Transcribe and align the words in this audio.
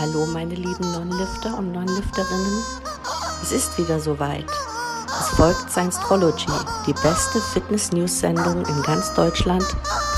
Hallo 0.00 0.24
meine 0.24 0.54
lieben 0.54 0.92
Non-Lifter 0.92 1.58
und 1.58 1.72
Non-Lifterinnen. 1.72 2.64
Es 3.42 3.52
ist 3.52 3.76
wieder 3.76 4.00
soweit. 4.00 4.46
Es 5.06 5.28
folgt 5.36 5.70
Science-Trology, 5.70 6.50
die 6.86 6.94
beste 6.94 7.38
Fitness-News-Sendung 7.52 8.64
in 8.64 8.82
ganz 8.82 9.12
Deutschland, 9.12 9.62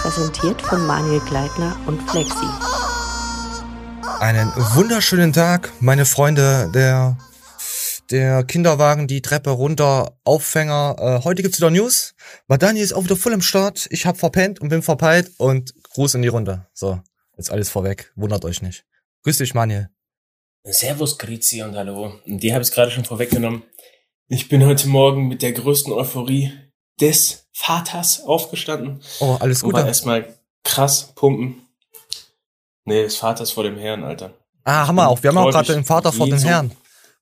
präsentiert 0.00 0.62
von 0.62 0.86
Manuel 0.86 1.18
Gleitner 1.22 1.76
und 1.86 2.00
Flexi. 2.08 2.46
Einen 4.20 4.52
wunderschönen 4.54 5.32
Tag, 5.32 5.72
meine 5.80 6.04
Freunde 6.04 6.70
der 6.72 7.18
der 8.12 8.44
Kinderwagen 8.44 9.08
die 9.08 9.20
Treppe 9.20 9.50
runter, 9.50 10.16
Auffänger. 10.22 10.94
Äh, 11.00 11.24
heute 11.24 11.42
gibt's 11.42 11.58
wieder 11.58 11.70
News. 11.70 12.14
Madani 12.46 12.78
ist 12.78 12.92
auch 12.92 13.02
wieder 13.02 13.16
voll 13.16 13.32
im 13.32 13.42
Start. 13.42 13.88
Ich 13.90 14.06
hab 14.06 14.16
verpennt 14.16 14.60
und 14.60 14.68
bin 14.68 14.82
verpeilt 14.82 15.32
und 15.38 15.74
Gruß 15.90 16.14
in 16.14 16.22
die 16.22 16.28
Runde. 16.28 16.68
So, 16.72 17.00
jetzt 17.36 17.50
alles 17.50 17.68
vorweg. 17.68 18.12
Wundert 18.14 18.44
euch 18.44 18.62
nicht. 18.62 18.84
Grüß 19.24 19.38
dich, 19.38 19.54
Manuel. 19.54 19.88
Servus, 20.64 21.16
Grizi 21.16 21.62
und 21.62 21.76
hallo. 21.76 22.14
Und 22.26 22.42
die 22.42 22.52
habe 22.52 22.64
ich 22.64 22.72
gerade 22.72 22.90
schon 22.90 23.04
vorweggenommen. 23.04 23.62
Ich 24.26 24.48
bin 24.48 24.64
heute 24.64 24.88
Morgen 24.88 25.28
mit 25.28 25.42
der 25.42 25.52
größten 25.52 25.92
Euphorie 25.92 26.52
des 27.00 27.48
Vaters 27.52 28.24
aufgestanden. 28.24 29.00
Oh, 29.20 29.36
alles 29.38 29.62
gut. 29.62 29.74
erstmal 29.76 30.34
krass 30.64 31.12
pumpen. 31.14 31.62
Nee, 32.84 33.04
des 33.04 33.16
Vaters 33.16 33.52
vor 33.52 33.62
dem 33.62 33.78
Herrn, 33.78 34.02
Alter. 34.02 34.34
Ah, 34.64 34.88
haben 34.88 34.96
wir 34.96 35.08
auch. 35.08 35.22
Wir 35.22 35.30
haben 35.30 35.38
auch 35.38 35.50
gerade 35.50 35.72
den 35.72 35.84
Vater 35.84 36.12
vor 36.12 36.26
dem 36.26 36.38
Herrn. 36.38 36.72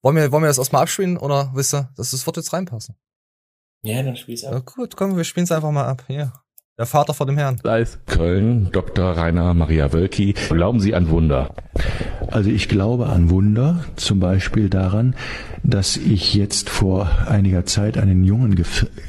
Wollen 0.00 0.16
wir, 0.16 0.32
wollen 0.32 0.42
wir 0.42 0.48
das 0.48 0.58
erstmal 0.58 0.82
abspielen 0.82 1.18
oder 1.18 1.50
wisst 1.54 1.74
ihr, 1.74 1.92
dass 1.96 2.12
das 2.12 2.24
wird 2.24 2.38
jetzt 2.38 2.54
reinpassen? 2.54 2.96
Ja, 3.82 4.02
dann 4.02 4.16
spiel's 4.16 4.44
ab. 4.44 4.52
Ja, 4.54 4.58
gut, 4.60 4.96
komm, 4.96 5.18
wir 5.18 5.24
spielen 5.24 5.44
es 5.44 5.52
einfach 5.52 5.70
mal 5.70 5.84
ab. 5.84 6.04
Hier. 6.06 6.32
Der 6.80 6.86
Vater 6.86 7.12
vor 7.12 7.26
dem 7.26 7.36
Herrn. 7.36 7.60
Köln, 8.06 8.72
Dr. 8.72 9.14
Rainer 9.14 9.52
Maria 9.52 9.92
Wölki. 9.92 10.32
Glauben 10.48 10.80
Sie 10.80 10.94
an 10.94 11.10
Wunder? 11.10 11.54
Also 12.28 12.48
ich 12.48 12.70
glaube 12.70 13.10
an 13.10 13.28
Wunder, 13.28 13.84
zum 13.96 14.18
Beispiel 14.18 14.70
daran, 14.70 15.14
dass 15.62 15.98
ich 15.98 16.32
jetzt 16.32 16.70
vor 16.70 17.10
einiger 17.28 17.66
Zeit 17.66 17.98
einen 17.98 18.24
Jungen 18.24 18.58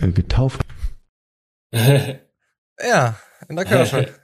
äh, 0.02 0.12
getauft. 0.12 0.60
ja, 1.72 3.16
in 3.48 3.56
der 3.56 3.64
Kirche. 3.64 4.16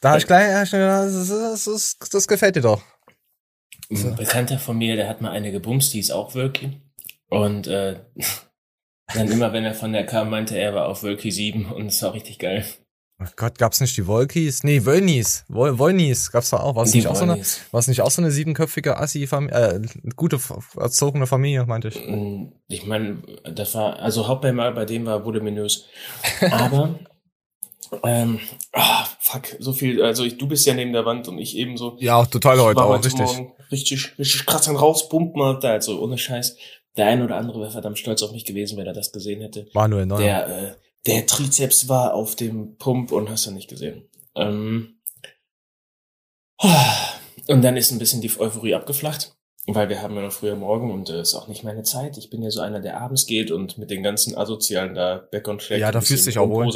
da 0.00 0.16
ich 0.16 0.26
gleich, 0.26 0.70
das, 0.70 1.28
das, 1.28 1.64
das, 1.64 1.98
das 2.10 2.28
gefällt 2.28 2.56
dir 2.56 2.62
doch. 2.62 2.80
Ein 3.90 4.16
Bekannter 4.16 4.58
von 4.58 4.78
mir, 4.78 4.96
der 4.96 5.06
hat 5.06 5.20
mal 5.20 5.32
eine 5.32 5.52
gebumst, 5.52 5.92
die 5.92 6.00
ist 6.00 6.12
auch 6.12 6.34
Wölki. 6.34 6.80
Und 7.28 7.66
äh, 7.66 8.00
dann 9.14 9.30
immer, 9.30 9.52
wenn 9.52 9.64
er 9.64 9.74
von 9.74 9.92
der 9.92 10.06
kam, 10.06 10.30
meinte 10.30 10.56
er, 10.56 10.74
war 10.74 10.88
auf 10.88 11.02
Wölki 11.02 11.30
7 11.30 11.66
und 11.72 11.86
es 11.86 12.02
war 12.02 12.14
richtig 12.14 12.38
geil. 12.38 12.64
Oh 13.22 13.26
Gott, 13.36 13.58
gab's 13.58 13.80
nicht 13.80 13.96
die 13.98 14.06
Wolkis? 14.06 14.62
Nee, 14.62 14.86
Wollnies. 14.86 15.44
Wol 15.48 15.78
Wollnies 15.78 16.32
gab's 16.32 16.50
da 16.50 16.56
auch. 16.58 16.74
War 16.74 16.84
es 16.84 16.94
nicht, 16.94 17.06
auch 17.06 17.16
so 17.16 17.24
eine, 17.24 17.38
war's 17.70 17.86
nicht 17.86 18.00
auch 18.00 18.10
so 18.10 18.22
eine 18.22 18.30
siebenköpfige 18.30 18.96
Assi-Familie, 18.96 19.54
äh, 19.54 19.80
gute, 20.16 20.38
erzogene 20.78 21.26
Familie, 21.26 21.66
meinte 21.66 21.88
ich. 21.88 22.00
Mm, 22.00 22.52
ich 22.68 22.86
meine, 22.86 23.18
das 23.44 23.74
war, 23.74 23.98
also 23.98 24.26
Haupteinmal 24.26 24.72
bei 24.72 24.86
dem 24.86 25.04
war 25.04 25.22
voluminös. 25.22 25.86
Aber 26.50 26.98
ähm, 28.04 28.40
ah, 28.72 29.04
fuck, 29.18 29.48
so 29.58 29.72
viel, 29.72 30.02
also 30.02 30.24
ich, 30.24 30.38
du 30.38 30.46
bist 30.46 30.66
ja 30.66 30.74
neben 30.74 30.92
der 30.92 31.04
Wand 31.04 31.28
und 31.28 31.38
ich 31.38 31.56
ebenso. 31.56 31.96
Ja, 31.98 32.24
total 32.24 32.60
heute, 32.60 32.82
auch, 32.82 33.04
richtig. 33.04 33.28
richtig, 33.70 34.18
richtig 34.18 34.46
krass 34.46 34.68
an 34.68 34.76
rauspumpen, 34.76 35.42
Alter, 35.42 35.70
also 35.72 36.00
ohne 36.00 36.16
Scheiß. 36.16 36.56
Der 36.96 37.06
ein 37.06 37.22
oder 37.22 37.36
andere 37.36 37.60
wäre 37.60 37.70
verdammt 37.70 37.98
stolz 37.98 38.22
auf 38.22 38.32
mich 38.32 38.44
gewesen, 38.44 38.76
wenn 38.76 38.86
er 38.86 38.92
das 38.92 39.12
gesehen 39.12 39.40
hätte. 39.40 39.68
Manuel 39.72 40.06
Neuer. 40.06 40.20
Der, 40.20 40.48
äh, 40.48 40.74
der 41.06 41.26
Trizeps 41.26 41.88
war 41.88 42.14
auf 42.14 42.34
dem 42.34 42.76
Pump 42.76 43.12
und 43.12 43.30
hast 43.30 43.46
du 43.46 43.52
nicht 43.52 43.68
gesehen. 43.68 44.08
Ähm, 44.34 45.00
und 47.46 47.62
dann 47.62 47.76
ist 47.76 47.90
ein 47.90 47.98
bisschen 47.98 48.20
die 48.20 48.30
Euphorie 48.38 48.74
abgeflacht, 48.74 49.34
weil 49.66 49.88
wir 49.88 50.02
haben 50.02 50.14
ja 50.14 50.22
noch 50.22 50.32
früher 50.32 50.56
Morgen 50.56 50.90
und 50.90 51.08
äh, 51.08 51.22
ist 51.22 51.34
auch 51.34 51.48
nicht 51.48 51.64
meine 51.64 51.84
Zeit. 51.84 52.18
Ich 52.18 52.28
bin 52.28 52.42
ja 52.42 52.50
so 52.50 52.60
einer, 52.60 52.80
der 52.80 53.00
abends 53.00 53.26
geht 53.26 53.50
und 53.50 53.78
mit 53.78 53.90
den 53.90 54.02
ganzen 54.02 54.36
Asozialen 54.36 54.94
da 54.94 55.16
back 55.30 55.48
und 55.48 55.62
schlägt. 55.62 55.80
Ja, 55.80 55.92
da 55.92 56.00
fühlst 56.00 56.26
du 56.26 56.30
dich 56.30 56.38
auch 56.38 56.48
wohl. 56.48 56.70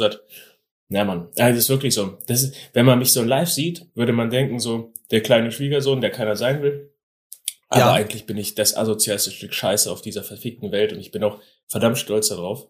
Ja, 0.89 1.03
Mann. 1.03 1.29
Ja, 1.35 1.49
das 1.49 1.59
ist 1.59 1.69
wirklich 1.69 1.93
so. 1.93 2.17
Das 2.27 2.43
ist, 2.43 2.55
wenn 2.73 2.85
man 2.85 2.99
mich 2.99 3.11
so 3.11 3.23
live 3.23 3.49
sieht, 3.49 3.87
würde 3.95 4.13
man 4.13 4.29
denken, 4.29 4.59
so, 4.59 4.93
der 5.11 5.21
kleine 5.21 5.51
Schwiegersohn, 5.51 6.01
der 6.01 6.11
keiner 6.11 6.35
sein 6.35 6.61
will. 6.61 6.93
Aber 7.75 7.87
ja. 7.87 7.91
eigentlich 7.91 8.25
bin 8.25 8.37
ich 8.37 8.55
das 8.55 8.77
asozialste 8.77 9.31
Stück 9.31 9.53
Scheiße 9.53 9.91
auf 9.91 10.01
dieser 10.01 10.23
verfickten 10.23 10.71
Welt 10.71 10.93
und 10.93 10.99
ich 10.99 11.11
bin 11.11 11.25
auch 11.25 11.39
verdammt 11.67 11.97
stolz 11.97 12.29
darauf. 12.29 12.69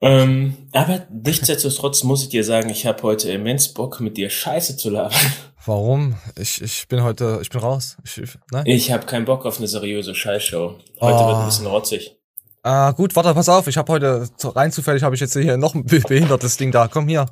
Ähm, 0.00 0.56
aber 0.72 1.06
nichtsdestotrotz 1.10 2.02
muss 2.02 2.22
ich 2.22 2.30
dir 2.30 2.44
sagen, 2.44 2.70
ich 2.70 2.86
habe 2.86 3.02
heute 3.02 3.30
immens 3.30 3.74
Bock, 3.74 4.00
mit 4.00 4.16
dir 4.16 4.30
Scheiße 4.30 4.78
zu 4.78 4.88
labern. 4.88 5.18
Warum? 5.66 6.16
Ich, 6.38 6.62
ich 6.62 6.88
bin 6.88 7.02
heute, 7.02 7.40
ich 7.42 7.50
bin 7.50 7.60
raus. 7.60 7.98
Ich, 8.04 8.22
nein? 8.50 8.64
ich 8.64 8.90
habe 8.90 9.04
keinen 9.04 9.26
Bock 9.26 9.44
auf 9.44 9.58
eine 9.58 9.68
seriöse 9.68 10.14
Scheißshow. 10.14 10.78
Heute 11.00 11.18
oh. 11.18 11.26
wird 11.28 11.36
ein 11.36 11.46
bisschen 11.46 11.66
rotzig. 11.66 12.16
Ah, 12.62 12.92
gut, 12.92 13.14
warte, 13.16 13.34
pass 13.34 13.50
auf. 13.50 13.66
Ich 13.66 13.76
habe 13.76 13.92
heute 13.92 14.26
rein 14.42 14.72
zufällig 14.72 15.02
habe 15.02 15.14
ich 15.14 15.20
jetzt 15.20 15.34
hier 15.34 15.58
noch 15.58 15.74
ein 15.74 15.84
behindertes 15.84 16.56
Ding 16.56 16.72
da. 16.72 16.88
Komm 16.88 17.06
hier. 17.06 17.26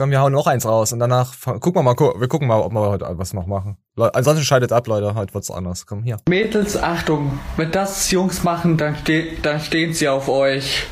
Komm, 0.00 0.10
wir 0.12 0.22
hauen 0.22 0.32
noch 0.32 0.46
eins 0.46 0.64
raus 0.64 0.94
und 0.94 0.98
danach 0.98 1.34
gucken 1.60 1.74
wir 1.74 1.82
mal, 1.82 1.94
wir 1.94 2.26
gucken 2.26 2.48
mal, 2.48 2.62
ob 2.62 2.72
wir 2.72 2.80
heute 2.88 3.06
was 3.18 3.34
noch 3.34 3.44
machen. 3.44 3.76
ansonsten 3.98 4.46
scheidet 4.46 4.72
ab, 4.72 4.86
Leute. 4.86 5.14
Heute 5.14 5.34
wird's 5.34 5.50
anders. 5.50 5.84
Komm 5.84 6.04
hier. 6.04 6.16
Mädels, 6.26 6.74
Achtung. 6.74 7.38
Wenn 7.58 7.70
das 7.70 8.10
Jungs 8.10 8.42
machen, 8.42 8.78
dann, 8.78 8.96
ste 8.96 9.36
dann 9.42 9.60
stehen 9.60 9.92
sie 9.92 10.08
auf 10.08 10.30
euch. 10.30 10.86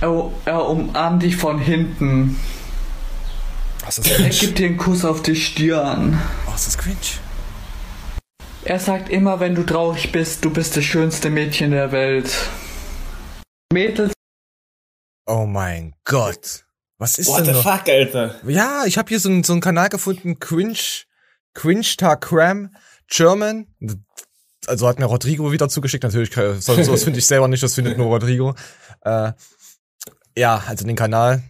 Er, 0.00 0.32
er 0.46 0.68
umarmt 0.68 1.22
dich 1.22 1.36
von 1.36 1.60
hinten. 1.60 2.40
Was 3.84 3.98
ist 3.98 4.10
das 4.10 4.18
Er 4.18 4.30
gibt 4.30 4.58
dir 4.58 4.66
einen 4.66 4.78
Kuss 4.78 5.04
auf 5.04 5.22
die 5.22 5.36
Stirn. 5.36 6.20
Was 6.50 6.66
ist 6.66 6.78
cringe? 6.78 6.96
Er 8.64 8.80
sagt 8.80 9.10
immer, 9.10 9.38
wenn 9.38 9.54
du 9.54 9.62
traurig 9.62 10.10
bist, 10.10 10.44
du 10.44 10.50
bist 10.50 10.76
das 10.76 10.82
schönste 10.82 11.30
Mädchen 11.30 11.70
der 11.70 11.92
Welt. 11.92 12.34
Mädels. 13.72 14.12
Oh 15.24 15.46
mein 15.46 15.94
Gott. 16.02 16.64
Was 17.02 17.18
ist 17.18 17.26
What 17.26 17.38
denn 17.40 17.46
the 17.46 17.52
noch? 17.54 17.62
fuck, 17.64 17.88
Alter? 17.88 18.36
Ja, 18.46 18.84
ich 18.86 18.96
habe 18.96 19.08
hier 19.08 19.18
so, 19.18 19.28
einen 19.28 19.42
so 19.42 19.52
einen 19.52 19.60
Kanal 19.60 19.88
gefunden, 19.88 20.38
Cringe, 20.38 20.78
Cringe 21.52 21.84
Cram 22.20 22.70
German. 23.08 23.66
Also 24.68 24.86
hat 24.86 25.00
mir 25.00 25.06
Rodrigo 25.06 25.50
wieder 25.50 25.68
zugeschickt. 25.68 26.04
Natürlich, 26.04 26.32
so, 26.32 26.80
sowas 26.80 27.02
finde 27.02 27.18
ich 27.18 27.26
selber 27.26 27.48
nicht, 27.48 27.60
das 27.60 27.74
findet 27.74 27.98
nur 27.98 28.06
Rodrigo. 28.06 28.54
Äh, 29.00 29.32
ja, 30.38 30.62
also 30.64 30.86
den 30.86 30.94
Kanal. 30.94 31.42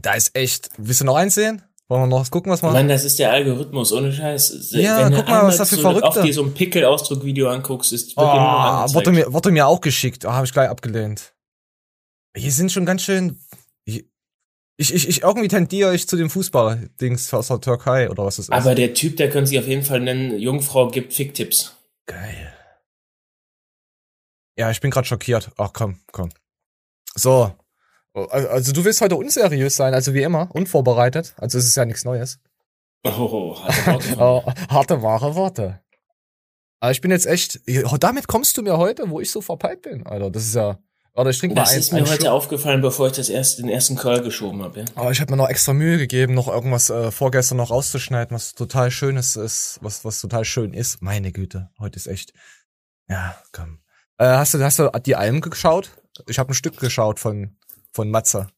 Da 0.00 0.14
ist 0.14 0.34
echt. 0.34 0.70
Willst 0.78 1.00
du 1.00 1.04
noch 1.04 1.14
eins 1.14 1.36
sehen? 1.36 1.62
Wollen 1.86 2.02
wir 2.02 2.06
noch 2.08 2.20
was 2.22 2.32
gucken, 2.32 2.50
was 2.50 2.62
man. 2.62 2.72
Mann, 2.72 2.88
das 2.88 3.04
ist 3.04 3.20
der 3.20 3.30
Algorithmus, 3.30 3.92
ohne 3.92 4.12
Scheiß. 4.12 4.70
Ja, 4.72 5.04
Wenn 5.04 5.14
guck 5.14 5.28
mal, 5.28 5.44
was 5.44 5.58
das 5.58 5.68
für 5.68 5.76
so 5.76 5.82
Verrückte. 5.82 6.08
Auf 6.08 6.22
dir 6.22 6.34
so 6.34 6.42
ein 6.42 6.54
Pickel-Ausdruck-Video 6.54 7.48
anguckst, 7.48 7.92
ist 7.92 8.14
oh, 8.16 8.20
wurde 8.20 9.12
mir, 9.12 9.32
wurde 9.32 9.52
mir 9.52 9.68
auch 9.68 9.80
geschickt. 9.80 10.24
Oh, 10.24 10.32
habe 10.32 10.44
ich 10.44 10.52
gleich 10.52 10.68
abgelehnt. 10.68 11.34
Hier 12.36 12.50
sind 12.50 12.72
schon 12.72 12.84
ganz 12.84 13.02
schön. 13.02 13.38
Ich, 14.76 14.92
ich, 14.94 15.08
ich 15.08 15.22
irgendwie 15.22 15.48
tendiere 15.48 15.94
ich 15.94 16.08
zu 16.08 16.16
dem 16.16 16.30
Fußball-Dings 16.30 17.32
aus 17.34 17.48
der 17.48 17.60
Türkei 17.60 18.10
oder 18.10 18.24
was 18.24 18.36
das 18.36 18.46
ist. 18.46 18.52
Aber 18.52 18.74
der 18.74 18.94
Typ, 18.94 19.16
der 19.16 19.30
könnte 19.30 19.48
sich 19.48 19.58
auf 19.58 19.68
jeden 19.68 19.84
Fall 19.84 20.00
nennen, 20.00 20.38
Jungfrau 20.38 20.88
gibt 20.88 21.12
Ficktipps. 21.12 21.76
Geil. 22.06 22.52
Ja, 24.56 24.70
ich 24.70 24.80
bin 24.80 24.90
gerade 24.90 25.06
schockiert. 25.06 25.50
Ach 25.56 25.72
komm, 25.72 26.00
komm. 26.10 26.30
So, 27.14 27.52
also 28.14 28.72
du 28.72 28.84
willst 28.84 29.00
heute 29.00 29.16
unseriös 29.16 29.76
sein, 29.76 29.94
also 29.94 30.14
wie 30.14 30.22
immer, 30.22 30.48
unvorbereitet. 30.54 31.34
Also 31.36 31.58
es 31.58 31.66
ist 31.66 31.76
ja 31.76 31.84
nichts 31.84 32.04
Neues. 32.04 32.40
Oh, 33.04 33.56
harte 33.58 34.16
Worte. 34.16 34.16
oh, 34.18 34.52
harte, 34.68 35.02
wahre 35.02 35.34
Worte. 35.34 35.80
Aber 36.80 36.92
ich 36.92 37.00
bin 37.00 37.10
jetzt 37.10 37.26
echt, 37.26 37.60
damit 38.00 38.26
kommst 38.26 38.56
du 38.56 38.62
mir 38.62 38.76
heute, 38.76 39.08
wo 39.08 39.20
ich 39.20 39.30
so 39.30 39.40
verpeilt 39.40 39.82
bin, 39.82 40.06
Alter. 40.06 40.30
Das 40.30 40.44
ist 40.44 40.54
ja, 40.54 40.78
oder 41.14 41.30
ich 41.30 41.38
trinke 41.38 41.54
mal 41.56 41.62
Das 41.62 41.72
ein, 41.72 41.78
ist 41.78 41.92
mir 41.92 42.00
heute 42.00 42.14
Schluck. 42.14 42.28
aufgefallen, 42.28 42.80
bevor 42.80 43.08
ich 43.08 43.12
das 43.12 43.28
erst, 43.28 43.58
den 43.58 43.68
ersten 43.68 43.96
Curl 43.96 44.22
geschoben 44.22 44.62
habe, 44.62 44.80
ja. 44.80 44.86
Aber 44.94 45.10
ich 45.10 45.20
habe 45.20 45.30
mir 45.30 45.36
noch 45.36 45.48
extra 45.48 45.72
Mühe 45.72 45.98
gegeben, 45.98 46.34
noch 46.34 46.48
irgendwas 46.48 46.90
äh, 46.90 47.10
vorgestern 47.10 47.58
noch 47.58 47.70
rauszuschneiden, 47.70 48.34
was 48.34 48.54
total 48.54 48.90
schönes 48.90 49.36
ist, 49.36 49.78
was, 49.82 50.04
was 50.04 50.20
total 50.20 50.44
schön 50.44 50.72
ist. 50.72 51.02
Meine 51.02 51.32
Güte, 51.32 51.70
heute 51.78 51.96
ist 51.96 52.06
echt, 52.06 52.32
ja, 53.08 53.36
komm. 53.52 53.80
Äh, 54.18 54.26
hast 54.26 54.54
du, 54.54 54.62
hast 54.62 54.78
du 54.78 54.90
die 55.04 55.16
Alben 55.16 55.40
geschaut? 55.40 55.90
Ich 56.28 56.38
habe 56.38 56.52
ein 56.52 56.54
Stück 56.54 56.78
geschaut 56.78 57.18
von 57.18 57.56
von 57.92 58.10
Matze? 58.10 58.48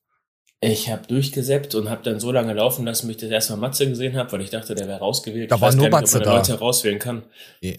Ich 0.61 0.89
habe 0.89 1.07
durchgesäppt 1.07 1.75
und 1.75 1.91
habe 1.91 2.03
dann 2.03 2.21
so 2.21 2.33
lange 2.33 2.55
laufen 2.55 2.87
lassen, 2.87 3.07
bis 3.07 3.17
ich 3.17 3.23
das 3.23 3.31
erstmal 3.31 3.59
Matze 3.59 3.87
gesehen 3.87 4.17
habe, 4.17 4.33
weil 4.33 4.41
ich 4.41 4.49
dachte, 4.49 4.75
der 4.75 4.89
wäre 4.89 4.99
rausgewählt. 4.99 5.51
Da 5.51 5.57
ich 5.57 5.61
war 5.61 5.75
nur 5.75 5.91
Matze 5.91 6.21
da. 6.21 6.37
Leute 6.37 6.59
rauswählen 6.59 6.99
kann. 6.99 7.25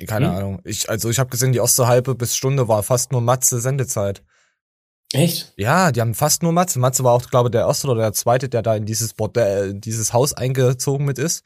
Keine 0.05 0.27
hm? 0.27 0.35
Ahnung. 0.35 0.61
Ich, 0.65 0.87
also 0.87 1.09
ich 1.09 1.17
habe 1.17 1.31
gesehen, 1.31 1.51
die 1.51 1.57
erste 1.57 1.87
halbe 1.87 2.13
bis 2.13 2.35
Stunde 2.35 2.67
war 2.67 2.83
fast 2.83 3.11
nur 3.11 3.21
Matze 3.21 3.59
Sendezeit. 3.59 4.21
Echt? 5.13 5.53
Ja, 5.55 5.91
die 5.91 6.01
haben 6.01 6.13
fast 6.13 6.43
nur 6.43 6.51
Matze. 6.51 6.79
Matze 6.79 7.03
war 7.03 7.13
auch, 7.13 7.29
glaube 7.29 7.47
ich, 7.47 7.51
der 7.51 7.61
erste 7.61 7.87
oder 7.87 8.01
der 8.01 8.13
zweite, 8.13 8.49
der 8.49 8.61
da 8.61 8.75
in 8.75 8.85
dieses 8.85 9.13
Bordell, 9.13 9.73
dieses 9.73 10.13
Haus 10.13 10.33
eingezogen 10.33 11.05
mit 11.05 11.19
ist. 11.19 11.43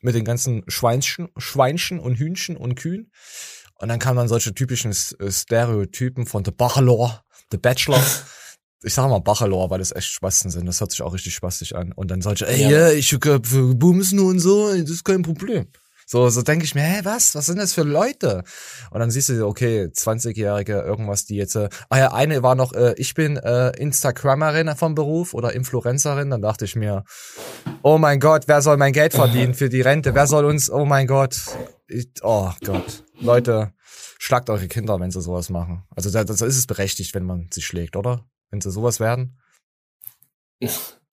Mit 0.00 0.14
den 0.14 0.24
ganzen 0.24 0.62
Schweinchen, 0.68 1.28
Schweinchen 1.36 1.98
und 1.98 2.16
Hühnchen 2.16 2.56
und 2.56 2.74
Kühen. 2.74 3.10
Und 3.78 3.88
dann 3.88 3.98
kamen 3.98 4.18
dann 4.18 4.28
solche 4.28 4.54
typischen 4.54 4.92
Stereotypen 4.92 6.26
von 6.26 6.44
The 6.44 6.50
Bachelor, 6.50 7.24
The 7.50 7.58
Bachelor. 7.58 8.02
ich 8.82 8.94
sag 8.94 9.08
mal 9.08 9.20
Bachelor, 9.20 9.70
weil 9.70 9.78
das 9.78 9.92
echt 9.92 10.08
Spasten 10.08 10.50
sind. 10.50 10.66
Das 10.66 10.80
hört 10.80 10.90
sich 10.90 11.02
auch 11.02 11.12
richtig 11.12 11.34
spaßig 11.34 11.74
an. 11.74 11.92
Und 11.92 12.10
dann 12.10 12.22
solche, 12.22 12.46
ey, 12.46 12.62
ja, 12.62 12.68
yeah, 12.68 12.92
ich 12.92 13.18
bumsen 13.18 14.18
und 14.20 14.38
so, 14.38 14.70
das 14.70 14.90
ist 14.90 15.04
kein 15.04 15.22
Problem. 15.22 15.68
So, 16.08 16.28
so 16.30 16.42
denke 16.42 16.64
ich 16.64 16.76
mir, 16.76 16.82
hä, 16.82 17.00
was? 17.02 17.34
Was 17.34 17.46
sind 17.46 17.58
das 17.58 17.72
für 17.72 17.82
Leute? 17.82 18.44
Und 18.92 19.00
dann 19.00 19.10
siehst 19.10 19.28
du, 19.28 19.44
okay, 19.44 19.86
20-Jährige, 19.86 20.80
irgendwas, 20.80 21.24
die 21.24 21.34
jetzt, 21.34 21.56
äh, 21.56 21.68
ah 21.88 21.98
ja, 21.98 22.12
eine 22.12 22.44
war 22.44 22.54
noch, 22.54 22.72
äh, 22.74 22.94
ich 22.96 23.14
bin 23.14 23.36
äh, 23.36 23.70
Instagrammerin 23.76 24.72
vom 24.76 24.94
Beruf 24.94 25.34
oder 25.34 25.52
Influencerin. 25.52 26.30
Dann 26.30 26.42
dachte 26.42 26.64
ich 26.64 26.76
mir, 26.76 27.02
oh 27.82 27.98
mein 27.98 28.20
Gott, 28.20 28.44
wer 28.46 28.62
soll 28.62 28.76
mein 28.76 28.92
Geld 28.92 29.14
verdienen 29.14 29.54
für 29.54 29.68
die 29.68 29.80
Rente? 29.80 30.14
Wer 30.14 30.28
soll 30.28 30.44
uns, 30.44 30.70
oh 30.70 30.84
mein 30.84 31.08
Gott, 31.08 31.40
ich, 31.88 32.08
oh 32.22 32.52
Gott, 32.64 33.02
Leute, 33.18 33.72
schlagt 34.18 34.48
eure 34.48 34.68
Kinder, 34.68 35.00
wenn 35.00 35.10
sie 35.10 35.20
sowas 35.20 35.50
machen. 35.50 35.82
Also 35.90 36.10
das, 36.10 36.24
das 36.26 36.40
ist 36.40 36.56
es 36.56 36.66
berechtigt, 36.68 37.14
wenn 37.14 37.24
man 37.24 37.48
sie 37.52 37.62
schlägt, 37.62 37.96
oder? 37.96 38.24
Wenn 38.50 38.60
sie 38.60 38.70
sowas 38.70 39.00
werden. 39.00 39.40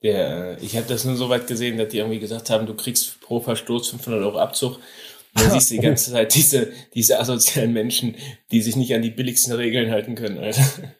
Der, 0.03 0.57
ich 0.61 0.75
habe 0.75 0.85
das 0.87 1.05
nur 1.05 1.15
so 1.15 1.29
weit 1.29 1.47
gesehen, 1.47 1.77
dass 1.77 1.89
die 1.89 1.99
irgendwie 1.99 2.19
gesagt 2.19 2.49
haben, 2.49 2.65
du 2.65 2.75
kriegst 2.75 3.21
pro 3.21 3.39
Verstoß 3.39 3.89
500 3.89 4.21
Euro 4.21 4.37
Abzug. 4.37 4.75
Und 4.75 5.43
dann 5.43 5.51
siehst 5.53 5.71
du 5.71 5.75
die 5.75 5.81
ganze 5.81 6.11
Zeit 6.11 6.35
diese, 6.35 6.71
diese 6.93 7.19
asozialen 7.19 7.73
Menschen, 7.73 8.15
die 8.51 8.61
sich 8.61 8.75
nicht 8.75 8.93
an 8.93 9.01
die 9.01 9.11
billigsten 9.11 9.53
Regeln 9.53 9.91
halten 9.91 10.15
können, 10.15 10.37
Alter. 10.37 10.93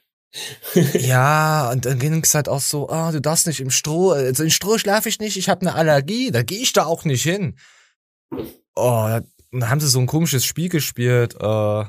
ja, 1.00 1.72
und 1.72 1.86
dann 1.86 2.00
ging 2.00 2.20
es 2.24 2.34
halt 2.34 2.50
auch 2.50 2.62
so, 2.62 2.90
ah, 2.90 3.12
du 3.12 3.22
darfst 3.22 3.46
nicht 3.46 3.60
im 3.60 3.70
Stroh, 3.70 4.12
also 4.12 4.44
in 4.44 4.50
Stroh 4.50 4.78
schlafe 4.78 5.10
ich 5.10 5.20
nicht, 5.20 5.38
ich 5.38 5.50
habe 5.50 5.62
eine 5.62 5.76
Allergie, 5.76 6.32
da 6.32 6.42
gehe 6.42 6.60
ich 6.60 6.74
da 6.74 6.86
auch 6.86 7.06
nicht 7.06 7.24
hin. 7.24 7.56
Oh, 8.76 9.20
dann 9.52 9.70
haben 9.70 9.80
sie 9.80 9.88
so 9.88 10.00
ein 10.00 10.08
komisches 10.08 10.46
Spiel 10.46 10.70
gespielt, 10.70 11.36
äh, 11.36 11.84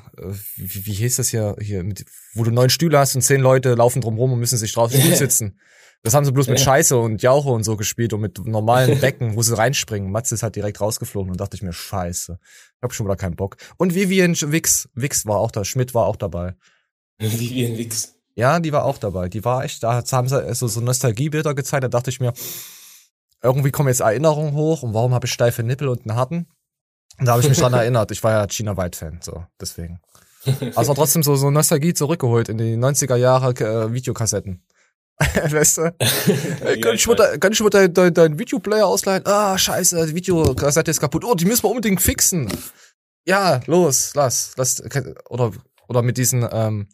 wie, 0.56 0.86
wie 0.86 0.92
hieß 0.92 1.16
das 1.16 1.28
hier, 1.30 1.56
hier 1.58 1.82
mit, 1.82 2.04
wo 2.34 2.44
du 2.44 2.50
neun 2.50 2.68
Stühle 2.68 2.98
hast 2.98 3.14
und 3.14 3.22
zehn 3.22 3.40
Leute 3.40 3.74
laufen 3.74 4.02
drum 4.02 4.18
rum 4.18 4.32
und 4.32 4.40
müssen 4.40 4.58
sich 4.58 4.72
drauf 4.72 4.92
sitzen. 5.14 5.58
Das 6.04 6.12
haben 6.12 6.26
sie 6.26 6.32
bloß 6.32 6.48
mit 6.48 6.60
Scheiße 6.60 6.98
und 6.98 7.22
Jauche 7.22 7.48
und 7.48 7.64
so 7.64 7.78
gespielt 7.78 8.12
und 8.12 8.20
mit 8.20 8.38
normalen 8.46 9.00
Becken, 9.00 9.36
wo 9.36 9.42
sie 9.42 9.56
reinspringen. 9.56 10.12
Matze 10.12 10.34
ist 10.34 10.42
halt 10.42 10.54
direkt 10.54 10.78
rausgeflogen 10.82 11.30
und 11.30 11.40
dachte 11.40 11.56
ich 11.56 11.62
mir, 11.62 11.72
scheiße. 11.72 12.38
Ich 12.42 12.82
hab 12.82 12.92
schon 12.92 13.06
wieder 13.06 13.16
keinen 13.16 13.36
Bock. 13.36 13.56
Und 13.78 13.94
Vivian 13.94 14.36
Wix, 14.38 14.90
Wix 14.94 15.24
war 15.24 15.38
auch 15.38 15.50
da, 15.50 15.64
Schmidt 15.64 15.94
war 15.94 16.04
auch 16.04 16.16
dabei. 16.16 16.56
Vivian 17.18 17.78
Wix. 17.78 18.16
Ja, 18.34 18.60
die 18.60 18.70
war 18.70 18.84
auch 18.84 18.98
dabei. 18.98 19.30
Die 19.30 19.46
war 19.46 19.64
echt, 19.64 19.82
da 19.82 20.02
haben 20.12 20.28
sie 20.28 20.54
so, 20.54 20.68
so 20.68 20.82
Nostalgiebilder 20.82 21.54
gezeigt, 21.54 21.84
da 21.84 21.88
dachte 21.88 22.10
ich 22.10 22.20
mir, 22.20 22.34
irgendwie 23.42 23.70
kommen 23.70 23.88
jetzt 23.88 24.00
Erinnerungen 24.00 24.52
hoch 24.52 24.82
und 24.82 24.92
warum 24.92 25.14
habe 25.14 25.24
ich 25.24 25.32
steife 25.32 25.62
Nippel 25.62 25.88
und 25.88 26.02
einen 26.06 26.18
harten? 26.18 26.48
Und 27.18 27.26
da 27.26 27.32
habe 27.32 27.42
ich 27.42 27.48
mich 27.48 27.58
dran 27.58 27.72
erinnert. 27.72 28.10
Ich 28.10 28.22
war 28.22 28.32
ja 28.32 28.46
China 28.46 28.76
White 28.76 28.98
Fan, 28.98 29.20
so 29.22 29.46
deswegen. 29.58 30.00
Also 30.74 30.92
trotzdem 30.92 31.22
so 31.22 31.34
so 31.36 31.50
Nostalgie 31.50 31.94
zurückgeholt 31.94 32.50
in 32.50 32.58
die 32.58 32.76
90er 32.76 33.16
Jahre 33.16 33.52
äh, 33.52 33.92
Videokassetten. 33.94 34.62
weißt 35.18 35.78
du? 35.78 35.82
ja, 36.64 36.76
kann, 36.80 36.94
ich 36.94 37.06
mal, 37.06 37.38
kann 37.38 37.52
ich 37.52 37.60
mal 37.60 37.70
deinen 37.70 37.94
dein, 37.94 38.14
dein 38.14 38.38
Videoplayer 38.38 38.86
ausleihen? 38.86 39.24
Ah, 39.26 39.56
scheiße, 39.56 40.06
die 40.06 40.14
Videokassette 40.14 40.90
ist 40.90 41.00
kaputt. 41.00 41.24
Oh, 41.24 41.34
die 41.34 41.44
müssen 41.44 41.62
wir 41.62 41.70
unbedingt 41.70 42.00
fixen. 42.00 42.52
Ja, 43.24 43.60
los, 43.66 44.12
lass. 44.14 44.52
lass 44.56 44.82
oder, 45.28 45.52
oder 45.88 46.02
mit 46.02 46.18
diesen, 46.18 46.46
ähm, 46.50 46.88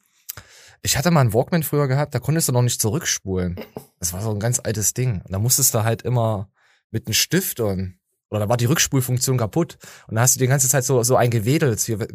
ich 0.83 0.97
hatte 0.97 1.11
mal 1.11 1.21
einen 1.21 1.35
Walkman 1.35 1.63
früher 1.63 1.89
gehabt, 1.89 2.15
da 2.15 2.19
konntest 2.19 2.49
du 2.49 2.53
noch 2.53 2.63
nicht 2.63 2.81
zurückspulen. 2.81 3.59
Das 3.99 4.13
war 4.13 4.23
so 4.23 4.31
ein 4.31 4.41
ganz 4.41 4.61
altes 4.63 4.95
Ding. 4.95 5.23
Und 5.25 5.33
da 5.33 5.39
musstest 5.39 5.75
du 5.75 5.83
halt 5.83 6.03
immer 6.03 6.51
mit 6.91 7.07
einem 7.07 7.15
Stift 7.15 7.61
und, 7.61 7.99
oder 8.29 8.41
da 8.41 8.49
war 8.49 8.57
die 8.57 8.67
Rückspulfunktion 8.67 9.39
kaputt. 9.39 9.79
Und 10.09 10.17
da 10.17 10.23
hast 10.23 10.37
du 10.37 10.41
die 10.41 10.47
ganze 10.47 10.69
Zeit 10.69 10.85
so, 10.85 11.03
so 11.03 11.17
eingewedelt, 11.17 11.81
hier, 11.81 12.07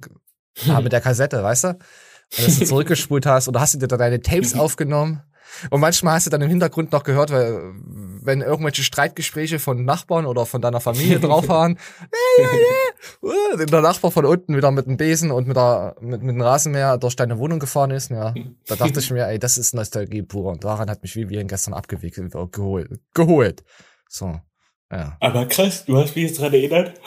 ah, 0.69 0.81
mit 0.81 0.93
der 0.93 1.01
Kassette, 1.01 1.43
weißt 1.43 1.63
du? 1.63 1.67
Und 1.69 2.47
dass 2.47 2.59
du 2.59 2.65
zurückgespult 2.65 3.25
hast, 3.25 3.47
oder 3.47 3.59
hast 3.59 3.73
du 3.73 3.79
dir 3.79 3.87
da 3.87 3.97
deine 3.97 4.21
Tapes 4.21 4.55
aufgenommen 4.55 5.21
und 5.69 5.79
manchmal 5.79 6.15
hast 6.15 6.25
du 6.25 6.29
dann 6.29 6.41
im 6.41 6.49
Hintergrund 6.49 6.91
noch 6.91 7.03
gehört, 7.03 7.31
weil, 7.31 7.73
wenn 8.21 8.41
irgendwelche 8.41 8.83
Streitgespräche 8.83 9.59
von 9.59 9.85
Nachbarn 9.85 10.25
oder 10.25 10.45
von 10.45 10.61
deiner 10.61 10.81
Familie 10.81 11.19
drauf 11.21 11.47
waren, 11.47 11.77
der 13.69 13.81
Nachbar 13.81 14.11
von 14.11 14.25
unten 14.25 14.55
wieder 14.55 14.71
mit 14.71 14.85
dem 14.85 14.97
Besen 14.97 15.31
und 15.31 15.47
mit, 15.47 15.55
der, 15.55 15.95
mit, 16.01 16.21
mit 16.21 16.35
dem 16.35 16.41
Rasenmäher 16.41 16.97
durch 16.97 17.15
deine 17.15 17.37
Wohnung 17.37 17.59
gefahren 17.59 17.91
ist, 17.91 18.11
ja, 18.11 18.33
da 18.67 18.75
dachte 18.75 18.99
ich 18.99 19.11
mir, 19.11 19.27
ey, 19.27 19.39
das 19.39 19.57
ist 19.57 19.73
Nostalgie 19.73 20.23
pur. 20.23 20.51
Und 20.51 20.63
daran 20.63 20.89
hat 20.89 21.01
mich 21.01 21.15
Vivian 21.15 21.47
gestern 21.47 21.73
abgewickelt, 21.73 22.33
geholt, 22.51 22.89
geholt. 23.13 23.63
So, 24.09 24.39
ja. 24.91 25.17
Aber 25.19 25.45
krass, 25.47 25.85
du 25.85 25.97
hast 25.97 26.15
mich 26.15 26.27
jetzt 26.27 26.39
dran 26.39 26.53
erinnert, 26.53 26.99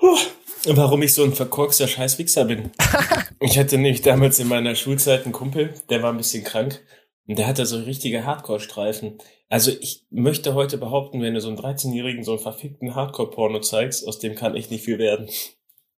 warum 0.66 1.02
ich 1.02 1.14
so 1.14 1.24
ein 1.24 1.32
verkorkster 1.32 1.88
Scheißwichser 1.88 2.44
bin. 2.44 2.70
ich 3.40 3.58
hatte 3.58 3.76
nämlich 3.76 4.02
damals 4.02 4.38
in 4.38 4.48
meiner 4.48 4.74
Schulzeit 4.74 5.24
einen 5.24 5.32
Kumpel, 5.32 5.74
der 5.88 6.02
war 6.02 6.12
ein 6.12 6.16
bisschen 6.16 6.44
krank. 6.44 6.80
Und 7.26 7.38
der 7.38 7.46
hatte 7.46 7.66
so 7.66 7.78
richtige 7.78 8.24
Hardcore-Streifen. 8.24 9.18
Also 9.48 9.70
ich 9.80 10.06
möchte 10.10 10.54
heute 10.54 10.78
behaupten, 10.78 11.22
wenn 11.22 11.34
du 11.34 11.40
so 11.40 11.48
einen 11.48 11.58
13-Jährigen 11.58 12.24
so 12.24 12.32
einen 12.32 12.40
verfickten 12.40 12.94
Hardcore-Porno 12.94 13.60
zeigst, 13.60 14.06
aus 14.06 14.18
dem 14.18 14.34
kann 14.34 14.54
echt 14.54 14.70
nicht 14.70 14.84
viel 14.84 14.98
werden. 14.98 15.28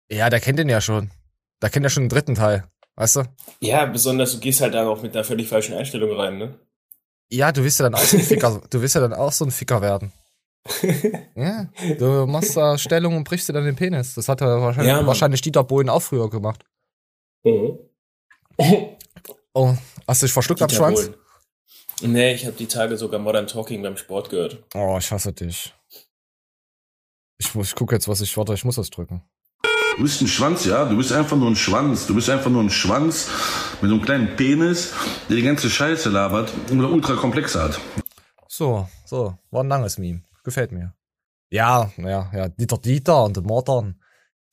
Ja, 0.09 0.29
der 0.29 0.39
kennt 0.39 0.59
den 0.59 0.69
ja 0.69 0.81
schon. 0.81 1.11
Der 1.61 1.69
kennt 1.69 1.85
ja 1.85 1.89
schon 1.89 2.03
den 2.03 2.09
dritten 2.09 2.35
Teil. 2.35 2.65
Weißt 2.95 3.15
du? 3.15 3.23
Ja, 3.61 3.85
besonders 3.85 4.33
du 4.33 4.39
gehst 4.39 4.61
halt 4.61 4.73
dann 4.73 4.87
auch 4.87 5.01
mit 5.01 5.15
einer 5.15 5.23
völlig 5.23 5.47
falschen 5.47 5.75
Einstellung 5.75 6.11
rein, 6.11 6.37
ne? 6.37 6.59
Ja, 7.31 7.51
du 7.51 7.63
wirst 7.63 7.79
ja 7.79 7.83
dann 7.83 7.95
auch 7.95 8.03
so 8.03 8.17
ein 8.17 8.23
Ficker, 8.23 8.61
du 8.69 8.81
wirst 8.81 8.95
ja 8.95 9.01
dann 9.01 9.13
auch 9.13 9.31
so 9.31 9.45
ein 9.45 9.51
Ficker 9.51 9.81
werden. 9.81 10.11
ja, 11.35 11.69
du 11.97 12.27
machst 12.27 12.55
da 12.55 12.77
Stellung 12.77 13.15
und 13.15 13.23
brichst 13.23 13.49
dir 13.49 13.53
dann 13.53 13.65
den 13.65 13.75
Penis. 13.75 14.13
Das 14.13 14.27
hat 14.27 14.41
er 14.41 14.61
wahrscheinlich, 14.61 14.93
ja, 14.93 15.07
wahrscheinlich 15.07 15.41
Dieter 15.41 15.63
Bohlen 15.63 15.89
auch 15.89 16.01
früher 16.01 16.29
gemacht. 16.29 16.63
Mhm. 17.43 17.79
Oh, 19.53 19.75
hast 20.07 20.21
du 20.21 20.25
dich 20.25 20.33
verschluckt 20.33 20.61
Dieter 20.61 20.71
am 20.71 20.75
Schwanz? 20.75 21.07
Bohlen. 21.07 22.13
Nee, 22.13 22.33
ich 22.33 22.45
habe 22.45 22.55
die 22.55 22.67
Tage 22.67 22.97
sogar 22.97 23.19
Modern 23.19 23.47
Talking 23.47 23.83
beim 23.83 23.97
Sport 23.97 24.29
gehört. 24.29 24.63
Oh, 24.73 24.97
ich 24.97 25.11
hasse 25.11 25.33
dich. 25.33 25.73
Ich, 27.37 27.53
muss, 27.53 27.67
ich 27.67 27.75
gucke 27.75 27.95
jetzt, 27.95 28.07
was 28.07 28.21
ich, 28.21 28.35
warte, 28.37 28.53
ich 28.53 28.65
muss 28.65 28.75
das 28.75 28.89
drücken. 28.89 29.23
Du 29.97 30.03
bist 30.03 30.21
ein 30.21 30.27
Schwanz, 30.27 30.65
ja? 30.65 30.85
Du 30.85 30.95
bist 30.95 31.11
einfach 31.11 31.37
nur 31.37 31.49
ein 31.49 31.55
Schwanz. 31.55 32.07
Du 32.07 32.15
bist 32.15 32.29
einfach 32.29 32.49
nur 32.49 32.63
ein 32.63 32.69
Schwanz 32.69 33.29
mit 33.81 33.89
so 33.89 33.95
einem 33.95 34.01
kleinen 34.03 34.35
Penis, 34.35 34.93
der 35.27 35.35
die 35.35 35.41
ganze 35.43 35.69
Scheiße 35.69 36.09
labert 36.09 36.51
und 36.69 36.79
ultra 36.83 37.15
komplex 37.15 37.55
hat. 37.55 37.79
So, 38.47 38.87
so, 39.05 39.37
war 39.51 39.63
ein 39.63 39.67
langes 39.67 39.97
Meme. 39.97 40.23
Gefällt 40.43 40.71
mir. 40.71 40.93
Ja, 41.49 41.91
ja, 41.97 42.31
ja, 42.33 42.47
Dieter 42.47 42.77
Dieter 42.77 43.25
und 43.25 43.45
Modern. 43.45 44.00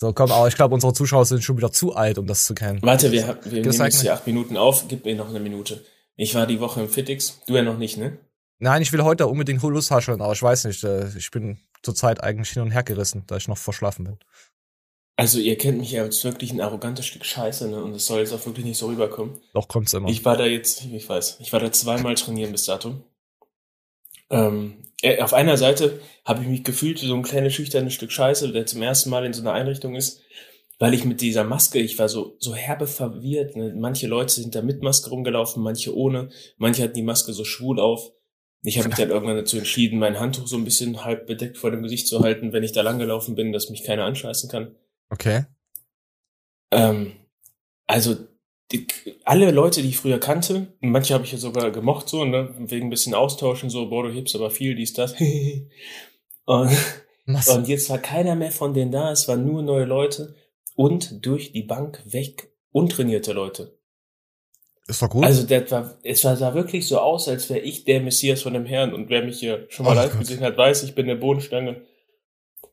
So, 0.00 0.12
komm, 0.12 0.30
aber 0.30 0.46
ich 0.46 0.54
glaube, 0.54 0.74
unsere 0.74 0.92
Zuschauer 0.92 1.24
sind 1.24 1.42
schon 1.42 1.56
wieder 1.56 1.72
zu 1.72 1.94
alt, 1.94 2.18
um 2.18 2.26
das 2.26 2.46
zu 2.46 2.54
kennen. 2.54 2.80
Warte, 2.82 3.10
wir, 3.10 3.38
wir 3.44 3.62
nehmen 3.62 3.72
jetzt 3.72 4.00
hier 4.00 4.14
acht 4.14 4.26
Minuten 4.26 4.56
auf. 4.56 4.86
Gib 4.86 5.04
mir 5.04 5.16
noch 5.16 5.28
eine 5.28 5.40
Minute. 5.40 5.84
Ich 6.14 6.34
war 6.34 6.46
die 6.46 6.60
Woche 6.60 6.80
im 6.80 6.88
Fitix. 6.88 7.40
Du 7.46 7.56
ja 7.56 7.62
noch 7.62 7.78
nicht, 7.78 7.96
ne? 7.96 8.16
Nein, 8.60 8.82
ich 8.82 8.92
will 8.92 9.02
heute 9.02 9.26
unbedingt 9.26 9.62
Hulus 9.62 9.90
hascheln, 9.90 10.20
aber 10.20 10.32
ich 10.32 10.42
weiß 10.42 10.64
nicht. 10.64 10.84
Äh, 10.84 11.08
ich 11.16 11.30
bin 11.30 11.58
zurzeit 11.82 12.22
eigentlich 12.22 12.50
hin 12.50 12.62
und 12.62 12.70
her 12.70 12.84
gerissen, 12.84 13.24
da 13.26 13.36
ich 13.36 13.48
noch 13.48 13.58
verschlafen 13.58 14.04
bin. 14.04 14.18
Also 15.16 15.40
ihr 15.40 15.58
kennt 15.58 15.78
mich 15.78 15.90
ja 15.90 16.02
als 16.02 16.22
wirklich 16.22 16.52
ein 16.52 16.60
arrogantes 16.60 17.06
Stück 17.06 17.24
Scheiße, 17.24 17.68
ne? 17.68 17.82
Und 17.82 17.92
es 17.92 18.06
soll 18.06 18.20
jetzt 18.20 18.32
auch 18.32 18.46
wirklich 18.46 18.64
nicht 18.64 18.78
so 18.78 18.86
rüberkommen. 18.86 19.40
Doch, 19.52 19.66
kommt's 19.66 19.92
immer. 19.94 20.08
Ich 20.08 20.24
war 20.24 20.36
da 20.36 20.46
jetzt, 20.46 20.84
ich 20.84 21.08
weiß, 21.08 21.38
ich 21.40 21.52
war 21.52 21.58
da 21.58 21.72
zweimal 21.72 22.14
trainieren 22.14 22.52
bis 22.52 22.66
dato. 22.66 23.02
Ähm, 24.30 24.84
äh, 25.02 25.20
auf 25.20 25.32
einer 25.32 25.56
Seite 25.56 26.00
habe 26.24 26.42
ich 26.42 26.48
mich 26.48 26.64
gefühlt 26.64 27.02
wie 27.02 27.06
so 27.06 27.14
ein 27.14 27.22
kleines 27.22 27.54
schüchternes 27.54 27.94
Stück 27.94 28.12
Scheiße, 28.12 28.52
der 28.52 28.66
zum 28.66 28.82
ersten 28.82 29.10
Mal 29.10 29.24
in 29.24 29.32
so 29.32 29.42
einer 29.42 29.52
Einrichtung 29.52 29.94
ist 29.94 30.22
weil 30.78 30.94
ich 30.94 31.04
mit 31.04 31.20
dieser 31.20 31.44
Maske, 31.44 31.80
ich 31.80 31.98
war 31.98 32.08
so, 32.08 32.36
so 32.38 32.54
herbe 32.54 32.86
verwirrt. 32.86 33.56
Ne? 33.56 33.74
Manche 33.76 34.06
Leute 34.06 34.32
sind 34.32 34.54
da 34.54 34.62
mit 34.62 34.82
Maske 34.82 35.10
rumgelaufen, 35.10 35.62
manche 35.62 35.94
ohne. 35.96 36.30
Manche 36.56 36.84
hatten 36.84 36.94
die 36.94 37.02
Maske 37.02 37.32
so 37.32 37.44
schwul 37.44 37.80
auf. 37.80 38.12
Ich 38.62 38.78
habe 38.78 38.88
mich 38.88 38.96
dann 38.96 39.10
irgendwann 39.10 39.36
dazu 39.36 39.56
entschieden, 39.56 39.98
mein 39.98 40.18
Handtuch 40.18 40.46
so 40.46 40.56
ein 40.56 40.64
bisschen 40.64 41.04
halb 41.04 41.26
bedeckt 41.26 41.58
vor 41.58 41.70
dem 41.70 41.82
Gesicht 41.82 42.08
zu 42.08 42.20
halten, 42.20 42.52
wenn 42.52 42.64
ich 42.64 42.72
da 42.72 42.82
langgelaufen 42.82 43.34
bin, 43.34 43.52
dass 43.52 43.70
mich 43.70 43.84
keiner 43.84 44.04
anscheißen 44.04 44.50
kann. 44.50 44.74
Okay. 45.10 45.44
Ähm, 46.70 47.12
also 47.86 48.16
die, 48.72 48.86
alle 49.24 49.50
Leute, 49.50 49.82
die 49.82 49.88
ich 49.88 49.98
früher 49.98 50.18
kannte, 50.18 50.74
manche 50.80 51.14
habe 51.14 51.24
ich 51.24 51.32
ja 51.32 51.38
sogar 51.38 51.70
gemocht, 51.70 52.08
so, 52.08 52.24
ne, 52.24 52.54
wegen 52.58 52.88
ein 52.88 52.90
bisschen 52.90 53.14
austauschen, 53.14 53.70
so, 53.70 53.88
boah, 53.88 54.04
du 54.04 54.12
hebst 54.12 54.34
aber 54.34 54.50
viel, 54.50 54.74
dies, 54.74 54.92
das. 54.92 55.14
und, 56.44 56.70
und 57.26 57.68
jetzt 57.68 57.88
war 57.90 57.98
keiner 57.98 58.34
mehr 58.34 58.52
von 58.52 58.74
denen 58.74 58.92
da, 58.92 59.10
es 59.10 59.26
waren 59.28 59.46
nur 59.46 59.62
neue 59.62 59.84
Leute 59.84 60.34
und 60.74 61.24
durch 61.24 61.52
die 61.52 61.62
Bank 61.62 62.02
weg 62.04 62.52
untrainierte 62.70 63.32
Leute. 63.32 63.78
Ist 64.86 65.02
doch 65.02 65.10
gut. 65.10 65.24
Also 65.24 65.42
das 65.42 65.70
war, 65.70 65.98
es 66.02 66.24
war, 66.24 66.36
sah 66.36 66.54
wirklich 66.54 66.88
so 66.88 66.98
aus, 66.98 67.28
als 67.28 67.50
wäre 67.50 67.60
ich 67.60 67.84
der 67.84 68.00
Messias 68.00 68.42
von 68.42 68.54
dem 68.54 68.64
Herrn 68.64 68.94
und 68.94 69.10
wer 69.10 69.22
mich 69.22 69.38
hier 69.38 69.66
schon 69.68 69.84
mal 69.84 69.92
oh 69.92 69.94
live 69.94 70.12
Gott. 70.12 70.20
gesehen 70.20 70.40
hat, 70.40 70.56
weiß, 70.56 70.82
ich 70.82 70.94
bin 70.94 71.06
der 71.06 71.16
Bodenstange. 71.16 71.82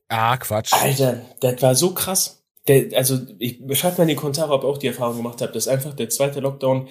Ah, 0.07 0.37
Quatsch. 0.37 0.71
Alter, 0.71 1.21
das 1.41 1.61
war 1.61 1.75
so 1.75 1.93
krass. 1.93 2.44
Der, 2.67 2.97
also, 2.97 3.19
ich 3.37 3.61
schreibt 3.77 3.97
mal 3.97 4.05
in 4.05 4.09
die 4.09 4.15
Kommentare, 4.15 4.53
ob 4.53 4.63
ihr 4.63 4.67
auch 4.67 4.77
die 4.77 4.87
Erfahrung 4.87 5.17
gemacht 5.17 5.41
habt, 5.41 5.55
dass 5.55 5.67
einfach 5.67 5.93
der 5.93 6.09
zweite 6.09 6.39
Lockdown 6.39 6.87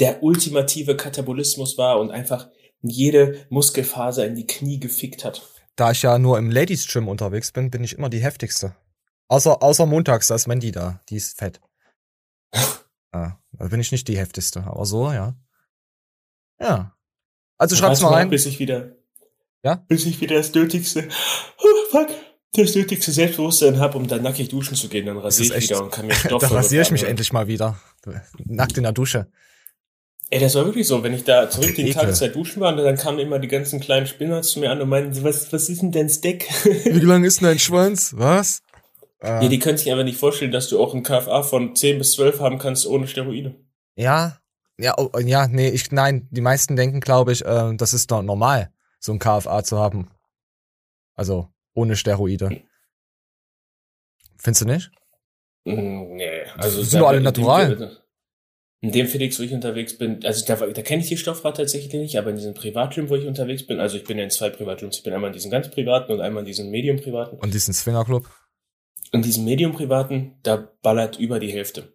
der 0.00 0.22
ultimative 0.22 0.96
Katabolismus 0.96 1.76
war 1.76 2.00
und 2.00 2.10
einfach 2.10 2.48
jede 2.82 3.46
Muskelfaser 3.50 4.26
in 4.26 4.36
die 4.36 4.46
Knie 4.46 4.78
gefickt 4.78 5.24
hat. 5.24 5.42
Da 5.76 5.90
ich 5.90 6.02
ja 6.02 6.18
nur 6.18 6.38
im 6.38 6.50
Ladies 6.50 6.86
Gym 6.86 7.08
unterwegs 7.08 7.52
bin, 7.52 7.70
bin 7.70 7.84
ich 7.84 7.94
immer 7.98 8.08
die 8.08 8.22
heftigste. 8.22 8.74
Außer, 9.28 9.62
außer 9.62 9.86
montags, 9.86 10.28
da 10.28 10.34
ist 10.34 10.46
Mandy 10.46 10.72
da. 10.72 11.00
Die 11.08 11.16
ist 11.16 11.38
fett. 11.38 11.60
ja, 13.12 13.38
da 13.52 13.68
bin 13.68 13.80
ich 13.80 13.92
nicht 13.92 14.08
die 14.08 14.16
heftigste, 14.16 14.64
aber 14.64 14.86
so, 14.86 15.12
ja. 15.12 15.36
Ja. 16.60 16.96
Also 17.58 17.76
schreib's 17.76 18.00
mal 18.00 18.14
rein. 18.14 18.30
Bis 18.30 18.46
ich 18.46 18.58
wieder. 18.58 18.96
Ja? 19.62 19.84
Bis 19.88 20.06
ich 20.06 20.20
wieder 20.20 20.36
das 20.36 20.54
Nötigste. 20.54 21.08
Oh, 21.58 21.90
fuck. 21.90 22.08
Das 22.64 22.74
nötigste 22.74 23.12
Selbstbewusstsein 23.12 23.78
habe, 23.78 23.96
um 23.98 24.06
dann 24.08 24.22
nackig 24.22 24.48
duschen 24.48 24.76
zu 24.76 24.88
gehen, 24.88 25.06
dann 25.06 25.18
rasiere 25.18 25.48
ich 25.48 25.54
echt- 25.54 25.70
wieder 25.70 25.82
und 25.84 25.90
kann 25.92 26.06
mir 26.06 26.14
Stoff 26.16 26.40
Da 26.42 26.48
rasiere 26.48 26.82
ich 26.82 26.90
mich 26.90 27.00
anhören. 27.02 27.10
endlich 27.12 27.32
mal 27.32 27.46
wieder. 27.48 27.78
Nackt 28.44 28.76
in 28.76 28.82
der 28.84 28.92
Dusche. 28.92 29.26
Ey, 30.30 30.40
das 30.40 30.54
war 30.56 30.66
wirklich 30.66 30.86
so, 30.86 31.02
wenn 31.02 31.14
ich 31.14 31.24
da 31.24 31.48
zurück 31.48 31.74
den 31.74 31.86
Ekel. 31.86 31.94
Tageszeit 32.02 32.34
duschen 32.34 32.60
war, 32.60 32.76
dann 32.76 32.96
kamen 32.96 33.18
immer 33.18 33.38
die 33.38 33.48
ganzen 33.48 33.80
kleinen 33.80 34.06
Spinner 34.06 34.42
zu 34.42 34.60
mir 34.60 34.70
an 34.70 34.80
und 34.82 34.88
meinten, 34.90 35.22
was, 35.24 35.50
was 35.54 35.68
ist 35.70 35.80
denn 35.80 35.90
dein 35.90 36.10
Steak? 36.10 36.46
Wie 36.84 36.98
lang 37.00 37.24
ist 37.24 37.40
denn 37.40 37.48
dein 37.48 37.58
Schwanz? 37.58 38.12
Was? 38.14 38.60
Äh, 39.20 39.44
ja, 39.44 39.48
die 39.48 39.58
können 39.58 39.78
sich 39.78 39.90
einfach 39.90 40.04
nicht 40.04 40.18
vorstellen, 40.18 40.52
dass 40.52 40.68
du 40.68 40.80
auch 40.80 40.94
ein 40.94 41.02
KFA 41.02 41.42
von 41.42 41.74
10 41.74 41.96
bis 41.98 42.12
12 42.12 42.40
haben 42.40 42.58
kannst 42.58 42.86
ohne 42.86 43.06
Steroide. 43.06 43.54
Ja, 43.96 44.38
ja, 44.76 44.94
oh, 44.98 45.10
ja, 45.18 45.48
nee, 45.48 45.70
ich, 45.70 45.90
nein, 45.92 46.28
die 46.30 46.40
meisten 46.42 46.76
denken, 46.76 47.00
glaube 47.00 47.32
ich, 47.32 47.44
äh, 47.44 47.74
das 47.74 47.94
ist 47.94 48.10
doch 48.10 48.22
normal, 48.22 48.70
so 49.00 49.12
ein 49.12 49.18
KFA 49.18 49.64
zu 49.64 49.78
haben. 49.78 50.08
Also, 51.16 51.48
ohne 51.78 51.96
Steroide. 51.96 52.62
Findest 54.36 54.62
du 54.62 54.66
nicht? 54.66 54.90
Mm, 55.64 56.16
Nee, 56.16 56.44
also 56.56 56.82
sind 56.82 57.00
doch 57.00 57.08
alle 57.08 57.18
in 57.18 57.24
dem- 57.24 57.28
natural. 57.32 57.98
In 58.80 58.92
dem 58.92 59.08
Felix, 59.08 59.38
wo 59.40 59.42
ich 59.42 59.52
unterwegs 59.52 59.98
bin, 59.98 60.24
also 60.24 60.44
da, 60.46 60.54
da 60.54 60.82
kenne 60.82 61.02
ich 61.02 61.08
die 61.08 61.16
Stoffrat 61.16 61.56
tatsächlich 61.56 61.92
nicht, 61.92 62.16
aber 62.16 62.30
in 62.30 62.36
diesem 62.36 62.54
Privatgym, 62.54 63.08
wo 63.08 63.16
ich 63.16 63.26
unterwegs 63.26 63.66
bin, 63.66 63.80
also 63.80 63.96
ich 63.96 64.04
bin 64.04 64.18
ja 64.18 64.24
in 64.24 64.30
zwei 64.30 64.50
Privatgyms, 64.50 64.98
ich 64.98 65.02
bin 65.02 65.12
einmal 65.12 65.30
in 65.30 65.34
diesem 65.34 65.50
ganz 65.50 65.68
privaten 65.68 66.12
und 66.12 66.20
einmal 66.20 66.42
in 66.42 66.46
diesem 66.46 66.70
Medium-privaten. 66.70 67.38
Und 67.38 67.52
diesen 67.54 67.74
Swingerclub? 67.74 68.30
In 69.10 69.22
diesem 69.22 69.44
Medium-privaten, 69.44 70.38
da 70.44 70.56
ballert 70.82 71.18
über 71.18 71.40
die 71.40 71.50
Hälfte. 71.50 71.92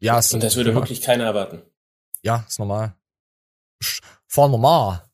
Ja, 0.00 0.18
ist, 0.18 0.34
Und 0.34 0.42
das 0.42 0.56
würde 0.56 0.74
wirklich 0.74 1.02
keiner 1.02 1.24
erwarten. 1.24 1.62
Ja, 2.22 2.44
ist 2.48 2.58
normal. 2.58 2.96
Voll 4.26 4.48
normal. 4.50 5.04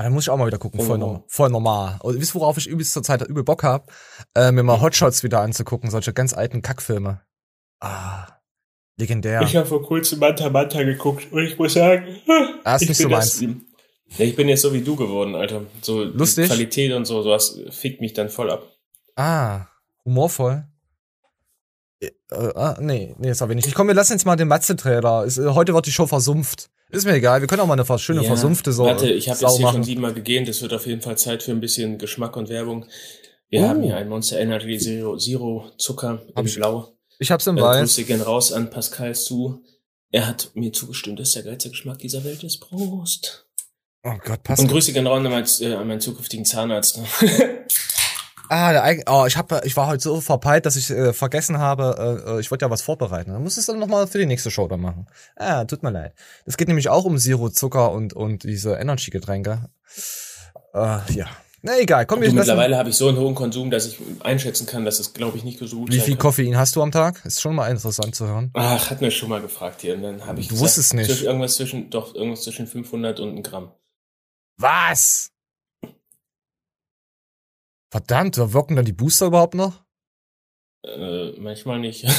Aber 0.00 0.08
da 0.08 0.14
muss 0.14 0.24
ich 0.24 0.30
auch 0.30 0.36
mal 0.38 0.46
wieder 0.46 0.58
gucken, 0.58 0.80
Voll 0.80 0.86
voll, 0.88 0.98
normal. 0.98 1.24
voll 1.28 1.50
normal. 1.50 1.98
Und 2.02 2.18
wisst 2.20 2.34
ihr, 2.34 2.40
worauf 2.40 2.56
ich 2.56 2.66
übelst 2.66 2.92
zur 2.94 3.02
Zeit 3.02 3.20
übel 3.22 3.44
Bock 3.44 3.62
hab? 3.62 3.92
Äh, 4.34 4.50
mir 4.50 4.62
mal 4.62 4.80
Hotshots 4.80 5.22
wieder 5.22 5.40
anzugucken, 5.42 5.90
solche 5.90 6.12
ganz 6.14 6.32
alten 6.32 6.62
Kackfilme. 6.62 7.20
Ah, 7.80 8.26
legendär. 8.96 9.42
Ich 9.42 9.56
habe 9.56 9.66
vor 9.66 9.82
kurzem 9.82 10.18
Manta 10.20 10.48
Manta 10.48 10.82
geguckt 10.82 11.30
und 11.30 11.42
ich 11.44 11.58
muss 11.58 11.74
sagen, 11.74 12.16
Ah, 12.64 12.76
ist 12.76 12.82
ich 12.82 12.88
nicht 12.88 12.98
so 12.98 13.08
bin 13.08 13.10
das- 13.18 13.40
meins. 13.42 13.56
Ja, 14.16 14.24
ich 14.24 14.34
bin 14.36 14.48
jetzt 14.48 14.62
so 14.62 14.72
wie 14.72 14.80
du 14.82 14.96
geworden, 14.96 15.34
Alter. 15.36 15.62
So 15.82 16.04
die 16.04 16.16
Lustig? 16.16 16.48
Qualität 16.48 16.92
und 16.92 17.04
so, 17.04 17.22
sowas 17.22 17.58
fickt 17.70 18.00
mich 18.00 18.12
dann 18.14 18.28
voll 18.28 18.50
ab. 18.50 18.66
Ah, 19.16 19.66
humorvoll. 20.04 20.64
Äh, 22.00 22.06
äh, 22.30 22.52
ah, 22.56 22.76
nee, 22.80 23.14
nee, 23.18 23.28
das 23.28 23.40
habe 23.40 23.52
ich 23.52 23.56
nicht. 23.56 23.68
Ich 23.68 23.74
komm, 23.74 23.86
wir 23.86 23.94
lassen 23.94 24.14
jetzt 24.14 24.24
mal 24.24 24.36
den 24.36 24.48
Matze-Trailer. 24.48 25.26
Äh, 25.26 25.50
Heute 25.54 25.74
wird 25.74 25.86
die 25.86 25.92
Show 25.92 26.06
versumft. 26.06 26.69
Ist 26.90 27.04
mir 27.04 27.14
egal, 27.14 27.40
wir 27.40 27.46
können 27.48 27.60
auch 27.62 27.66
mal 27.66 27.78
eine 27.80 27.98
schöne 27.98 28.22
Ja, 28.22 28.26
versumpfte 28.26 28.72
so 28.72 28.84
Warte, 28.84 29.10
ich 29.10 29.28
habe 29.28 29.38
Sau 29.38 29.46
jetzt 29.48 29.56
hier 29.56 29.66
schon 29.66 29.74
machen. 29.74 29.84
siebenmal 29.84 30.14
gegähnt. 30.14 30.48
Es 30.48 30.60
wird 30.62 30.72
auf 30.72 30.86
jeden 30.86 31.00
Fall 31.00 31.16
Zeit 31.18 31.42
für 31.42 31.52
ein 31.52 31.60
bisschen 31.60 31.98
Geschmack 31.98 32.36
und 32.36 32.48
Werbung. 32.48 32.86
Wir 33.48 33.60
Oh. 33.62 33.68
haben 33.68 33.82
hier 33.82 33.96
ein 33.96 34.08
Monster 34.08 34.38
Energy 34.40 34.78
Zero, 34.78 35.16
Zero 35.16 35.70
Zucker 35.78 36.22
Hab 36.34 36.38
in 36.40 36.46
ich- 36.46 36.54
Blau. 36.56 36.92
Ich 37.18 37.30
hab's 37.30 37.46
im 37.46 37.58
Äh, 37.58 37.62
Weiß. 37.62 37.80
Grüße 37.80 38.04
gehen 38.04 38.22
raus 38.22 38.52
an 38.52 38.70
Pascal 38.70 39.14
zu. 39.14 39.62
Er 40.10 40.26
hat 40.26 40.50
mir 40.54 40.72
zugestimmt, 40.72 41.20
dass 41.20 41.32
der 41.32 41.42
geilste 41.42 41.70
Geschmack 41.70 41.98
dieser 41.98 42.24
Welt 42.24 42.42
ist. 42.42 42.58
Prost. 42.60 43.46
Oh 44.02 44.14
Gott, 44.24 44.42
passt. 44.42 44.62
Und 44.62 44.68
Grüße 44.68 44.92
gehen 44.92 45.06
raus 45.06 45.18
an 45.18 45.24
meinen, 45.30 45.46
äh, 45.60 45.74
an 45.74 45.86
meinen 45.86 46.00
zukünftigen 46.00 46.44
Zahnarzt. 46.46 46.98
Ah, 48.52 48.72
der, 48.72 48.84
eig- 48.84 49.04
oh, 49.08 49.26
ich 49.26 49.36
hab, 49.36 49.64
ich 49.64 49.76
war 49.76 49.86
heute 49.86 50.02
so 50.02 50.20
verpeilt, 50.20 50.66
dass 50.66 50.74
ich 50.74 50.90
äh, 50.90 51.12
vergessen 51.12 51.58
habe, 51.58 52.24
äh, 52.26 52.30
äh, 52.32 52.40
ich 52.40 52.50
wollte 52.50 52.64
ja 52.64 52.70
was 52.70 52.82
vorbereiten. 52.82 53.32
Dann 53.32 53.42
muss 53.44 53.52
ich 53.52 53.58
es 53.60 53.66
dann 53.66 53.78
nochmal 53.78 54.08
für 54.08 54.18
die 54.18 54.26
nächste 54.26 54.50
Show 54.50 54.66
dann 54.66 54.80
machen. 54.80 55.06
Ah, 55.36 55.64
tut 55.64 55.84
mir 55.84 55.90
leid. 55.90 56.14
Es 56.46 56.56
geht 56.56 56.66
nämlich 56.66 56.88
auch 56.88 57.04
um 57.04 57.16
Zero 57.16 57.48
Zucker 57.50 57.92
und, 57.92 58.12
und 58.12 58.42
diese 58.42 58.74
Energy-Getränke. 58.74 59.70
Äh, 60.74 60.98
ja. 61.12 61.26
Na 61.62 61.78
egal, 61.78 62.06
komm, 62.06 62.22
wir 62.22 62.26
lassen, 62.28 62.38
mittlerweile 62.38 62.78
habe 62.78 62.88
ich 62.88 62.96
so 62.96 63.08
einen 63.08 63.18
hohen 63.18 63.34
Konsum, 63.34 63.70
dass 63.70 63.86
ich 63.86 63.98
einschätzen 64.20 64.66
kann, 64.66 64.84
dass 64.86 64.98
es, 64.98 65.12
glaube 65.12 65.36
ich, 65.36 65.44
nicht 65.44 65.58
so 65.60 65.76
gut 65.76 65.92
Wie 65.92 66.00
viel. 66.00 66.16
Koffein 66.16 66.56
hast 66.56 66.74
du 66.74 66.82
am 66.82 66.90
Tag? 66.90 67.22
Ist 67.26 67.40
schon 67.42 67.54
mal 67.54 67.68
interessant 67.70 68.14
zu 68.14 68.26
hören. 68.26 68.50
Ach, 68.54 68.90
hat 68.90 69.00
mir 69.02 69.10
schon 69.10 69.28
mal 69.28 69.42
gefragt 69.42 69.82
hier. 69.82 69.94
Und 69.94 70.02
dann 70.02 70.26
habe 70.26 70.40
ich 70.40 70.48
Du 70.48 70.54
gesagt, 70.54 70.64
wusstest 70.68 70.94
nicht. 70.94 71.06
Zwischen, 71.06 71.26
irgendwas 71.26 71.54
zwischen, 71.56 71.90
doch, 71.90 72.14
irgendwas 72.14 72.42
zwischen 72.44 72.66
500 72.66 73.20
und 73.20 73.36
ein 73.36 73.42
Gramm. 73.42 73.72
Was? 74.56 75.30
Verdammt, 77.90 78.38
da 78.38 78.52
wirken 78.52 78.76
dann 78.76 78.84
die 78.84 78.92
Booster 78.92 79.26
überhaupt 79.26 79.54
noch? 79.54 79.82
Äh, 80.84 81.32
manchmal 81.38 81.78
nicht. 81.80 82.04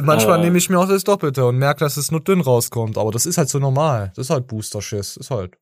Manchmal 0.00 0.38
Ah. 0.38 0.42
nehme 0.42 0.58
ich 0.58 0.68
mir 0.70 0.78
auch 0.78 0.88
das 0.88 1.02
Doppelte 1.04 1.44
und 1.46 1.56
merke, 1.58 1.80
dass 1.80 1.96
es 1.96 2.10
nur 2.12 2.20
dünn 2.20 2.40
rauskommt. 2.40 2.96
Aber 2.98 3.10
das 3.10 3.26
ist 3.26 3.38
halt 3.38 3.48
so 3.48 3.58
normal. 3.58 4.12
Das 4.14 4.26
ist 4.26 4.30
halt 4.30 4.46
Booster-Schiss. 4.46 5.16
Ist 5.16 5.30
halt. 5.30 5.56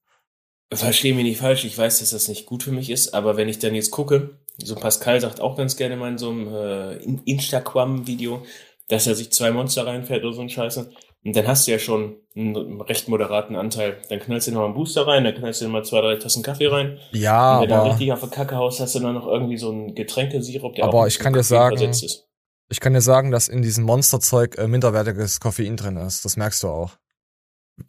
Verstehe 0.73 1.14
mich 1.14 1.25
nicht 1.25 1.40
falsch, 1.40 1.64
ich 1.64 1.76
weiß, 1.76 1.99
dass 2.00 2.11
das 2.11 2.28
nicht 2.28 2.47
gut 2.47 2.62
für 2.62 2.71
mich 2.71 2.90
ist, 2.90 3.12
aber 3.14 3.37
wenn 3.37 3.49
ich 3.49 3.59
dann 3.59 3.75
jetzt 3.75 3.90
gucke, 3.90 4.38
so 4.62 4.76
Pascal 4.76 5.21
sagt 5.21 5.40
auch 5.40 5.57
ganz 5.57 5.76
gerne 5.76 5.97
mal 5.97 6.11
in 6.11 6.19
so 6.19 6.30
einem 6.30 6.47
äh, 6.54 6.97
In- 6.99 7.23
Instagram-Video, 7.25 8.45
dass 8.88 9.07
er 9.09 9.16
sich 9.16 9.33
zwei 9.33 9.50
Monster 9.50 9.87
reinfährt 9.87 10.23
oder 10.23 10.35
so 10.35 10.42
ein 10.42 10.49
Scheiße. 10.50 10.92
Und 11.25 11.37
dann 11.37 11.47
hast 11.47 11.67
du 11.67 11.73
ja 11.73 11.79
schon 11.79 12.17
einen 12.35 12.81
recht 12.81 13.09
moderaten 13.09 13.55
Anteil. 13.57 13.99
Dann 14.09 14.21
knallst 14.21 14.47
du 14.47 14.53
noch 14.53 14.65
einen 14.65 14.75
Booster 14.75 15.07
rein, 15.07 15.25
dann 15.25 15.35
knallst 15.35 15.61
du 15.61 15.67
noch 15.67 15.73
mal 15.73 15.85
zwei, 15.85 16.00
drei 16.00 16.17
Tassen 16.17 16.43
Kaffee 16.43 16.69
rein. 16.69 16.99
Ja, 17.12 17.57
Und 17.57 17.62
wenn 17.62 17.69
du 17.69 17.75
dann 17.75 17.81
aber 17.81 17.91
richtig 17.91 18.12
auf 18.12 18.21
der 18.21 18.31
Kacke 18.31 18.57
haust, 18.57 18.81
hast 18.81 18.95
du 18.95 19.00
dann 19.00 19.15
noch 19.15 19.27
irgendwie 19.27 19.59
so 19.59 19.71
einen 19.71 19.95
Getränkesirup, 19.95 20.75
der 20.77 20.85
Aber 20.85 21.00
auch 21.03 21.07
ich 21.07 21.19
kann 21.19 21.33
dir 21.35 21.43
sagen, 21.43 21.77
ist. 21.79 22.27
ich 22.71 22.81
kann 22.81 22.95
dir 22.95 23.03
sagen, 23.03 23.31
dass 23.31 23.49
in 23.49 23.61
diesem 23.61 23.85
Monsterzeug 23.85 24.57
äh, 24.57 24.67
minderwertiges 24.67 25.41
Koffein 25.41 25.77
drin 25.77 25.97
ist. 25.99 26.25
Das 26.25 26.37
merkst 26.39 26.62
du 26.62 26.69
auch. 26.69 26.93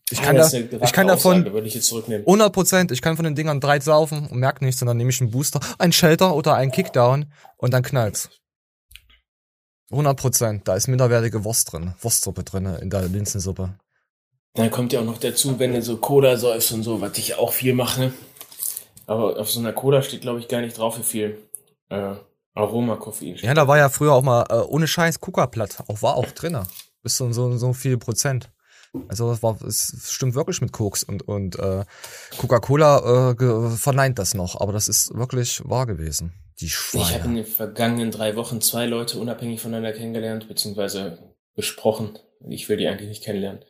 Ich 0.09 0.19
Ah, 0.21 0.23
kann, 0.23 0.35
da, 0.37 0.47
ich 0.51 0.93
kann 0.93 1.07
davon 1.07 1.35
Aussage, 1.37 1.53
würde 1.53 1.67
ich 1.67 1.75
jetzt 1.75 1.87
zurücknehmen. 1.87 2.25
100 2.25 2.53
Prozent, 2.53 2.91
ich 2.91 3.01
kann 3.01 3.15
von 3.15 3.25
den 3.25 3.35
Dingern 3.35 3.59
drei 3.59 3.79
saufen 3.79 4.27
und 4.27 4.39
merke 4.39 4.63
nichts, 4.63 4.79
sondern 4.79 4.97
nehme 4.97 5.09
ich 5.09 5.19
einen 5.21 5.31
Booster, 5.31 5.59
einen 5.79 5.91
Shelter 5.93 6.35
oder 6.35 6.55
einen 6.55 6.71
Kickdown 6.71 7.31
und 7.57 7.73
dann 7.73 7.83
knallt's. 7.83 8.29
100 9.91 10.17
Prozent, 10.17 10.67
da 10.67 10.75
ist 10.75 10.87
minderwertige 10.87 11.43
Wurst 11.43 11.71
drin, 11.71 11.93
Wurstsuppe 11.99 12.43
drin 12.43 12.65
in 12.65 12.89
der 12.89 13.07
Linsensuppe. 13.07 13.75
Dann 14.53 14.71
kommt 14.71 14.91
ja 14.93 14.99
auch 14.99 15.05
noch 15.05 15.17
dazu, 15.17 15.59
wenn 15.59 15.73
du 15.73 15.81
so 15.81 15.97
Cola 15.97 16.37
säufst 16.37 16.71
und 16.73 16.83
so, 16.83 16.99
was 16.99 17.17
ich 17.17 17.35
auch 17.35 17.53
viel 17.53 17.73
mache. 17.73 18.11
Aber 19.07 19.39
auf 19.39 19.49
so 19.49 19.59
einer 19.59 19.73
Cola 19.73 20.01
steht, 20.01 20.21
glaube 20.21 20.39
ich, 20.39 20.47
gar 20.47 20.61
nicht 20.61 20.77
drauf, 20.77 20.97
wie 20.97 21.03
viel 21.03 21.37
äh, 21.89 22.15
Aroma-Koffein 22.53 23.37
steht. 23.37 23.47
Ja, 23.47 23.53
da 23.53 23.67
war 23.67 23.77
ja 23.77 23.89
früher 23.89 24.13
auch 24.13 24.23
mal 24.23 24.45
äh, 24.49 24.55
ohne 24.55 24.87
Scheiß 24.87 25.19
Coca-Platt, 25.19 25.83
auch 25.87 26.01
war 26.01 26.15
auch 26.15 26.31
drinne. 26.31 26.67
Bis 27.01 27.15
zu 27.15 27.31
so, 27.33 27.57
so 27.57 27.73
viel 27.73 27.97
Prozent. 27.97 28.51
Also 29.07 29.29
das 29.29 29.41
war, 29.41 29.61
es 29.61 30.09
stimmt 30.09 30.35
wirklich 30.35 30.59
mit 30.59 30.73
Koks 30.73 31.03
und, 31.03 31.25
und 31.27 31.57
äh, 31.57 31.85
Coca-Cola 32.37 33.31
äh, 33.31 33.77
verneint 33.77 34.19
das 34.19 34.33
noch, 34.33 34.59
aber 34.59 34.73
das 34.73 34.89
ist 34.89 35.15
wirklich 35.15 35.61
wahr 35.63 35.85
gewesen. 35.85 36.33
Die 36.61 36.65
Ich 36.67 36.75
habe 36.93 36.99
in 36.99 37.01
Schweine. 37.21 37.35
den 37.35 37.45
vergangenen 37.45 38.11
drei 38.11 38.35
Wochen 38.35 38.61
zwei 38.61 38.85
Leute 38.85 39.19
unabhängig 39.19 39.61
voneinander 39.61 39.93
kennengelernt, 39.93 40.47
beziehungsweise 40.47 41.17
besprochen. 41.55 42.17
Ich 42.47 42.69
will 42.69 42.77
die 42.77 42.87
eigentlich 42.87 43.09
nicht 43.09 43.23
kennenlernen. 43.23 43.63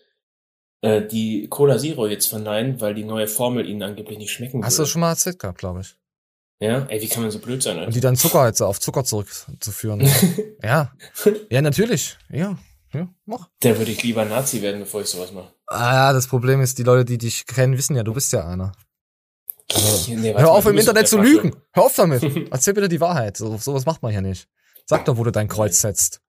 Äh, 0.82 1.06
die 1.08 1.48
Cola 1.50 1.78
Zero 1.78 2.08
jetzt 2.08 2.28
verneinen, 2.28 2.82
weil 2.82 2.94
die 2.94 3.04
neue 3.04 3.28
Formel 3.28 3.68
ihnen 3.68 3.84
angeblich 3.84 4.18
nicht 4.18 4.32
schmecken 4.32 4.64
Hast 4.64 4.76
du 4.76 4.80
würde. 4.80 4.84
das 4.84 4.90
schon 4.92 5.02
mal 5.02 5.10
erzählt 5.10 5.40
gehabt, 5.40 5.58
glaube 5.60 5.82
ich. 5.82 5.96
Ja? 6.60 6.86
Ey, 6.90 7.02
wie 7.02 7.08
kann 7.08 7.24
man 7.24 7.32
so 7.32 7.40
blöd 7.40 7.64
sein, 7.64 7.76
Und 7.78 7.80
Alter? 7.82 7.92
die 7.92 8.00
dann 8.02 8.16
Zucker 8.16 8.46
jetzt 8.48 8.62
auf 8.62 8.80
Zucker 8.80 9.04
zurückzuführen. 9.04 10.02
ja. 10.64 10.92
Ja, 11.50 11.62
natürlich. 11.62 12.18
Ja. 12.30 12.58
Ja, 12.94 13.08
mach. 13.26 13.48
Da 13.62 13.78
würde 13.78 13.90
ich 13.92 14.04
lieber 14.04 14.26
Nazi 14.26 14.62
werden, 14.62 14.82
bevor 14.82 15.00
ich 15.02 15.08
sowas 15.08 15.32
mache. 15.32 15.54
Ah 15.66 15.94
ja, 15.94 16.14
das 16.14 16.28
Problem 16.28 16.60
ist, 16.60 16.78
die 16.78 16.84
Leute, 16.84 17.06
die 17.06 17.18
dich 17.18 17.46
kennen, 17.46 17.78
wissen 17.78 17.96
ja, 17.96 18.04
du 18.04 18.14
bist 18.14 18.34
ja 18.34 18.46
einer. 18.46 18.74
Nee, 20.08 20.34
Hör 20.34 20.52
auf 20.52 20.66
im 20.66 20.78
Internet 20.78 21.08
zu 21.08 21.20
lügen. 21.20 21.56
Hör 21.74 21.84
auf 21.84 21.96
damit. 21.96 22.24
Erzähl 22.52 22.74
bitte 22.74 22.90
die 22.90 23.00
Wahrheit. 23.02 23.38
So, 23.38 23.58
sowas 23.58 23.86
macht 23.86 24.02
man 24.02 24.12
hier 24.12 24.22
nicht. 24.22 24.48
Sag 24.86 25.06
doch, 25.06 25.18
wo 25.18 25.24
du 25.24 25.32
dein 25.32 25.48
Kreuz 25.48 25.80
setzt. 25.82 26.22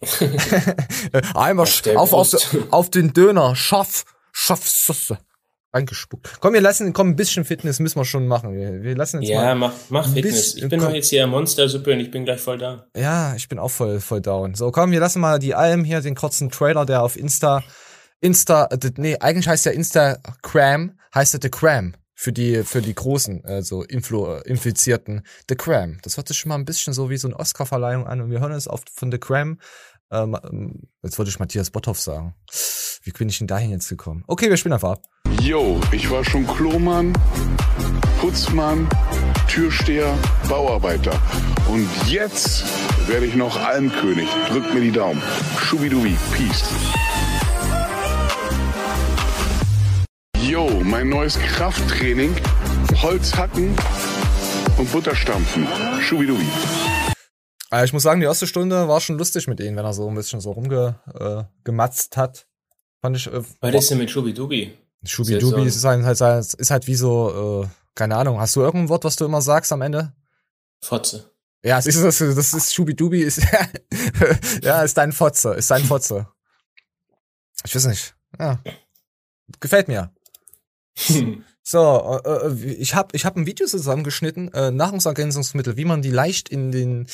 Einmal 1.34 1.66
Auf 1.96 2.12
auf, 2.12 2.56
auf, 2.70 2.90
den 2.90 3.12
Döner. 3.12 3.56
Schaff. 3.56 4.04
Schaff. 4.32 4.68
Soße. 4.68 5.18
Eingespuckt. 5.72 6.38
Komm, 6.40 6.54
wir 6.54 6.60
lassen, 6.60 6.92
komm, 6.92 7.08
ein 7.10 7.16
bisschen 7.16 7.44
Fitness 7.44 7.80
müssen 7.80 7.98
wir 7.98 8.04
schon 8.04 8.28
machen. 8.28 8.54
Wir, 8.54 8.82
wir 8.82 8.94
lassen 8.94 9.22
jetzt 9.22 9.30
Ja, 9.32 9.42
mal. 9.42 9.54
mach, 9.56 9.72
mach 9.88 10.06
ein 10.06 10.12
Fitness. 10.12 10.54
Ich 10.54 10.68
bin 10.68 10.78
doch 10.78 10.92
jetzt 10.92 11.10
hier 11.10 11.26
Monstersuppe 11.26 11.92
und 11.92 11.98
ich 12.00 12.12
bin 12.12 12.24
gleich 12.24 12.40
voll 12.40 12.58
da. 12.58 12.86
Ja, 12.96 13.34
ich 13.34 13.48
bin 13.48 13.58
auch 13.58 13.70
voll, 13.70 13.98
voll 13.98 14.20
down. 14.20 14.54
So, 14.54 14.70
komm, 14.70 14.92
wir 14.92 15.00
lassen 15.00 15.20
mal 15.20 15.40
die 15.40 15.56
Alm 15.56 15.82
hier, 15.82 16.00
den 16.00 16.14
kurzen 16.14 16.48
Trailer, 16.50 16.86
der 16.86 17.02
auf 17.02 17.16
Insta, 17.16 17.64
Insta, 18.20 18.66
äh, 18.66 18.78
nee, 18.98 19.18
eigentlich 19.18 19.48
heißt 19.48 19.66
der 19.66 19.72
Instagram, 19.72 20.96
heißt 21.12 21.34
der 21.34 21.40
The 21.42 21.50
Cram. 21.50 21.94
Für 22.14 22.32
die, 22.32 22.62
für 22.62 22.80
die 22.80 22.94
großen, 22.94 23.44
also 23.44 23.82
Influ, 23.82 24.36
Infizierten. 24.44 25.26
The 25.48 25.56
Cram. 25.56 25.98
Das 26.02 26.16
hört 26.16 26.28
sich 26.28 26.38
schon 26.38 26.50
mal 26.50 26.54
ein 26.56 26.64
bisschen 26.64 26.92
so 26.92 27.10
wie 27.10 27.16
so 27.16 27.28
eine 27.28 27.38
Oscar-Verleihung 27.38 28.06
an 28.06 28.20
und 28.20 28.30
wir 28.30 28.40
hören 28.40 28.52
es 28.52 28.68
oft 28.68 28.88
von 28.90 29.10
The 29.10 29.18
Cram. 29.18 29.58
Ähm, 30.10 30.36
ähm, 30.44 30.82
jetzt 31.02 31.18
wollte 31.18 31.30
ich 31.30 31.38
Matthias 31.38 31.70
Botthoff 31.70 32.00
sagen. 32.00 32.34
Wie 33.02 33.10
bin 33.10 33.28
ich 33.28 33.38
denn 33.38 33.46
dahin 33.46 33.70
jetzt 33.70 33.88
gekommen? 33.88 34.24
Okay, 34.26 34.48
wir 34.48 34.56
spielen 34.56 34.72
einfach 34.72 34.92
ab. 34.92 35.02
Yo, 35.42 35.80
ich 35.92 36.10
war 36.10 36.24
schon 36.24 36.46
Klomann, 36.46 37.12
Putzmann, 38.20 38.88
Türsteher, 39.48 40.16
Bauarbeiter. 40.48 41.20
Und 41.68 41.88
jetzt 42.06 42.64
werde 43.08 43.26
ich 43.26 43.34
noch 43.34 43.56
Almkönig. 43.56 44.28
Drückt 44.48 44.72
mir 44.72 44.80
die 44.80 44.92
Daumen. 44.92 45.20
Schubidubi. 45.58 46.16
Peace. 46.32 46.64
Yo, 50.54 50.70
mein 50.84 51.08
neues 51.08 51.36
Krafttraining. 51.36 52.32
Holzhacken, 53.02 53.76
und 54.78 54.92
Butter 54.92 55.16
stampfen. 55.16 55.66
Schubidubi. 56.00 56.46
Also 57.70 57.84
ich 57.86 57.92
muss 57.92 58.04
sagen, 58.04 58.20
die 58.20 58.26
erste 58.26 58.46
Stunde 58.46 58.86
war 58.86 59.00
schon 59.00 59.18
lustig 59.18 59.48
mit 59.48 59.58
ihm, 59.58 59.74
wenn 59.74 59.84
er 59.84 59.92
so 59.92 60.08
ein 60.08 60.14
bisschen 60.14 60.40
so 60.40 60.52
rumgematzt 60.52 62.16
äh, 62.16 62.20
hat. 62.20 62.46
Fand 63.00 63.16
ich. 63.16 63.26
Äh, 63.26 63.42
Was 63.62 63.74
ist 63.74 63.90
denn 63.90 63.98
mit 63.98 64.12
Schubidubi? 64.12 64.78
Schubidubi 65.04 65.64
ist, 65.64 65.74
ist, 65.74 65.84
halt, 65.84 66.04
halt, 66.04 66.54
ist 66.54 66.70
halt 66.70 66.86
wie 66.86 66.94
so, 66.94 67.64
äh, 67.64 67.68
keine 67.96 68.14
Ahnung. 68.14 68.38
Hast 68.38 68.54
du 68.54 68.60
irgendein 68.60 68.90
Wort, 68.90 69.02
was 69.02 69.16
du 69.16 69.24
immer 69.24 69.42
sagst 69.42 69.72
am 69.72 69.82
Ende? 69.82 70.12
Fotze. 70.80 71.32
Ja, 71.64 71.78
das 71.78 71.86
ist, 71.86 72.20
das 72.20 72.54
ist 72.54 72.72
Schubidubi, 72.72 73.22
ist, 73.22 73.42
ja, 74.62 74.82
ist 74.84 74.96
dein 74.96 75.10
Fotze, 75.10 75.54
ist 75.54 75.72
dein 75.72 75.82
Fotze. 75.82 76.28
Ich 77.64 77.74
weiß 77.74 77.86
nicht. 77.86 78.14
Ja. 78.38 78.62
Gefällt 79.58 79.88
mir. 79.88 80.13
So, 81.66 82.20
äh, 82.26 82.28
äh 82.28 82.74
ich 82.74 82.94
habe 82.94 83.16
ich 83.16 83.24
hab 83.24 83.36
ein 83.36 83.46
Video 83.46 83.66
zusammengeschnitten, 83.66 84.52
äh, 84.52 84.70
Nahrungsergänzungsmittel, 84.70 85.78
wie 85.78 85.86
man 85.86 86.02
die 86.02 86.10
leicht 86.10 86.50
in 86.50 86.72
den 86.72 87.06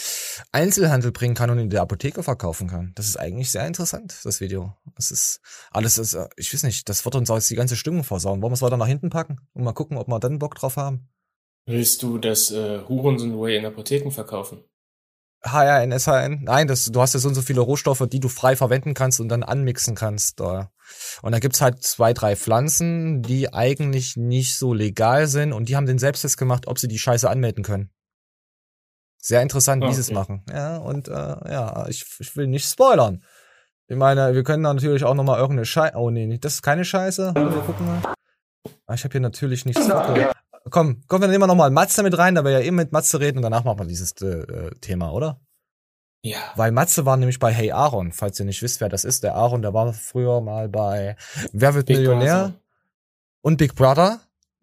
Einzelhandel 0.51 1.13
bringen 1.13 1.37
kann 1.37 1.51
und 1.51 1.61
in 1.61 1.71
der 1.71 1.83
Apotheke 1.83 2.25
verkaufen 2.25 2.67
kann. 2.67 2.91
Das 2.97 3.07
ist 3.07 3.17
eigentlich 3.17 3.53
sehr 3.53 3.65
interessant, 3.65 4.19
das 4.25 4.41
Video. 4.41 4.77
Das 4.97 5.13
ist 5.13 5.41
alles, 5.71 5.99
ist, 5.99 6.15
äh, 6.15 6.29
ich 6.37 6.53
weiß 6.53 6.65
nicht, 6.65 6.89
das 6.89 7.05
wird 7.05 7.15
uns 7.15 7.29
jetzt 7.29 7.49
die 7.49 7.55
ganze 7.55 7.77
Stimmung 7.77 8.03
versauen. 8.03 8.43
Wollen 8.43 8.51
wir 8.51 8.57
es 8.57 8.63
weiter 8.63 8.77
nach 8.77 8.89
hinten 8.89 9.09
packen 9.09 9.39
und 9.53 9.63
mal 9.63 9.73
gucken, 9.73 9.97
ob 9.97 10.09
wir 10.09 10.19
dann 10.19 10.41
Bock 10.41 10.57
drauf 10.57 10.77
haben? 10.77 11.09
Willst 11.67 12.03
du 12.03 12.19
das 12.19 12.51
äh, 12.51 12.81
Hurensohn-Way 12.89 13.59
in 13.59 13.67
Apotheken 13.67 14.11
verkaufen? 14.11 14.65
HRN, 15.43 15.99
SHN. 15.99 16.45
Nein, 16.45 16.69
das, 16.69 16.87
du 16.87 17.01
hast 17.01 17.15
ja 17.15 17.21
so 17.21 17.29
und 17.29 17.35
so 17.35 17.43
viele 17.43 17.61
Rohstoffe, 17.61 18.07
die 18.11 18.21
du 18.21 18.29
frei 18.29 18.57
verwenden 18.57 18.95
kannst 18.95 19.21
und 19.21 19.29
dann 19.29 19.43
anmixen 19.43 19.95
kannst. 19.95 20.41
Und 20.41 21.33
da 21.33 21.39
gibt's 21.39 21.61
halt 21.61 21.83
zwei, 21.83 22.13
drei 22.13 22.37
Pflanzen, 22.37 23.23
die 23.23 23.53
eigentlich 23.53 24.17
nicht 24.17 24.57
so 24.57 24.75
legal 24.75 25.27
sind 25.27 25.53
und 25.53 25.69
die 25.69 25.77
haben 25.77 25.87
den 25.87 25.99
Selbsttest 25.99 26.37
gemacht, 26.37 26.67
ob 26.67 26.79
sie 26.79 26.89
die 26.89 26.99
Scheiße 26.99 27.29
anmelden 27.29 27.65
können. 27.65 27.91
Sehr 29.23 29.43
interessant, 29.43 29.85
wie 29.85 29.93
sie 29.93 30.01
es 30.01 30.11
machen. 30.11 30.45
Ja, 30.51 30.79
und 30.79 31.09
äh, 31.09 31.13
ja, 31.13 31.87
ich, 31.89 32.05
ich 32.19 32.37
will 32.37 32.47
nicht 32.47 32.67
spoilern. 32.67 33.23
Ich 33.87 33.97
meine, 33.97 34.35
wir 34.35 34.45
können 34.45 34.63
da 34.63 34.73
natürlich 34.73 35.05
auch 35.05 35.15
nochmal 35.15 35.39
irgendeine 35.39 35.67
Scheiße. 35.67 35.97
Oh 35.97 36.11
nee, 36.11 36.39
das 36.39 36.55
ist 36.55 36.63
keine 36.63 36.85
Scheiße. 36.85 37.35
Wir 37.35 37.63
gucken 37.63 37.87
mal. 37.87 38.15
Ah, 38.87 38.95
ich 38.95 39.05
habe 39.05 39.13
hier 39.13 39.21
natürlich 39.21 39.65
nichts. 39.67 39.89
Komm, 40.69 41.03
komm, 41.09 41.23
wir 41.23 41.29
nehmen 41.29 41.47
noch 41.47 41.55
mal 41.55 41.71
Matze 41.71 42.03
mit 42.03 42.17
rein, 42.19 42.35
da 42.35 42.45
wir 42.45 42.51
ja 42.51 42.61
eben 42.61 42.77
mit 42.77 42.93
Matze 42.93 43.19
reden 43.19 43.39
und 43.39 43.43
danach 43.43 43.65
machen 43.65 43.79
wir 43.79 43.87
dieses 43.87 44.13
äh, 44.21 44.71
Thema, 44.81 45.13
oder? 45.13 45.41
Ja. 46.23 46.39
Weil 46.57 46.71
Matze 46.71 47.07
war 47.07 47.17
nämlich 47.17 47.39
bei 47.39 47.53
Hey 47.53 47.73
Aaron, 47.73 48.13
falls 48.13 48.39
ihr 48.39 48.45
nicht 48.45 48.61
wisst, 48.63 48.81
wer 48.81 48.91
das 48.91 49.05
ist. 49.05 49.23
Der 49.23 49.37
Aaron, 49.37 49.63
der 49.63 49.73
war 49.73 49.93
früher 49.95 50.41
mal 50.43 50.69
bei 50.69 51.17
Wer 51.53 51.75
wird 51.75 51.87
Big 51.87 51.97
Millionär 51.97 52.35
Brother. 52.35 52.61
und 53.41 53.57
Big 53.57 53.75
Brother. 53.75 54.21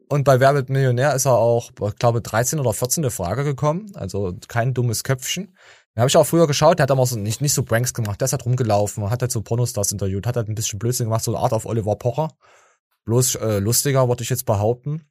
Und 0.09 0.23
bei 0.23 0.39
Wer 0.39 0.53
wird 0.53 0.69
Millionär 0.69 1.15
ist 1.15 1.25
er 1.25 1.33
auch, 1.37 1.71
ich 1.71 1.95
glaube, 1.95 2.21
13 2.21 2.59
oder 2.59 2.73
14. 2.73 3.09
Frage 3.09 3.43
gekommen. 3.43 3.91
Also 3.95 4.35
kein 4.47 4.73
dummes 4.73 5.03
Köpfchen. 5.03 5.57
Den 5.95 6.01
habe 6.01 6.09
ich 6.09 6.15
auch 6.15 6.27
früher 6.27 6.45
geschaut, 6.45 6.77
der 6.77 6.83
hat 6.83 6.91
aber 6.91 7.07
so 7.07 7.17
nicht, 7.17 7.41
nicht 7.41 7.55
so 7.55 7.63
Pranks 7.63 7.91
gemacht, 7.91 8.21
der 8.21 8.27
ist 8.27 8.31
halt 8.31 8.45
rumgelaufen, 8.45 9.09
hat 9.09 9.21
halt 9.21 9.31
so 9.31 9.41
Pornostars 9.41 9.91
interviewt, 9.91 10.27
hat 10.27 10.35
halt 10.35 10.47
ein 10.47 10.53
bisschen 10.53 10.77
Blödsinn 10.77 11.07
gemacht, 11.07 11.23
so 11.23 11.35
eine 11.35 11.43
Art 11.43 11.53
auf 11.53 11.65
Oliver 11.65 11.95
Pocher. 11.95 12.29
Bloß 13.05 13.35
äh, 13.35 13.57
lustiger, 13.57 14.07
wollte 14.07 14.21
ich 14.21 14.29
jetzt 14.29 14.45
behaupten. 14.45 15.09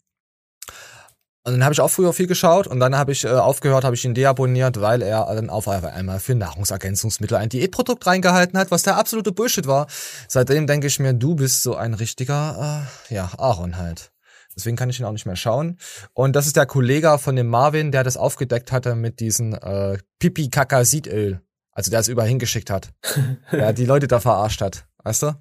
Und 1.46 1.52
dann 1.52 1.62
habe 1.62 1.72
ich 1.74 1.80
auch 1.80 1.90
früher 1.90 2.12
viel 2.12 2.26
geschaut 2.26 2.66
und 2.66 2.80
dann 2.80 2.96
habe 2.96 3.12
ich 3.12 3.24
äh, 3.24 3.28
aufgehört, 3.28 3.84
habe 3.84 3.94
ich 3.94 4.04
ihn 4.04 4.14
deabonniert, 4.14 4.80
weil 4.80 5.00
er 5.00 5.32
dann 5.32 5.48
auf 5.48 5.68
einmal 5.68 6.18
für 6.18 6.34
Nahrungsergänzungsmittel 6.34 7.36
ein 7.36 7.48
Diätprodukt 7.48 8.04
reingehalten 8.04 8.58
hat, 8.58 8.72
was 8.72 8.82
der 8.82 8.96
absolute 8.96 9.30
Bullshit 9.30 9.68
war. 9.68 9.86
Seitdem 10.26 10.66
denke 10.66 10.88
ich 10.88 10.98
mir, 10.98 11.14
du 11.14 11.36
bist 11.36 11.62
so 11.62 11.76
ein 11.76 11.94
richtiger, 11.94 12.88
äh, 13.10 13.14
ja, 13.14 13.30
Aaron 13.38 13.76
halt. 13.76 14.10
Deswegen 14.56 14.76
kann 14.76 14.90
ich 14.90 14.98
ihn 14.98 15.06
auch 15.06 15.12
nicht 15.12 15.24
mehr 15.24 15.36
schauen. 15.36 15.78
Und 16.14 16.34
das 16.34 16.48
ist 16.48 16.56
der 16.56 16.66
Kollege 16.66 17.16
von 17.16 17.36
dem 17.36 17.46
Marvin, 17.46 17.92
der 17.92 18.02
das 18.02 18.16
aufgedeckt 18.16 18.72
hatte 18.72 18.96
mit 18.96 19.20
diesen 19.20 19.52
äh, 19.52 19.98
pipi 20.18 20.50
kaka 20.50 20.84
sidöl 20.84 21.42
Also 21.70 21.92
der 21.92 22.00
es 22.00 22.08
überall 22.08 22.28
hingeschickt 22.28 22.70
hat. 22.70 22.88
der 23.52 23.72
die 23.72 23.86
Leute 23.86 24.08
da 24.08 24.18
verarscht 24.18 24.62
hat. 24.62 24.88
Weißt 25.04 25.22
du? 25.22 25.36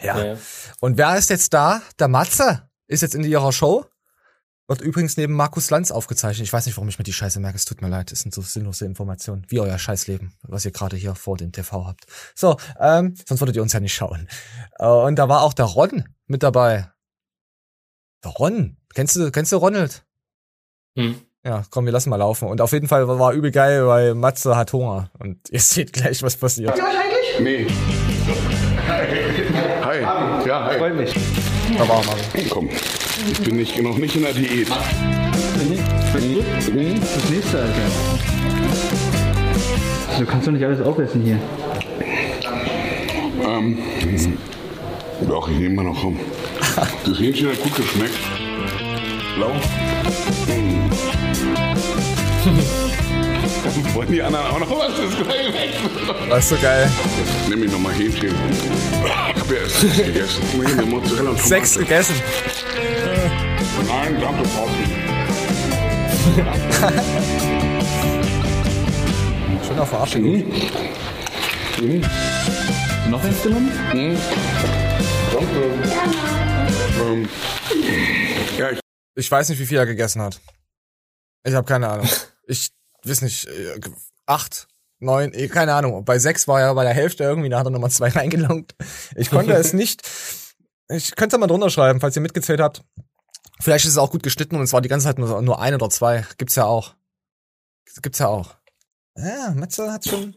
Ja. 0.00 0.24
ja. 0.24 0.36
Und 0.80 0.96
wer 0.96 1.18
ist 1.18 1.28
jetzt 1.28 1.52
da? 1.52 1.82
Der 1.98 2.08
Matze 2.08 2.70
ist 2.86 3.02
jetzt 3.02 3.14
in 3.14 3.24
ihrer 3.24 3.52
Show. 3.52 3.84
Wird 4.70 4.82
übrigens 4.82 5.16
neben 5.16 5.34
Markus 5.34 5.68
Lanz 5.70 5.90
aufgezeichnet. 5.90 6.46
Ich 6.46 6.52
weiß 6.52 6.64
nicht, 6.64 6.76
warum 6.76 6.88
ich 6.88 6.96
mir 6.96 7.02
die 7.02 7.12
Scheiße 7.12 7.40
merke. 7.40 7.56
Es 7.56 7.64
tut 7.64 7.82
mir 7.82 7.88
leid. 7.88 8.12
Es 8.12 8.20
sind 8.20 8.32
so 8.32 8.40
sinnlose 8.40 8.84
Informationen. 8.84 9.44
Wie 9.48 9.58
euer 9.58 9.76
Scheißleben, 9.76 10.32
was 10.42 10.64
ihr 10.64 10.70
gerade 10.70 10.96
hier 10.96 11.16
vor 11.16 11.36
dem 11.36 11.50
TV 11.50 11.88
habt. 11.88 12.06
So, 12.36 12.56
ähm, 12.78 13.16
sonst 13.26 13.40
würdet 13.40 13.56
ihr 13.56 13.62
uns 13.62 13.72
ja 13.72 13.80
nicht 13.80 13.94
schauen. 13.94 14.28
Äh, 14.78 14.86
und 14.86 15.16
da 15.16 15.28
war 15.28 15.42
auch 15.42 15.54
der 15.54 15.64
Ron 15.64 16.04
mit 16.28 16.44
dabei. 16.44 16.88
Der 18.22 18.30
Ron. 18.30 18.76
Kennst 18.94 19.16
du, 19.16 19.32
kennst 19.32 19.50
du 19.50 19.56
Ronald? 19.56 20.04
Hm. 20.96 21.20
Ja, 21.44 21.64
komm, 21.70 21.86
wir 21.86 21.92
lassen 21.92 22.10
mal 22.10 22.14
laufen. 22.14 22.46
Und 22.46 22.60
auf 22.60 22.70
jeden 22.70 22.86
Fall 22.86 23.08
war 23.08 23.32
übel 23.32 23.50
geil, 23.50 23.88
weil 23.88 24.14
Matze 24.14 24.54
hat 24.56 24.72
Hunger. 24.72 25.10
Und 25.18 25.40
ihr 25.50 25.58
seht 25.58 25.92
gleich, 25.92 26.22
was 26.22 26.36
passiert. 26.36 26.78
Ja, 26.78 26.84
eigentlich? 26.84 27.40
Nee. 27.40 27.66
Hi. 28.86 30.00
Ja, 30.46 30.64
hi. 30.64 30.78
Freut 30.78 30.94
mich. 30.94 31.12
Da 31.76 31.88
war 31.88 32.04
mal. 32.04 32.16
Komm. 32.48 32.70
Ich 33.28 33.40
bin 33.40 33.56
nicht, 33.56 33.82
noch 33.82 33.98
nicht 33.98 34.16
in 34.16 34.22
der 34.22 34.32
Diät. 34.32 34.68
Das 34.70 36.14
nächste, 37.30 37.58
Alter. 37.58 37.90
Du 40.18 40.26
kannst 40.26 40.46
doch 40.46 40.52
nicht 40.52 40.64
alles 40.64 40.80
aufessen 40.80 41.22
hier. 41.22 41.38
Ähm, 43.46 43.78
doch, 45.26 45.48
ich 45.48 45.58
nehme 45.58 45.76
mal 45.76 45.84
noch 45.84 46.02
rum. 46.02 46.18
Das 47.04 47.18
Hähnchen 47.18 47.48
hat 47.48 47.62
gut 47.62 47.76
geschmeckt. 47.76 48.18
Blau. 49.36 49.52
Mm. 50.46 50.90
Wollen 53.94 54.10
die 54.12 54.22
anderen 54.22 54.46
auch 54.46 54.58
noch 54.58 54.70
was? 54.70 54.96
Das 54.96 55.10
ist 55.10 55.22
gleich 55.22 55.52
weg. 55.52 55.70
Das 56.28 56.38
ist 56.44 56.48
so 56.50 56.56
geil. 56.56 56.90
Jetzt 57.18 57.48
nehme 57.48 57.66
ich 57.66 57.72
nochmal 57.72 57.92
Hähnchen. 57.94 58.34
Ich 59.04 59.40
habe 59.40 59.54
ja 59.54 59.60
erst 59.62 59.80
sechs 59.80 59.96
gegessen. 59.96 60.42
Hier, 60.52 60.86
Mozzarella 60.86 61.30
und 61.30 61.36
Tomate. 61.36 61.48
Sechs 61.48 61.78
gegessen? 61.78 62.14
Nein, 63.86 64.20
danke, 64.20 64.42
Pausen. 64.48 65.10
Schöner 69.66 69.86
Verarschung. 69.86 70.22
Mhm. 70.22 70.52
Mhm. 71.80 72.04
Noch 73.10 73.24
eins 73.24 73.42
genommen? 73.42 73.72
Mhm. 73.92 74.16
Danke. 75.32 75.72
Ähm, 77.02 77.28
ja, 78.58 78.70
ich, 78.70 78.80
ich 79.16 79.30
weiß 79.30 79.48
nicht, 79.48 79.58
wie 79.58 79.66
viel 79.66 79.78
er 79.78 79.86
gegessen 79.86 80.22
hat. 80.22 80.40
Ich 81.44 81.54
habe 81.54 81.66
keine 81.66 81.88
Ahnung. 81.88 82.08
Ich 82.46 82.70
weiß 83.04 83.22
nicht, 83.22 83.46
äh, 83.46 83.80
acht, 84.26 84.68
neun, 84.98 85.32
eh, 85.32 85.48
keine 85.48 85.74
Ahnung. 85.74 86.04
Bei 86.04 86.18
sechs 86.18 86.46
war 86.48 86.60
er 86.60 86.74
bei 86.74 86.84
der 86.84 86.94
Hälfte 86.94 87.24
irgendwie, 87.24 87.48
da 87.48 87.58
hat 87.58 87.66
er 87.66 87.70
nochmal 87.70 87.90
zwei 87.90 88.08
reingelungt. 88.10 88.74
Ich 89.16 89.30
konnte 89.30 89.52
es 89.54 89.72
nicht. 89.72 90.02
Ich 90.88 91.14
könnte 91.14 91.36
es 91.36 91.40
mal 91.40 91.46
drunter 91.46 91.70
schreiben, 91.70 92.00
falls 92.00 92.16
ihr 92.16 92.22
mitgezählt 92.22 92.60
habt. 92.60 92.82
Vielleicht 93.60 93.84
ist 93.84 93.92
es 93.92 93.98
auch 93.98 94.10
gut 94.10 94.22
geschnitten 94.22 94.56
und 94.56 94.62
es 94.62 94.72
war 94.72 94.80
die 94.80 94.88
ganze 94.88 95.04
Zeit 95.06 95.18
nur, 95.18 95.40
nur 95.42 95.60
ein 95.60 95.74
oder 95.74 95.90
zwei. 95.90 96.24
Gibt's 96.38 96.56
ja 96.56 96.64
auch. 96.64 96.94
Gibt's 98.02 98.18
ja 98.18 98.28
auch. 98.28 98.56
Ja, 99.16 99.52
Metze 99.54 99.92
hat 99.92 100.04
schon. 100.06 100.36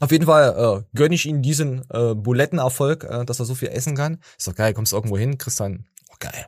Auf 0.00 0.12
jeden 0.12 0.26
Fall 0.26 0.84
äh, 0.84 0.96
gönne 0.96 1.14
ich 1.14 1.26
ihm 1.26 1.42
diesen 1.42 1.84
äh, 1.90 2.14
Bulettenerfolg, 2.14 3.04
äh, 3.04 3.24
dass 3.24 3.40
er 3.40 3.44
so 3.44 3.54
viel 3.54 3.68
essen 3.68 3.96
kann. 3.96 4.20
Ist 4.38 4.46
doch 4.46 4.54
geil, 4.54 4.72
kommst 4.72 4.92
du 4.92 4.96
irgendwo 4.96 5.18
hin, 5.18 5.38
kriegst 5.38 5.60
dann, 5.60 5.86
oh 6.10 6.16
geil. 6.18 6.46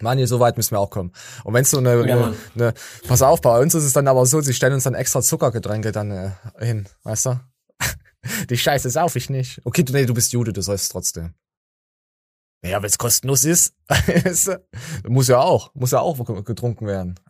Mann, 0.00 0.24
so 0.26 0.40
weit 0.40 0.56
müssen 0.56 0.72
wir 0.72 0.80
auch 0.80 0.90
kommen. 0.90 1.12
Und 1.44 1.54
wenn 1.54 1.64
so 1.64 1.78
eine, 1.78 2.06
ja, 2.06 2.16
eine, 2.16 2.36
eine, 2.54 2.74
pass 3.06 3.22
auf, 3.22 3.40
bei 3.40 3.58
uns 3.60 3.74
ist 3.74 3.84
es 3.84 3.92
dann 3.92 4.08
aber 4.08 4.26
so, 4.26 4.40
sie 4.40 4.54
stellen 4.54 4.74
uns 4.74 4.84
dann 4.84 4.94
extra 4.94 5.22
Zuckergetränke 5.22 5.92
dann 5.92 6.10
äh, 6.10 6.30
hin, 6.58 6.88
weißt 7.04 7.26
du? 7.26 7.40
Die 8.50 8.58
Scheiße 8.58 8.90
sauf 8.90 9.16
ich 9.16 9.30
nicht. 9.30 9.60
Okay, 9.64 9.82
du, 9.82 9.92
nee, 9.92 10.06
du 10.06 10.14
bist 10.14 10.32
Jude, 10.32 10.52
du 10.52 10.62
sollst 10.62 10.90
trotzdem. 10.90 11.34
Ja, 12.64 12.78
wenn 12.80 12.88
es 12.88 12.96
kostenlos 12.96 13.44
ist, 13.44 13.74
muss 15.06 15.28
ja 15.28 15.38
auch, 15.38 15.74
muss 15.74 15.90
ja 15.90 16.00
auch 16.00 16.24
getrunken 16.44 16.86
werden. 16.86 17.20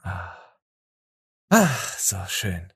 Ah, 1.50 1.68
so 1.98 2.16
schön. 2.28 2.72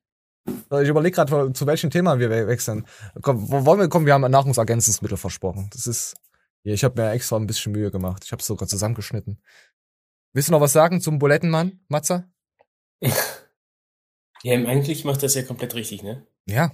Ich 0.82 0.88
überlege 0.88 1.14
gerade, 1.14 1.52
zu 1.52 1.66
welchem 1.66 1.90
Thema 1.90 2.18
wir 2.18 2.30
wechseln. 2.30 2.86
Komm, 3.22 3.48
wollen 3.50 3.80
wir 3.80 3.88
kommen? 3.88 4.06
Wir 4.06 4.14
haben 4.14 4.28
Nahrungsergänzungsmittel 4.28 5.16
versprochen. 5.16 5.68
Das 5.72 5.86
ist, 5.86 6.16
ich 6.62 6.84
habe 6.84 7.00
mir 7.00 7.10
extra 7.10 7.36
ein 7.36 7.46
bisschen 7.46 7.72
Mühe 7.72 7.90
gemacht. 7.90 8.24
Ich 8.24 8.32
habe 8.32 8.40
es 8.40 8.46
sogar 8.46 8.66
zusammengeschnitten. 8.66 9.40
Willst 10.32 10.48
du 10.48 10.52
noch 10.52 10.60
was 10.60 10.72
sagen 10.72 11.00
zum 11.00 11.18
Bulettenmann, 11.18 11.80
Matze? 11.88 12.30
Ja, 14.44 14.54
eigentlich 14.54 15.04
macht 15.04 15.24
das 15.24 15.34
ja 15.34 15.42
komplett 15.42 15.74
richtig, 15.74 16.04
ne? 16.04 16.24
Ja. 16.46 16.70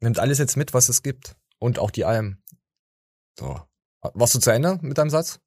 Nimmt 0.00 0.18
alles 0.18 0.38
jetzt 0.38 0.56
mit, 0.56 0.74
was 0.74 0.88
es 0.88 1.04
gibt. 1.04 1.36
Und 1.60 1.78
auch 1.78 1.92
die 1.92 2.04
Alm. 2.04 2.42
So. 3.38 3.60
Warst 4.00 4.34
du 4.34 4.40
zu 4.40 4.50
Ende 4.50 4.78
mit 4.82 4.98
deinem 4.98 5.10
Satz? 5.10 5.38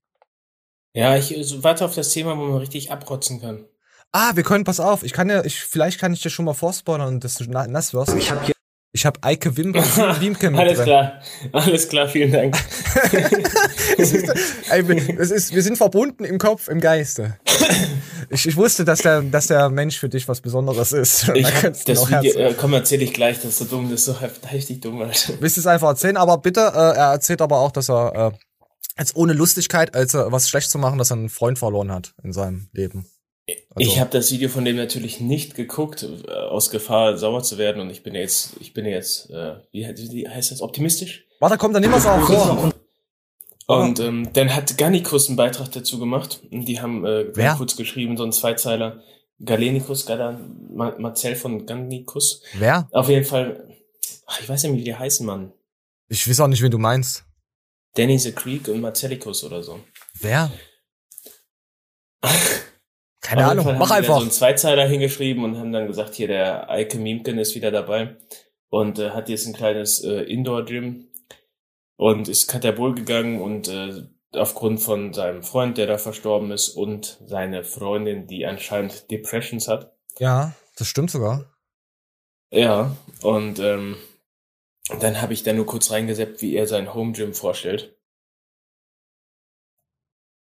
Ja, 0.94 1.18
ich 1.18 1.36
also, 1.36 1.63
warte 1.63 1.86
auf 1.86 1.96
das 1.96 2.12
Thema, 2.12 2.38
wo 2.38 2.46
man 2.46 2.60
richtig 2.60 2.92
abrotzen 2.92 3.42
kann. 3.42 3.68
Ah, 4.12 4.36
wir 4.36 4.44
können, 4.44 4.63
pass 4.63 4.80
auf, 4.80 5.04
ich 5.04 5.12
kann 5.12 5.30
ja, 5.30 5.44
ich, 5.44 5.60
vielleicht 5.60 6.00
kann 6.00 6.13
ich 6.13 6.22
dir 6.22 6.30
schon 6.30 6.46
mal 6.46 6.54
vorspoilern 6.54 7.16
und 7.16 7.24
das 7.24 7.39
nass 7.42 7.94
wirst. 7.94 8.16
Ich 8.16 8.30
habe 8.30 8.46
hier 8.46 8.54
ich 8.96 9.08
habe 9.08 9.20
Eike 9.24 9.58
Wim 9.58 9.74
Wiemke 9.74 10.52
mit 10.52 10.60
Alles 10.60 10.78
drin. 10.78 10.86
klar, 10.86 11.22
alles 11.52 11.90
klar, 11.90 12.08
vielen 12.08 12.32
Dank. 12.32 12.56
es 13.98 14.14
ist, 14.14 14.32
es 15.18 15.32
ist, 15.32 15.56
wir 15.56 15.64
sind 15.64 15.78
verbunden 15.78 16.24
im 16.24 16.38
Kopf, 16.38 16.68
im 16.68 16.80
Geiste. 16.80 17.40
Ich, 18.30 18.48
ich 18.48 18.56
wusste, 18.56 18.86
dass 18.86 19.00
der, 19.00 19.24
dass 19.24 19.48
der 19.48 19.70
Mensch 19.70 20.00
für 20.00 20.10
dich 20.10 20.28
was 20.28 20.42
Besonderes 20.42 20.92
ist. 20.92 21.28
Ich 21.34 21.64
hab 21.64 21.74
du 21.74 21.94
das 21.94 22.08
Video, 22.08 22.34
äh, 22.36 22.54
komm, 22.54 22.74
erzähle 22.74 23.04
ich 23.04 23.14
gleich, 23.14 23.38
das 23.38 23.46
ist 23.46 23.58
so 23.58 23.66
dumm, 23.66 23.90
das 23.90 24.02
ist 24.02 24.06
so 24.06 24.22
heftig 24.22 24.82
dumm, 24.82 25.02
Alter. 25.02 25.34
Willst 25.40 25.58
du 25.58 25.62
es 25.62 25.68
einfach 25.68 25.88
erzählen? 25.90 26.18
Aber 26.18 26.38
bitte, 26.38 26.62
äh, 26.62 26.78
er 26.96 27.14
erzählt 27.14 27.42
aber 27.42 27.60
auch, 27.60 27.72
dass 27.72 27.90
er 27.90 28.32
äh, 28.34 28.38
jetzt 29.00 29.16
ohne 29.16 29.34
Lustigkeit, 29.34 29.96
als 29.96 30.14
er 30.14 30.32
was 30.32 30.50
schlecht 30.50 30.70
zu 30.70 30.78
machen, 30.78 31.00
dass 31.00 31.12
er 31.12 31.18
einen 31.18 31.30
Freund 31.30 31.58
verloren 31.58 31.92
hat 31.92 32.14
in 32.24 32.32
seinem 32.32 32.70
Leben. 32.74 33.08
Also- 33.48 33.60
ich 33.76 34.00
habe 34.00 34.10
das 34.10 34.32
Video 34.32 34.48
von 34.50 34.64
dem 34.64 34.78
natürlich 34.78 35.20
nicht 35.20 35.56
geguckt, 35.56 36.04
äh, 36.04 36.32
aus 36.32 36.70
Gefahr 36.70 37.18
sauer 37.18 37.44
zu 37.44 37.58
werden 37.58 37.82
und 37.82 37.90
ich 37.90 38.04
bin 38.04 38.16
jetzt, 38.16 38.54
ich 38.60 38.74
bin 38.74 38.86
jetzt, 38.86 39.30
äh, 39.32 39.56
wie, 39.72 39.86
wie 39.86 40.30
heißt 40.30 40.52
das, 40.52 40.62
optimistisch? 40.62 41.26
Warte, 41.40 41.58
komm, 41.58 41.74
dann 41.74 41.82
nehmen 41.82 41.94
wir 41.94 41.98
es 41.98 42.06
auch 42.06 42.22
vor. 42.26 42.72
Und 43.66 44.00
ähm, 44.00 44.30
dann 44.34 44.54
hat 44.54 44.78
Gannikus 44.78 45.28
einen 45.28 45.38
Beitrag 45.38 45.72
dazu 45.72 45.98
gemacht. 45.98 46.42
Und 46.52 46.66
die 46.66 46.82
haben 46.82 47.06
äh, 47.06 47.32
Wer? 47.34 47.56
kurz 47.56 47.76
geschrieben, 47.76 48.18
so 48.18 48.24
ein 48.24 48.32
Zweizeiler. 48.34 49.02
Galenikus, 49.44 50.06
Galan, 50.06 50.68
Ma 50.74 50.96
Marcel 50.98 51.36
von 51.36 51.66
Gannikus. 51.66 52.42
Wer? 52.54 52.88
Auf 52.92 53.10
jeden 53.10 53.26
Fall, 53.26 53.68
ach, 54.26 54.40
ich 54.42 54.48
weiß 54.48 54.64
ja 54.64 54.70
nicht, 54.70 54.80
wie 54.80 54.84
die 54.86 54.96
heißen, 54.96 55.26
Mann. 55.26 55.54
Ich 56.08 56.28
weiß 56.30 56.42
auch 56.42 56.48
nicht, 56.48 56.62
wen 56.62 56.72
du 56.72 56.78
meinst. 56.78 57.26
Danny 57.96 58.18
the 58.20 58.32
Creek 58.32 58.68
und 58.68 58.82
Marcellicus 58.82 59.44
oder 59.44 59.64
so. 59.64 59.80
Wer? 60.20 60.52
Keine 63.24 63.46
Ahnung, 63.46 63.66
mach 63.78 63.90
haben 63.90 63.98
einfach. 64.00 64.16
so 64.16 64.22
einen 64.22 64.32
Zweizeiler 64.32 64.86
hingeschrieben 64.86 65.44
und 65.46 65.58
haben 65.58 65.72
dann 65.72 65.88
gesagt, 65.88 66.14
hier 66.14 66.28
der 66.28 66.70
Eike 66.70 66.98
Miemken 66.98 67.40
ist 67.40 67.56
wieder 67.56 67.72
dabei 67.72 68.18
und 68.70 69.00
äh, 69.00 69.12
hat 69.12 69.30
jetzt 69.30 69.48
ein 69.48 69.54
kleines 69.54 70.04
äh, 70.04 70.24
Indoor-Gym 70.24 71.08
und 71.96 72.28
ist 72.28 72.50
Katabol 72.50 72.94
gegangen 72.94 73.42
und 73.42 73.70
äh, 73.70 74.04
aufgrund 74.34 74.82
von 74.82 75.14
seinem 75.14 75.42
Freund, 75.42 75.78
der 75.78 75.88
da 75.88 75.98
verstorben 75.98 76.52
ist 76.52 76.70
und 76.70 77.20
seine 77.26 77.64
Freundin, 77.64 78.28
die 78.28 78.46
anscheinend 78.46 79.10
Depressions 79.10 79.70
hat. 79.70 79.96
Ja, 80.20 80.54
das 80.76 80.88
stimmt 80.88 81.12
sogar. 81.12 81.46
Ja, 82.52 82.96
und 83.22 83.60
ähm, 83.60 83.96
dann 85.00 85.22
habe 85.22 85.34
ich 85.34 85.44
da 85.44 85.54
nur 85.54 85.66
kurz 85.66 85.92
reingeseppt, 85.92 86.42
wie 86.42 86.56
er 86.56 86.68
sein 86.68 86.94
Home 86.94 87.14
Gym 87.14 87.34
vorstellt. 87.34 87.93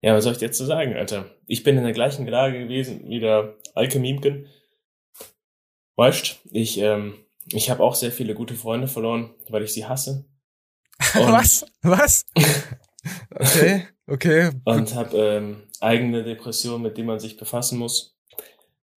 Ja, 0.00 0.14
was 0.14 0.24
soll 0.24 0.32
ich 0.32 0.38
dir 0.38 0.46
jetzt 0.46 0.58
zu 0.58 0.64
sagen, 0.64 0.94
Alter? 0.94 1.34
Ich 1.46 1.64
bin 1.64 1.76
in 1.76 1.82
der 1.84 1.92
gleichen 1.92 2.26
Lage 2.26 2.58
gewesen 2.60 3.08
wie 3.08 3.20
der 3.20 3.56
Alke 3.74 3.98
Miemken. 3.98 4.46
Weißt, 5.96 6.38
ich, 6.52 6.78
ähm, 6.78 7.14
ich 7.52 7.70
habe 7.70 7.82
auch 7.82 7.94
sehr 7.96 8.12
viele 8.12 8.34
gute 8.34 8.54
Freunde 8.54 8.86
verloren, 8.86 9.34
weil 9.48 9.64
ich 9.64 9.72
sie 9.72 9.86
hasse. 9.86 10.26
Und- 11.14 11.32
Was? 11.32 11.66
Was? 11.82 12.26
Okay, 13.30 13.86
okay. 14.06 14.50
und 14.64 14.94
habe 14.94 15.16
ähm, 15.16 15.62
eigene 15.80 16.24
Depressionen, 16.24 16.82
mit 16.82 16.98
denen 16.98 17.06
man 17.06 17.20
sich 17.20 17.36
befassen 17.38 17.78
muss. 17.78 18.18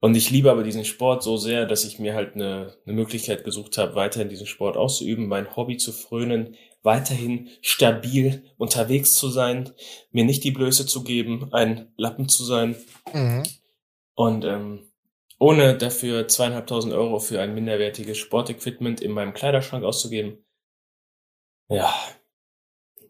Und 0.01 0.15
ich 0.17 0.31
liebe 0.31 0.51
aber 0.51 0.63
diesen 0.63 0.83
Sport 0.83 1.23
so 1.23 1.37
sehr, 1.37 1.65
dass 1.65 1.85
ich 1.85 1.99
mir 1.99 2.13
halt 2.15 2.33
eine, 2.33 2.75
eine 2.85 2.95
Möglichkeit 2.95 3.43
gesucht 3.45 3.77
habe, 3.77 3.95
weiterhin 3.95 4.27
diesen 4.27 4.47
Sport 4.47 4.75
auszuüben, 4.75 5.27
mein 5.27 5.55
Hobby 5.55 5.77
zu 5.77 5.93
frönen, 5.93 6.55
weiterhin 6.83 7.49
stabil 7.61 8.43
unterwegs 8.57 9.13
zu 9.13 9.29
sein, 9.29 9.71
mir 10.11 10.23
nicht 10.23 10.43
die 10.43 10.51
Blöße 10.51 10.85
zu 10.85 11.03
geben, 11.03 11.53
ein 11.53 11.91
Lappen 11.97 12.27
zu 12.29 12.43
sein 12.45 12.75
Mhm. 13.13 13.43
und 14.15 14.45
ähm, 14.45 14.87
ohne 15.39 15.77
dafür 15.77 16.27
zweieinhalbtausend 16.27 16.93
Euro 16.93 17.19
für 17.19 17.41
ein 17.41 17.53
minderwertiges 17.55 18.17
Sportequipment 18.17 19.01
in 19.01 19.11
meinem 19.11 19.33
Kleiderschrank 19.33 19.83
auszugeben. 19.83 20.37
Ja, 21.69 21.93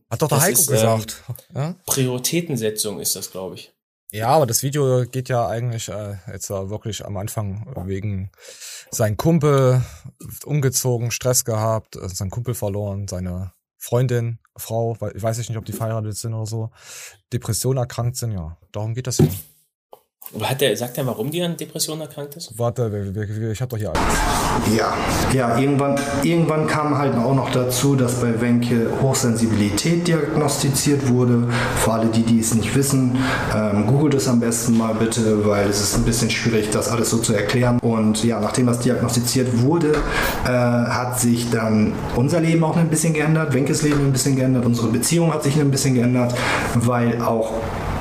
Hat 0.10 0.22
doch 0.22 0.28
der 0.28 0.38
Das 0.38 0.46
Heiko 0.46 0.60
ist, 0.60 0.68
ähm, 0.70 0.74
gesagt. 0.76 1.24
ja? 1.56 1.76
Prioritätensetzung 1.86 3.00
ist 3.00 3.16
das, 3.16 3.32
glaube 3.32 3.56
ich. 3.56 3.74
ja, 4.12 4.28
aber 4.28 4.46
das 4.46 4.62
Video 4.64 5.06
geht 5.06 5.30
ja 5.30 5.48
eigentlich 5.48 5.88
äh, 5.90 6.18
jetzt 6.32 6.50
äh, 6.50 6.70
wirklich 6.70 7.06
am 7.06 7.18
Anfang 7.18 7.66
wegen 7.88 8.32
sein 8.92 9.16
Kumpel 9.18 9.82
umgezogen, 10.46 11.12
Stress 11.12 11.44
gehabt, 11.46 11.96
äh, 11.96 12.08
sein 12.10 12.30
Kumpel 12.30 12.54
verloren, 12.54 13.08
seine 13.08 13.54
Freundin, 13.82 14.38
Frau, 14.56 14.96
weil 15.00 15.18
ich 15.18 15.24
weiß 15.24 15.40
nicht, 15.40 15.58
ob 15.58 15.66
die 15.66 15.74
verheiratet 15.74 16.16
sind 16.16 16.36
oder 16.36 16.46
so, 16.46 16.70
Depression 17.34 17.78
erkrankt 17.78 18.16
sind, 18.16 18.32
ja. 18.32 18.58
Darum 18.72 18.94
geht 18.94 19.08
das 19.08 19.18
hier. 19.18 19.32
Aber 20.34 20.50
Hat 20.50 20.62
der, 20.62 20.78
sagt 20.78 20.98
er, 20.98 21.06
warum 21.06 21.30
die 21.30 21.42
an 21.42 21.58
Depressionen 21.58 22.02
erkrankt 22.02 22.38
ist? 22.38 22.58
Warte, 22.58 23.14
ich 23.52 23.62
hab 23.62 23.68
doch 23.68 23.78
hier 23.78 23.90
alles. 23.90 24.78
Ja, 24.78 24.94
ja 25.34 25.58
irgendwann, 25.58 26.00
irgendwann 26.24 26.68
kam 26.68 26.98
halt 26.98 27.16
auch 27.16 27.36
noch 27.36 27.52
dazu, 27.52 27.96
dass 27.98 28.22
bei 28.22 28.40
Wenke 28.40 28.88
Hochsensibilität 29.02 30.08
diagnostiziert 30.08 31.10
wurde. 31.10 31.50
Für 31.76 31.94
alle 31.94 32.06
die, 32.06 32.24
die 32.24 32.40
es 32.40 32.54
nicht 32.56 32.74
wissen, 32.76 33.18
ähm, 33.54 33.88
googelt 33.88 34.14
es 34.14 34.30
am 34.30 34.40
besten 34.40 34.78
mal 34.78 34.94
bitte, 34.94 35.46
weil 35.46 35.68
es 35.68 35.82
ist 35.82 35.96
ein 35.96 36.06
bisschen 36.06 36.30
schwierig, 36.30 36.70
das 36.70 36.88
alles 36.88 37.10
so 37.10 37.18
zu 37.18 37.34
erklären. 37.34 37.80
Und 37.80 38.24
ja, 38.24 38.40
nachdem 38.40 38.68
das 38.68 38.80
diagnostiziert 38.80 39.62
wurde, 39.62 39.92
äh, 40.46 40.48
hat 40.48 41.20
sich 41.20 41.50
dann 41.50 41.94
unser 42.16 42.40
Leben 42.40 42.64
auch 42.64 42.78
ein 42.78 42.90
bisschen 42.90 43.14
geändert, 43.14 43.54
Wenkes 43.54 43.82
Leben 43.82 44.06
ein 44.06 44.14
bisschen 44.14 44.38
geändert, 44.38 44.66
unsere 44.66 44.88
Beziehung 44.88 45.34
hat 45.34 45.44
sich 45.44 45.60
ein 45.60 45.72
bisschen 45.72 45.96
geändert, 45.96 46.34
weil 46.76 47.22
auch 47.22 47.52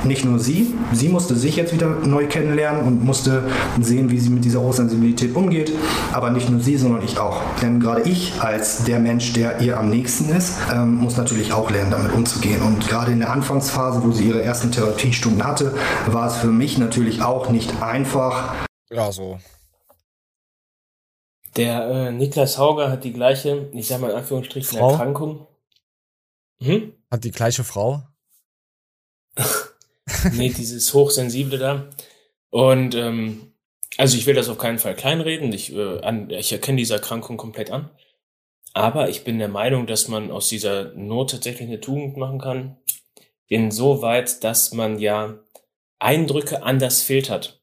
nicht 0.05 0.25
nur 0.25 0.39
sie, 0.39 0.75
sie 0.93 1.09
musste 1.09 1.35
sich 1.35 1.57
jetzt 1.57 1.73
wieder 1.73 1.89
neu 1.89 2.27
kennenlernen 2.27 2.83
und 2.83 3.05
musste 3.05 3.45
sehen, 3.81 4.11
wie 4.11 4.19
sie 4.19 4.31
mit 4.31 4.45
dieser 4.45 4.61
Hochsensibilität 4.61 5.35
umgeht, 5.35 5.73
aber 6.13 6.31
nicht 6.31 6.49
nur 6.51 6.61
sie, 6.61 6.77
sondern 6.77 7.05
ich 7.05 7.19
auch. 7.19 7.43
Denn 7.63 7.81
gerade 7.81 8.03
ich 8.03 8.41
als 8.41 8.85
der 8.85 8.99
Mensch, 8.99 9.33
der 9.33 9.61
ihr 9.61 9.79
am 9.79 9.91
nächsten 9.91 10.29
ist, 10.31 10.59
ähm, 10.73 10.97
muss 10.97 11.17
natürlich 11.17 11.53
auch 11.53 11.71
lernen, 11.71 11.91
damit 11.91 12.13
umzugehen. 12.13 12.63
Und 12.63 12.89
gerade 12.89 13.13
in 13.13 13.21
der 13.21 13.31
Anfangsphase, 13.31 14.03
wo 14.03 14.13
sie 14.13 14.29
ihre 14.29 14.43
ersten 14.43 14.73
Therapiestunden 14.73 15.45
hatte, 15.45 15.75
war 16.07 16.27
es 16.27 16.37
für 16.37 16.49
mich 16.49 16.79
natürlich 16.79 17.23
auch 17.23 17.51
nicht 17.51 17.83
einfach. 17.83 18.55
Ja, 18.91 19.13
so. 19.13 19.39
Der 21.57 21.89
äh, 21.89 22.13
Niklas 22.13 22.59
Hauger 22.59 22.91
hat 22.91 23.05
die 23.05 23.13
gleiche, 23.13 23.69
ich 23.73 23.89
sag 23.89 24.01
mal 24.01 24.11
in 24.11 24.17
Anführungsstrichen, 24.17 24.79
Frau? 24.79 24.93
Erkrankung. 24.93 25.47
Hm? 26.63 26.93
Hat 27.11 27.25
die 27.25 27.33
gleiche 27.33 27.65
Frau? 27.65 28.03
Nee, 30.33 30.51
dieses 30.51 30.93
Hochsensible 30.95 31.59
da. 31.59 31.91
Und 32.51 32.95
ähm, 32.95 33.53
also 33.97 34.17
ich 34.17 34.27
will 34.27 34.35
das 34.35 34.49
auf 34.49 34.59
keinen 34.59 34.79
Fall 34.79 34.95
kleinreden. 34.95 35.53
Ich, 35.53 35.73
äh, 35.75 36.01
an, 36.01 36.31
ich 36.31 36.53
erkenne 36.53 36.79
diese 36.79 36.95
Erkrankung 36.95 37.37
komplett 37.37 37.71
an. 37.71 37.91
Aber 38.73 39.09
ich 39.09 39.25
bin 39.25 39.39
der 39.39 39.49
Meinung, 39.49 39.87
dass 39.87 40.09
man 40.09 40.31
aus 40.31 40.49
dieser 40.49 40.93
Not 40.95 41.31
tatsächlich 41.31 41.69
eine 41.69 41.81
Tugend 41.81 42.17
machen 42.17 42.39
kann. 42.39 42.77
Insoweit, 43.49 44.45
dass 44.45 44.73
man 44.73 44.99
ja 44.99 45.41
Eindrücke 45.99 46.63
anders 46.63 47.03
filtert. 47.03 47.63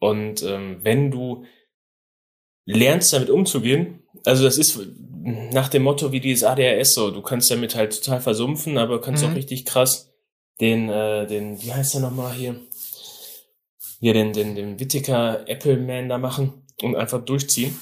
Und 0.00 0.42
ähm, 0.42 0.78
wenn 0.82 1.10
du 1.10 1.44
lernst, 2.66 3.12
damit 3.12 3.30
umzugehen, 3.30 4.02
also 4.24 4.44
das 4.44 4.58
ist 4.58 4.78
nach 5.22 5.68
dem 5.68 5.82
Motto 5.82 6.12
wie 6.12 6.20
dieses 6.20 6.44
ADHS 6.44 6.94
so, 6.94 7.10
du 7.10 7.22
kannst 7.22 7.50
damit 7.50 7.74
halt 7.74 8.02
total 8.02 8.20
versumpfen, 8.20 8.78
aber 8.78 9.00
kannst 9.00 9.22
Mhm. 9.24 9.30
auch 9.30 9.36
richtig 9.36 9.64
krass 9.64 10.07
den, 10.60 10.88
äh, 10.88 11.26
den, 11.26 11.62
wie 11.62 11.72
heißt 11.72 11.94
der 11.94 12.00
nochmal 12.00 12.32
hier? 12.34 12.60
Hier 14.00 14.12
den, 14.12 14.32
den, 14.32 14.54
den 14.54 14.78
Whittaker 14.78 15.48
Appleman 15.48 16.08
da 16.08 16.18
machen 16.18 16.66
und 16.82 16.96
einfach 16.96 17.24
durchziehen. 17.24 17.78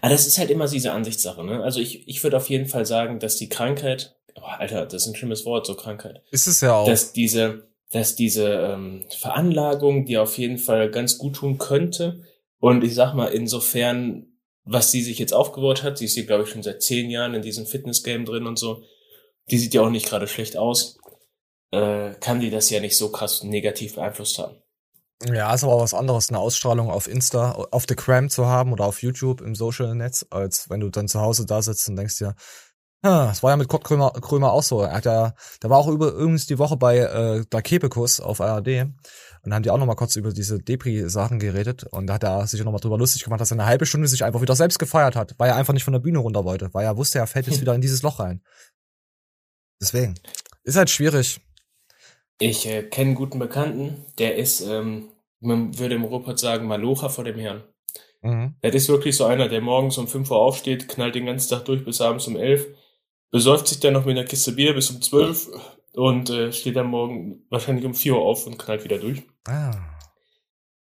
Aber 0.00 0.10
das 0.10 0.26
ist 0.26 0.38
halt 0.38 0.50
immer 0.50 0.66
diese 0.66 0.92
Ansichtssache, 0.92 1.44
ne? 1.44 1.62
Also 1.62 1.80
ich, 1.80 2.06
ich 2.08 2.22
würde 2.22 2.36
auf 2.36 2.50
jeden 2.50 2.66
Fall 2.66 2.86
sagen, 2.86 3.18
dass 3.18 3.36
die 3.36 3.48
Krankheit, 3.48 4.16
oh, 4.34 4.42
Alter, 4.42 4.86
das 4.86 5.02
ist 5.02 5.08
ein 5.08 5.16
schlimmes 5.16 5.44
Wort, 5.44 5.66
so 5.66 5.74
Krankheit, 5.74 6.22
Ist 6.30 6.46
es 6.46 6.60
ja 6.60 6.74
auch. 6.74 6.86
dass 6.86 7.12
diese, 7.12 7.68
dass 7.90 8.16
diese 8.16 8.48
ähm, 8.48 9.06
Veranlagung 9.18 10.06
dir 10.06 10.22
auf 10.22 10.38
jeden 10.38 10.58
Fall 10.58 10.90
ganz 10.90 11.18
gut 11.18 11.36
tun 11.36 11.58
könnte. 11.58 12.22
Und 12.58 12.84
ich 12.84 12.94
sag 12.94 13.14
mal, 13.14 13.28
insofern, 13.28 14.26
was 14.64 14.90
sie 14.90 15.02
sich 15.02 15.18
jetzt 15.18 15.32
aufgebaut 15.32 15.82
hat, 15.82 15.98
sie 15.98 16.04
ist 16.04 16.14
hier, 16.14 16.26
glaube 16.26 16.44
ich, 16.44 16.50
schon 16.50 16.62
seit 16.62 16.82
zehn 16.82 17.10
Jahren 17.10 17.34
in 17.34 17.42
diesem 17.42 17.66
Fitness-Game 17.66 18.24
drin 18.24 18.46
und 18.46 18.58
so, 18.58 18.82
die 19.50 19.58
sieht 19.58 19.74
ja 19.74 19.82
auch 19.82 19.90
nicht 19.90 20.06
gerade 20.06 20.28
schlecht 20.28 20.56
aus, 20.56 20.98
äh, 21.72 22.14
kann 22.20 22.40
die 22.40 22.50
das 22.50 22.70
ja 22.70 22.80
nicht 22.80 22.96
so 22.96 23.10
krass 23.10 23.42
negativ 23.42 23.94
beeinflusst 23.94 24.38
haben. 24.38 24.56
Ja, 25.22 25.52
ist 25.52 25.64
aber 25.64 25.78
was 25.78 25.92
anderes, 25.92 26.30
eine 26.30 26.38
Ausstrahlung 26.38 26.90
auf 26.90 27.06
Insta, 27.06 27.52
auf 27.52 27.84
The 27.86 27.94
Cram 27.94 28.30
zu 28.30 28.46
haben 28.46 28.72
oder 28.72 28.86
auf 28.86 29.02
YouTube 29.02 29.42
im 29.42 29.54
Social 29.54 29.94
Netz, 29.94 30.24
als 30.30 30.70
wenn 30.70 30.80
du 30.80 30.88
dann 30.88 31.08
zu 31.08 31.20
Hause 31.20 31.44
da 31.44 31.60
sitzt 31.60 31.88
und 31.90 31.96
denkst 31.96 32.16
dir, 32.16 32.34
ja, 33.02 33.26
das 33.26 33.42
war 33.42 33.50
ja 33.50 33.56
mit 33.56 33.68
Kurt 33.68 33.84
Krömer, 33.84 34.12
Krömer 34.12 34.52
auch 34.52 34.62
so. 34.62 34.82
Er 34.82 34.92
hat 34.92 35.06
ja, 35.06 35.34
der 35.62 35.70
war 35.70 35.78
auch 35.78 35.88
über, 35.88 36.12
übrigens 36.12 36.46
die 36.46 36.58
Woche 36.58 36.76
bei 36.76 36.98
äh, 36.98 37.44
der 37.50 37.62
Kebekus 37.62 38.20
auf 38.20 38.40
ARD 38.40 38.86
und 39.42 39.54
haben 39.54 39.62
die 39.62 39.70
auch 39.70 39.78
nochmal 39.78 39.96
kurz 39.96 40.16
über 40.16 40.32
diese 40.32 40.58
Depri-Sachen 40.58 41.38
geredet 41.38 41.84
und 41.84 42.06
da 42.06 42.14
hat 42.14 42.24
er 42.24 42.46
sich 42.46 42.62
nochmal 42.62 42.80
drüber 42.80 42.98
lustig 42.98 43.24
gemacht, 43.24 43.40
dass 43.40 43.50
er 43.50 43.58
eine 43.58 43.66
halbe 43.66 43.86
Stunde 43.86 44.08
sich 44.08 44.24
einfach 44.24 44.42
wieder 44.42 44.56
selbst 44.56 44.78
gefeiert 44.78 45.16
hat, 45.16 45.34
weil 45.38 45.48
er 45.50 45.56
einfach 45.56 45.72
nicht 45.72 45.84
von 45.84 45.92
der 45.94 46.00
Bühne 46.00 46.18
runter 46.18 46.44
wollte, 46.44 46.72
weil 46.72 46.84
er 46.84 46.96
wusste, 46.96 47.18
er 47.18 47.26
fällt 47.26 47.46
jetzt 47.46 47.60
wieder 47.62 47.74
in 47.74 47.80
dieses 47.80 48.02
Loch 48.02 48.20
rein. 48.20 48.42
Deswegen. 49.80 50.14
Ist 50.62 50.76
halt 50.76 50.90
schwierig. 50.90 51.40
Ich 52.40 52.66
äh, 52.66 52.82
kenne 52.82 53.08
einen 53.08 53.14
guten 53.14 53.38
Bekannten, 53.38 54.04
der 54.18 54.36
ist, 54.36 54.62
ähm, 54.62 55.08
man 55.40 55.78
würde 55.78 55.94
im 55.94 56.04
Ruhrpott 56.04 56.38
sagen, 56.38 56.66
Malocha 56.66 57.10
vor 57.10 57.22
dem 57.22 57.38
Herrn. 57.38 57.62
Mhm. 58.22 58.54
Das 58.62 58.74
ist 58.74 58.88
wirklich 58.88 59.14
so 59.14 59.26
einer, 59.26 59.48
der 59.48 59.60
morgens 59.60 59.98
um 59.98 60.08
5 60.08 60.30
Uhr 60.30 60.38
aufsteht, 60.38 60.88
knallt 60.88 61.14
den 61.14 61.26
ganzen 61.26 61.50
Tag 61.50 61.66
durch 61.66 61.84
bis 61.84 62.00
abends 62.00 62.26
um 62.26 62.36
11, 62.36 62.66
besäuft 63.30 63.68
sich 63.68 63.78
dann 63.80 63.92
noch 63.92 64.06
mit 64.06 64.16
einer 64.16 64.26
Kiste 64.26 64.52
Bier 64.52 64.74
bis 64.74 64.90
um 64.90 65.02
12 65.02 65.50
und 65.92 66.30
äh, 66.30 66.50
steht 66.50 66.76
dann 66.76 66.86
morgen 66.86 67.44
wahrscheinlich 67.50 67.84
um 67.84 67.94
4 67.94 68.14
Uhr 68.14 68.22
auf 68.22 68.46
und 68.46 68.58
knallt 68.58 68.84
wieder 68.84 68.98
durch. 68.98 69.22
Ah. 69.46 69.76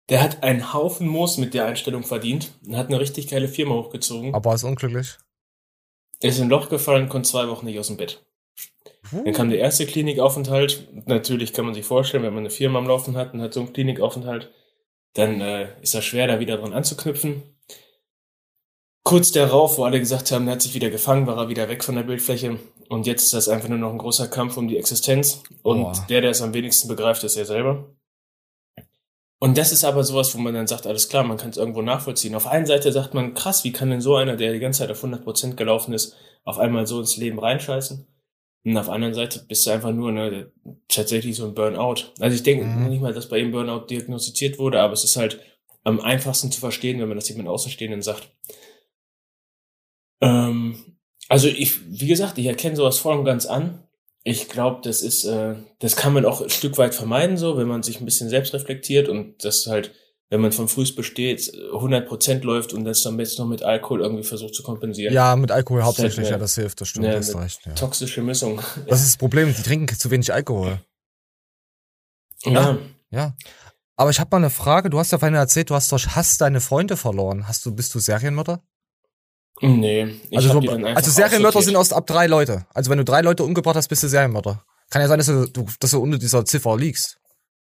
Der 0.10 0.22
hat 0.22 0.44
einen 0.44 0.74
Haufen 0.74 1.08
Moos 1.08 1.38
mit 1.38 1.54
der 1.54 1.66
Einstellung 1.68 2.04
verdient 2.04 2.52
und 2.68 2.76
hat 2.76 2.88
eine 2.88 3.00
richtig 3.00 3.30
geile 3.30 3.48
Firma 3.48 3.76
hochgezogen. 3.76 4.36
Aber 4.36 4.54
ist 4.54 4.64
unglücklich. 4.66 5.18
Er 6.20 6.30
ist 6.30 6.38
in 6.38 6.44
ein 6.44 6.50
Loch 6.50 6.68
gefallen, 6.68 7.08
konnte 7.08 7.30
zwei 7.30 7.48
Wochen 7.48 7.66
nicht 7.66 7.80
aus 7.80 7.88
dem 7.88 7.98
Bett. 7.98 8.26
Dann 9.12 9.34
kam 9.34 9.50
der 9.50 9.60
erste 9.60 9.86
Klinikaufenthalt. 9.86 10.88
Natürlich 11.06 11.54
kann 11.54 11.66
man 11.66 11.74
sich 11.74 11.86
vorstellen, 11.86 12.24
wenn 12.24 12.34
man 12.34 12.44
eine 12.44 12.50
Firma 12.50 12.80
am 12.80 12.88
Laufen 12.88 13.16
hat 13.16 13.34
und 13.34 13.42
hat 13.42 13.54
so 13.54 13.62
einen 13.62 13.74
Klinikaufenthalt, 13.74 14.52
dann 15.14 15.42
äh, 15.42 15.68
ist 15.82 15.94
das 15.94 16.04
schwer, 16.06 16.28
da 16.28 16.40
wieder 16.40 16.58
dran 16.58 16.74
anzuknüpfen. 16.74 17.44
Kurz 19.04 19.32
darauf, 19.32 19.78
wo 19.78 19.84
alle 19.84 20.00
gesagt 20.00 20.32
haben, 20.32 20.48
er 20.48 20.54
hat 20.54 20.62
sich 20.62 20.74
wieder 20.74 20.90
gefangen, 20.90 21.28
war 21.28 21.38
er 21.38 21.50
wieder 21.50 21.70
weg 21.70 21.84
von 21.84 21.96
der 21.96 22.04
Bildfläche. 22.04 22.60
Und 22.90 23.06
jetzt 23.06 23.24
ist 23.24 23.34
das 23.34 23.48
einfach 23.48 23.70
nur 23.70 23.78
noch 23.78 23.92
ein 23.92 24.00
großer 24.00 24.28
Kampf 24.28 24.58
um 24.58 24.68
die 24.68 24.78
Existenz. 24.78 25.44
Und 25.62 25.84
Boah. 25.84 26.06
der, 26.10 26.22
der 26.22 26.32
es 26.32 26.42
am 26.42 26.54
wenigsten 26.54 26.88
begreift, 26.88 27.24
ist 27.24 27.36
er 27.36 27.46
selber. 27.46 27.96
Und 29.38 29.58
das 29.58 29.72
ist 29.72 29.84
aber 29.84 30.04
sowas, 30.04 30.34
wo 30.34 30.40
man 30.40 30.56
dann 30.56 30.66
sagt, 30.66 30.88
alles 30.88 31.08
klar, 31.08 31.24
man 31.24 31.38
kann 31.38 31.52
es 31.52 31.58
irgendwo 31.58 31.84
nachvollziehen. 31.84 32.34
Auf 32.34 32.48
einen 32.48 32.66
Seite 32.66 32.92
sagt 32.92 33.14
man, 33.14 33.36
krass, 33.36 33.64
wie 33.64 33.72
kann 33.72 33.92
denn 33.92 34.02
so 34.02 34.16
einer, 34.16 34.38
der 34.38 34.54
die 34.54 34.60
ganze 34.60 34.80
Zeit 34.80 34.92
auf 34.92 35.04
100% 35.04 35.54
gelaufen 35.54 35.94
ist, 35.94 36.16
auf 36.44 36.58
einmal 36.58 36.88
so 36.88 37.00
ins 37.00 37.18
Leben 37.18 37.38
reinscheißen? 37.38 38.08
Und 38.66 38.76
auf 38.78 38.88
der 38.88 38.96
anderen 38.96 39.14
Seite 39.14 39.46
bist 39.48 39.66
du 39.66 39.70
einfach 39.72 39.92
nur 39.92 40.12
ne, 40.12 40.52
tatsächlich 40.88 41.36
so 41.36 41.46
ein 41.46 41.54
Burnout. 41.54 42.12
Also 42.20 42.36
ich 42.36 42.44
denke 42.44 42.66
Mhm. 42.66 42.90
nicht 42.90 43.02
mal, 43.02 43.14
dass 43.14 43.30
bei 43.30 43.38
ihm 43.38 43.52
Burnout 43.52 43.86
diagnostiziert 43.86 44.58
wurde, 44.58 44.82
aber 44.82 44.94
es 44.94 45.04
ist 45.04 45.18
halt 45.18 45.40
am 45.84 46.02
einfachsten 46.02 46.52
zu 46.52 46.60
verstehen, 46.60 47.00
wenn 47.00 47.08
man 47.08 47.18
das 47.18 47.30
jemand 47.30 47.48
Außenstehenden 47.48 48.02
sagt. 48.02 48.28
Ähm, 50.22 50.98
also 51.30 51.48
ich, 51.48 51.80
wie 51.88 52.08
gesagt, 52.08 52.38
ich 52.38 52.46
erkenne 52.48 52.76
sowas 52.76 52.98
voll 53.00 53.18
und 53.18 53.26
ganz 53.26 53.46
an. 53.46 53.84
Ich 54.24 54.50
glaube, 54.50 54.82
das 54.84 55.04
ist, 55.04 55.26
äh, 55.26 55.56
das 55.80 55.96
kann 55.96 56.14
man 56.14 56.26
auch 56.26 56.42
ein 56.42 56.50
Stück 56.50 56.78
weit 56.80 56.96
vermeiden, 56.96 57.38
so, 57.38 57.58
wenn 57.58 57.68
man 57.68 57.84
sich 57.84 58.00
ein 58.00 58.06
bisschen 58.06 58.30
selbst 58.30 58.54
reflektiert 58.54 59.10
und 59.10 59.44
das 59.44 59.68
halt, 59.68 59.92
wenn 60.30 60.42
man 60.42 60.52
von 60.52 60.68
frühst 60.68 60.96
besteht, 60.96 61.42
100% 61.72 62.44
läuft 62.44 62.74
und 62.74 62.84
das 62.84 63.04
dann 63.04 63.18
jetzt 63.20 63.38
noch 63.40 63.46
mit 63.48 63.62
Alkohol 63.64 64.02
irgendwie 64.02 64.24
versucht 64.24 64.56
zu 64.56 64.64
kompensieren. 64.64 65.14
Ja, 65.14 65.36
mit 65.36 65.52
Alkohol 65.52 65.80
Das 65.82 65.90
ist 65.90 65.98
halt 65.98 66.06
hauptsächlich, 66.06 66.28
eine- 66.28 66.36
ja, 66.36 66.40
das 66.40 66.56
hilft, 66.56 66.82
das 66.82 66.88
stimmt, 66.90 67.06
eine- 67.06 67.16
eine 67.18 67.42
recht. 67.44 67.66
Ja. 67.66 67.74
Toxische 67.74 68.22
Mischung. 68.22 68.60
Das 68.88 69.02
ist 69.02 69.08
das 69.14 69.18
Problem, 69.18 69.54
die 69.54 69.62
trinken 69.62 69.96
zu 69.98 70.10
wenig 70.12 70.34
Alkohol. 70.34 70.82
Ja. 72.44 72.78
Ja. 73.12 73.36
Aber 73.96 74.10
ich 74.10 74.20
habe 74.20 74.30
mal 74.32 74.38
eine 74.38 74.50
Frage, 74.50 74.90
du 74.90 75.00
hast 75.00 75.12
ja 75.12 75.20
vorhin 75.20 75.36
erzählt, 75.36 75.70
du 75.70 75.76
hast 75.76 75.92
durch 75.92 76.16
Hass 76.16 76.38
deine 76.38 76.60
Freunde 76.60 76.98
verloren. 76.98 77.48
Hast 77.48 77.66
du, 77.66 77.74
bist 77.74 77.94
du 77.96 78.00
Serienmörder? 78.00 78.62
Nee, 79.62 80.20
also, 80.34 80.50
so, 80.52 80.60
also 80.60 81.12
Serienmörder 81.12 81.62
sind 81.62 81.78
aus 81.78 81.94
ab 81.94 82.06
drei 82.08 82.28
Leute. 82.28 82.66
Also 82.74 82.92
wenn 82.92 82.98
du 82.98 83.06
drei 83.06 83.22
Leute 83.22 83.46
umgebracht 83.46 83.78
hast, 83.78 83.88
bist 83.88 84.04
du 84.04 84.10
Serienmörder. 84.10 84.66
Kann 84.90 85.02
ja 85.02 85.08
sein, 85.08 85.18
dass 85.18 85.28
du, 85.28 85.46
du, 85.48 85.66
dass 85.80 85.92
du 85.92 86.02
unter 86.02 86.18
dieser 86.18 86.44
Ziffer 86.44 86.76
liegst. 86.76 87.20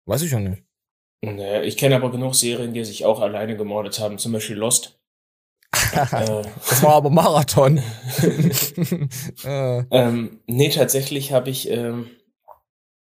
Weiß 0.05 0.21
ich 0.23 0.31
ja 0.31 0.39
nicht. 0.41 0.61
Nee, 1.21 1.61
ich 1.63 1.75
kenne 1.77 1.95
aber 1.95 2.11
genug 2.11 2.35
Serien, 2.35 2.73
die 2.73 2.85
sich 2.85 3.05
auch 3.05 3.19
alleine 3.21 3.57
gemordet 3.57 3.99
haben, 3.99 4.17
zum 4.17 4.31
Beispiel 4.31 4.55
Lost. 4.55 4.99
äh, 5.93 6.43
Das 6.69 6.81
war 6.81 6.93
aber 6.95 7.09
Marathon. 7.09 7.77
äh, 9.43 9.83
ähm, 9.91 10.39
nee, 10.47 10.69
tatsächlich 10.69 11.31
habe 11.31 11.49
ich, 11.49 11.69
ähm, 11.69 12.09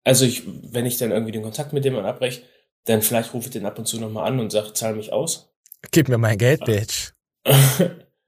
also 0.03 0.25
ich, 0.25 0.43
wenn 0.45 0.85
ich 0.85 0.97
dann 0.97 1.11
irgendwie 1.11 1.31
den 1.31 1.43
Kontakt 1.43 1.73
mit 1.73 1.85
jemandem 1.85 2.09
abbreche, 2.11 2.41
dann 2.85 3.01
vielleicht 3.01 3.33
rufe 3.33 3.47
ich 3.47 3.53
den 3.53 3.65
ab 3.65 3.77
und 3.79 3.85
zu 3.87 3.99
nochmal 3.99 4.27
an 4.27 4.39
und 4.39 4.51
sage, 4.51 4.73
zahl 4.73 4.95
mich 4.95 5.11
aus. 5.13 5.51
gib 5.91 6.09
mir 6.09 6.17
mein 6.17 6.37
Geld, 6.37 6.63
Bitch. 6.65 7.11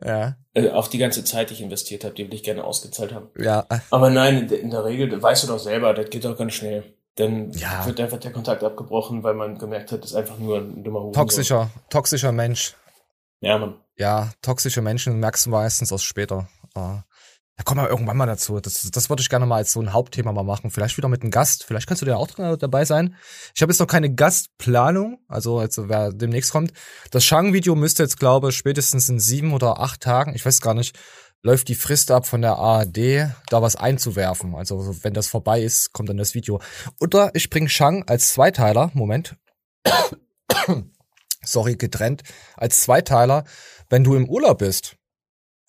Ja, 0.03 0.35
Äh, 0.55 0.69
Auch 0.71 0.87
die 0.87 0.97
ganze 0.97 1.23
Zeit, 1.23 1.51
die 1.51 1.53
ich 1.53 1.61
investiert 1.61 2.03
habe, 2.03 2.15
die 2.15 2.25
will 2.25 2.33
ich 2.33 2.41
gerne 2.41 2.63
ausgezahlt 2.63 3.13
haben. 3.13 3.29
ja. 3.37 3.67
Aber 3.91 4.09
nein, 4.09 4.49
in 4.49 4.71
der 4.71 4.83
Regel, 4.83 5.21
weißt 5.21 5.43
du 5.43 5.47
doch 5.47 5.59
selber, 5.59 5.93
das 5.93 6.09
geht 6.09 6.25
doch 6.25 6.35
ganz 6.35 6.53
schnell. 6.53 6.95
Dann 7.15 7.51
Ja. 7.51 7.85
wird 7.85 7.99
einfach 7.99 8.19
der 8.19 8.31
Kontakt 8.31 8.63
abgebrochen, 8.63 9.23
weil 9.23 9.33
man 9.33 9.57
gemerkt 9.57 9.91
hat, 9.91 10.03
das 10.03 10.11
ist 10.11 10.15
einfach 10.15 10.37
nur 10.37 10.59
ein 10.59 10.83
dummer 10.83 10.99
Hurensohn. 11.01 11.21
Toxischer, 11.21 11.69
toxischer 11.89 12.31
Mensch. 12.31 12.75
Ja, 13.41 13.57
Mann. 13.57 13.75
Ja, 13.97 14.31
toxische 14.41 14.81
Menschen 14.81 15.19
merkst 15.19 15.45
du 15.45 15.49
meistens 15.49 15.91
aus 15.91 16.03
später. 16.03 16.47
Ah. 16.73 17.03
Da 17.57 17.63
kommen 17.63 17.81
wir 17.83 17.89
irgendwann 17.89 18.17
mal 18.17 18.25
dazu. 18.25 18.59
Das, 18.59 18.89
das 18.91 19.09
würde 19.09 19.21
ich 19.21 19.29
gerne 19.29 19.45
mal 19.45 19.57
als 19.57 19.73
so 19.73 19.81
ein 19.81 19.93
Hauptthema 19.93 20.31
mal 20.31 20.41
machen. 20.43 20.71
Vielleicht 20.71 20.97
wieder 20.97 21.09
mit 21.09 21.21
einem 21.21 21.29
Gast. 21.31 21.63
Vielleicht 21.65 21.85
kannst 21.85 22.01
du 22.01 22.07
ja 22.07 22.15
auch 22.15 22.27
dabei 22.57 22.85
sein. 22.85 23.15
Ich 23.53 23.61
habe 23.61 23.71
jetzt 23.71 23.79
noch 23.79 23.87
keine 23.87 24.11
Gastplanung, 24.15 25.19
also 25.27 25.59
also 25.59 25.87
wer 25.89 26.11
demnächst 26.11 26.51
kommt. 26.51 26.71
Das 27.11 27.23
Shang-Video 27.25 27.75
müsste 27.75 28.01
jetzt, 28.03 28.19
glaube 28.19 28.49
ich, 28.49 28.57
spätestens 28.57 29.09
in 29.09 29.19
sieben 29.19 29.53
oder 29.53 29.79
acht 29.79 30.01
Tagen, 30.01 30.33
ich 30.33 30.45
weiß 30.45 30.61
gar 30.61 30.73
nicht, 30.73 30.97
läuft 31.43 31.67
die 31.67 31.75
Frist 31.75 32.11
ab 32.11 32.27
von 32.27 32.41
der 32.41 32.57
ARD, 32.57 33.31
da 33.49 33.61
was 33.61 33.75
einzuwerfen. 33.75 34.55
Also 34.55 34.95
wenn 35.03 35.13
das 35.13 35.27
vorbei 35.27 35.61
ist, 35.61 35.93
kommt 35.93 36.09
dann 36.09 36.17
das 36.17 36.35
Video. 36.35 36.61
Oder 36.99 37.31
ich 37.33 37.49
bringe 37.49 37.69
Shang 37.69 38.03
als 38.07 38.33
Zweiteiler, 38.33 38.91
Moment, 38.93 39.35
sorry, 41.43 41.75
getrennt, 41.75 42.23
als 42.55 42.81
Zweiteiler, 42.81 43.43
wenn 43.89 44.03
du 44.03 44.15
im 44.15 44.29
Urlaub 44.29 44.59
bist. 44.59 44.95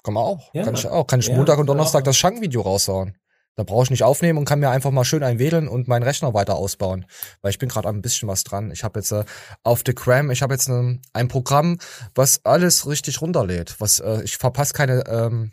Kann 0.02 0.14
man 0.14 0.24
auch. 0.24 0.50
Ja, 0.52 0.64
kann 0.64 0.74
ich 0.74 0.86
auch. 0.86 1.06
Kann 1.06 1.20
ich 1.20 1.28
ja, 1.28 1.36
Montag 1.36 1.58
und 1.58 1.66
Donnerstag 1.66 2.04
das 2.04 2.16
Shang-Video 2.16 2.62
raushauen. 2.62 3.16
Da 3.54 3.64
brauche 3.64 3.84
ich 3.84 3.90
nicht 3.90 4.02
aufnehmen 4.02 4.38
und 4.38 4.46
kann 4.46 4.60
mir 4.60 4.70
einfach 4.70 4.90
mal 4.90 5.04
schön 5.04 5.22
einwählen 5.22 5.68
und 5.68 5.86
meinen 5.86 6.02
Rechner 6.02 6.32
weiter 6.32 6.56
ausbauen. 6.56 7.04
Weil 7.42 7.50
ich 7.50 7.58
bin 7.58 7.68
gerade 7.68 7.88
ein 7.88 8.00
bisschen 8.00 8.26
was 8.26 8.44
dran. 8.44 8.70
Ich 8.70 8.82
habe 8.82 8.98
jetzt 8.98 9.12
äh, 9.12 9.24
auf 9.62 9.82
The 9.84 9.92
Cram, 9.92 10.30
ich 10.30 10.42
habe 10.42 10.54
jetzt 10.54 10.68
ne, 10.68 11.00
ein 11.12 11.28
Programm, 11.28 11.78
was 12.14 12.44
alles 12.44 12.86
richtig 12.86 13.20
runterlädt. 13.20 13.76
Was 13.78 14.00
äh, 14.00 14.22
ich 14.22 14.38
verpasse 14.38 14.72
keine 14.72 15.06
ähm, 15.06 15.52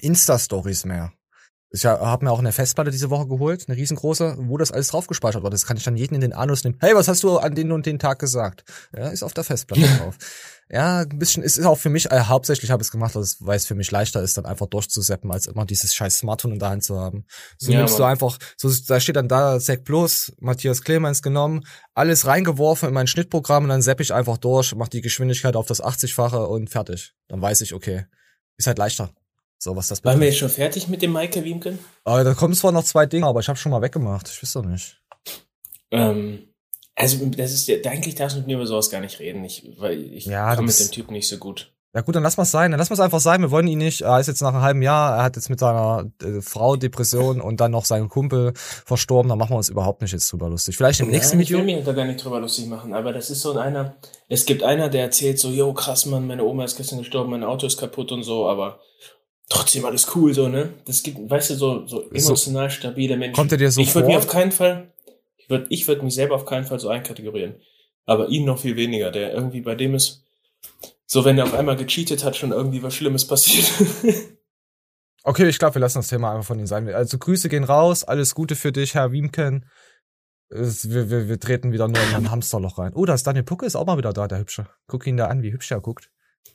Insta-Stories 0.00 0.84
mehr. 0.84 1.12
Ich 1.72 1.86
habe 1.86 2.24
mir 2.24 2.32
auch 2.32 2.40
eine 2.40 2.50
Festplatte 2.50 2.90
diese 2.90 3.10
Woche 3.10 3.28
geholt, 3.28 3.66
eine 3.68 3.76
riesengroße, 3.76 4.38
wo 4.40 4.58
das 4.58 4.72
alles 4.72 4.88
drauf 4.88 5.06
gespeichert 5.06 5.44
wird. 5.44 5.54
Das 5.54 5.66
kann 5.66 5.76
ich 5.76 5.84
dann 5.84 5.96
jeden 5.96 6.16
in 6.16 6.20
den 6.20 6.32
Anus 6.32 6.64
nehmen. 6.64 6.76
Hey, 6.80 6.96
was 6.96 7.06
hast 7.06 7.22
du 7.22 7.38
an 7.38 7.54
den 7.54 7.70
und 7.70 7.86
den 7.86 8.00
Tag 8.00 8.18
gesagt? 8.18 8.64
Ja, 8.92 9.08
ist 9.08 9.22
auf 9.22 9.34
der 9.34 9.44
Festplatte 9.44 9.82
drauf. 9.98 10.16
Ja, 10.68 11.00
ein 11.00 11.18
bisschen, 11.18 11.44
es 11.44 11.56
ist 11.56 11.66
auch 11.66 11.78
für 11.78 11.88
mich, 11.88 12.10
äh, 12.10 12.22
hauptsächlich 12.22 12.72
habe 12.72 12.82
ich 12.82 12.88
es 12.88 12.92
gemacht, 12.92 13.14
weil 13.14 13.56
es 13.56 13.66
für 13.66 13.76
mich 13.76 13.90
leichter 13.90 14.20
ist, 14.20 14.36
dann 14.36 14.46
einfach 14.46 14.66
durchzuseppen, 14.66 15.30
als 15.30 15.46
immer 15.46 15.64
dieses 15.64 15.94
scheiß 15.94 16.18
Smartphone 16.18 16.52
in 16.52 16.58
der 16.58 16.70
Hand 16.70 16.84
zu 16.84 16.98
haben. 16.98 17.24
So 17.58 17.70
Ja, 17.70 17.78
nimmst 17.78 17.98
du 17.98 18.04
einfach, 18.04 18.38
so, 18.56 18.72
da 18.88 18.98
steht 18.98 19.16
dann 19.16 19.28
da 19.28 19.60
Zack 19.60 19.84
Plus, 19.84 20.32
Matthias 20.38 20.82
Clemens 20.82 21.22
genommen, 21.22 21.64
alles 21.94 22.26
reingeworfen 22.26 22.88
in 22.88 22.94
mein 22.94 23.06
Schnittprogramm 23.06 23.64
und 23.64 23.68
dann 23.68 23.82
sepp 23.82 24.00
ich 24.00 24.12
einfach 24.12 24.38
durch, 24.38 24.74
mach 24.74 24.88
die 24.88 25.00
Geschwindigkeit 25.00 25.54
auf 25.56 25.66
das 25.66 25.82
80-fache 25.82 26.46
und 26.46 26.70
fertig. 26.70 27.14
Dann 27.28 27.42
weiß 27.42 27.60
ich, 27.62 27.74
okay, 27.74 28.06
ist 28.56 28.66
halt 28.66 28.78
leichter. 28.78 29.12
So, 29.62 29.76
was 29.76 29.88
das 29.88 30.02
Waren 30.04 30.14
wir 30.20 30.26
betrifft. 30.28 30.32
jetzt 30.32 30.38
schon 30.40 30.48
fertig 30.50 30.88
mit 30.88 31.02
dem 31.02 31.12
Maike 31.12 31.44
Wiemken? 31.44 31.78
Aber 32.04 32.24
da 32.24 32.32
kommen 32.32 32.54
zwar 32.54 32.72
noch 32.72 32.82
zwei 32.82 33.04
Dinge, 33.04 33.26
aber 33.26 33.40
ich 33.40 33.48
habe 33.48 33.58
schon 33.58 33.70
mal 33.70 33.82
weggemacht. 33.82 34.26
Ich 34.30 34.42
weiß 34.42 34.54
doch 34.54 34.64
nicht. 34.64 34.96
Ähm, 35.90 36.48
also, 36.96 37.24
das 37.26 37.52
ist 37.52 37.68
ja, 37.68 37.76
eigentlich 37.90 38.14
darfst 38.14 38.36
du 38.36 38.40
mit 38.40 38.46
mir 38.46 38.56
über 38.56 38.66
sowas 38.66 38.88
gar 38.90 39.00
nicht 39.02 39.18
reden. 39.20 39.44
Ich, 39.44 39.70
weil 39.78 40.00
ich 40.14 40.24
Ja, 40.24 40.54
komme 40.56 40.68
mit 40.68 40.80
dem 40.80 40.90
Typen 40.90 41.12
nicht 41.12 41.28
so 41.28 41.36
gut. 41.36 41.72
Ja 41.92 42.00
gut, 42.02 42.14
dann 42.14 42.22
lass 42.22 42.36
mal's 42.38 42.52
sein. 42.52 42.70
Dann 42.70 42.78
lass 42.78 42.88
mal's 42.88 43.00
einfach 43.00 43.20
sein. 43.20 43.42
Wir 43.42 43.50
wollen 43.50 43.66
ihn 43.66 43.78
nicht. 43.78 44.00
Er 44.02 44.18
ist 44.20 44.28
jetzt 44.28 44.40
nach 44.40 44.54
einem 44.54 44.62
halben 44.62 44.80
Jahr. 44.80 45.16
Er 45.18 45.24
hat 45.24 45.36
jetzt 45.36 45.50
mit 45.50 45.58
seiner 45.58 46.10
äh, 46.22 46.40
Frau 46.40 46.76
Depression 46.76 47.40
und 47.42 47.60
dann 47.60 47.72
noch 47.72 47.84
seinen 47.84 48.08
Kumpel 48.08 48.52
verstorben. 48.54 49.28
Da 49.28 49.36
machen 49.36 49.50
wir 49.50 49.56
uns 49.56 49.68
überhaupt 49.68 50.00
nicht 50.00 50.12
jetzt 50.12 50.30
drüber 50.32 50.48
lustig. 50.48 50.76
Vielleicht 50.76 51.00
im 51.00 51.10
nächsten 51.10 51.36
Nein, 51.36 51.42
Ich 51.42 51.50
Video. 51.50 51.58
will 51.66 51.76
mich 51.76 51.84
da 51.84 51.92
gar 51.92 52.04
nicht 52.06 52.24
drüber 52.24 52.40
lustig 52.40 52.66
machen, 52.66 52.94
aber 52.94 53.12
das 53.12 53.28
ist 53.28 53.40
so 53.42 53.58
einer, 53.58 53.96
es 54.28 54.46
gibt 54.46 54.62
einer, 54.62 54.88
der 54.88 55.02
erzählt 55.02 55.38
so, 55.40 55.50
yo, 55.50 55.74
krass, 55.74 56.06
Mann, 56.06 56.26
meine 56.28 56.44
Oma 56.44 56.64
ist 56.64 56.76
gestern 56.76 57.00
gestorben, 57.00 57.30
mein 57.30 57.42
Auto 57.44 57.66
ist 57.66 57.76
kaputt 57.78 58.12
und 58.12 58.22
so, 58.22 58.48
aber 58.48 58.78
trotzdem 59.50 59.84
alles 59.84 60.14
cool, 60.16 60.32
so, 60.32 60.48
ne? 60.48 60.72
Das 60.86 61.02
gibt, 61.02 61.28
weißt 61.28 61.50
du, 61.50 61.54
so, 61.56 61.86
so 61.86 62.10
emotional 62.10 62.70
stabile 62.70 63.18
Menschen. 63.18 63.34
Kommt 63.34 63.52
er 63.52 63.58
dir 63.58 63.70
so 63.70 63.80
Ich 63.82 63.94
würde 63.94 64.06
vor? 64.06 64.14
mir 64.14 64.18
auf 64.18 64.26
keinen 64.28 64.52
Fall, 64.52 64.92
ich 65.36 65.50
würde 65.50 65.66
ich 65.68 65.86
würd 65.86 66.02
mich 66.02 66.14
selber 66.14 66.36
auf 66.36 66.46
keinen 66.46 66.64
Fall 66.64 66.80
so 66.80 66.88
einkategorieren. 66.88 67.56
Aber 68.06 68.28
ihn 68.28 68.46
noch 68.46 68.58
viel 68.60 68.76
weniger, 68.76 69.10
der 69.10 69.34
irgendwie 69.34 69.60
bei 69.60 69.74
dem 69.74 69.94
ist, 69.94 70.24
so 71.06 71.24
wenn 71.26 71.36
er 71.36 71.44
auf 71.44 71.52
einmal 71.54 71.76
gecheatet 71.76 72.24
hat, 72.24 72.36
schon 72.36 72.52
irgendwie 72.52 72.82
was 72.82 72.94
Schlimmes 72.94 73.26
passiert. 73.26 73.70
Okay, 75.22 75.46
ich 75.50 75.58
glaube, 75.58 75.74
wir 75.74 75.80
lassen 75.80 75.98
das 75.98 76.08
Thema 76.08 76.32
einfach 76.32 76.46
von 76.46 76.58
ihm 76.58 76.66
sein. 76.66 76.88
Also 76.88 77.18
Grüße 77.18 77.50
gehen 77.50 77.64
raus. 77.64 78.04
Alles 78.04 78.34
Gute 78.34 78.56
für 78.56 78.72
dich, 78.72 78.94
Herr 78.94 79.12
Wiemken. 79.12 79.66
Es- 80.48 80.88
Wir, 80.88 81.10
wir, 81.10 81.28
wir 81.28 81.38
treten 81.38 81.72
wieder 81.72 81.88
nur 81.88 82.02
in 82.02 82.14
ein 82.14 82.30
Hamsterloch 82.30 82.78
rein. 82.78 82.92
Oh, 82.94 83.04
da 83.04 83.12
ist 83.12 83.26
Daniel 83.26 83.44
Pucke 83.44 83.66
ist 83.66 83.76
auch 83.76 83.84
mal 83.84 83.98
wieder 83.98 84.14
da, 84.14 84.26
der 84.28 84.38
Hübsche. 84.38 84.66
Guck 84.86 85.06
ihn 85.06 85.18
da 85.18 85.26
an, 85.26 85.42
wie 85.42 85.52
hübsch 85.52 85.70
er 85.72 85.82
guckt. 85.82 86.10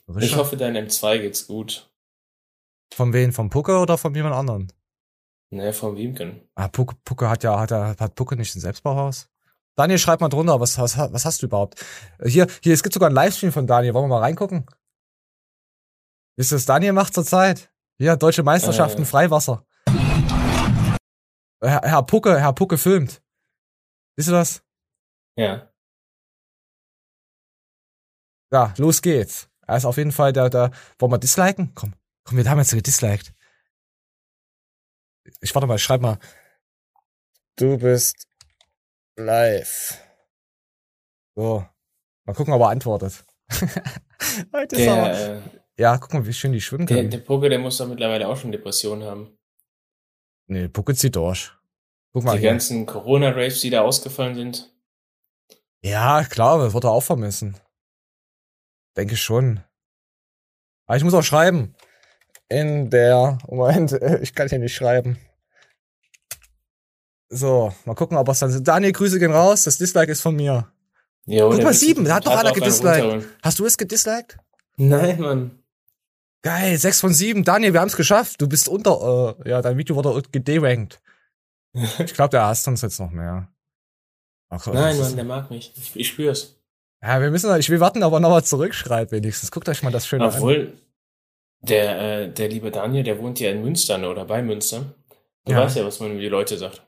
ich 0.08 0.16
Richtig. 0.16 0.36
hoffe, 0.36 0.56
deinem 0.56 0.86
M2 0.88 1.18
geht's 1.20 1.46
gut. 1.46 1.92
Von 2.94 3.12
wem? 3.12 3.32
Vom 3.32 3.50
Pucke 3.50 3.78
oder 3.78 3.98
von 3.98 4.14
jemand 4.14 4.34
anderen? 4.34 4.72
Ne, 5.52 5.72
vom 5.72 5.96
Wiemken. 5.96 6.48
Ah, 6.54 6.68
Pucke, 6.68 6.96
Pucke 7.04 7.28
hat 7.28 7.42
ja, 7.44 7.58
hat, 7.58 7.70
er, 7.70 7.96
hat 7.98 8.14
Pucke 8.14 8.36
nicht 8.36 8.54
ein 8.56 8.60
Selbstbauhaus? 8.60 9.28
Daniel, 9.76 9.98
schreib 9.98 10.20
mal 10.20 10.28
drunter, 10.28 10.58
was, 10.58 10.78
was, 10.78 10.96
was 10.96 11.24
hast 11.24 11.42
du 11.42 11.46
überhaupt? 11.46 11.84
Äh, 12.18 12.28
Hier, 12.30 12.46
hier, 12.62 12.72
es 12.74 12.82
gibt 12.82 12.94
sogar 12.94 13.08
einen 13.08 13.14
Livestream 13.16 13.52
von 13.52 13.66
Daniel. 13.66 13.94
Wollen 13.94 14.04
wir 14.06 14.14
mal 14.16 14.20
reingucken? 14.22 14.66
Wisst 16.36 16.52
ihr, 16.52 16.56
was 16.56 16.64
Daniel 16.66 16.92
macht 16.94 17.14
zurzeit? 17.14 17.70
Ja, 17.98 18.16
Deutsche 18.16 18.42
Meisterschaften, 18.42 19.02
Äh. 19.02 19.06
Freiwasser. 19.06 19.64
Herr, 21.62 21.80
Herr 21.82 22.02
Pucke, 22.02 22.38
Herr 22.40 22.52
Pucke 22.52 22.76
filmt. 22.78 23.22
Wisst 24.16 24.28
ihr 24.28 24.32
das? 24.32 24.62
Ja. 25.38 25.70
Ja, 28.52 28.74
los 28.78 29.02
geht's. 29.02 29.48
Er 29.66 29.76
ist 29.76 29.84
auf 29.84 29.96
jeden 29.96 30.12
Fall 30.12 30.32
der, 30.32 30.48
der, 30.50 30.70
wollen 30.98 31.12
wir 31.12 31.18
disliken? 31.18 31.72
Komm, 31.74 31.94
komm, 32.26 32.38
wir 32.38 32.48
haben 32.50 32.58
jetzt 32.58 32.72
gedisliked. 32.72 33.32
Ich 35.40 35.54
warte 35.54 35.66
mal, 35.66 35.76
ich 35.76 35.82
schreib 35.82 36.00
mal. 36.00 36.18
Du 37.56 37.78
bist 37.78 38.26
live. 39.16 39.98
So. 41.34 41.66
Mal 42.24 42.34
gucken, 42.34 42.52
ob 42.54 42.60
er 42.62 42.68
antwortet. 42.70 43.24
Heute 44.52 44.76
ist 44.76 44.88
aber, 44.88 45.08
Der, 45.12 45.36
äh, 45.36 45.42
ja, 45.78 45.98
guck 45.98 46.12
mal, 46.12 46.26
wie 46.26 46.32
schön 46.32 46.52
die 46.52 46.60
schwimmen 46.60 46.86
der, 46.86 46.96
können. 46.98 47.10
der 47.10 47.18
Pucke, 47.18 47.48
der 47.48 47.58
muss 47.58 47.78
doch 47.78 47.86
mittlerweile 47.88 48.26
auch 48.28 48.36
schon 48.36 48.52
Depressionen 48.52 49.04
haben. 49.08 49.38
nee, 50.48 50.68
Pucke 50.68 50.94
zieht 50.94 51.16
durch. 51.16 51.52
Guck 52.12 52.24
mal 52.24 52.32
Die 52.34 52.40
hier. 52.40 52.50
ganzen 52.50 52.86
Corona-Raves, 52.86 53.60
die 53.60 53.70
da 53.70 53.82
ausgefallen 53.82 54.34
sind. 54.34 54.72
Ja, 55.82 56.24
klar, 56.24 56.58
das 56.58 56.72
wird 56.74 56.84
er 56.84 56.90
auch 56.90 57.02
vermissen. 57.02 57.56
Denke 58.96 59.16
schon. 59.16 59.62
Aber 60.86 60.96
ich 60.96 61.04
muss 61.04 61.14
auch 61.14 61.22
schreiben. 61.22 61.76
In 62.48 62.90
der, 62.90 63.38
Moment, 63.48 63.92
ich 64.22 64.34
kann 64.34 64.48
hier 64.48 64.58
nicht 64.58 64.74
schreiben. 64.74 65.18
So, 67.28 67.72
mal 67.84 67.94
gucken, 67.94 68.16
ob 68.16 68.28
es 68.28 68.38
dann 68.38 68.62
Daniel, 68.62 68.92
Grüße 68.92 69.18
gehen 69.18 69.32
raus. 69.32 69.64
Das 69.64 69.78
Dislike 69.78 70.12
ist 70.12 70.20
von 70.20 70.36
mir. 70.36 70.70
Jo, 71.26 71.48
Guck 71.48 71.56
der 71.56 71.64
mal, 71.64 71.74
sieben, 71.74 72.04
da 72.04 72.14
hat 72.16 72.26
doch 72.26 72.36
einer 72.36 72.52
gedisliked. 72.52 73.26
Hast 73.42 73.58
du 73.58 73.66
es 73.66 73.76
gedisliked? 73.76 74.38
Nein, 74.76 75.20
Mann. 75.20 75.58
Geil, 76.42 76.78
sechs 76.78 77.00
von 77.00 77.12
sieben. 77.12 77.42
Daniel, 77.42 77.72
wir 77.72 77.80
haben 77.80 77.88
es 77.88 77.96
geschafft. 77.96 78.40
Du 78.40 78.48
bist 78.48 78.68
unter, 78.68 79.36
äh, 79.44 79.50
ja, 79.50 79.62
dein 79.62 79.76
Video 79.76 79.96
wurde 79.96 80.22
gederankt. 80.30 81.00
Ich 81.98 82.14
glaube, 82.14 82.30
der 82.30 82.46
hasst 82.46 82.66
uns 82.68 82.80
jetzt 82.80 83.00
noch 83.00 83.10
mehr. 83.10 83.48
Ach, 84.48 84.66
Nein, 84.68 84.98
Mann, 84.98 85.16
der 85.16 85.24
mag 85.24 85.50
mich. 85.50 85.74
Ich, 85.76 85.96
ich 85.96 86.08
spür's. 86.08 86.56
Ja, 87.02 87.20
wir 87.20 87.30
müssen, 87.30 87.54
ich 87.58 87.68
will 87.68 87.80
warten, 87.80 88.02
aber 88.02 88.20
nochmal 88.20 88.44
zurückschreibt 88.44 89.12
wenigstens. 89.12 89.50
Guckt 89.50 89.68
euch 89.68 89.82
mal 89.82 89.90
das 89.90 90.06
schöne 90.06 90.24
an. 90.24 90.34
Obwohl, 90.34 90.72
der, 91.60 92.00
äh, 92.22 92.28
der 92.32 92.48
liebe 92.48 92.70
Daniel, 92.70 93.02
der 93.04 93.18
wohnt 93.18 93.40
ja 93.40 93.50
in 93.50 93.62
Münster 93.62 93.98
oder 94.10 94.24
bei 94.24 94.42
Münster. 94.42 94.94
Du 95.44 95.52
Ja. 95.52 95.62
weißt 95.62 95.76
ja, 95.76 95.84
was 95.84 96.00
man 96.00 96.12
über 96.12 96.20
die 96.20 96.28
Leute 96.28 96.56
sagt. 96.58 96.82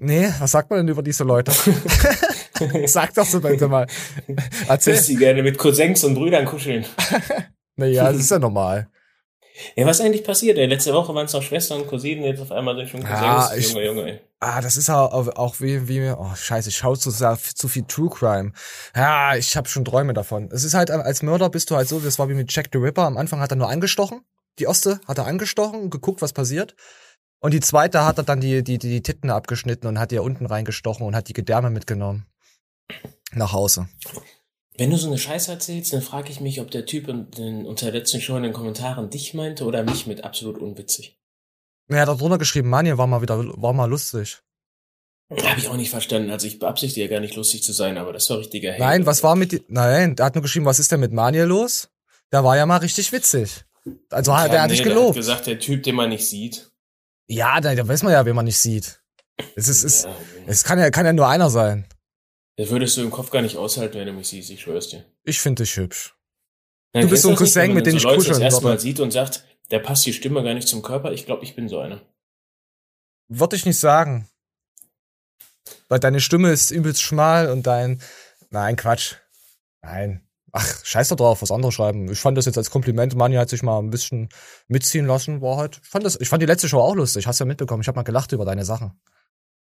Nee, 0.00 0.28
was 0.38 0.52
sagt 0.52 0.70
man 0.70 0.78
denn 0.80 0.88
über 0.88 1.02
diese 1.02 1.24
Leute? 1.24 1.52
Sag 2.86 3.14
doch 3.14 3.24
so 3.26 3.40
bitte 3.40 3.68
mal. 3.68 3.86
Erzähl. 4.68 4.94
Dass 4.94 5.06
sie 5.06 5.16
gerne 5.16 5.42
mit 5.42 5.58
Cousins 5.58 6.04
und 6.04 6.14
Brüdern 6.14 6.44
kuscheln. 6.44 6.84
Naja, 7.80 8.10
das 8.10 8.22
ist 8.22 8.30
ja 8.32 8.40
normal. 8.40 8.88
Ja, 9.76 9.86
was 9.86 9.98
ist 10.00 10.04
eigentlich 10.06 10.24
passiert? 10.24 10.58
Ey? 10.58 10.66
Letzte 10.66 10.92
Woche 10.94 11.14
waren 11.14 11.26
es 11.26 11.32
noch 11.32 11.42
Schwestern 11.42 11.80
und 11.82 11.88
Cousinen, 11.88 12.24
jetzt 12.24 12.40
auf 12.40 12.52
einmal 12.52 12.76
sind 12.76 12.88
schon 12.88 13.00
Cousins. 13.00 13.20
Ja, 13.20 13.54
ich- 13.56 13.68
Junge, 13.72 13.84
Junge, 13.86 14.02
ey. 14.12 14.20
Ah, 14.40 14.60
das 14.60 14.76
ist 14.76 14.88
auch, 14.88 15.12
auch 15.36 15.58
wie, 15.60 15.88
wie, 15.88 16.10
oh 16.16 16.30
scheiße, 16.36 16.68
ich 16.68 16.76
schaue 16.76 16.96
zu, 16.96 17.10
viel 17.10 17.82
True 17.88 18.08
Crime. 18.08 18.52
Ja, 18.94 19.34
ich 19.34 19.56
habe 19.56 19.68
schon 19.68 19.84
Träume 19.84 20.14
davon. 20.14 20.48
Es 20.52 20.62
ist 20.62 20.74
halt, 20.74 20.92
als 20.92 21.22
Mörder 21.22 21.48
bist 21.50 21.70
du 21.70 21.76
halt 21.76 21.88
so, 21.88 21.98
das 21.98 22.20
war 22.20 22.28
wie 22.28 22.34
mit 22.34 22.52
Jack 22.54 22.68
the 22.72 22.78
Ripper. 22.78 23.02
Am 23.02 23.16
Anfang 23.16 23.40
hat 23.40 23.50
er 23.50 23.56
nur 23.56 23.68
angestochen. 23.68 24.20
Die 24.60 24.68
Oste 24.68 25.00
hat 25.08 25.18
er 25.18 25.26
angestochen 25.26 25.80
und 25.80 25.90
geguckt, 25.90 26.22
was 26.22 26.32
passiert. 26.32 26.76
Und 27.40 27.52
die 27.52 27.60
zweite 27.60 28.04
hat 28.04 28.18
er 28.18 28.24
dann 28.24 28.40
die, 28.40 28.62
die, 28.62 28.78
die 28.78 29.02
Titten 29.02 29.30
abgeschnitten 29.30 29.88
und 29.88 29.98
hat 29.98 30.12
ihr 30.12 30.22
unten 30.22 30.46
reingestochen 30.46 31.04
und 31.04 31.16
hat 31.16 31.28
die 31.28 31.32
Gedärme 31.32 31.70
mitgenommen. 31.70 32.26
Nach 33.32 33.52
Hause. 33.52 33.88
Wenn 34.78 34.90
du 34.90 34.96
so 34.96 35.08
eine 35.08 35.18
Scheiße 35.18 35.50
erzählst, 35.50 35.92
dann 35.92 36.02
frage 36.02 36.30
ich 36.30 36.40
mich, 36.40 36.60
ob 36.60 36.70
der 36.70 36.86
Typ 36.86 37.08
in, 37.08 37.26
in, 37.36 37.66
unter 37.66 37.86
der 37.90 38.00
letzten 38.00 38.20
Show 38.20 38.36
in 38.36 38.44
den 38.44 38.52
Kommentaren 38.52 39.10
dich 39.10 39.34
meinte 39.34 39.64
oder 39.64 39.82
mich 39.82 40.06
mit 40.06 40.22
absolut 40.24 40.58
unwitzig. 40.58 41.18
Er 41.88 42.02
hat 42.02 42.08
da 42.08 42.14
drunter 42.14 42.38
geschrieben, 42.38 42.68
Manje 42.68 42.96
war 42.96 43.06
mal 43.06 43.20
wieder, 43.20 43.38
war 43.60 43.72
mal 43.72 43.86
lustig. 43.90 44.40
Habe 45.30 45.58
ich 45.58 45.68
auch 45.68 45.76
nicht 45.76 45.90
verstanden. 45.90 46.30
Also 46.30 46.46
ich 46.46 46.58
beabsichtige 46.58 47.06
ja 47.06 47.10
gar 47.10 47.20
nicht 47.20 47.34
lustig 47.34 47.62
zu 47.62 47.72
sein, 47.72 47.98
aber 47.98 48.12
das 48.12 48.30
war 48.30 48.38
richtiger 48.38 48.70
Hate. 48.72 48.80
Nein, 48.80 49.04
was 49.06 49.22
war 49.22 49.36
mit, 49.36 49.68
nein, 49.68 50.16
der 50.16 50.26
hat 50.26 50.34
nur 50.34 50.42
geschrieben, 50.42 50.64
was 50.64 50.78
ist 50.78 50.92
denn 50.92 51.00
mit 51.00 51.12
Manje 51.12 51.44
los? 51.44 51.90
Der 52.32 52.44
war 52.44 52.56
ja 52.56 52.64
mal 52.64 52.76
richtig 52.78 53.10
witzig. 53.12 53.64
Also, 54.10 54.30
Ja, 54.32 54.48
der 54.48 54.62
hat 54.62 54.70
dich 54.70 54.78
nee, 54.80 54.84
Der 54.84 54.94
gelobt. 54.94 55.10
hat 55.10 55.16
gesagt, 55.16 55.46
der 55.46 55.58
Typ, 55.58 55.82
den 55.82 55.96
man 55.96 56.10
nicht 56.10 56.26
sieht. 56.26 56.70
Ja, 57.26 57.60
da, 57.60 57.74
da 57.74 57.86
weiß 57.86 58.02
man 58.04 58.12
ja, 58.12 58.24
wen 58.24 58.36
man 58.36 58.44
nicht 58.44 58.58
sieht. 58.58 59.02
Es 59.54 59.68
ist, 59.68 59.82
es, 59.82 60.04
Ja, 60.04 60.16
es 60.46 60.64
kann 60.64 60.78
ja, 60.78 60.90
kann 60.90 61.04
ja 61.04 61.12
nur 61.12 61.28
einer 61.28 61.50
sein. 61.50 61.86
Das 62.58 62.70
würdest 62.70 62.96
du 62.96 63.02
im 63.02 63.12
Kopf 63.12 63.30
gar 63.30 63.40
nicht 63.40 63.56
aushalten, 63.56 63.98
wenn 63.98 64.06
du 64.08 64.12
mich 64.12 64.26
siehst, 64.28 64.50
ich 64.50 64.62
schwör's 64.62 64.88
dir. 64.88 65.04
Ich 65.22 65.40
finde 65.40 65.62
dich 65.62 65.76
hübsch. 65.76 66.16
Ja, 66.92 67.02
Du 67.02 67.08
bist 67.08 67.22
so 67.22 67.28
ein 67.28 67.32
nicht, 67.32 67.38
Cousin, 67.38 67.66
man 67.68 67.74
mit 67.76 67.86
dem 67.86 67.92
so 67.92 67.98
ich 67.98 68.02
Leute 68.02 68.16
kuscheln 68.16 68.34
das 68.34 68.42
erste 68.42 68.62
würde. 68.64 68.74
Mal 68.74 68.80
sieht 68.80 68.98
und 68.98 69.12
sagt, 69.12 69.44
der 69.70 69.78
passt 69.78 70.04
die 70.06 70.12
Stimme 70.12 70.42
gar 70.42 70.54
nicht 70.54 70.66
zum 70.66 70.82
Körper. 70.82 71.12
Ich 71.12 71.24
glaube, 71.24 71.44
ich 71.44 71.54
bin 71.54 71.68
so 71.68 71.78
einer. 71.78 72.00
Würde 73.28 73.54
ich 73.54 73.64
nicht 73.64 73.78
sagen. 73.78 74.28
Weil 75.88 76.00
deine 76.00 76.18
Stimme 76.18 76.50
ist 76.50 76.72
übelst 76.72 77.00
schmal 77.00 77.48
und 77.48 77.64
dein, 77.68 78.02
nein, 78.50 78.74
Quatsch. 78.74 79.14
Nein. 79.80 80.26
Ach, 80.50 80.84
scheiß 80.84 81.10
doch 81.10 81.16
drauf, 81.16 81.42
was 81.42 81.52
andere 81.52 81.70
schreiben. 81.70 82.10
Ich 82.10 82.18
fand 82.18 82.36
das 82.36 82.46
jetzt 82.46 82.58
als 82.58 82.70
Kompliment. 82.70 83.14
Manja 83.14 83.40
hat 83.40 83.50
sich 83.50 83.62
mal 83.62 83.78
ein 83.78 83.90
bisschen 83.90 84.30
mitziehen 84.66 85.06
lassen, 85.06 85.42
war 85.42 85.58
halt. 85.58 85.78
Ich 85.84 85.88
fand 85.88 86.04
das, 86.04 86.20
ich 86.20 86.28
fand 86.28 86.42
die 86.42 86.46
letzte 86.46 86.68
Show 86.68 86.80
auch 86.80 86.96
lustig. 86.96 87.28
Hast 87.28 87.38
ja 87.38 87.46
mitbekommen. 87.46 87.82
Ich 87.82 87.86
habe 87.86 87.96
mal 87.96 88.02
gelacht 88.02 88.32
über 88.32 88.44
deine 88.44 88.64
Sachen. 88.64 88.98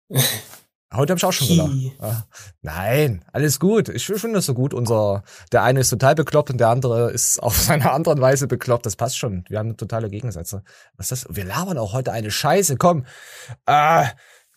Heute 0.92 1.12
habe 1.12 1.20
ich 1.20 1.26
auch 1.26 1.32
schon 1.32 1.48
gelacht. 1.48 1.72
Ja. 2.02 2.24
Nein, 2.64 3.24
alles 3.32 3.60
gut. 3.60 3.90
Ich 3.90 4.06
finde 4.06 4.34
das 4.34 4.48
so 4.48 4.56
gut. 4.56 4.74
Unser, 4.74 5.24
der 5.52 5.62
eine 5.62 5.82
ist 5.82 5.90
total 5.90 6.16
bekloppt 6.16 6.50
und 6.50 6.58
der 6.58 6.70
andere 6.70 7.12
ist 7.12 7.42
auf 7.44 7.58
seine 7.62 7.92
anderen 7.92 8.20
Weise 8.22 8.48
bekloppt. 8.48 8.88
Das 8.88 8.96
passt 8.96 9.18
schon. 9.18 9.46
Wir 9.50 9.60
haben 9.60 9.78
totale 9.78 10.10
Gegensätze. 10.10 10.64
Was 10.98 11.12
ist 11.12 11.26
das? 11.26 11.36
Wir 11.36 11.46
labern 11.46 11.78
auch 11.78 11.94
heute 11.94 12.12
eine 12.12 12.32
Scheiße. 12.32 12.78
Komm. 12.78 13.06
Ah, 13.68 14.08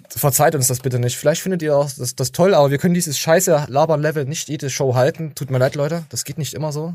verzeiht 0.08 0.54
uns 0.54 0.68
das 0.68 0.80
bitte 0.80 0.98
nicht. 0.98 1.16
Vielleicht 1.16 1.42
findet 1.42 1.60
ihr 1.60 1.76
auch 1.76 1.90
das, 1.90 2.14
das 2.14 2.32
toll, 2.32 2.54
aber 2.54 2.70
wir 2.70 2.78
können 2.78 2.94
dieses 2.94 3.18
scheiße 3.18 3.66
Labern-Level 3.68 4.24
nicht 4.24 4.48
jede 4.48 4.70
Show 4.70 4.94
halten. 4.94 5.34
Tut 5.34 5.50
mir 5.50 5.58
leid, 5.58 5.74
Leute. 5.74 6.04
Das 6.08 6.24
geht 6.24 6.38
nicht 6.38 6.54
immer 6.54 6.72
so. 6.72 6.94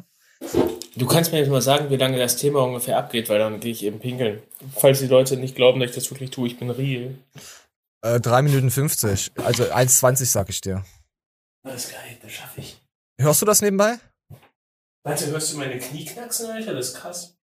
Du 0.95 1.05
kannst 1.05 1.31
mir 1.31 1.37
jetzt 1.37 1.51
mal 1.51 1.61
sagen, 1.61 1.91
wie 1.91 1.95
lange 1.95 2.17
das 2.17 2.37
Thema 2.37 2.63
ungefähr 2.63 2.97
abgeht, 2.97 3.29
weil 3.29 3.37
dann 3.37 3.59
gehe 3.59 3.71
ich 3.71 3.83
eben 3.85 3.99
pinkeln. 3.99 4.41
Falls 4.75 4.99
die 4.99 5.07
Leute 5.07 5.37
nicht 5.37 5.55
glauben, 5.55 5.79
dass 5.79 5.91
ich 5.91 5.95
das 5.95 6.09
wirklich 6.09 6.31
tue, 6.31 6.47
ich 6.47 6.57
bin 6.57 6.71
real. 6.71 7.15
Äh, 8.01 8.19
3 8.19 8.41
Minuten 8.43 8.69
50. 8.71 9.31
Also 9.37 9.63
1,20 9.63 10.25
sag 10.25 10.49
ich 10.49 10.61
dir. 10.61 10.85
Alles 11.63 11.89
geil, 11.89 12.17
das 12.21 12.31
schaffe 12.31 12.61
ich. 12.61 12.81
Hörst 13.19 13.41
du 13.41 13.45
das 13.45 13.61
nebenbei? 13.61 13.99
Warte, 15.03 15.27
hörst 15.27 15.53
du 15.53 15.57
meine 15.57 15.79
Knie 15.79 16.05
knacksen, 16.05 16.49
Alter? 16.49 16.73
Das 16.73 16.89
ist 16.89 16.95
krass. 16.97 17.37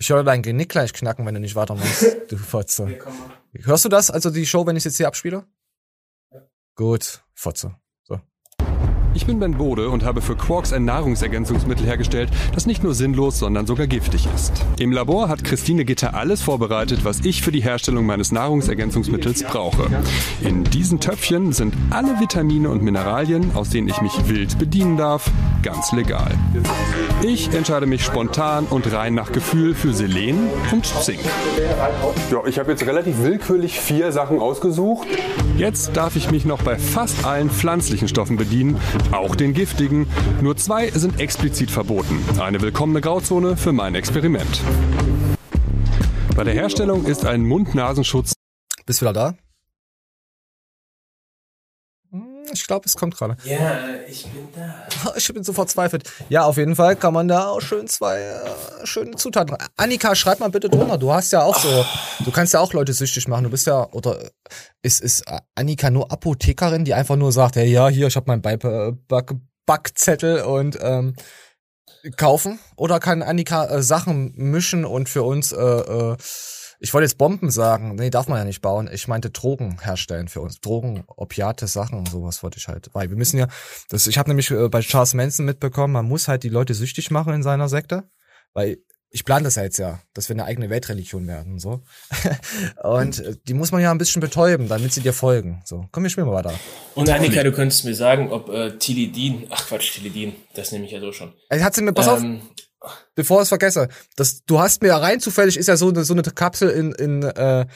Ich 0.00 0.10
höre 0.10 0.24
dein 0.24 0.42
Genick 0.42 0.70
gleich 0.70 0.92
knacken, 0.92 1.26
wenn 1.26 1.34
du 1.34 1.40
nicht 1.40 1.54
weitermachst. 1.56 2.04
Du 2.28 2.36
Fotze. 2.36 2.98
Hörst 3.54 3.86
du 3.86 3.88
das, 3.88 4.10
also 4.10 4.30
die 4.30 4.44
Show, 4.44 4.66
wenn 4.66 4.76
ich 4.76 4.84
jetzt 4.84 4.98
hier 4.98 5.08
abspiele? 5.08 5.46
Gut, 6.74 7.24
Fotze. 7.34 7.74
Ich 9.18 9.26
bin 9.26 9.40
Ben 9.40 9.58
Bode 9.58 9.88
und 9.88 10.04
habe 10.04 10.20
für 10.20 10.36
Quarks 10.36 10.72
ein 10.72 10.84
Nahrungsergänzungsmittel 10.84 11.84
hergestellt, 11.84 12.30
das 12.54 12.66
nicht 12.66 12.84
nur 12.84 12.94
sinnlos, 12.94 13.40
sondern 13.40 13.66
sogar 13.66 13.88
giftig 13.88 14.28
ist. 14.32 14.64
Im 14.78 14.92
Labor 14.92 15.28
hat 15.28 15.42
Christine 15.42 15.84
Gitter 15.84 16.14
alles 16.14 16.40
vorbereitet, 16.40 17.00
was 17.02 17.24
ich 17.24 17.42
für 17.42 17.50
die 17.50 17.60
Herstellung 17.60 18.06
meines 18.06 18.30
Nahrungsergänzungsmittels 18.30 19.42
brauche. 19.42 19.88
In 20.40 20.62
diesen 20.62 21.00
Töpfchen 21.00 21.52
sind 21.52 21.74
alle 21.90 22.20
Vitamine 22.20 22.70
und 22.70 22.84
Mineralien, 22.84 23.50
aus 23.56 23.70
denen 23.70 23.88
ich 23.88 24.00
mich 24.02 24.28
wild 24.28 24.56
bedienen 24.56 24.96
darf, 24.96 25.28
ganz 25.64 25.90
legal. 25.90 26.30
Ich 27.22 27.52
entscheide 27.52 27.86
mich 27.86 28.04
spontan 28.04 28.66
und 28.66 28.92
rein 28.92 29.14
nach 29.14 29.32
Gefühl 29.32 29.74
für 29.74 29.94
Selen 29.94 30.46
und 30.70 30.86
Zink. 30.86 31.18
Ja, 32.30 32.46
ich 32.46 32.60
habe 32.60 32.70
jetzt 32.70 32.86
relativ 32.86 33.20
willkürlich 33.24 33.80
vier 33.80 34.12
Sachen 34.12 34.38
ausgesucht. 34.38 35.08
Jetzt 35.56 35.96
darf 35.96 36.14
ich 36.14 36.30
mich 36.30 36.44
noch 36.44 36.62
bei 36.62 36.78
fast 36.78 37.24
allen 37.24 37.50
pflanzlichen 37.50 38.06
Stoffen 38.06 38.36
bedienen, 38.36 38.78
auch 39.12 39.36
den 39.36 39.54
giftigen. 39.54 40.06
Nur 40.40 40.56
zwei 40.56 40.90
sind 40.90 41.20
explizit 41.20 41.70
verboten. 41.70 42.22
Eine 42.40 42.60
willkommene 42.60 43.00
Grauzone 43.00 43.56
für 43.56 43.72
mein 43.72 43.94
Experiment. 43.94 44.62
Bei 46.36 46.44
der 46.44 46.54
Herstellung 46.54 47.04
ist 47.04 47.24
ein 47.24 47.44
Mund-Nasenschutz 47.44 48.34
Bist 48.86 49.00
du 49.00 49.06
wieder 49.06 49.12
da? 49.12 49.34
Ich 52.52 52.66
glaube, 52.66 52.86
es 52.86 52.94
kommt 52.94 53.16
gerade. 53.16 53.36
Ja, 53.44 53.78
ich 54.08 54.24
bin 54.24 54.48
da. 54.54 54.86
Ich 55.16 55.32
bin 55.32 55.44
so 55.44 55.52
verzweifelt. 55.52 56.10
Ja, 56.28 56.44
auf 56.44 56.56
jeden 56.56 56.76
Fall 56.76 56.96
kann 56.96 57.14
man 57.14 57.28
da 57.28 57.48
auch 57.48 57.60
schön 57.60 57.86
zwei 57.88 58.20
äh, 58.20 58.86
schöne 58.86 59.16
Zutaten. 59.16 59.56
Annika, 59.76 60.14
schreib 60.14 60.40
mal 60.40 60.50
bitte 60.50 60.68
drunter. 60.68 60.98
Du 60.98 61.12
hast 61.12 61.32
ja 61.32 61.42
auch 61.42 61.58
so, 61.58 61.84
du 62.24 62.30
kannst 62.30 62.54
ja 62.54 62.60
auch 62.60 62.72
Leute 62.72 62.92
süchtig 62.92 63.28
machen. 63.28 63.44
Du 63.44 63.50
bist 63.50 63.66
ja, 63.66 63.88
oder 63.92 64.18
ist, 64.82 65.00
ist 65.00 65.24
Annika 65.54 65.90
nur 65.90 66.10
Apothekerin, 66.10 66.84
die 66.84 66.94
einfach 66.94 67.16
nur 67.16 67.32
sagt, 67.32 67.56
hey, 67.56 67.70
ja, 67.70 67.88
hier, 67.88 68.06
ich 68.06 68.16
habe 68.16 68.26
meinen 68.26 68.42
Back 68.42 69.34
Backzettel 69.66 70.42
und 70.42 70.78
ähm, 70.80 71.14
kaufen? 72.16 72.58
Oder 72.76 73.00
kann 73.00 73.22
Annika 73.22 73.66
äh, 73.66 73.82
Sachen 73.82 74.32
mischen 74.36 74.84
und 74.84 75.08
für 75.08 75.22
uns, 75.22 75.52
äh, 75.52 75.58
äh, 75.58 76.16
ich 76.80 76.94
wollte 76.94 77.04
jetzt 77.04 77.18
Bomben 77.18 77.50
sagen, 77.50 77.96
nee, 77.96 78.10
darf 78.10 78.28
man 78.28 78.38
ja 78.38 78.44
nicht 78.44 78.62
bauen. 78.62 78.88
Ich 78.92 79.08
meinte 79.08 79.30
Drogen 79.30 79.80
herstellen 79.82 80.28
für 80.28 80.40
uns. 80.40 80.60
Drogen, 80.60 81.04
Opiate, 81.08 81.66
Sachen, 81.66 82.06
sowas 82.06 82.42
wollte 82.42 82.58
ich 82.58 82.68
halt. 82.68 82.90
Weil 82.92 83.10
wir 83.10 83.16
müssen 83.16 83.38
ja, 83.38 83.48
das, 83.88 84.06
ich 84.06 84.18
habe 84.18 84.30
nämlich 84.30 84.50
äh, 84.50 84.68
bei 84.68 84.80
Charles 84.80 85.14
Manson 85.14 85.44
mitbekommen, 85.44 85.92
man 85.92 86.06
muss 86.06 86.28
halt 86.28 86.42
die 86.44 86.48
Leute 86.48 86.74
süchtig 86.74 87.10
machen 87.10 87.34
in 87.34 87.42
seiner 87.42 87.68
Sekte. 87.68 88.04
Weil 88.54 88.78
ich 89.10 89.24
plane 89.24 89.44
das 89.44 89.56
ja 89.56 89.62
jetzt 89.62 89.78
ja, 89.78 90.00
dass 90.12 90.28
wir 90.28 90.36
eine 90.36 90.44
eigene 90.44 90.70
Weltreligion 90.70 91.26
werden 91.26 91.54
und 91.54 91.58
so. 91.58 91.82
und 92.82 93.18
äh, 93.20 93.36
die 93.46 93.54
muss 93.54 93.72
man 93.72 93.80
ja 93.80 93.90
ein 93.90 93.98
bisschen 93.98 94.20
betäuben, 94.20 94.68
damit 94.68 94.92
sie 94.92 95.00
dir 95.00 95.12
folgen. 95.12 95.62
So, 95.64 95.86
komm, 95.90 96.02
wir 96.02 96.10
spielen 96.10 96.26
mal 96.26 96.34
weiter. 96.34 96.54
Und 96.94 97.08
Annika, 97.08 97.42
du 97.42 97.52
könntest 97.52 97.84
mir 97.84 97.94
sagen, 97.94 98.30
ob 98.30 98.50
äh, 98.50 98.76
Tilidin, 98.78 99.46
ach 99.50 99.66
Quatsch, 99.66 99.94
Tilidin, 99.94 100.34
das 100.54 100.72
nehme 100.72 100.84
ich 100.84 100.92
ja 100.92 101.00
so 101.00 101.12
schon. 101.12 101.32
Hat 101.50 101.74
sie 101.74 101.82
mir, 101.82 101.92
pass 101.92 102.08
auf, 102.08 102.20
Ähm, 102.20 102.42
bevor 103.14 103.38
ich 103.38 103.42
es 103.44 103.48
vergesse, 103.48 103.88
das, 104.16 104.44
du 104.44 104.60
hast 104.60 104.82
mir 104.82 104.88
ja 104.88 104.98
rein 104.98 105.20
zufällig, 105.20 105.56
ist 105.56 105.66
ja 105.66 105.76
so 105.76 105.88
eine, 105.88 106.04
so 106.04 106.14
eine 106.14 106.22
Kapsel 106.22 106.70
in, 106.70 106.92
in, 106.92 107.22
äh, 107.22 107.66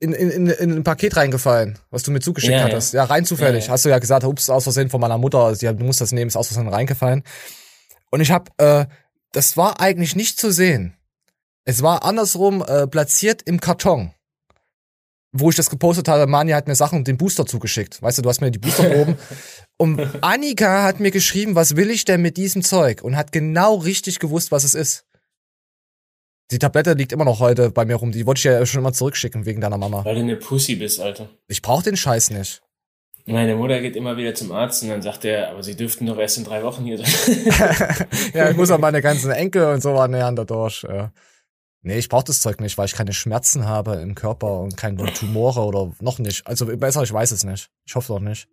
in, 0.00 0.12
in, 0.12 0.30
in, 0.30 0.46
in 0.46 0.72
ein 0.76 0.84
Paket 0.84 1.16
reingefallen, 1.16 1.78
was 1.90 2.02
du 2.02 2.10
mir 2.10 2.20
zugeschickt 2.20 2.52
Ja, 2.52 2.60
ja. 2.60 2.64
hattest. 2.64 2.92
Ja, 2.94 3.04
rein 3.04 3.24
zufällig. 3.24 3.64
Ja, 3.64 3.68
ja. 3.68 3.72
Hast 3.72 3.84
du 3.84 3.88
ja 3.88 3.98
gesagt, 3.98 4.24
ups, 4.24 4.48
aus 4.50 4.64
Versehen 4.64 4.90
von 4.90 5.00
meiner 5.00 5.18
Mutter, 5.18 5.54
sie 5.54 5.68
hat, 5.68 5.80
du 5.80 5.84
musst 5.84 6.00
das 6.00 6.12
nehmen, 6.12 6.28
ist 6.28 6.36
aus 6.36 6.48
Versehen 6.48 6.68
reingefallen. 6.68 7.22
Und 8.10 8.20
ich 8.20 8.30
hab, 8.30 8.50
äh, 8.60 8.86
das 9.32 9.56
war 9.56 9.80
eigentlich 9.80 10.16
nicht 10.16 10.38
zu 10.40 10.50
sehen. 10.50 10.94
Es 11.64 11.82
war 11.82 12.04
andersrum 12.04 12.64
äh, 12.66 12.86
platziert 12.86 13.42
im 13.42 13.60
Karton. 13.60 14.12
Wo 15.32 15.50
ich 15.50 15.56
das 15.56 15.68
gepostet 15.68 16.08
hatte, 16.08 16.26
Mani 16.26 16.52
hat 16.52 16.68
mir 16.68 16.74
Sachen 16.74 16.98
und 16.98 17.08
den 17.08 17.18
Booster 17.18 17.44
zugeschickt. 17.44 18.00
Weißt 18.00 18.16
du, 18.18 18.22
du 18.22 18.28
hast 18.28 18.40
mir 18.40 18.50
die 18.50 18.58
Boosterproben. 18.58 19.16
und 19.76 20.00
Annika 20.22 20.84
hat 20.84 21.00
mir 21.00 21.10
geschrieben, 21.10 21.54
was 21.54 21.76
will 21.76 21.90
ich 21.90 22.04
denn 22.04 22.22
mit 22.22 22.36
diesem 22.38 22.62
Zeug? 22.62 23.02
Und 23.02 23.16
hat 23.16 23.30
genau 23.32 23.76
richtig 23.76 24.20
gewusst, 24.20 24.50
was 24.52 24.64
es 24.64 24.74
ist. 24.74 25.04
Die 26.50 26.58
Tablette 26.58 26.94
liegt 26.94 27.12
immer 27.12 27.26
noch 27.26 27.40
heute 27.40 27.70
bei 27.70 27.84
mir 27.84 27.96
rum. 27.96 28.10
Die 28.10 28.24
wollte 28.24 28.38
ich 28.38 28.44
ja 28.44 28.64
schon 28.64 28.80
immer 28.80 28.94
zurückschicken 28.94 29.44
wegen 29.44 29.60
deiner 29.60 29.76
Mama. 29.76 30.02
Weil 30.04 30.14
du 30.14 30.22
eine 30.22 30.36
Pussy 30.36 30.76
bist, 30.76 30.98
Alter. 30.98 31.28
Ich 31.46 31.60
brauch 31.60 31.82
den 31.82 31.96
Scheiß 31.96 32.30
nicht. 32.30 32.62
Meine 33.26 33.56
Mutter 33.56 33.78
geht 33.82 33.94
immer 33.94 34.16
wieder 34.16 34.34
zum 34.34 34.52
Arzt 34.52 34.82
und 34.82 34.88
dann 34.88 35.02
sagt 35.02 35.26
er, 35.26 35.50
aber 35.50 35.62
sie 35.62 35.76
dürften 35.76 36.06
doch 36.06 36.16
erst 36.16 36.38
in 36.38 36.44
drei 36.44 36.62
Wochen 36.62 36.84
hier 36.84 36.96
sein. 36.96 37.06
ja, 38.32 38.48
ich 38.48 38.56
muss 38.56 38.70
auch 38.70 38.78
meine 38.78 39.02
ganzen 39.02 39.30
Enkel 39.30 39.66
und 39.66 39.82
so 39.82 39.90
ernähren 39.90 40.34
dadurch. 40.34 40.86
Ja. 40.88 41.12
Nee, 41.88 42.00
ich 42.00 42.10
brauch 42.10 42.22
das 42.22 42.40
Zeug 42.40 42.60
nicht, 42.60 42.76
weil 42.76 42.84
ich 42.84 42.92
keine 42.92 43.14
Schmerzen 43.14 43.64
habe 43.64 43.94
im 43.94 44.14
Körper 44.14 44.60
und 44.60 44.76
keine 44.76 45.10
Tumore 45.14 45.60
oder 45.60 45.90
noch 46.00 46.18
nicht. 46.18 46.46
Also 46.46 46.66
besser, 46.66 47.02
ich 47.02 47.10
weiß 47.10 47.30
es 47.30 47.44
nicht. 47.44 47.70
Ich 47.86 47.94
hoffe 47.94 48.12
doch 48.12 48.20
nicht. 48.20 48.46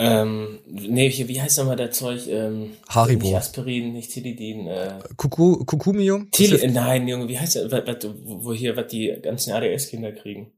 ähm, 0.00 0.58
nee, 0.66 1.08
hier, 1.08 1.28
wie 1.28 1.40
heißt 1.40 1.58
nochmal 1.58 1.76
der 1.76 1.92
Zeug? 1.92 2.26
Ähm, 2.26 2.72
Haribo. 2.88 3.26
Nicht 3.26 3.36
Aspirin, 3.36 3.92
nicht 3.92 4.10
Tilidin. 4.10 4.66
Äh, 4.66 4.98
Kuku, 5.16 5.64
Kukumium? 5.64 6.32
Til 6.32 6.56
äh, 6.56 6.66
nein, 6.72 7.06
Junge, 7.06 7.28
wie 7.28 7.38
heißt 7.38 7.54
der, 7.54 8.14
wo 8.24 8.52
hier, 8.52 8.76
was 8.76 8.88
die 8.88 9.16
ganzen 9.22 9.52
ADS-Kinder 9.52 10.10
kriegen? 10.10 10.50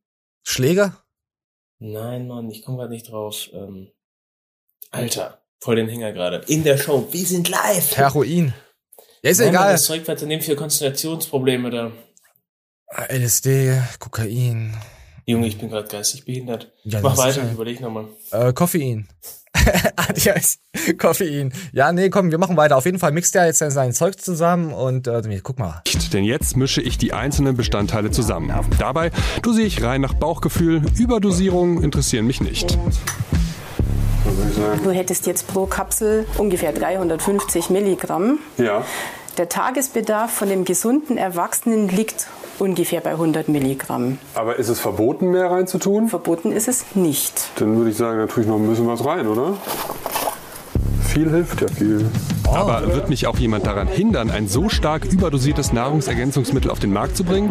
Schläger? 0.45 1.05
Nein, 1.79 2.27
Mann, 2.27 2.51
ich 2.51 2.63
komme 2.63 2.79
gerade 2.79 2.95
nicht 2.95 3.11
drauf. 3.11 3.51
Ähm, 3.53 3.89
Alter, 4.91 5.43
voll 5.61 5.77
den 5.77 5.91
Hänger 5.91 6.15
gerade. 6.15 6.41
In 6.47 6.65
der 6.65 6.79
Show, 6.79 7.07
wir 7.11 7.27
sind 7.27 7.51
live. 7.51 7.95
Heroin. 7.99 8.55
Ja, 9.23 9.31
ist 9.31 9.41
Nein, 9.41 9.49
egal. 9.51 9.73
Das 9.73 9.85
Zeug, 9.85 10.09
was 10.09 10.19
du 10.19 10.27
nimmst 10.27 10.47
für 10.47 10.57
Konzentrationsprobleme 10.57 11.69
da. 11.69 11.93
LSD, 13.09 13.81
Kokain. 13.99 14.75
Junge, 15.27 15.47
ich 15.47 15.59
bin 15.59 15.71
gerade 15.71 15.89
geistig 15.89 16.25
behindert. 16.25 16.73
Ja, 16.85 17.01
Mach 17.03 17.17
weiter, 17.17 17.43
ich 17.45 17.53
überleg 17.53 17.81
nochmal. 17.81 18.07
Äh, 18.31 18.53
Koffein. 18.53 19.09
Adios. 19.97 20.59
Koffein. 20.99 21.53
Ja, 21.73 21.93
nee, 21.93 22.11
komm, 22.11 22.31
wir 22.31 22.39
machen 22.39 22.57
weiter. 22.57 22.77
Auf 22.77 22.85
jeden 22.85 22.99
Fall 22.99 23.13
mixt 23.13 23.35
er 23.35 23.47
jetzt 23.47 23.59
sein 23.59 23.93
Zeug 23.93 24.21
zusammen 24.21 24.73
und 24.73 25.07
äh, 25.07 25.23
guck 25.43 25.59
mal. 25.59 25.83
Denn 26.13 26.25
jetzt 26.25 26.57
mische 26.57 26.83
ich 26.83 26.99
die 26.99 27.13
einzelnen 27.13 27.57
Bestandteile 27.57 28.11
zusammen. 28.11 28.53
Dabei 28.79 29.11
dosiere 29.43 29.67
ich 29.67 29.83
rein 29.83 30.01
nach 30.01 30.15
Bauchgefühl. 30.15 30.83
Überdosierungen 30.99 31.83
interessieren 31.83 32.27
mich 32.27 32.41
nicht. 32.41 32.79
Du 34.83 34.91
hättest 34.91 35.27
jetzt 35.27 35.47
pro 35.47 35.67
Kapsel 35.67 36.27
ungefähr 36.39 36.73
350 36.73 37.71
Milligramm. 37.71 38.39
Ja. 38.59 38.85
Der 39.39 39.49
Tagesbedarf 39.49 40.33
von 40.33 40.49
dem 40.49 40.65
gesunden 40.65 41.17
Erwachsenen 41.17 41.89
liegt 41.89 42.29
ungefähr 42.59 43.01
bei 43.01 43.11
100 43.11 43.49
Milligramm. 43.49 44.19
Aber 44.35 44.57
ist 44.57 44.69
es 44.69 44.81
verboten, 44.81 45.31
mehr 45.31 45.51
reinzutun? 45.51 46.09
Verboten 46.09 46.53
ist 46.53 46.69
es 46.69 46.85
nicht. 46.95 47.49
Dann 47.57 47.77
würde 47.77 47.91
ich 47.91 47.97
sagen, 47.97 48.19
da 48.19 48.27
tue 48.27 48.43
ich 48.43 48.49
noch 48.49 48.57
ein 48.57 48.69
bisschen 48.69 48.87
was 48.87 49.05
rein, 49.05 49.27
oder? 49.27 49.55
Viel 51.03 51.31
hilft 51.31 51.61
ja 51.61 51.69
viel. 51.69 52.05
Aber 52.53 52.95
wird 52.95 53.09
mich 53.09 53.27
auch 53.27 53.39
jemand 53.39 53.67
daran 53.67 53.87
hindern, 53.87 54.31
ein 54.31 54.49
so 54.49 54.69
stark 54.69 55.05
überdosiertes 55.05 55.73
Nahrungsergänzungsmittel 55.73 56.71
auf 56.71 56.79
den 56.81 56.93
Markt 56.93 57.17
zu 57.17 57.25
bringen? 57.25 57.51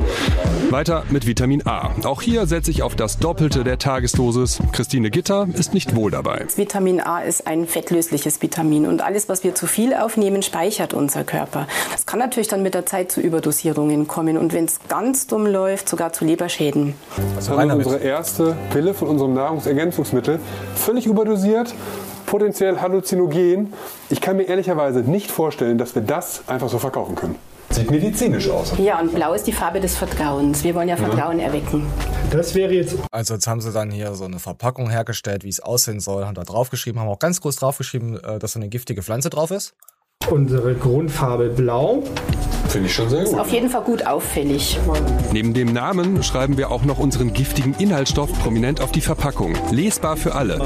Weiter 0.69 1.03
mit 1.09 1.27
Vitamin 1.27 1.65
A. 1.65 1.91
Auch 2.03 2.21
hier 2.21 2.45
setze 2.45 2.71
ich 2.71 2.83
auf 2.83 2.95
das 2.95 3.19
Doppelte 3.19 3.63
der 3.63 3.79
Tagesdosis. 3.79 4.59
Christine 4.71 5.11
Gitter 5.11 5.47
ist 5.53 5.73
nicht 5.73 5.95
wohl 5.95 6.11
dabei. 6.11 6.45
Vitamin 6.55 6.99
A 6.99 7.19
ist 7.19 7.47
ein 7.47 7.67
fettlösliches 7.67 8.41
Vitamin 8.41 8.85
und 8.85 9.01
alles, 9.01 9.29
was 9.29 9.43
wir 9.43 9.55
zu 9.55 9.67
viel 9.67 9.93
aufnehmen, 9.93 10.41
speichert 10.41 10.93
unser 10.93 11.23
Körper. 11.23 11.67
Das 11.91 12.05
kann 12.05 12.19
natürlich 12.19 12.47
dann 12.47 12.63
mit 12.63 12.73
der 12.73 12.85
Zeit 12.85 13.11
zu 13.11 13.21
Überdosierungen 13.21 14.07
kommen 14.07 14.37
und 14.37 14.53
wenn 14.53 14.65
es 14.65 14.79
ganz 14.89 15.27
dumm 15.27 15.45
läuft, 15.45 15.87
sogar 15.89 16.11
zu 16.13 16.25
Leberschäden. 16.25 16.95
Das 17.35 17.49
haben 17.49 17.67
wir 17.67 17.75
unsere 17.75 17.97
erste 17.97 18.55
Pille 18.71 18.93
von 18.93 19.07
unserem 19.07 19.33
Nahrungsergänzungsmittel 19.33 20.39
völlig 20.75 21.05
überdosiert, 21.05 21.73
potenziell 22.25 22.79
halluzinogen. 22.81 23.73
Ich 24.09 24.21
kann 24.21 24.37
mir 24.37 24.43
ehrlicherweise 24.43 24.99
nicht 24.99 25.31
vorstellen, 25.31 25.77
dass 25.77 25.95
wir 25.95 26.01
das 26.01 26.43
einfach 26.47 26.69
so 26.69 26.79
verkaufen 26.79 27.15
können. 27.15 27.35
Sieht 27.69 27.89
medizinisch 27.89 28.49
aus. 28.49 28.73
Ja, 28.77 28.99
und 28.99 29.15
blau 29.15 29.33
ist 29.33 29.47
die 29.47 29.51
Farbe 29.51 29.79
des 29.79 29.95
Vertrauens. 29.95 30.63
Wir 30.63 30.75
wollen 30.75 30.89
ja 30.89 30.95
Vertrauen 30.95 31.39
erwecken. 31.39 31.87
Das 32.29 32.53
wäre 32.53 32.71
jetzt. 32.71 32.95
Also 33.11 33.33
jetzt 33.33 33.47
haben 33.47 33.61
sie 33.61 33.71
dann 33.71 33.89
hier 33.89 34.13
so 34.13 34.25
eine 34.25 34.37
Verpackung 34.37 34.89
hergestellt, 34.91 35.43
wie 35.43 35.49
es 35.49 35.59
aussehen 35.59 35.99
soll, 35.99 36.25
haben 36.25 36.35
da 36.35 36.43
draufgeschrieben, 36.43 37.01
haben 37.01 37.09
auch 37.09 37.19
ganz 37.19 37.41
groß 37.41 37.55
draufgeschrieben, 37.55 38.23
äh, 38.23 38.37
dass 38.37 38.53
so 38.53 38.59
eine 38.59 38.69
giftige 38.69 39.01
Pflanze 39.01 39.29
drauf 39.31 39.49
ist. 39.49 39.73
Unsere 40.29 40.75
Grundfarbe 40.75 41.49
blau. 41.49 42.03
Finde 42.73 42.87
ich 42.87 42.95
schon 42.95 43.07
sehr 43.07 43.21
Ist 43.21 43.35
auf 43.35 43.51
jeden 43.51 43.69
Fall 43.69 43.83
gut 43.83 44.07
auffällig. 44.07 44.79
Neben 45.31 45.53
dem 45.53 45.73
Namen 45.73 46.23
schreiben 46.23 46.57
wir 46.57 46.71
auch 46.71 46.83
noch 46.85 46.97
unseren 46.97 47.31
giftigen 47.31 47.75
Inhaltsstoff 47.77 48.33
prominent 48.41 48.81
auf 48.81 48.91
die 48.91 49.01
Verpackung. 49.01 49.55
Lesbar 49.69 50.17
für 50.17 50.33
alle. 50.33 50.59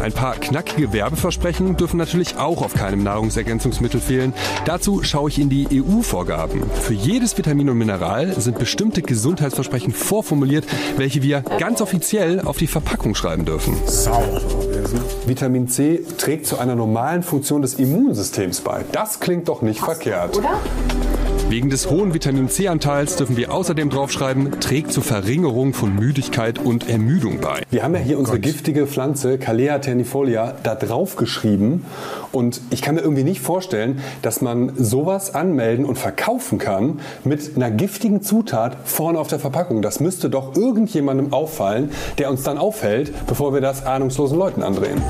Ein 0.00 0.12
paar 0.12 0.36
knackige 0.36 0.92
Werbeversprechen 0.92 1.76
dürfen 1.76 1.96
natürlich 1.96 2.36
auch 2.36 2.62
auf 2.62 2.74
keinem 2.74 3.02
Nahrungsergänzungsmittel 3.02 4.00
fehlen. 4.00 4.34
Dazu 4.66 5.02
schaue 5.02 5.30
ich 5.30 5.40
in 5.40 5.48
die 5.48 5.66
EU-Vorgaben. 5.82 6.62
Für 6.80 6.94
jedes 6.94 7.36
Vitamin 7.36 7.70
und 7.70 7.78
Mineral 7.78 8.40
sind 8.40 8.60
bestimmte 8.60 9.02
Gesundheitsversprechen 9.02 9.92
vorformuliert, 9.92 10.64
welche 10.96 11.24
wir 11.24 11.40
ganz 11.58 11.80
offiziell 11.80 12.40
auf 12.40 12.58
die 12.58 12.68
Verpackung 12.68 13.16
schreiben 13.16 13.44
dürfen. 13.44 13.76
Vitamin 15.26 15.66
C 15.66 16.04
trägt 16.18 16.46
zu 16.46 16.56
einer 16.56 16.76
normalen 16.76 17.24
Funktion 17.24 17.62
des 17.62 17.74
Immunsystems 17.74 18.60
bei. 18.60 18.84
Das 18.92 19.18
klingt 19.18 19.48
doch 19.48 19.60
nicht 19.60 19.80
verkehrt. 19.80 20.36
Oder? 20.36 20.60
Wegen 21.50 21.70
des 21.70 21.88
hohen 21.88 22.12
Vitamin 22.12 22.50
C-Anteils 22.50 23.16
dürfen 23.16 23.38
wir 23.38 23.54
außerdem 23.54 23.88
draufschreiben, 23.88 24.60
trägt 24.60 24.92
zur 24.92 25.02
Verringerung 25.02 25.72
von 25.72 25.94
Müdigkeit 25.94 26.58
und 26.58 26.90
Ermüdung 26.90 27.40
bei. 27.40 27.62
Wir 27.70 27.82
haben 27.82 27.94
ja 27.94 28.02
hier 28.02 28.18
unsere 28.18 28.38
giftige 28.38 28.86
Pflanze 28.86 29.38
Calea 29.38 29.78
ternifolia 29.78 30.56
da 30.62 30.74
drauf 30.74 31.16
geschrieben 31.16 31.86
und 32.32 32.60
ich 32.68 32.82
kann 32.82 32.96
mir 32.96 33.00
irgendwie 33.00 33.24
nicht 33.24 33.40
vorstellen, 33.40 34.02
dass 34.20 34.42
man 34.42 34.72
sowas 34.76 35.34
anmelden 35.34 35.86
und 35.86 35.96
verkaufen 35.96 36.58
kann 36.58 37.00
mit 37.24 37.56
einer 37.56 37.70
giftigen 37.70 38.20
Zutat 38.20 38.76
vorne 38.84 39.18
auf 39.18 39.28
der 39.28 39.38
Verpackung. 39.38 39.80
Das 39.80 40.00
müsste 40.00 40.28
doch 40.28 40.54
irgendjemandem 40.54 41.32
auffallen, 41.32 41.92
der 42.18 42.30
uns 42.30 42.42
dann 42.42 42.58
aufhält, 42.58 43.10
bevor 43.26 43.54
wir 43.54 43.62
das 43.62 43.86
ahnungslosen 43.86 44.36
Leuten 44.36 44.62
andrehen. 44.62 45.00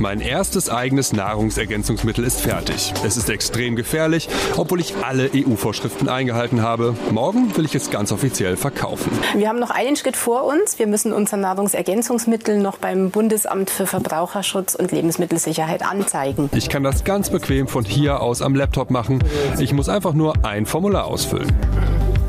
Mein 0.00 0.20
erstes 0.20 0.68
eigenes 0.68 1.12
Nahrungsergänzungsmittel 1.12 2.24
ist 2.24 2.40
fertig. 2.40 2.92
Es 3.04 3.16
ist 3.16 3.30
extrem 3.30 3.76
gefährlich, 3.76 4.28
obwohl 4.56 4.80
ich 4.80 4.94
alle 5.02 5.30
EU-Vorschriften 5.34 6.08
eingehalten 6.08 6.62
habe. 6.62 6.96
Morgen 7.10 7.56
will 7.56 7.64
ich 7.64 7.74
es 7.74 7.90
ganz 7.90 8.10
offiziell 8.10 8.56
verkaufen. 8.56 9.10
Wir 9.36 9.48
haben 9.48 9.60
noch 9.60 9.70
einen 9.70 9.96
Schritt 9.96 10.16
vor 10.16 10.44
uns. 10.44 10.78
Wir 10.78 10.86
müssen 10.86 11.12
unser 11.12 11.36
Nahrungsergänzungsmittel 11.36 12.58
noch 12.58 12.78
beim 12.78 13.10
Bundesamt 13.10 13.70
für 13.70 13.86
Verbraucherschutz 13.86 14.74
und 14.74 14.92
Lebensmittelsicherheit 14.92 15.82
anzeigen. 15.82 16.50
Ich 16.54 16.68
kann 16.68 16.82
das 16.82 17.04
ganz 17.04 17.30
bequem 17.30 17.68
von 17.68 17.84
hier 17.84 18.20
aus 18.20 18.42
am 18.42 18.54
Laptop 18.54 18.90
machen. 18.90 19.22
Ich 19.58 19.72
muss 19.72 19.88
einfach 19.88 20.12
nur 20.12 20.34
ein 20.44 20.66
Formular 20.66 21.06
ausfüllen. 21.06 21.52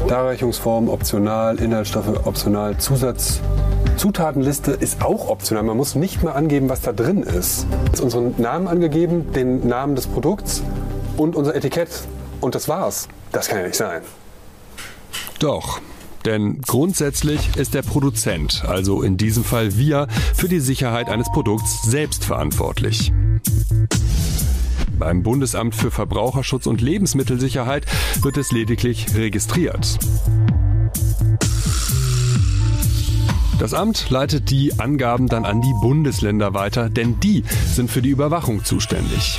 Darreichungsform 0.08 0.88
optional, 0.88 1.60
Inhaltsstoffe 1.60 2.26
optional, 2.26 2.78
Zusatz. 2.78 3.42
Zutatenliste 3.98 4.72
ist 4.72 5.02
auch 5.02 5.30
optional. 5.30 5.64
Man 5.64 5.78
muss 5.78 5.96
nicht 5.96 6.22
mal 6.22 6.34
angeben, 6.34 6.70
was 6.70 6.82
da 6.82 6.92
drin 6.92 7.24
ist. 7.24 7.66
Jetzt 7.86 8.02
unseren 8.02 8.36
Namen 8.38 8.68
angegeben, 8.68 9.32
den 9.34 9.68
Namen 9.68 9.96
des 9.96 10.08
Produkts 10.08 10.62
und 11.18 11.36
unser 11.36 11.56
Etikett. 11.56 11.90
Und 12.42 12.56
das 12.56 12.68
war's. 12.68 13.08
Das 13.32 13.48
kann 13.48 13.60
ja 13.60 13.66
nicht 13.66 13.78
sein. 13.78 14.02
Doch. 15.40 15.80
Denn 16.26 16.62
grundsätzlich 16.62 17.56
ist 17.56 17.76
der 17.76 17.84
Produzent, 17.84 18.64
also 18.68 19.04
in 19.04 19.16
diesem 19.16 19.44
Fall 19.44 19.78
wir, 19.78 20.08
für 20.34 20.50
die 20.50 20.60
Sicherheit 20.60 21.08
eines 21.08 21.32
Produkts 21.32 21.84
selbst 21.84 22.26
verantwortlich. 22.26 23.14
Beim 24.98 25.22
Bundesamt 25.22 25.76
für 25.76 25.92
Verbraucherschutz 25.92 26.66
und 26.66 26.82
Lebensmittelsicherheit 26.82 27.86
wird 28.22 28.38
es 28.38 28.52
lediglich 28.52 29.14
registriert. 29.16 30.00
Das 33.58 33.74
Amt 33.74 34.10
leitet 34.10 34.50
die 34.50 34.78
Angaben 34.80 35.28
dann 35.28 35.46
an 35.46 35.62
die 35.62 35.74
Bundesländer 35.82 36.54
weiter, 36.54 36.90
denn 36.90 37.22
die 37.22 37.46
sind 37.74 37.90
für 37.90 38.02
die 38.02 38.10
Überwachung 38.10 38.66
zuständig. 38.66 39.38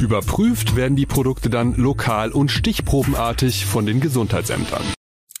Überprüft 0.00 0.76
werden 0.76 0.96
die 0.96 1.04
Produkte 1.04 1.50
dann 1.50 1.74
lokal 1.74 2.32
und 2.32 2.48
stichprobenartig 2.48 3.66
von 3.66 3.84
den 3.84 4.00
Gesundheitsämtern. 4.00 4.82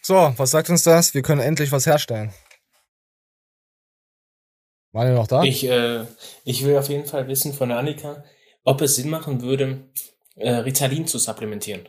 So, 0.02 0.34
was 0.36 0.50
sagt 0.50 0.68
uns 0.68 0.82
das? 0.82 1.14
Wir 1.14 1.22
können 1.22 1.40
endlich 1.40 1.72
was 1.72 1.86
herstellen. 1.86 2.34
Waren 4.92 5.08
ihr 5.08 5.14
noch 5.14 5.26
da? 5.26 5.42
Ich, 5.42 5.66
äh, 5.66 6.04
ich 6.44 6.62
will 6.62 6.76
auf 6.76 6.90
jeden 6.90 7.06
Fall 7.06 7.26
wissen 7.26 7.54
von 7.54 7.72
Annika, 7.72 8.22
ob 8.64 8.82
es 8.82 8.96
Sinn 8.96 9.08
machen 9.08 9.40
würde, 9.40 9.88
äh, 10.36 10.50
Ritalin 10.50 11.06
zu 11.06 11.18
supplementieren. 11.18 11.88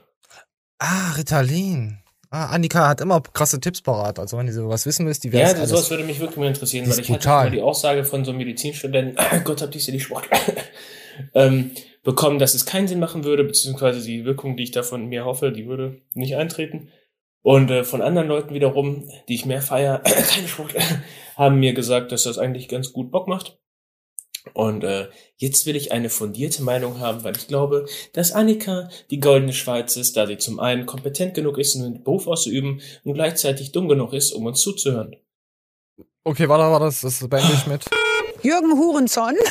Ah, 0.79 1.11
Ritalin. 1.11 2.04
Ah, 2.35 2.47
Annika 2.47 2.89
hat 2.89 2.99
immer 2.99 3.21
krasse 3.21 3.61
Tipps 3.61 3.81
parat. 3.81 4.19
Also 4.19 4.37
wenn 4.37 4.45
du 4.45 4.51
sowas 4.51 4.85
wissen 4.85 5.05
willst, 5.05 5.23
die 5.23 5.29
Ja, 5.29 5.45
weiß 5.45 5.55
das, 5.55 5.69
sowas 5.69 5.89
würde 5.89 6.03
mich 6.03 6.19
wirklich 6.19 6.35
mal 6.35 6.47
interessieren, 6.47 6.85
weil 6.85 6.99
ich 6.99 7.09
hatte 7.09 7.19
brutal. 7.19 7.45
mal 7.45 7.51
die 7.51 7.61
Aussage 7.61 8.03
von 8.03 8.25
so 8.25 8.31
einem 8.31 8.39
Medizinstudenten, 8.39 9.15
Gott 9.45 9.61
hab 9.61 9.71
dich 9.71 9.87
ja 9.87 9.93
die 9.93 10.01
Sport, 10.01 10.27
ähm, 11.33 11.71
bekommen, 12.03 12.37
dass 12.37 12.53
es 12.53 12.65
keinen 12.65 12.89
Sinn 12.89 12.99
machen 12.99 13.23
würde, 13.23 13.45
beziehungsweise 13.45 14.05
die 14.05 14.25
Wirkung, 14.25 14.57
die 14.57 14.63
ich 14.63 14.71
davon 14.71 15.05
mir 15.07 15.23
hoffe, 15.23 15.53
die 15.53 15.65
würde 15.65 16.01
nicht 16.13 16.35
eintreten. 16.35 16.89
Und 17.41 17.71
äh, 17.71 17.85
von 17.85 18.01
anderen 18.01 18.27
Leuten 18.27 18.53
wiederum, 18.53 19.09
die 19.29 19.35
ich 19.35 19.45
mehr 19.45 19.61
feier, 19.61 19.99
keine 20.03 20.49
Sport, 20.49 20.73
haben 21.37 21.59
mir 21.61 21.73
gesagt, 21.73 22.11
dass 22.11 22.23
das 22.23 22.37
eigentlich 22.37 22.67
ganz 22.67 22.91
gut 22.91 23.11
Bock 23.11 23.29
macht. 23.29 23.59
Und 24.53 24.83
äh, 24.83 25.09
jetzt 25.37 25.65
will 25.65 25.75
ich 25.75 25.91
eine 25.91 26.09
fundierte 26.09 26.63
Meinung 26.63 26.99
haben, 26.99 27.23
weil 27.23 27.35
ich 27.35 27.47
glaube, 27.47 27.85
dass 28.13 28.31
Annika 28.31 28.89
die 29.09 29.19
goldene 29.19 29.53
Schweiz 29.53 29.95
ist, 29.95 30.15
da 30.15 30.27
sie 30.27 30.37
zum 30.37 30.59
einen 30.59 30.85
kompetent 30.85 31.33
genug 31.33 31.57
ist, 31.57 31.75
einen 31.75 32.03
Beruf 32.03 32.27
auszuüben 32.27 32.81
und 33.03 33.13
gleichzeitig 33.13 33.71
dumm 33.71 33.89
genug 33.89 34.13
ist, 34.13 34.31
um 34.31 34.45
uns 34.45 34.61
zuzuhören. 34.61 35.15
Okay, 36.23 36.47
warte, 36.49 36.63
warte, 36.71 36.85
das, 36.85 37.01
das 37.01 37.27
beende 37.27 37.53
ich 37.53 37.67
mit. 37.67 37.85
Jürgen 38.41 38.77
Hurenson. 38.77 39.35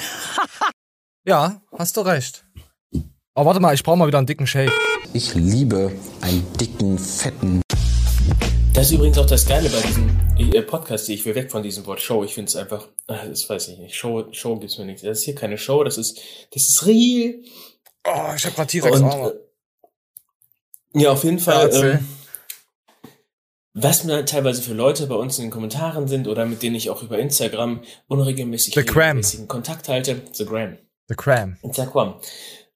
Ja, 1.27 1.63
hast 1.73 1.97
du 1.97 2.03
recht. 2.03 2.45
Aber 3.35 3.47
warte 3.47 3.59
mal, 3.59 3.73
ich 3.73 3.83
brauche 3.83 3.97
mal 3.97 4.07
wieder 4.07 4.19
einen 4.19 4.27
dicken 4.27 4.47
Shake. 4.47 4.71
Ich 5.15 5.35
liebe 5.35 5.91
einen 6.21 6.47
dicken, 6.61 6.99
fetten. 6.99 7.64
Das 8.75 8.87
ist 8.87 8.93
übrigens 8.93 9.19
auch 9.19 9.27
das 9.27 9.47
Geile 9.47 9.69
bei 9.71 9.81
diesem 9.83 10.11
äh, 10.37 10.63
Podcast. 10.63 11.09
Ich 11.09 11.25
will 11.25 11.35
weg 11.37 11.51
von 11.51 11.63
diesem 11.63 11.87
Wort 11.87 12.01
Show. 12.01 12.25
Ich 12.25 12.35
finde 12.35 12.49
es 12.49 12.57
einfach, 12.57 12.89
ah, 13.07 13.25
das 13.27 13.49
weiß 13.49 13.69
ich 13.69 13.79
nicht. 13.79 13.95
Show, 13.95 14.27
Show 14.33 14.57
gibt's 14.57 14.79
mir 14.79 14.85
nichts. 14.85 15.03
Das 15.03 15.19
ist 15.19 15.25
hier 15.25 15.35
keine 15.37 15.57
Show. 15.59 15.85
Das 15.85 15.97
ist, 15.97 16.21
das 16.53 16.69
ist 16.69 16.85
real. 16.87 17.35
Oh, 18.07 18.33
ich 18.37 18.45
hab 18.45 18.55
grad 18.57 18.69
T-Rex 18.69 19.01
äh, 19.01 19.31
Ja, 20.95 21.13
auf 21.13 21.23
jeden 21.23 21.39
Ja, 21.39 21.45
Fall. 21.45 21.67
erzähl. 21.67 21.91
ähm, 21.93 22.09
was 23.75 24.05
mir 24.05 24.25
teilweise 24.25 24.61
für 24.63 24.75
Leute 24.75 25.07
bei 25.07 25.15
uns 25.17 25.39
in 25.39 25.47
den 25.47 25.51
Kommentaren 25.51 26.09
sind 26.09 26.27
oder 26.29 26.45
mit 26.45 26.63
denen 26.63 26.75
ich 26.75 26.91
auch 26.91 27.03
über 27.03 27.19
Instagram 27.19 27.81
unregelmäßig 28.09 28.75
Gram. 28.75 28.87
regelmäßigen 28.89 29.47
Kontakt 29.49 29.89
halte. 29.89 30.21
The 30.33 30.45
Gram. 30.47 30.79
The 31.09 31.15
Cram. 31.15 31.57
Instagram. 31.63 32.15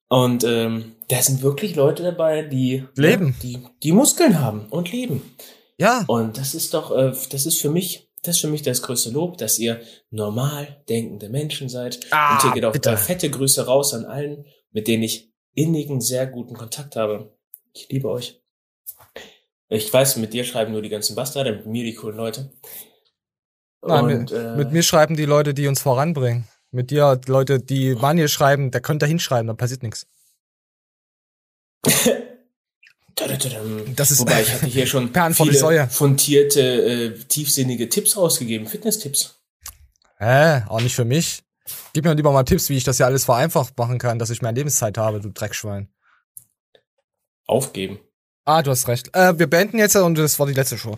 Und 0.08 0.44
ähm, 0.44 0.94
da 1.08 1.20
sind 1.22 1.42
wirklich 1.42 1.74
Leute 1.74 2.02
dabei, 2.04 2.42
die 2.42 2.84
Leben. 2.94 3.34
Ja, 3.42 3.48
die, 3.48 3.58
die 3.82 3.92
Muskeln 3.92 4.40
haben 4.40 4.66
und 4.70 4.90
leben. 4.92 5.22
Ja. 5.78 6.04
Und 6.08 6.36
das 6.38 6.54
ist 6.54 6.74
doch, 6.74 6.90
äh, 6.90 7.12
das 7.30 7.46
ist 7.46 7.60
für 7.60 7.70
mich, 7.70 8.10
das 8.22 8.36
ist 8.36 8.40
für 8.42 8.48
mich 8.48 8.62
das 8.62 8.82
größte 8.82 9.10
Lob, 9.10 9.38
dass 9.38 9.58
ihr 9.58 9.80
normal 10.10 10.82
denkende 10.88 11.28
Menschen 11.28 11.68
seid. 11.68 12.00
Ah, 12.10 12.34
und 12.34 12.42
hier 12.42 12.52
geht 12.52 12.64
auch 12.64 12.72
bitte. 12.72 12.96
fette 12.96 13.30
Grüße 13.30 13.64
raus 13.64 13.94
an 13.94 14.04
allen, 14.04 14.44
mit 14.72 14.88
denen 14.88 15.04
ich 15.04 15.32
innigen, 15.54 16.00
sehr 16.00 16.26
guten 16.26 16.54
Kontakt 16.54 16.96
habe. 16.96 17.36
Ich 17.72 17.88
liebe 17.88 18.08
euch. 18.08 18.42
Ich 19.68 19.92
weiß, 19.92 20.16
mit 20.16 20.32
dir 20.32 20.44
schreiben 20.44 20.72
nur 20.72 20.82
die 20.82 20.88
ganzen 20.88 21.14
Bastarde, 21.14 21.52
mit 21.52 21.66
mir 21.66 21.84
die 21.84 21.94
coolen 21.94 22.16
Leute. 22.16 22.50
Nein, 23.82 24.04
Und, 24.04 24.08
mit, 24.08 24.32
äh, 24.32 24.56
mit 24.56 24.72
mir 24.72 24.82
schreiben 24.82 25.16
die 25.16 25.26
Leute, 25.26 25.54
die 25.54 25.68
uns 25.68 25.80
voranbringen. 25.80 26.48
Mit 26.70 26.90
dir, 26.90 27.20
Leute, 27.26 27.60
die 27.60 27.94
Manje 27.94 28.28
schreiben, 28.28 28.70
da 28.70 28.80
könnt 28.80 29.02
ihr 29.02 29.06
hinschreiben, 29.06 29.46
da 29.46 29.54
passiert 29.54 29.82
nichts. 29.82 30.06
Das 33.96 34.10
ist 34.10 34.20
Wobei 34.20 34.42
ich 34.42 34.52
hatte 34.52 34.66
hier 34.66 34.86
schon 34.86 35.12
Perlen 35.12 35.34
vor 35.34 35.46
die 35.46 35.50
viele 35.50 35.60
Säue. 35.60 35.88
fundierte, 35.88 36.60
äh, 36.60 37.18
tiefsinnige 37.24 37.88
Tipps 37.88 38.16
rausgegeben, 38.16 38.66
Fitness-Tipps. 38.66 39.40
Hä? 40.18 40.62
Auch 40.68 40.80
nicht 40.80 40.94
für 40.94 41.04
mich. 41.04 41.42
Gib 41.92 42.04
mir 42.04 42.14
lieber 42.14 42.32
mal 42.32 42.44
Tipps, 42.44 42.68
wie 42.68 42.76
ich 42.76 42.84
das 42.84 42.96
hier 42.96 43.06
alles 43.06 43.24
vereinfacht 43.24 43.76
machen 43.76 43.98
kann, 43.98 44.18
dass 44.18 44.30
ich 44.30 44.42
mehr 44.42 44.52
Lebenszeit 44.52 44.96
habe, 44.98 45.20
du 45.20 45.30
Dreckschwein. 45.30 45.88
Aufgeben. 47.46 47.98
Ah, 48.44 48.62
du 48.62 48.70
hast 48.70 48.88
recht. 48.88 49.14
Äh, 49.14 49.38
wir 49.38 49.46
beenden 49.48 49.78
jetzt 49.78 49.96
und 49.96 50.16
das 50.16 50.38
war 50.38 50.46
die 50.46 50.54
letzte 50.54 50.78
Show. 50.78 50.96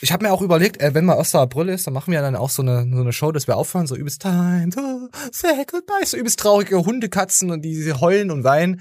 Ich 0.00 0.12
habe 0.12 0.24
mir 0.24 0.32
auch 0.32 0.42
überlegt, 0.42 0.80
äh, 0.80 0.94
wenn 0.94 1.04
mal 1.04 1.18
1. 1.18 1.34
April 1.34 1.68
ist, 1.68 1.86
dann 1.86 1.94
machen 1.94 2.12
wir 2.12 2.20
dann 2.20 2.36
auch 2.36 2.50
so 2.50 2.62
eine, 2.62 2.86
so 2.90 3.00
eine 3.00 3.12
Show, 3.12 3.32
dass 3.32 3.46
wir 3.46 3.56
aufhören, 3.56 3.86
so 3.86 3.96
übelst 3.96 4.22
Time 4.22 4.70
to 4.70 5.08
say 5.32 5.64
goodbye, 5.70 6.04
so 6.04 6.16
übelst 6.16 6.38
traurige 6.38 6.84
Hundekatzen 6.84 7.50
und 7.50 7.62
die 7.62 7.92
heulen 7.92 8.30
und 8.30 8.44
weinen. 8.44 8.80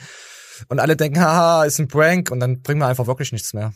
Und 0.70 0.80
alle 0.80 0.96
denken, 0.96 1.20
haha, 1.20 1.66
ist 1.66 1.80
ein 1.80 1.88
Prank 1.88 2.32
und 2.32 2.40
dann 2.40 2.62
bringen 2.62 2.80
wir 2.82 2.88
einfach 2.88 3.08
wirklich 3.08 3.32
nichts 3.32 3.54
mehr. 3.54 3.74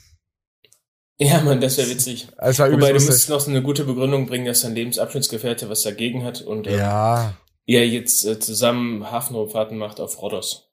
Ja, 1.22 1.42
Mann, 1.42 1.60
das 1.60 1.78
wäre 1.78 1.90
witzig. 1.90 2.30
Das 2.38 2.60
war 2.60 2.72
Wobei, 2.72 2.88
du 2.90 2.94
müsstest 2.94 3.30
noch 3.30 3.42
so 3.42 3.52
eine 3.52 3.62
gute 3.62 3.84
Begründung 3.84 4.26
bringen, 4.26 4.46
dass 4.46 4.62
dein 4.62 4.74
Lebensabschnittsgefährte 4.76 5.70
was 5.70 5.82
dagegen 5.82 6.24
hat 6.24 6.42
und 6.42 6.66
ähm, 6.68 6.78
Ja. 6.78 7.34
ihr 7.66 7.86
jetzt 7.88 8.26
äh, 8.26 8.40
zusammen 8.40 9.12
Hafenrundfahrten 9.12 9.78
macht 9.78 10.00
auf 10.00 10.22
Rhodos. 10.22 10.70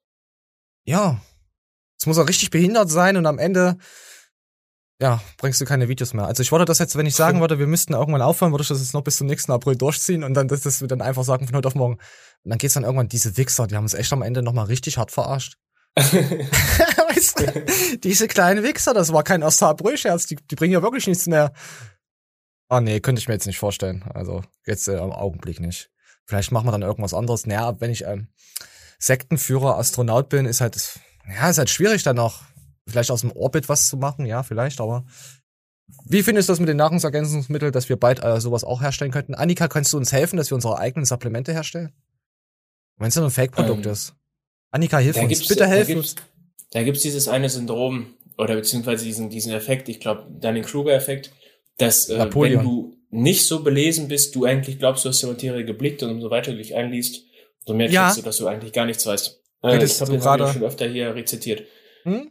Ja. 0.84 1.20
Es 1.98 2.06
muss 2.06 2.18
auch 2.18 2.28
richtig 2.28 2.50
behindert 2.50 2.90
sein 2.90 3.16
und 3.16 3.26
am 3.26 3.38
Ende, 3.40 3.76
ja, 5.00 5.20
bringst 5.38 5.60
du 5.60 5.64
keine 5.64 5.88
Videos 5.88 6.14
mehr. 6.14 6.26
Also 6.26 6.42
ich 6.42 6.52
wollte 6.52 6.64
das 6.64 6.78
jetzt, 6.78 6.94
wenn 6.96 7.06
ich 7.06 7.16
sagen 7.16 7.40
würde, 7.42 7.58
wir 7.58 7.66
müssten 7.66 7.94
irgendwann 7.94 8.22
aufhören, 8.22 8.52
würde 8.52 8.62
ich 8.62 8.68
das 8.68 8.78
jetzt 8.78 8.94
noch 8.94 9.02
bis 9.02 9.16
zum 9.16 9.26
nächsten 9.26 9.50
April 9.50 9.74
durchziehen 9.74 10.22
und 10.22 10.34
dann, 10.34 10.46
dass 10.46 10.60
dass 10.60 10.80
wir 10.80 10.86
dann 10.86 11.02
einfach 11.02 11.24
sagen 11.24 11.46
von 11.46 11.56
heute 11.56 11.66
auf 11.66 11.74
morgen. 11.74 11.94
Und 11.94 12.50
dann 12.50 12.58
geht's 12.58 12.74
dann 12.74 12.84
irgendwann, 12.84 13.08
diese 13.08 13.36
Wichser, 13.36 13.66
die 13.66 13.74
haben 13.74 13.84
uns 13.84 13.94
echt 13.94 14.12
am 14.12 14.22
Ende 14.22 14.42
nochmal 14.44 14.66
richtig 14.66 14.96
hart 14.98 15.10
verarscht. 15.10 15.56
weißt 15.96 17.40
du, 17.40 17.98
diese 17.98 18.28
kleinen 18.28 18.62
Wichser, 18.62 18.92
das 18.92 19.12
war 19.12 19.22
kein 19.22 19.42
1. 19.42 19.62
April-Scherz, 19.62 20.26
die, 20.26 20.36
die 20.36 20.54
bringen 20.54 20.74
ja 20.74 20.82
wirklich 20.82 21.06
nichts 21.06 21.26
mehr. 21.26 21.52
Ah 22.68 22.80
nee, 22.80 23.00
könnte 23.00 23.20
ich 23.20 23.28
mir 23.28 23.34
jetzt 23.34 23.46
nicht 23.46 23.58
vorstellen. 23.58 24.04
Also 24.14 24.42
jetzt 24.66 24.88
äh, 24.88 24.98
im 24.98 25.12
Augenblick 25.12 25.60
nicht. 25.60 25.90
Vielleicht 26.26 26.52
machen 26.52 26.66
wir 26.66 26.72
dann 26.72 26.82
irgendwas 26.82 27.14
anderes. 27.14 27.46
Naja, 27.46 27.80
wenn 27.80 27.90
ich 27.90 28.04
ähm, 28.04 28.28
Sektenführer, 28.98 29.78
Astronaut 29.78 30.28
bin, 30.28 30.44
ist 30.46 30.60
halt, 30.60 31.00
ja, 31.28 31.48
ist 31.48 31.58
halt 31.58 31.70
schwierig 31.70 32.02
dann 32.02 32.16
noch 32.16 32.42
vielleicht 32.88 33.10
aus 33.10 33.22
dem 33.22 33.32
Orbit 33.32 33.68
was 33.68 33.88
zu 33.88 33.96
machen, 33.96 34.26
ja, 34.26 34.42
vielleicht, 34.42 34.80
aber 34.80 35.04
wie 36.04 36.22
findest 36.22 36.48
du 36.48 36.52
das 36.52 36.60
mit 36.60 36.68
den 36.68 36.76
Nahrungsergänzungsmitteln, 36.76 37.72
dass 37.72 37.88
wir 37.88 37.96
bald 37.96 38.22
äh, 38.22 38.40
sowas 38.40 38.64
auch 38.64 38.82
herstellen 38.82 39.12
könnten? 39.12 39.34
Annika, 39.34 39.68
kannst 39.68 39.92
du 39.92 39.96
uns 39.96 40.12
helfen, 40.12 40.36
dass 40.36 40.50
wir 40.50 40.56
unsere 40.56 40.78
eigenen 40.78 41.04
Supplemente 41.04 41.52
herstellen? 41.52 41.92
Wenn 42.96 43.08
es 43.08 43.14
ja 43.14 43.20
nur 43.20 43.28
ein 43.28 43.32
Fake-Produkt 43.32 43.86
Ähm, 43.86 43.92
ist. 43.92 44.14
Annika, 44.70 44.98
hilf 44.98 45.16
Da 45.16 45.22
uns. 45.22 45.46
Bitte 45.48 45.66
helf 45.66 45.88
da 45.88 45.96
uns. 45.96 46.14
Da 46.72 46.82
gibt's 46.82 47.02
dieses 47.02 47.28
eine 47.28 47.48
Syndrom 47.48 48.14
oder 48.38 48.54
beziehungsweise 48.56 49.04
diesen, 49.04 49.30
diesen 49.30 49.52
Effekt, 49.52 49.88
ich 49.88 50.00
glaube, 50.00 50.26
Dunning-Kruger-Effekt, 50.40 51.32
dass 51.78 52.08
äh, 52.08 52.18
wenn 52.34 52.62
du 52.64 52.96
nicht 53.10 53.44
so 53.44 53.62
belesen 53.62 54.08
bist, 54.08 54.34
du 54.34 54.44
eigentlich 54.44 54.78
glaubst, 54.78 55.04
du 55.04 55.08
hast 55.08 55.22
die 55.22 55.26
Materie 55.26 55.64
geblickt 55.64 56.02
und 56.02 56.10
umso 56.10 56.30
weiter 56.30 56.50
du 56.52 56.58
dich 56.58 56.74
einliest, 56.74 57.24
umso 57.64 57.76
mehr 57.76 57.90
Ja. 57.90 58.12
du, 58.14 58.22
dass 58.22 58.36
du 58.38 58.46
eigentlich 58.46 58.72
gar 58.72 58.84
nichts 58.86 59.06
weißt. 59.06 59.40
Äh, 59.62 59.82
ich 59.84 59.92
den 59.96 60.00
habe 60.00 60.16
ich 60.16 60.22
gerade- 60.22 60.52
schon 60.52 60.62
öfter 60.64 60.88
hier 60.88 61.14
rezitiert. 61.14 61.64
Hm? 62.02 62.30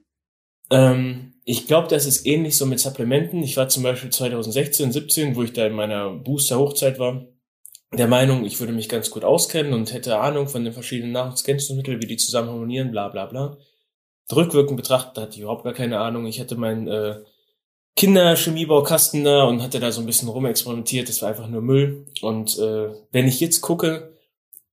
Ähm, 0.72 1.34
ich 1.44 1.68
glaube, 1.68 1.88
das 1.88 2.06
ist 2.06 2.26
ähnlich 2.26 2.58
so 2.58 2.66
mit 2.66 2.80
Supplementen. 2.80 3.42
Ich 3.44 3.56
war 3.56 3.70
zum 3.70 3.84
Beispiel 3.84 4.10
2016, 4.10 4.92
17, 4.92 5.36
wo 5.36 5.44
ich 5.44 5.54
da 5.54 5.66
in 5.68 5.74
meiner 5.74 6.10
Booster-Hochzeit 6.12 6.98
war, 7.00 7.26
der 7.94 8.08
Meinung, 8.08 8.46
ich 8.46 8.60
würde 8.60 8.74
mich 8.74 8.90
ganz 8.90 9.10
gut 9.10 9.24
auskennen 9.24 9.74
und 9.74 9.94
hätte 9.94 10.18
Ahnung 10.20 10.48
von 10.48 10.64
den 10.64 10.74
verschiedenen 10.74 11.14
Nahrungsergänzungsmitteln, 11.14 12.02
wie 12.02 12.08
die 12.08 12.18
zusammen 12.18 12.50
harmonieren, 12.50 12.92
bla 12.92 13.10
bla 13.10 13.26
bla. 13.26 13.58
Rückwirkend 14.32 14.78
betrachtet 14.78 15.18
hatte 15.18 15.36
ich 15.36 15.42
überhaupt 15.42 15.64
gar 15.64 15.74
keine 15.74 16.00
Ahnung. 16.00 16.26
Ich 16.26 16.40
hatte 16.40 16.56
meinen 16.56 16.88
äh, 16.88 17.20
Kinderchemiebaukasten 17.96 19.24
da 19.24 19.44
und 19.44 19.62
hatte 19.62 19.80
da 19.80 19.92
so 19.92 20.02
ein 20.02 20.08
bisschen 20.08 20.30
rumexperimentiert. 20.30 21.08
Das 21.08 21.22
war 21.22 21.30
einfach 21.30 21.48
nur 21.48 21.62
Müll. 21.62 22.06
Und 22.22 22.58
äh, 22.58 22.90
wenn 23.12 23.28
ich 23.28 23.40
jetzt 23.40 23.62
gucke, 23.62 24.14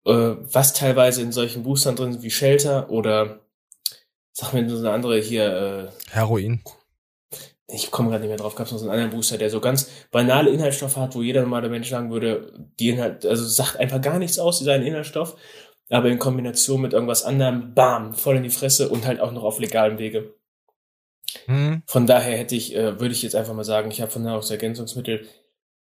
äh, 0.04 0.34
was 0.40 0.72
teilweise 0.72 1.22
in 1.22 1.32
solchen 1.32 1.62
Boostern 1.62 1.96
drin 1.96 2.10
ist, 2.10 2.22
wie 2.22 2.30
Shelter 2.30 2.90
oder 2.90 3.40
sag 4.32 4.54
mir 4.54 4.68
so 4.68 4.78
eine 4.78 4.90
andere 4.90 5.20
hier, 5.20 5.92
äh, 6.10 6.10
Heroin. 6.10 6.62
Ich 7.72 7.90
komme 7.90 8.10
gerade 8.10 8.22
nicht 8.22 8.28
mehr 8.28 8.38
drauf, 8.38 8.54
gab 8.54 8.66
es 8.66 8.72
noch 8.72 8.78
so 8.78 8.84
einen 8.84 8.92
anderen 8.92 9.10
Booster, 9.10 9.38
der 9.38 9.50
so 9.50 9.60
ganz 9.60 9.90
banale 10.10 10.50
Inhaltsstoffe 10.50 10.96
hat, 10.96 11.14
wo 11.14 11.22
jeder 11.22 11.42
normale 11.42 11.68
Mensch 11.68 11.88
sagen 11.88 12.10
würde, 12.10 12.52
die 12.78 12.90
Inhalt, 12.90 13.24
also 13.24 13.44
sagt 13.44 13.78
einfach 13.78 14.00
gar 14.00 14.18
nichts 14.18 14.38
aus, 14.38 14.58
dieser 14.58 14.76
Inhaltsstoff, 14.76 15.36
aber 15.88 16.08
in 16.08 16.18
Kombination 16.18 16.80
mit 16.80 16.92
irgendwas 16.92 17.24
anderem, 17.24 17.74
bam, 17.74 18.14
voll 18.14 18.36
in 18.36 18.42
die 18.42 18.50
Fresse 18.50 18.88
und 18.88 19.06
halt 19.06 19.20
auch 19.20 19.32
noch 19.32 19.44
auf 19.44 19.58
legalem 19.58 19.98
Wege. 19.98 20.34
Hm? 21.46 21.82
Von 21.86 22.06
daher 22.06 22.36
hätte 22.36 22.54
ich, 22.54 22.74
äh, 22.74 23.00
würde 23.00 23.12
ich 23.12 23.22
jetzt 23.22 23.36
einfach 23.36 23.54
mal 23.54 23.64
sagen, 23.64 23.90
ich 23.90 24.00
habe 24.00 24.10
von 24.10 24.22
Nahrungsergänzungsmittel 24.22 25.26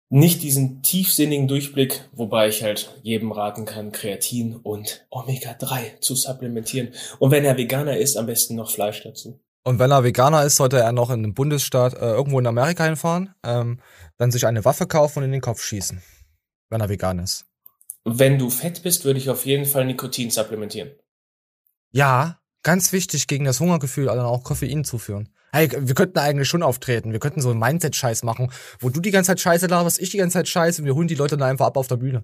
nicht 0.10 0.44
diesen 0.44 0.84
tiefsinnigen 0.84 1.48
Durchblick, 1.48 2.02
wobei 2.14 2.48
ich 2.48 2.64
halt 2.64 2.94
jedem 3.02 3.32
raten 3.32 3.66
kann, 3.66 3.92
Kreatin 3.92 4.56
und 4.56 5.06
Omega-3 5.10 6.00
zu 6.00 6.16
supplementieren. 6.16 6.94
Und 7.20 7.32
wenn 7.32 7.44
er 7.44 7.58
Veganer 7.58 7.98
ist, 7.98 8.16
am 8.16 8.28
besten 8.28 8.56
noch 8.56 8.70
Fleisch 8.70 9.02
dazu. 9.04 9.40
Und 9.68 9.80
wenn 9.80 9.90
er 9.92 10.04
Veganer 10.04 10.44
ist, 10.44 10.58
sollte 10.58 10.78
er 10.80 10.92
noch 10.92 11.10
in 11.10 11.20
einem 11.20 11.34
Bundesstaat 11.34 11.96
äh, 11.96 12.12
irgendwo 12.12 12.40
in 12.40 12.46
Amerika 12.46 12.86
hinfahren, 12.86 13.34
ähm, 13.44 13.80
dann 14.18 14.32
sich 14.32 14.46
eine 14.46 14.64
Waffe 14.64 14.86
kaufen 14.86 15.20
und 15.20 15.26
in 15.26 15.32
den 15.32 15.42
Kopf 15.42 15.62
schießen. 15.64 16.02
Wenn 16.70 16.82
er 16.82 16.90
vegan 16.90 17.18
ist. 17.20 17.46
Wenn 18.04 18.38
du 18.38 18.52
fett 18.52 18.84
bist, 18.84 19.06
würde 19.06 19.20
ich 19.20 19.30
auf 19.32 19.46
jeden 19.46 19.66
Fall 19.66 19.86
Nikotin 19.86 20.30
supplementieren. 20.30 20.92
Ja, 21.92 22.40
ganz 22.62 22.94
wichtig 22.94 23.26
gegen 23.26 23.46
das 23.46 23.60
Hungergefühl, 23.60 24.08
also 24.10 24.22
auch 24.24 24.44
Koffein 24.44 24.84
zuführen. 24.84 25.30
Hey, 25.52 25.70
wir 25.76 25.96
könnten 25.96 26.20
eigentlich 26.20 26.48
schon 26.48 26.62
auftreten. 26.62 27.12
Wir 27.12 27.20
könnten 27.20 27.42
so 27.42 27.50
einen 27.50 27.60
Mindset-Scheiß 27.60 28.22
machen, 28.24 28.52
wo 28.80 28.90
du 28.90 29.00
die 29.00 29.12
ganze 29.12 29.30
Zeit 29.30 29.40
Scheiße 29.40 29.66
laberst, 29.68 30.00
ich 30.00 30.12
die 30.12 30.18
ganze 30.18 30.34
Zeit 30.34 30.48
Scheiße 30.48 30.82
und 30.82 30.86
wir 30.86 30.94
holen 30.94 31.08
die 31.08 31.16
Leute 31.16 31.38
dann 31.38 31.50
einfach 31.50 31.66
ab 31.66 31.78
auf 31.78 31.88
der 31.88 31.96
Bühne. 31.98 32.24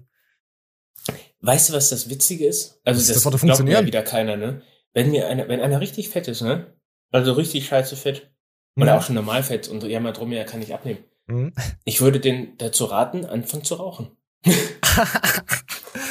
Weißt 1.40 1.70
du, 1.70 1.72
was 1.72 1.88
das 1.88 2.08
Witzige 2.08 2.46
ist? 2.46 2.80
Also 2.84 3.00
Das- 3.00 3.08
das, 3.08 3.16
das 3.16 3.24
würde 3.24 3.38
glaubt 3.46 3.64
mir 3.64 3.84
wieder 3.86 4.02
keiner, 4.02 4.36
ne? 4.36 4.62
Wenn 4.92 5.10
mir 5.10 5.26
einer, 5.28 5.48
wenn 5.48 5.60
einer 5.60 5.80
richtig 5.80 6.10
fett 6.10 6.28
ist, 6.28 6.42
ne? 6.42 6.74
Also 7.12 7.32
richtig 7.34 7.66
scheiße 7.66 7.94
fett, 7.96 8.30
Oder 8.76 8.92
Mhm. 8.94 8.98
auch 8.98 9.02
schon 9.02 9.14
Normalfett 9.14 9.68
und 9.68 9.84
ja, 9.84 10.00
mal 10.00 10.12
drum, 10.12 10.32
ja, 10.32 10.44
kann 10.44 10.62
ich 10.62 10.72
abnehmen. 10.74 10.98
Mhm. 11.26 11.52
Ich 11.84 12.00
würde 12.00 12.18
den 12.20 12.56
dazu 12.58 12.86
raten, 12.86 13.24
anfangen 13.26 13.64
zu 13.64 13.74
rauchen. 13.74 14.10
ja, 14.44 14.52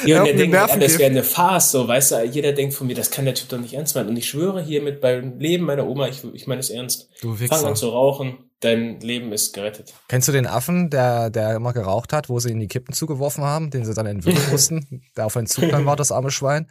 Ja, 0.06 0.20
und 0.20 0.26
der 0.26 0.34
denkt, 0.36 0.54
ja, 0.54 0.66
das 0.76 0.98
wäre 0.98 1.10
eine 1.10 1.22
Farce, 1.22 1.70
so, 1.72 1.86
weißt 1.86 2.12
du, 2.12 2.24
jeder 2.24 2.52
denkt 2.52 2.74
von 2.74 2.86
mir, 2.86 2.94
das 2.94 3.10
kann 3.10 3.24
der 3.24 3.34
Typ 3.34 3.48
doch 3.48 3.58
nicht 3.58 3.74
ernst 3.74 3.94
meinen. 3.94 4.08
Und 4.08 4.16
ich 4.16 4.28
schwöre 4.28 4.62
hiermit 4.62 5.00
beim 5.00 5.38
Leben 5.38 5.64
meiner 5.64 5.86
Oma, 5.86 6.08
ich, 6.08 6.22
ich 6.34 6.46
meine 6.46 6.60
es 6.60 6.70
ernst. 6.70 7.08
Du 7.20 7.30
Fang 7.34 7.40
Wichser. 7.40 7.66
an 7.66 7.76
zu 7.76 7.88
rauchen, 7.90 8.38
dein 8.60 9.00
Leben 9.00 9.32
ist 9.32 9.52
gerettet. 9.54 9.92
Kennst 10.08 10.28
du 10.28 10.32
den 10.32 10.46
Affen, 10.46 10.88
der, 10.90 11.30
der 11.30 11.54
immer 11.56 11.72
geraucht 11.72 12.12
hat, 12.12 12.28
wo 12.28 12.38
sie 12.40 12.50
ihn 12.50 12.60
die 12.60 12.68
Kippen 12.68 12.94
zugeworfen 12.94 13.44
haben, 13.44 13.70
den 13.70 13.84
sie 13.84 13.94
dann 13.94 14.06
entwickeln 14.06 14.44
mussten? 14.50 15.02
Der 15.16 15.26
auf 15.26 15.36
einen 15.36 15.46
Zug 15.46 15.68
dann 15.70 15.84
war, 15.86 15.96
das 15.96 16.12
arme 16.12 16.30
Schwein. 16.30 16.68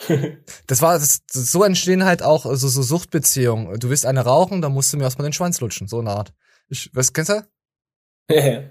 Das 0.66 0.82
war, 0.82 0.98
das, 0.98 1.20
so 1.32 1.62
entstehen 1.64 2.04
halt 2.04 2.22
auch 2.22 2.44
so, 2.44 2.68
so 2.68 2.82
Suchtbeziehungen. 2.82 3.78
Du 3.78 3.90
willst 3.90 4.06
eine 4.06 4.20
rauchen, 4.22 4.60
dann 4.62 4.72
musst 4.72 4.92
du 4.92 4.96
mir 4.96 5.04
erstmal 5.04 5.28
den 5.28 5.32
Schwanz 5.32 5.60
lutschen, 5.60 5.88
so 5.88 6.00
eine 6.00 6.10
Art. 6.10 6.32
Ich, 6.68 6.90
was 6.94 7.12
kennst 7.12 7.30
du? 7.30 7.46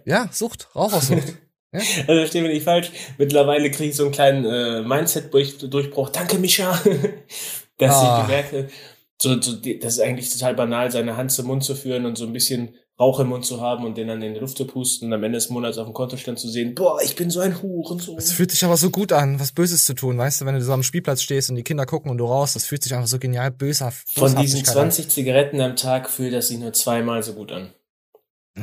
Ja, 0.06 0.30
Sucht, 0.32 0.70
Rauchersucht. 0.76 1.36
Also 1.76 2.06
versteh 2.06 2.42
mich 2.42 2.52
nicht 2.54 2.66
falsch. 2.66 2.92
Mittlerweile 3.18 3.72
kriege 3.72 3.90
ich 3.90 3.96
so 3.96 4.04
einen 4.04 4.12
kleinen 4.12 4.46
äh, 4.46 4.84
Mindset-Durchbruch. 4.84 6.10
Danke, 6.12 6.38
Micha. 6.38 6.80
Dass 7.80 7.96
Ah. 7.96 8.20
ich 8.22 8.28
gemerkt 8.28 8.72
so, 9.20 9.42
so, 9.42 9.56
das 9.56 9.94
ist 9.96 10.00
eigentlich 10.00 10.32
total 10.32 10.54
banal, 10.54 10.92
seine 10.92 11.18
Hand 11.18 11.32
zum 11.32 11.48
Mund 11.48 11.64
zu 11.64 11.74
führen 11.74 12.06
und 12.06 12.16
so 12.16 12.26
ein 12.28 12.34
bisschen 12.34 12.76
Rauch 13.04 13.20
im 13.20 13.28
Mund 13.28 13.46
zu 13.46 13.60
haben 13.60 13.86
und 13.86 13.98
den 13.98 14.08
dann 14.08 14.22
in 14.22 14.34
die 14.34 14.40
Luft 14.40 14.58
zu 14.58 14.66
pusten 14.66 15.08
und 15.08 15.14
am 15.14 15.24
Ende 15.24 15.38
des 15.38 15.50
Monats 15.50 15.78
auf 15.78 15.86
dem 15.86 15.94
Kontostand 15.94 16.40
zu 16.40 16.48
sehen, 16.48 16.74
boah, 16.74 17.02
ich 17.02 17.16
bin 17.16 17.30
so 17.30 17.42
ein 17.42 17.62
Hurensohn. 17.62 18.18
Es 18.18 18.32
fühlt 18.32 18.52
sich 18.52 18.64
aber 18.64 18.78
so 18.78 18.90
gut 18.90 19.12
an, 19.12 19.40
was 19.40 19.52
Böses 19.52 19.84
zu 19.84 19.94
tun, 19.94 20.18
weißt 20.18 20.42
du, 20.42 20.46
wenn 20.46 20.56
du 20.56 20.62
so 20.62 20.72
am 20.72 20.84
Spielplatz 20.84 21.22
stehst 21.22 21.50
und 21.50 21.58
die 21.58 21.64
Kinder 21.64 21.86
gucken 21.86 22.10
und 22.10 22.18
du 22.18 22.26
raus, 22.26 22.54
das 22.54 22.66
fühlt 22.66 22.82
sich 22.82 22.94
einfach 22.94 23.08
so 23.08 23.20
genial 23.20 23.52
böshaft. 23.52 24.10
Von 24.10 24.36
diesen 24.36 24.62
Boshaftigkeit 24.62 24.78
an. 24.78 24.92
20 24.92 25.10
Zigaretten 25.10 25.62
am 25.62 25.76
Tag 25.76 26.10
fühlt 26.10 26.34
das 26.34 26.48
sich 26.48 26.58
nur 26.60 26.72
zweimal 26.72 27.22
so 27.24 27.34
gut 27.34 27.52
an. 27.52 27.74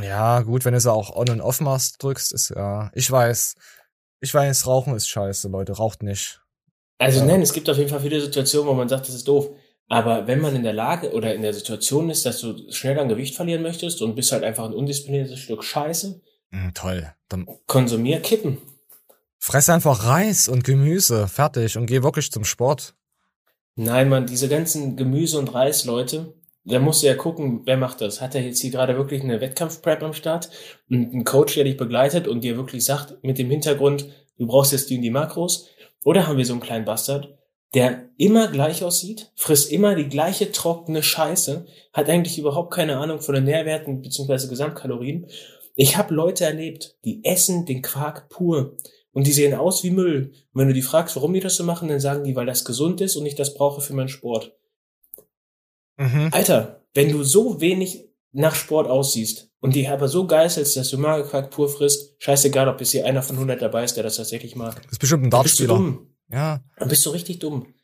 Ja, 0.00 0.40
gut, 0.40 0.64
wenn 0.64 0.72
du 0.72 0.80
sie 0.80 0.90
auch 0.90 1.14
on 1.14 1.28
und 1.28 1.40
off 1.40 1.60
machst, 1.60 2.02
drückst, 2.02 2.32
ist 2.32 2.50
ja. 2.50 2.90
Ich 2.94 3.10
weiß. 3.10 3.56
Ich 4.20 4.32
weiß, 4.32 4.66
Rauchen 4.66 4.94
ist 4.94 5.08
scheiße, 5.08 5.48
Leute. 5.48 5.72
Raucht 5.72 6.02
nicht. 6.02 6.40
Also 6.98 7.20
Ja. 7.20 7.26
nein, 7.26 7.42
es 7.42 7.52
gibt 7.52 7.68
auf 7.68 7.76
jeden 7.76 7.90
Fall 7.90 8.00
viele 8.00 8.20
Situationen, 8.20 8.68
wo 8.68 8.74
man 8.74 8.88
sagt, 8.88 9.08
das 9.08 9.14
ist 9.14 9.26
doof. 9.26 9.50
Aber 9.90 10.28
wenn 10.28 10.40
man 10.40 10.54
in 10.54 10.62
der 10.62 10.72
Lage 10.72 11.12
oder 11.12 11.34
in 11.34 11.42
der 11.42 11.52
Situation 11.52 12.10
ist, 12.10 12.24
dass 12.24 12.40
du 12.40 12.70
schnell 12.70 12.96
an 13.00 13.08
Gewicht 13.08 13.34
verlieren 13.34 13.62
möchtest 13.62 14.00
und 14.00 14.14
bist 14.14 14.30
halt 14.30 14.44
einfach 14.44 14.64
ein 14.64 14.72
undiszipliniertes 14.72 15.38
Stück 15.40 15.62
Scheiße, 15.62 16.22
Mm, 16.52 16.70
toll. 16.74 17.12
Dann 17.28 17.46
konsumier 17.66 18.18
Kippen. 18.20 18.58
fress 19.38 19.68
einfach 19.68 20.04
Reis 20.04 20.48
und 20.48 20.64
Gemüse, 20.64 21.28
fertig, 21.28 21.76
und 21.76 21.86
geh 21.86 22.02
wirklich 22.02 22.32
zum 22.32 22.44
Sport. 22.44 22.94
Nein, 23.76 24.08
man, 24.08 24.26
diese 24.26 24.48
ganzen 24.48 24.96
Gemüse- 24.96 25.38
und 25.38 25.54
Reisleute, 25.54 26.34
da 26.64 26.80
musst 26.80 27.02
du 27.02 27.06
ja 27.06 27.14
gucken, 27.14 27.62
wer 27.66 27.76
macht 27.76 28.00
das. 28.00 28.20
Hat 28.20 28.34
er 28.34 28.42
jetzt 28.42 28.60
hier 28.60 28.72
gerade 28.72 28.96
wirklich 28.96 29.22
eine 29.22 29.40
Wettkampfprep 29.40 30.02
am 30.02 30.12
Start 30.12 30.50
und 30.88 31.12
einen 31.12 31.24
Coach, 31.24 31.54
der 31.54 31.64
dich 31.64 31.76
begleitet 31.76 32.26
und 32.26 32.42
dir 32.42 32.56
wirklich 32.56 32.84
sagt, 32.84 33.22
mit 33.22 33.38
dem 33.38 33.48
Hintergrund, 33.48 34.06
du 34.36 34.46
brauchst 34.48 34.72
jetzt 34.72 34.90
die 34.90 34.96
und 34.96 35.02
die 35.02 35.10
Makros? 35.10 35.68
Oder 36.04 36.26
haben 36.26 36.36
wir 36.36 36.44
so 36.46 36.52
einen 36.52 36.62
kleinen 36.62 36.84
Bastard, 36.84 37.38
der 37.74 38.08
immer 38.16 38.48
gleich 38.48 38.82
aussieht, 38.82 39.32
frisst 39.36 39.70
immer 39.70 39.94
die 39.94 40.08
gleiche 40.08 40.50
trockene 40.50 41.02
Scheiße, 41.02 41.66
hat 41.92 42.08
eigentlich 42.08 42.38
überhaupt 42.38 42.72
keine 42.72 42.98
Ahnung 42.98 43.20
von 43.20 43.34
den 43.34 43.44
Nährwerten 43.44 44.02
bzw. 44.02 44.48
Gesamtkalorien. 44.48 45.26
Ich 45.76 45.96
habe 45.96 46.14
Leute 46.14 46.44
erlebt, 46.44 46.96
die 47.04 47.24
essen 47.24 47.66
den 47.66 47.82
Quark 47.82 48.28
pur 48.28 48.76
und 49.12 49.26
die 49.26 49.32
sehen 49.32 49.54
aus 49.54 49.84
wie 49.84 49.90
Müll. 49.90 50.32
Und 50.52 50.60
wenn 50.60 50.68
du 50.68 50.74
die 50.74 50.82
fragst, 50.82 51.14
warum 51.16 51.32
die 51.32 51.40
das 51.40 51.56
so 51.56 51.64
machen, 51.64 51.88
dann 51.88 52.00
sagen 52.00 52.24
die, 52.24 52.34
weil 52.34 52.46
das 52.46 52.64
gesund 52.64 53.00
ist 53.00 53.16
und 53.16 53.26
ich 53.26 53.36
das 53.36 53.54
brauche 53.54 53.80
für 53.80 53.94
meinen 53.94 54.08
Sport. 54.08 54.56
Mhm. 55.96 56.30
Alter, 56.32 56.84
wenn 56.94 57.12
du 57.12 57.22
so 57.22 57.60
wenig 57.60 58.08
nach 58.32 58.54
Sport 58.54 58.88
aussiehst 58.88 59.50
und 59.60 59.74
die 59.74 59.86
aber 59.88 60.08
so 60.08 60.26
geißelst, 60.26 60.76
dass 60.76 60.90
du 60.90 60.98
Magerquark 60.98 61.50
pur 61.50 61.68
frisst, 61.68 62.14
scheißegal, 62.18 62.68
ob 62.68 62.80
jetzt 62.80 62.90
hier 62.90 63.06
einer 63.06 63.22
von 63.22 63.36
100 63.36 63.60
dabei 63.62 63.84
ist, 63.84 63.96
der 63.96 64.02
das 64.04 64.16
tatsächlich 64.16 64.56
mag. 64.56 64.82
Das 64.82 64.92
ist 64.92 64.98
bestimmt 64.98 65.24
ein 65.24 65.30
Dann 65.68 66.09
du. 66.30 66.36
Ja. 66.36 66.60
Dann 66.76 66.88
bist 66.88 67.04
du 67.06 67.10
richtig 67.10 67.38
dumm. 67.38 67.74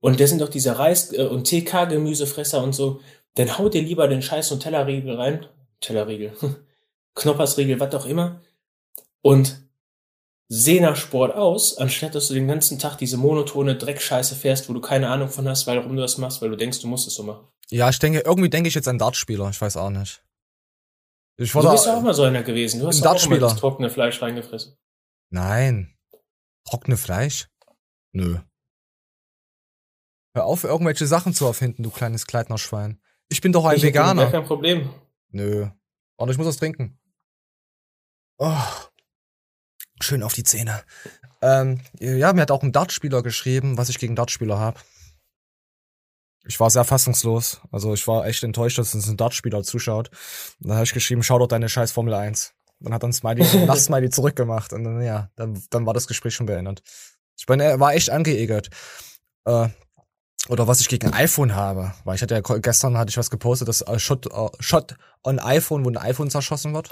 Und 0.00 0.20
das 0.20 0.30
sind 0.30 0.40
doch 0.42 0.48
diese 0.48 0.78
Reis- 0.78 1.12
äh, 1.12 1.24
und 1.24 1.44
TK-Gemüsefresser 1.46 2.62
und 2.62 2.74
so. 2.74 3.00
Dann 3.34 3.58
hau 3.58 3.68
dir 3.68 3.82
lieber 3.82 4.06
den 4.06 4.22
scheiß 4.22 4.50
Nutella-Riegel 4.50 5.16
rein. 5.16 5.46
Nutella-Riegel. 5.82 6.32
Knoppersriegel, 7.14 7.80
was 7.80 7.94
auch 7.94 8.06
immer. 8.06 8.40
Und 9.22 9.62
seh 10.48 10.80
nach 10.80 10.96
Sport 10.96 11.34
aus, 11.34 11.78
anstatt 11.78 12.14
dass 12.14 12.28
du 12.28 12.34
den 12.34 12.46
ganzen 12.48 12.78
Tag 12.78 12.98
diese 12.98 13.16
monotone 13.16 13.76
Dreckscheiße 13.76 14.34
fährst, 14.34 14.68
wo 14.68 14.74
du 14.74 14.80
keine 14.80 15.08
Ahnung 15.08 15.28
von 15.28 15.48
hast, 15.48 15.66
warum 15.66 15.96
du 15.96 16.02
das 16.02 16.18
machst, 16.18 16.42
weil 16.42 16.50
du 16.50 16.56
denkst, 16.56 16.80
du 16.80 16.86
musst 16.86 17.08
es 17.08 17.14
so 17.14 17.22
machen. 17.22 17.48
Ja, 17.70 17.88
ich 17.88 17.98
denke, 17.98 18.20
irgendwie 18.20 18.50
denke 18.50 18.68
ich 18.68 18.74
jetzt 18.74 18.88
an 18.88 18.98
Dartspieler. 18.98 19.48
Ich 19.50 19.60
weiß 19.60 19.76
auch 19.78 19.90
nicht. 19.90 20.22
Ich 21.36 21.50
Du 21.50 21.58
wurde 21.58 21.70
bist 21.70 21.86
ja 21.86 21.96
auch 21.96 22.02
mal 22.02 22.14
so 22.14 22.22
einer 22.24 22.42
gewesen. 22.42 22.80
Du 22.80 22.86
hast 22.86 23.04
auch 23.04 23.28
mal 23.28 23.38
das 23.40 23.56
trockene 23.56 23.90
Fleisch 23.90 24.20
reingefressen. 24.20 24.76
Nein. 25.30 25.96
Trockene 26.68 26.96
Fleisch? 26.96 27.48
Nö. 28.14 28.38
Hör 30.34 30.44
auf, 30.46 30.64
irgendwelche 30.64 31.06
Sachen 31.06 31.34
zu 31.34 31.46
erfinden, 31.46 31.82
du 31.82 31.90
kleines 31.90 32.26
Kleidnerschwein. 32.26 33.00
Ich 33.28 33.40
bin 33.40 33.52
doch 33.52 33.64
ein 33.64 33.76
ich 33.76 33.82
hätte 33.82 33.92
gar 33.92 34.14
Veganer. 34.14 34.30
kein 34.30 34.44
Problem. 34.44 34.90
Nö. 35.30 35.68
Und 36.16 36.30
ich 36.30 36.38
muss 36.38 36.46
was 36.46 36.56
trinken. 36.56 36.98
Oh. 38.38 38.56
Schön 40.00 40.22
auf 40.22 40.32
die 40.32 40.44
Zähne. 40.44 40.82
Ähm, 41.42 41.80
ja, 41.98 42.32
mir 42.32 42.42
hat 42.42 42.50
auch 42.50 42.62
ein 42.62 42.72
Dartspieler 42.72 43.22
geschrieben, 43.22 43.78
was 43.78 43.88
ich 43.88 43.98
gegen 43.98 44.16
Dartspieler 44.16 44.58
habe. 44.58 44.80
Ich 46.46 46.60
war 46.60 46.70
sehr 46.70 46.84
fassungslos. 46.84 47.60
Also 47.72 47.94
ich 47.94 48.06
war 48.06 48.26
echt 48.26 48.44
enttäuscht, 48.44 48.78
dass 48.78 48.94
uns 48.94 49.08
ein 49.08 49.16
Dartspieler 49.16 49.62
zuschaut. 49.62 50.10
Und 50.60 50.68
dann 50.68 50.76
habe 50.76 50.84
ich 50.84 50.92
geschrieben, 50.94 51.22
schau 51.22 51.38
doch 51.38 51.48
deine 51.48 51.68
scheiß 51.68 51.90
Formel 51.90 52.14
1. 52.14 52.54
Dann 52.80 52.92
hat 52.92 53.02
dann 53.02 53.12
Smiley, 53.12 53.44
nach 53.66 53.76
Smiley 53.76 54.10
zurückgemacht. 54.10 54.72
Und 54.72 54.84
dann, 54.84 55.02
ja, 55.02 55.30
dann, 55.36 55.60
dann 55.70 55.86
war 55.86 55.94
das 55.94 56.06
Gespräch 56.06 56.34
schon 56.34 56.46
beendet. 56.46 56.82
Ich 57.38 57.46
bin, 57.46 57.60
er 57.60 57.78
war 57.80 57.94
echt 57.94 58.10
angeekelt. 58.10 58.70
Äh, 59.44 59.68
oder 60.48 60.68
was 60.68 60.80
ich 60.80 60.88
gegen 60.88 61.12
iPhone 61.12 61.54
habe. 61.54 61.94
Weil 62.04 62.16
ich 62.16 62.22
hatte 62.22 62.34
ja 62.34 62.40
gestern 62.58 62.98
hatte 62.98 63.10
ich 63.10 63.16
was 63.16 63.30
gepostet, 63.30 63.68
dass 63.68 63.80
äh, 63.82 63.98
Shot, 63.98 64.26
äh, 64.26 64.48
Shot 64.60 64.94
on 65.22 65.38
iPhone, 65.38 65.84
wo 65.84 65.90
ein 65.90 65.96
iPhone 65.96 66.30
zerschossen 66.30 66.74
wird. 66.74 66.90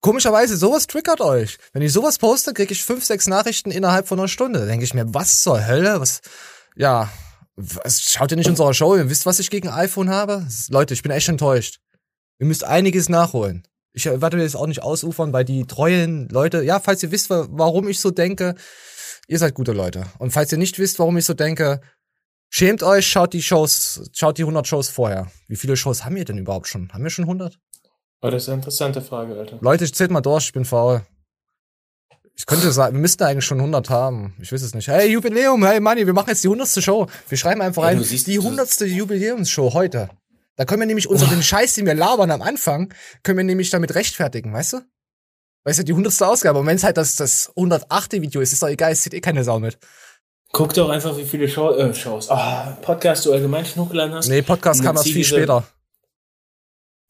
Komischerweise, 0.00 0.56
sowas 0.56 0.88
triggert 0.88 1.20
euch. 1.20 1.58
Wenn 1.72 1.82
ich 1.82 1.92
sowas 1.92 2.18
poste, 2.18 2.52
kriege 2.52 2.72
ich 2.72 2.82
fünf, 2.84 3.04
sechs 3.04 3.28
Nachrichten 3.28 3.70
innerhalb 3.70 4.08
von 4.08 4.18
einer 4.18 4.26
Stunde. 4.28 4.58
Da 4.60 4.66
denke 4.66 4.84
ich 4.84 4.94
mir, 4.94 5.14
was 5.14 5.42
zur 5.42 5.64
Hölle? 5.64 6.00
Was? 6.00 6.20
Ja, 6.74 7.08
was, 7.54 8.00
schaut 8.00 8.32
ihr 8.32 8.36
nicht 8.36 8.48
unsere 8.48 8.74
Show? 8.74 8.96
Ihr 8.96 9.08
wisst, 9.08 9.26
was 9.26 9.38
ich 9.38 9.50
gegen 9.50 9.68
iPhone 9.68 10.10
habe? 10.10 10.46
Leute, 10.70 10.94
ich 10.94 11.02
bin 11.02 11.12
echt 11.12 11.28
enttäuscht. 11.28 11.78
Ihr 12.40 12.46
müsst 12.46 12.64
einiges 12.64 13.08
nachholen. 13.08 13.62
Ich 13.92 14.06
äh, 14.06 14.20
werde 14.20 14.40
jetzt 14.42 14.56
auch 14.56 14.66
nicht 14.66 14.82
ausufern, 14.82 15.32
weil 15.32 15.44
die 15.44 15.66
treuen 15.66 16.28
Leute, 16.30 16.62
ja, 16.62 16.80
falls 16.80 17.02
ihr 17.04 17.12
wisst, 17.12 17.30
wa- 17.30 17.46
warum 17.50 17.86
ich 17.88 18.00
so 18.00 18.10
denke, 18.10 18.56
ihr 19.28 19.38
seid 19.38 19.54
gute 19.54 19.72
Leute. 19.72 20.04
Und 20.18 20.32
falls 20.32 20.52
ihr 20.52 20.58
nicht 20.58 20.78
wisst, 20.78 20.98
warum 20.98 21.16
ich 21.16 21.24
so 21.24 21.34
denke, 21.34 21.80
schämt 22.48 22.82
euch, 22.82 23.06
schaut 23.06 23.32
die 23.32 23.42
Shows, 23.42 24.10
schaut 24.12 24.38
die 24.38 24.42
100 24.42 24.66
Shows 24.66 24.88
vorher. 24.88 25.30
Wie 25.48 25.56
viele 25.56 25.76
Shows 25.76 26.04
haben 26.04 26.16
wir 26.16 26.24
denn 26.24 26.38
überhaupt 26.38 26.68
schon? 26.68 26.92
Haben 26.92 27.02
wir 27.04 27.10
schon 27.10 27.24
100? 27.24 27.58
Aber 28.20 28.30
das 28.30 28.44
ist 28.44 28.48
eine 28.48 28.56
interessante 28.56 29.00
Frage, 29.02 29.34
Alter. 29.36 29.58
Leute, 29.60 29.84
ich 29.84 29.94
zählt 29.94 30.10
mal 30.10 30.20
durch, 30.20 30.46
ich 30.46 30.52
bin 30.52 30.64
faul. 30.64 31.02
Ich 32.34 32.46
könnte 32.46 32.72
sagen, 32.72 32.94
wir 32.94 33.00
müssten 33.00 33.22
eigentlich 33.24 33.44
schon 33.44 33.58
100 33.58 33.90
haben. 33.90 34.34
Ich 34.40 34.52
weiß 34.52 34.62
es 34.62 34.74
nicht. 34.74 34.88
Hey, 34.88 35.10
Jubiläum, 35.10 35.64
hey 35.66 35.80
Manni, 35.80 36.06
wir 36.06 36.12
machen 36.14 36.28
jetzt 36.30 36.42
die 36.42 36.48
100. 36.48 36.82
Show. 36.82 37.06
Wir 37.28 37.36
schreiben 37.38 37.60
einfach 37.60 37.82
rein, 37.82 38.02
siehst- 38.02 38.26
die 38.26 38.38
100. 38.38 38.80
Jubiläumsshow 38.80 39.74
heute. 39.74 40.08
Da 40.56 40.64
können 40.64 40.80
wir 40.80 40.86
nämlich 40.86 41.08
unter 41.08 41.26
den 41.26 41.42
Scheiß, 41.42 41.74
den 41.74 41.86
wir 41.86 41.94
labern 41.94 42.30
am 42.30 42.42
Anfang, 42.42 42.92
können 43.22 43.38
wir 43.38 43.44
nämlich 43.44 43.70
damit 43.70 43.94
rechtfertigen, 43.94 44.52
weißt 44.52 44.74
du? 44.74 44.80
Weißt 45.64 45.78
du, 45.78 45.84
die 45.84 45.92
100. 45.92 46.20
Ausgabe. 46.22 46.58
Und 46.58 46.66
wenn 46.66 46.76
es 46.76 46.84
halt 46.84 46.96
das, 46.96 47.14
das 47.16 47.50
108. 47.56 48.12
Video 48.14 48.40
ist, 48.40 48.52
ist 48.52 48.62
doch 48.62 48.68
egal, 48.68 48.92
es 48.92 49.02
sieht 49.02 49.14
eh 49.14 49.20
keine 49.20 49.44
Sau 49.44 49.58
mit. 49.60 49.78
Guck 50.52 50.74
doch 50.74 50.90
einfach, 50.90 51.16
wie 51.16 51.24
viele 51.24 51.48
Show, 51.48 51.70
äh, 51.72 51.94
Shows, 51.94 52.28
ah, 52.30 52.76
Podcasts 52.82 53.24
du 53.24 53.32
allgemein 53.32 53.64
schon 53.64 53.84
hochgeladen 53.84 54.14
hast. 54.14 54.28
Nee, 54.28 54.42
Podcast 54.42 54.82
kam 54.82 54.96
erst 54.96 55.06
viel 55.06 55.14
diese- 55.14 55.36
später. 55.36 55.64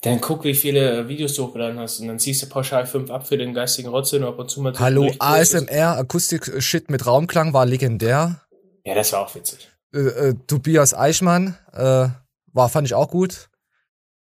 Dann 0.03 0.21
guck, 0.21 0.43
wie 0.43 0.55
viele 0.55 1.07
Videos 1.09 1.35
du 1.35 1.47
hochgeladen 1.47 1.79
hast 1.79 2.01
und 2.01 2.09
dann 2.09 2.19
ziehst 2.19 2.43
du 2.43 2.49
pauschal 2.49 2.87
fünf 2.87 3.09
ab 3.11 3.27
für 3.27 3.39
den 3.39 3.55
geistigen 3.55 3.89
Rotze 3.89 4.17
und 4.19 4.25
ab 4.25 4.37
und 4.39 4.51
zu 4.51 4.61
mal 4.61 4.77
Hallo. 4.77 5.09
ASMR, 5.21 5.97
Akustik-Shit 5.97 6.91
mit 6.91 7.07
Raumklang 7.07 7.53
war 7.53 7.67
legendär. 7.67 8.41
Ja, 8.85 8.95
das 8.97 9.13
war 9.13 9.21
auch 9.21 9.35
witzig. 9.37 9.69
äh, 9.95 9.99
äh, 9.99 10.35
Tobias 10.49 10.93
Eichmann 10.93 11.57
äh, 11.73 12.09
war 12.53 12.69
fand 12.69 12.87
ich 12.89 12.95
auch 12.95 13.09
gut. 13.09 13.49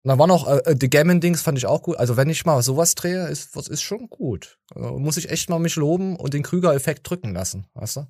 Und 0.04 0.10
dann 0.10 0.20
war 0.20 0.28
noch 0.28 0.48
äh, 0.48 0.58
äh, 0.60 0.76
The 0.80 0.90
Gammon 0.90 1.20
Dings 1.20 1.42
fand 1.42 1.58
ich 1.58 1.66
auch 1.66 1.82
gut. 1.82 1.98
Also 1.98 2.18
wenn 2.18 2.30
ich 2.30 2.46
mal 2.46 2.62
sowas 2.62 2.96
drehe, 2.96 3.28
ist 3.28 3.56
was 3.56 3.68
ist 3.68 3.82
schon 3.82 4.10
gut. 4.10 4.60
Also, 4.74 4.98
muss 5.00 5.18
ich 5.18 5.30
echt 5.30 5.50
mal 5.50 5.60
mich 5.60 5.76
loben 5.76 6.16
und 6.16 6.34
den 6.34 6.44
Krüger-Effekt 6.44 7.10
drücken 7.10 7.34
lassen, 7.34 7.68
weißt 7.74 7.98
du? 7.98 8.08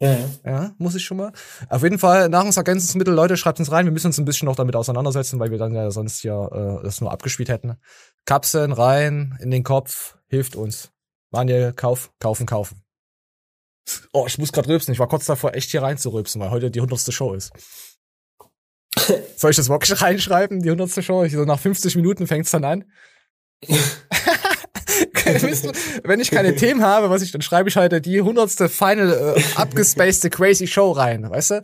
Ja, 0.00 0.12
ja. 0.12 0.28
Ja, 0.44 0.74
muss 0.78 0.96
ich 0.96 1.04
schon 1.04 1.16
mal. 1.16 1.32
Auf 1.68 1.84
jeden 1.84 1.98
Fall 1.98 2.28
Nahrungsergänzungsmittel, 2.28 3.14
Leute, 3.14 3.36
schreibt 3.36 3.60
uns 3.60 3.70
rein. 3.70 3.84
Wir 3.84 3.92
müssen 3.92 4.08
uns 4.08 4.18
ein 4.18 4.24
bisschen 4.24 4.46
noch 4.46 4.56
damit 4.56 4.74
auseinandersetzen, 4.74 5.38
weil 5.38 5.52
wir 5.52 5.58
dann 5.58 5.74
ja 5.74 5.92
sonst 5.92 6.20
hier 6.20 6.50
äh, 6.52 6.84
das 6.84 7.00
nur 7.00 7.12
abgespielt 7.12 7.48
hätten. 7.48 7.76
Kapseln 8.24 8.72
rein 8.72 9.38
in 9.40 9.52
den 9.52 9.62
Kopf 9.62 10.16
hilft 10.26 10.56
uns. 10.56 10.90
Manuel, 11.30 11.72
kauf, 11.72 12.10
kaufen, 12.18 12.46
kaufen. 12.46 12.82
Oh, 14.12 14.26
ich 14.26 14.38
muss 14.38 14.52
gerade 14.52 14.68
rülpsen. 14.68 14.92
Ich 14.92 14.98
war 14.98 15.08
kurz 15.08 15.26
davor, 15.26 15.54
echt 15.54 15.70
hier 15.70 15.82
reinzurülpsen, 15.82 16.40
weil 16.40 16.50
heute 16.50 16.70
die 16.70 16.80
hundertste 16.80 17.12
Show 17.12 17.34
ist. 17.34 17.52
Soll 19.36 19.50
ich 19.50 19.56
das 19.56 19.68
wirklich 19.68 20.00
reinschreiben, 20.00 20.60
die 20.60 20.70
100. 20.70 21.02
Show? 21.04 21.24
Ich 21.24 21.32
so 21.32 21.44
nach 21.44 21.58
50 21.58 21.96
Minuten 21.96 22.26
fängt's 22.26 22.50
dann 22.50 22.64
an. 22.64 22.84
Wenn 26.04 26.20
ich 26.20 26.30
keine 26.30 26.54
Themen 26.56 26.82
habe, 26.82 27.08
was 27.10 27.22
ich, 27.22 27.30
dann 27.32 27.42
schreibe 27.42 27.68
ich 27.68 27.76
halt 27.76 28.04
die 28.04 28.18
100. 28.18 28.50
Final 28.70 29.34
äh, 29.36 29.42
abgespacede 29.56 30.30
Crazy 30.30 30.66
Show 30.66 30.90
rein, 30.92 31.28
weißt 31.30 31.50
du? 31.52 31.62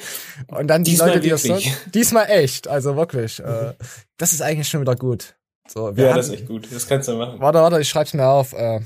Und 0.48 0.68
dann 0.68 0.84
die 0.84 0.92
Diesmal 0.92 1.08
Leute, 1.10 1.20
die 1.20 1.28
das 1.30 1.44
wirklich. 1.44 1.72
so, 1.74 1.90
diesmal 1.90 2.30
echt, 2.30 2.68
also 2.68 2.96
wirklich. 2.96 3.40
Äh, 3.40 3.74
das 4.16 4.32
ist 4.32 4.42
eigentlich 4.42 4.68
schon 4.68 4.80
wieder 4.80 4.96
gut. 4.96 5.34
So, 5.66 5.96
wir 5.96 6.04
Ja, 6.04 6.10
hatten- 6.10 6.18
das 6.18 6.28
ist 6.28 6.34
echt 6.34 6.46
gut. 6.46 6.68
Das 6.72 6.86
kannst 6.86 7.08
du 7.08 7.16
machen. 7.16 7.40
Warte, 7.40 7.58
warte, 7.58 7.80
ich 7.80 7.88
schreib's 7.88 8.14
mir 8.14 8.26
auf. 8.26 8.52
Äh, 8.52 8.80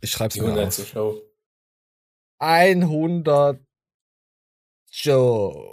ich 0.00 0.10
schreib's 0.10 0.34
Die 0.34 0.40
mir 0.40 0.48
100. 0.48 0.66
auf. 0.68 0.86
Show. 0.88 1.20
100 2.38 3.60
Joe. 4.90 5.66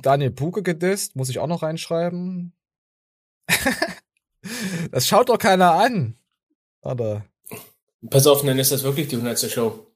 Daniel 0.00 0.30
Puke 0.30 0.62
gedisst, 0.62 1.16
muss 1.16 1.28
ich 1.28 1.38
auch 1.38 1.46
noch 1.46 1.62
reinschreiben. 1.62 2.52
das 4.90 5.06
schaut 5.06 5.28
doch 5.28 5.38
keiner 5.38 5.72
an. 5.72 6.16
Warte. 6.82 7.24
Pass 8.10 8.26
auf, 8.26 8.42
dann 8.42 8.58
ist 8.58 8.72
das 8.72 8.82
wirklich 8.82 9.08
die 9.08 9.16
100. 9.16 9.50
Show. 9.50 9.86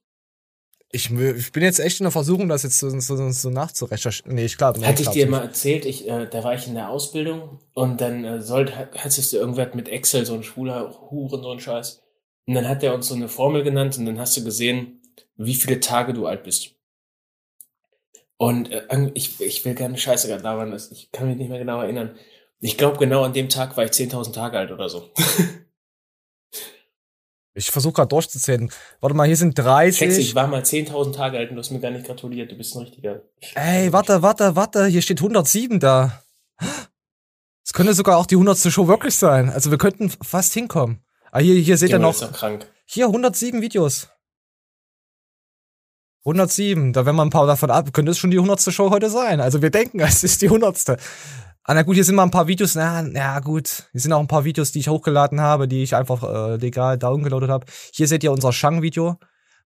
Ich, 0.91 1.11
ich 1.11 1.53
bin 1.53 1.63
jetzt 1.63 1.81
echt 1.81 2.01
in 2.01 2.05
der 2.05 2.13
Versuchung, 2.13 2.49
das 2.49 2.63
jetzt 2.63 2.79
so, 2.79 2.89
so, 2.99 3.31
so 3.31 3.51
nachzurecherchieren. 3.51 4.35
Nee, 4.35 4.47
ich 4.47 4.57
glaube 4.57 4.87
Hatte 4.87 5.03
ich 5.03 5.09
dir 5.11 5.29
mal 5.29 5.43
erzählt, 5.43 5.85
ich, 5.85 6.09
äh, 6.09 6.27
da 6.27 6.43
war 6.45 6.55
ich 6.55 6.67
in 6.67 6.75
der 6.75 6.89
Ausbildung 6.89 7.61
und 7.75 8.01
dann 8.01 8.25
äh, 8.25 8.41
sollte, 8.41 8.89
hattest 8.97 9.33
du 9.33 9.37
irgendwas 9.37 9.75
mit 9.75 9.91
Excel, 9.91 10.25
so 10.25 10.35
ein 10.35 10.43
schwuler 10.43 11.11
Huren, 11.11 11.43
so 11.43 11.51
ein 11.51 11.61
Scheiß. 11.61 12.03
Und 12.47 12.55
dann 12.55 12.67
hat 12.67 12.83
er 12.83 12.95
uns 12.95 13.09
so 13.09 13.15
eine 13.15 13.29
Formel 13.29 13.65
genannt 13.65 13.99
und 13.99 14.07
dann 14.07 14.19
hast 14.19 14.35
du 14.39 14.45
gesehen, 14.45 15.03
wie 15.37 15.55
viele 15.55 15.81
Tage 15.81 16.15
du 16.15 16.27
alt 16.27 16.43
bist. 16.43 16.78
Und 18.39 18.71
äh, 18.71 19.11
ich, 19.15 19.41
ich 19.41 19.65
will 19.65 19.75
gerne 19.75 19.99
Scheiße 19.99 20.29
gerade 20.29 20.43
labern, 20.43 20.75
ich 20.75 21.13
kann 21.13 21.29
mich 21.29 21.37
nicht 21.37 21.51
mehr 21.51 21.59
genau 21.59 21.83
erinnern. 21.83 22.17
Ich 22.61 22.79
glaube, 22.79 22.97
genau 22.97 23.23
an 23.25 23.33
dem 23.33 23.49
Tag 23.49 23.77
war 23.77 23.85
ich 23.85 23.91
10.000 23.91 24.33
Tage 24.33 24.59
alt 24.59 24.73
oder 24.73 24.89
so. 24.89 25.11
Ich 27.59 27.73
versuche 27.73 27.95
gerade 27.95 28.09
durchzuzählen. 28.09 28.71
Warte 29.01 29.17
mal, 29.17 29.27
hier 29.27 29.37
sind 29.37 29.59
30. 29.59 29.99
Schätze, 29.99 30.21
ich 30.21 30.37
war 30.37 30.47
mal 30.47 30.63
10.000 30.63 31.13
Tage 31.13 31.39
alt 31.39 31.51
und 31.51 31.57
du 31.57 31.61
hast 31.61 31.73
mir 31.73 31.81
gar 31.81 31.91
nicht 31.91 32.07
gratuliert. 32.07 32.53
Du 32.53 32.57
bist 32.57 32.77
ein 32.77 32.83
richtiger. 32.83 33.23
Ey, 33.57 33.93
warte, 33.93 34.23
warte, 34.23 34.55
warte, 34.55 34.87
hier 34.87 35.03
steht 35.03 35.19
107 35.19 35.81
da. 35.81 36.23
Es 37.65 37.73
könnte 37.73 37.95
sogar 37.95 38.17
auch 38.17 38.27
die 38.27 38.37
100. 38.37 38.73
Show 38.73 38.87
wirklich 38.87 39.17
sein. 39.17 39.51
Also 39.51 39.73
wir 39.73 39.79
könnten 39.79 40.09
fast 40.09 40.55
hinkommen. 40.55 41.03
Ah, 41.33 41.41
hier, 41.41 41.57
hier 41.57 41.77
seht 41.77 41.91
ihr 41.91 41.99
noch. 41.99 42.15
Hier 42.85 43.07
107 43.07 43.61
Videos. 43.61 44.09
107, 46.25 46.93
da 46.93 47.07
wenn 47.07 47.15
man 47.15 47.29
ein 47.29 47.31
paar 47.31 47.47
davon 47.47 47.71
ab, 47.71 47.93
könnte 47.93 48.13
es 48.13 48.19
schon 48.19 48.31
die 48.31 48.39
100. 48.39 48.61
Show 48.73 48.91
heute 48.91 49.11
sein. 49.11 49.41
Also 49.41 49.63
wir 49.63 49.71
denken, 49.71 50.01
es 50.01 50.25
ist 50.25 50.43
die 50.43 50.47
100. 50.47 50.99
Ah, 51.65 51.75
na 51.75 51.83
gut, 51.83 51.97
hier 51.97 52.05
sind 52.05 52.15
mal 52.15 52.23
ein 52.23 52.31
paar 52.31 52.47
Videos, 52.47 52.75
na, 52.77 53.03
na 53.03 53.41
gut, 53.41 53.89
hier 53.93 54.01
sind 54.01 54.15
auch 54.15 54.21
ein 54.21 54.27
paar 54.27 54.45
Videos, 54.45 54.73
die 54.73 54.79
ich 54.79 54.89
hochgeladen 54.89 55.39
habe, 55.39 55.69
die 55.69 55.83
ich 55.83 55.95
einfach 55.95 56.23
äh, 56.23 56.57
legal 56.57 56.97
downgeloadet 56.97 57.51
habe. 57.51 57.67
Hier 57.93 58.09
seht 58.09 58.25
ihr 58.25 58.33
unser 58.33 58.55
Shang-Video. 58.55 59.19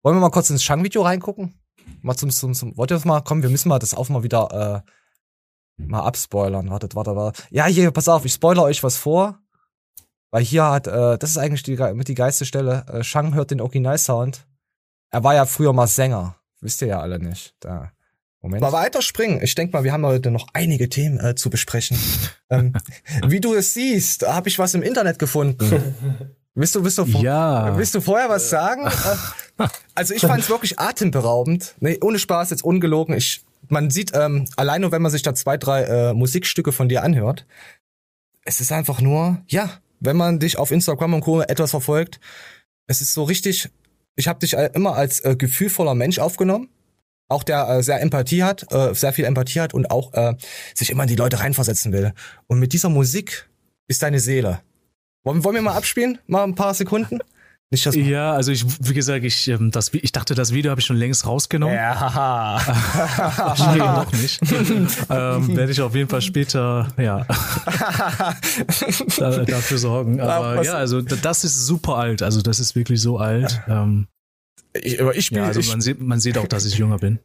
Wollen 0.03 0.17
wir 0.17 0.21
mal 0.21 0.31
kurz 0.31 0.51
ins 0.51 0.65
Shang-Video 0.65 1.03
reingucken? 1.03 1.55
Mal 2.01 2.17
zum, 2.17 2.31
zum, 2.31 2.55
zum, 2.55 2.77
wollt 2.77 2.91
ihr 2.91 2.97
das 2.97 3.05
mal, 3.05 3.21
komm, 3.21 3.45
wir 3.45 3.51
müssen 3.51 3.69
mal 3.69 3.79
das 3.79 3.95
auch 3.95 4.09
mal 4.09 4.25
wieder, 4.25 4.83
äh, 4.85 5.85
mal 5.87 6.01
abspoilern. 6.01 6.71
Wartet, 6.71 6.97
warte, 6.97 7.15
warte. 7.15 7.41
Ja, 7.51 7.67
hier, 7.67 7.93
pass 7.93 8.09
auf, 8.09 8.25
ich 8.25 8.33
spoilere 8.33 8.65
euch 8.65 8.83
was 8.83 8.97
vor. 8.97 9.39
Weil 10.33 10.43
hier 10.43 10.65
hat, 10.65 10.89
äh, 10.89 11.19
das 11.19 11.31
ist 11.31 11.39
eigentlich 11.39 11.63
die, 11.63 11.77
mit 11.95 12.09
die 12.09 12.17
geilste 12.17 12.47
Stelle, 12.47 12.85
äh, 12.89 13.05
Shang 13.05 13.35
hört 13.35 13.53
den 13.53 13.61
Originalsound. 13.61 14.49
Er 15.11 15.23
war 15.23 15.35
ja 15.35 15.45
früher 15.45 15.73
mal 15.73 15.87
Sänger. 15.87 16.35
Wisst 16.63 16.81
ihr 16.81 16.89
ja 16.89 17.01
alle 17.01 17.19
nicht. 17.19 17.55
Da. 17.61 17.93
Moment. 18.41 18.63
Mal 18.63 18.73
weiter 18.73 19.03
springen. 19.03 19.41
Ich 19.43 19.55
denke 19.55 19.77
mal, 19.77 19.85
wir 19.85 19.93
haben 19.93 20.07
heute 20.07 20.31
noch 20.31 20.47
einige 20.53 20.89
Themen 20.89 21.21
äh, 21.21 21.35
zu 21.35 21.51
besprechen. 21.51 21.99
ähm, 22.51 22.73
wie 23.27 23.41
du 23.41 23.55
es 23.55 23.75
siehst, 23.75 24.27
habe 24.27 24.49
ich 24.49 24.59
was 24.59 24.75
im 24.75 24.83
Internet 24.83 25.19
gefunden. 25.19 25.95
Willst 26.55 26.75
du, 26.75 26.85
willst 26.85 26.99
du, 26.99 27.07
Ja. 27.07 27.79
willst 27.79 27.95
du 27.95 28.01
vorher 28.01 28.29
was 28.29 28.49
sagen? 28.51 28.91
Äh, 29.59 29.69
also 29.95 30.15
ich 30.15 30.23
fand 30.23 30.43
es 30.43 30.49
wirklich 30.49 30.79
atemberaubend. 30.79 31.75
Nee, 31.81 31.99
ohne 32.03 32.19
Spaß, 32.19 32.49
jetzt 32.51 32.65
ungelogen. 32.65 33.15
Ich, 33.15 33.45
man 33.69 33.91
sieht, 33.91 34.13
ähm, 34.15 34.47
allein 34.57 34.81
nur 34.81 34.93
wenn 34.93 35.03
man 35.03 35.11
sich 35.11 35.21
da 35.23 35.35
zwei, 35.35 35.59
drei 35.59 35.83
äh, 35.83 36.15
Musikstücke 36.15 36.73
von 36.73 36.89
dir 36.89 37.03
anhört, 37.03 37.47
es 38.45 38.61
ist 38.63 38.73
einfach 38.73 39.03
nur, 39.03 39.43
ja, 39.47 39.71
wenn 40.01 40.17
man 40.17 40.41
dich 40.41 40.59
auf 40.59 40.71
Instagram 40.71 41.15
und 41.15 41.21
Co. 41.21 41.43
etwas 41.43 41.71
verfolgt, 41.71 42.19
es 42.87 43.03
ist 43.03 43.13
so 43.13 43.25
richtig, 43.25 43.69
ich 44.17 44.29
habe 44.29 44.39
dich 44.41 44.55
äh, 44.55 44.71
immer 44.75 44.95
als 44.95 45.21
äh, 45.21 45.37
gefühlvoller 45.37 45.95
Mensch 45.95 46.19
aufgenommen. 46.19 46.69
Auch 47.29 47.43
der 47.43 47.69
äh, 47.69 47.83
sehr 47.83 48.01
Empathie 48.01 48.43
hat, 48.43 48.71
äh, 48.73 48.95
sehr 48.95 49.13
viel 49.13 49.25
Empathie 49.25 49.61
hat 49.61 49.75
und 49.75 49.91
auch 49.91 50.13
äh, 50.13 50.35
sich 50.75 50.91
immer 50.91 51.05
in 51.05 51.09
die 51.09 51.17
Leute 51.17 51.41
reinversetzen 51.41 51.93
will. 51.93 52.13
Und 52.47 52.59
mit 52.59 52.73
dieser 52.73 52.91
Musik 52.91 53.49
ist 53.89 54.03
deine 54.03 54.21
Seele. 54.21 54.61
Wollen, 55.25 55.43
wollen 55.45 55.55
wir 55.55 55.63
mal 55.63 55.77
abspielen? 55.77 56.19
Mal 56.27 56.45
ein 56.45 56.55
paar 56.55 56.75
Sekunden? 56.75 57.21
Nicht 57.73 57.87
das 57.87 57.97
Ja, 57.97 58.35
also 58.35 58.53
ich, 58.53 58.65
wie 58.87 58.93
gesagt, 58.95 59.25
ich, 59.25 59.49
ähm, 59.49 59.71
das, 59.71 59.91
ich 59.95 60.13
dachte, 60.13 60.35
das 60.35 60.53
Video 60.53 60.71
habe 60.71 60.81
ich 60.81 60.87
schon 60.87 60.97
längst 60.97 61.27
rausgenommen. 61.27 61.75
Ja, 61.75 61.99
haha. 61.99 63.73
nee, 63.73 63.79
noch 63.79 64.13
nicht. 64.13 64.41
ähm, 65.11 65.57
werde 65.57 65.73
ich 65.73 65.81
auf 65.81 65.95
jeden 65.95 66.09
Fall 66.09 66.21
später, 66.21 66.89
ja, 66.99 67.27
da, 69.19 69.45
dafür 69.45 69.79
sorgen. 69.79 70.21
Aber 70.21 70.57
Was- 70.57 70.67
ja, 70.67 70.75
also 70.75 71.01
das 71.01 71.45
ist 71.45 71.67
super 71.67 71.97
alt. 71.97 72.23
Also 72.23 72.43
das 72.43 72.61
ist 72.61 72.77
wirklich 72.77 73.01
so 73.01 73.19
alt. 73.19 73.63
Ähm, 73.69 74.07
Ich, 74.75 75.01
aber 75.01 75.17
ich 75.17 75.27
spiele. 75.27 75.41
ja, 75.43 75.47
also 75.49 75.63
man 75.71 75.81
sieht, 75.81 76.01
man 76.01 76.21
sieht 76.21 76.37
auch, 76.39 76.47
dass 76.47 76.65
ich 76.67 76.77
jünger 76.77 76.99
bin. 76.99 77.19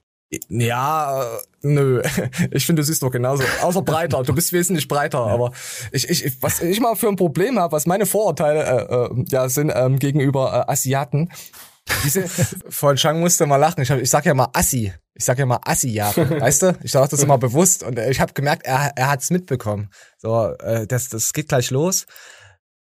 Ja, 0.49 1.23
äh, 1.23 1.39
nö. 1.61 2.01
Ich 2.51 2.65
finde, 2.65 2.81
du 2.81 2.85
siehst 2.85 3.01
doch 3.01 3.11
genauso. 3.11 3.43
Außer 3.61 3.81
breiter. 3.81 4.23
Du 4.23 4.33
bist 4.33 4.51
wesentlich 4.51 4.87
breiter. 4.87 5.19
Aber 5.19 5.51
ich, 5.91 6.09
ich, 6.09 6.41
was 6.41 6.61
ich 6.61 6.79
mal 6.79 6.95
für 6.95 7.07
ein 7.07 7.15
Problem 7.15 7.59
habe, 7.59 7.71
was 7.71 7.85
meine 7.85 8.05
Vorurteile 8.05 8.63
äh, 8.63 8.95
äh, 8.95 9.25
ja 9.29 9.49
sind 9.49 9.71
ähm, 9.73 9.99
gegenüber 9.99 10.65
äh, 10.67 10.71
Asiaten. 10.71 11.29
Diese, 12.03 12.27
von 12.69 12.97
Chang 12.97 13.19
musste 13.19 13.45
mal 13.45 13.57
lachen. 13.57 13.81
Ich, 13.81 13.91
hab, 13.91 13.99
ich 13.99 14.09
sag 14.09 14.25
ja 14.25 14.33
mal 14.33 14.49
Assi. 14.53 14.93
Ich 15.13 15.25
sag 15.25 15.39
ja 15.39 15.45
mal 15.45 15.59
Asiaten. 15.63 16.29
Weißt 16.41 16.61
du? 16.61 16.77
Ich 16.83 16.91
sag 16.91 17.09
das 17.09 17.23
immer 17.23 17.37
bewusst. 17.37 17.83
Und 17.83 17.97
äh, 17.97 18.11
ich 18.11 18.19
habe 18.19 18.33
gemerkt, 18.33 18.65
er, 18.65 18.91
er 18.95 19.09
hat's 19.09 19.29
mitbekommen. 19.29 19.89
So, 20.17 20.53
äh, 20.59 20.85
das, 20.87 21.09
das 21.09 21.31
geht 21.31 21.47
gleich 21.47 21.71
los. 21.71 22.05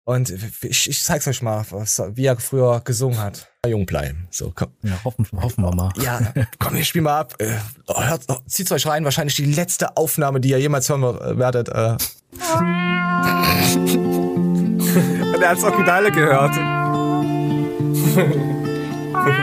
Und 0.05 0.29
ich, 0.63 0.87
ich 0.87 1.03
zeig's 1.03 1.27
euch 1.27 1.41
mal, 1.41 1.65
was, 1.71 1.99
wie 2.13 2.27
er 2.27 2.37
früher 2.37 2.79
gesungen 2.81 3.17
hat. 3.17 3.47
Jung 3.67 3.87
bleiben. 3.87 4.27
So, 4.29 4.51
komm. 4.53 4.69
Ja, 4.83 5.03
hoffen, 5.03 5.27
hoffen 5.41 5.63
wir 5.63 5.73
mal. 5.73 5.91
Ja, 5.99 6.21
komm, 6.59 6.75
wir 6.75 6.85
spielen 6.85 7.05
mal 7.05 7.21
ab. 7.21 7.33
Äh, 7.39 7.57
hört, 7.87 8.27
zieht's 8.45 8.71
euch 8.71 8.85
rein, 8.85 9.03
wahrscheinlich 9.03 9.35
die 9.35 9.45
letzte 9.45 9.97
Aufnahme, 9.97 10.39
die 10.39 10.49
ihr 10.49 10.59
jemals 10.59 10.87
hören 10.89 11.01
werdet. 11.39 11.69
Äh. 11.69 11.97
Und 15.33 15.41
er 15.41 15.49
hat's 15.49 15.63
Originale 15.63 16.11
gehört. 16.11 16.55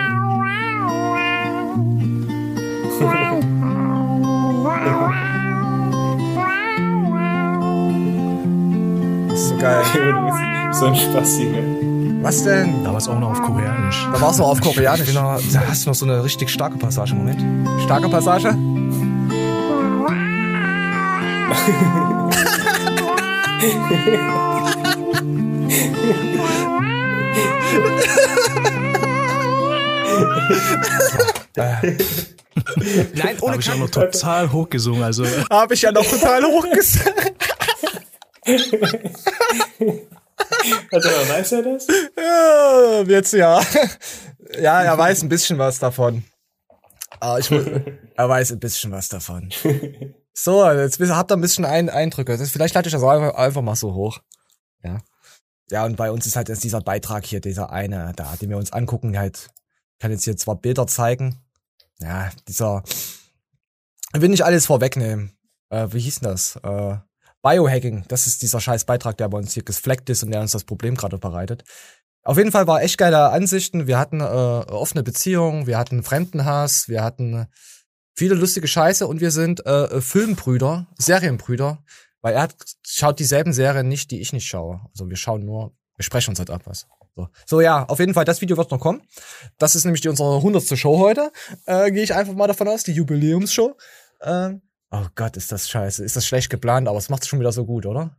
geil. 9.63 9.85
so 10.73 10.87
ein 10.87 10.97
Spasti, 10.97 11.45
ne? 11.45 12.19
Was 12.23 12.45
denn? 12.45 12.85
Da 12.85 12.91
war 12.91 12.99
es 12.99 13.09
auch 13.09 13.19
noch 13.19 13.31
auf 13.31 13.43
Koreanisch. 13.43 14.07
Da 14.13 14.21
war's 14.21 14.39
noch 14.39 14.49
auf 14.49 14.61
Koreanisch. 14.61 15.07
Genau. 15.07 15.39
Da 15.53 15.63
hast 15.69 15.85
du 15.85 15.91
noch 15.91 15.95
so 15.95 16.05
eine 16.05 16.23
richtig 16.23 16.51
starke 16.51 16.79
Passage. 16.79 17.15
Moment. 17.15 17.43
Starke 17.83 18.09
Passage? 18.09 18.49
äh. 31.57 31.97
Nein, 33.15 33.37
ohne 33.41 33.53
Habe 33.53 33.63
ich 33.63 33.71
auch 33.71 33.77
noch 33.77 33.91
total 33.91 34.53
hochgesungen. 34.53 35.03
Also 35.03 35.25
Habe 35.51 35.75
ich 35.75 35.83
ja 35.83 35.93
noch 35.93 36.05
total 36.05 36.45
hochgesagt. 36.45 37.33
Warte 40.91 41.09
mal, 41.09 41.29
weiß 41.29 41.53
er 41.53 41.63
das? 41.63 41.87
Ja, 42.17 43.03
jetzt 43.07 43.33
ja. 43.33 43.63
Ja, 44.61 44.83
er 44.83 44.99
weiß 44.99 45.23
ein 45.23 45.29
bisschen 45.29 45.59
was 45.59 45.79
davon. 45.79 46.25
Aber 47.21 47.39
ich, 47.39 47.51
mu- 47.51 47.65
er 48.17 48.29
weiß 48.29 48.53
ein 48.53 48.61
bisschen 48.61 48.91
was 48.91 49.09
davon. 49.09 49.51
So, 50.35 50.69
jetzt 50.71 51.01
habt 51.01 51.31
ihr 51.31 51.37
ein 51.37 51.41
bisschen 51.41 51.65
ein 51.65 51.89
Eindrücke. 51.89 52.37
Vielleicht 52.39 52.75
lade 52.75 52.89
ich 52.89 52.93
das 52.93 53.03
einfach, 53.03 53.35
einfach 53.37 53.63
mal 53.63 53.77
so 53.77 53.95
hoch. 53.95 54.19
Ja. 54.83 54.99
Ja, 55.71 55.85
und 55.85 55.97
bei 55.97 56.11
uns 56.11 56.27
ist 56.27 56.37
halt 56.37 56.49
jetzt 56.49 56.65
dieser 56.65 56.81
Beitrag 56.81 57.25
hier, 57.25 57.41
dieser 57.41 57.71
eine 57.71 58.13
da, 58.17 58.35
den 58.37 58.51
wir 58.51 58.59
uns 58.59 58.73
angucken, 58.73 59.17
halt, 59.19 59.49
ich 59.93 59.99
kann 60.01 60.11
jetzt 60.11 60.25
hier 60.25 60.37
zwar 60.37 60.57
Bilder 60.57 60.87
zeigen. 60.87 61.39
Ja, 62.01 62.31
dieser, 62.49 62.83
ich 64.15 64.21
will 64.21 64.29
nicht 64.29 64.45
alles 64.45 64.67
vorwegnehmen. 64.67 65.33
Äh, 65.71 65.89
wie 65.93 66.01
hieß 66.01 66.21
denn 66.21 66.31
das? 66.31 66.57
Äh, 66.57 66.97
Biohacking, 67.43 68.05
das 68.09 68.27
ist 68.27 68.43
dieser 68.43 68.61
scheiß 68.61 68.85
Beitrag, 68.85 69.17
der 69.17 69.29
bei 69.29 69.39
uns 69.39 69.55
hier 69.55 69.65
gefleckt 69.65 70.09
ist 70.11 70.23
und 70.23 70.31
der 70.31 70.41
uns 70.41 70.53
das 70.53 70.65
Problem 70.65 70.95
gerade 70.95 71.19
bereitet. 71.19 71.65
Auf 72.25 72.39
jeden 72.39 72.53
Fall 72.53 72.69
war 72.69 72.83
echt 72.83 72.99
geile 72.99 73.31
Ansichten. 73.31 73.89
Wir 73.89 73.99
hatten 73.99 74.21
äh, 74.21 74.25
offene 74.25 75.03
Beziehungen, 75.03 75.67
wir 75.67 75.77
hatten 75.77 76.05
Fremdenhass, 76.05 76.89
wir 76.89 77.03
hatten 77.03 77.49
Viele 78.15 78.35
lustige 78.35 78.69
Scheiße 78.69 79.07
und 79.07 79.21
wir 79.21 79.31
sind 79.31 79.65
äh, 79.65 80.01
Filmbrüder, 80.01 80.87
Serienbrüder, 80.99 81.83
weil 82.21 82.35
er 82.35 82.43
hat, 82.43 82.55
schaut 82.87 83.19
dieselben 83.19 83.53
Serien 83.53 83.89
nicht, 83.89 84.11
die 84.11 84.21
ich 84.21 84.33
nicht 84.33 84.47
schaue. 84.47 84.83
Also 84.91 85.09
wir 85.09 85.17
schauen 85.17 85.45
nur, 85.45 85.73
wir 85.97 86.05
sprechen 86.05 86.31
uns 86.31 86.39
halt 86.39 86.51
ab 86.51 86.63
was. 86.67 86.87
So. 87.15 87.29
so, 87.47 87.61
ja, 87.61 87.85
auf 87.85 87.99
jeden 87.99 88.15
Fall, 88.15 88.25
das 88.25 88.41
Video 88.41 88.57
wird 88.57 88.71
noch 88.71 88.81
kommen. 88.81 89.03
Das 89.59 89.75
ist 89.75 89.85
nämlich 89.85 90.01
die, 90.03 90.09
unsere 90.09 90.43
hundertste 90.43 90.77
Show 90.77 90.99
heute. 90.99 91.31
Äh, 91.67 91.91
Gehe 91.91 92.03
ich 92.03 92.15
einfach 92.15 92.35
mal 92.35 92.47
davon 92.47 92.69
aus, 92.69 92.85
die 92.85 92.93
Jubiläumsshow. 92.93 93.77
Ähm, 94.23 94.63
oh 94.93 95.07
Gott, 95.15 95.37
ist 95.37 95.51
das 95.51 95.69
scheiße. 95.69 96.05
Ist 96.05 96.17
das 96.17 96.27
schlecht 96.27 96.51
geplant, 96.51 96.89
aber 96.89 96.99
es 96.99 97.09
macht 97.09 97.27
schon 97.27 97.41
wieder 97.41 97.53
so 97.53 97.65
gut, 97.65 97.87
oder? 97.87 98.17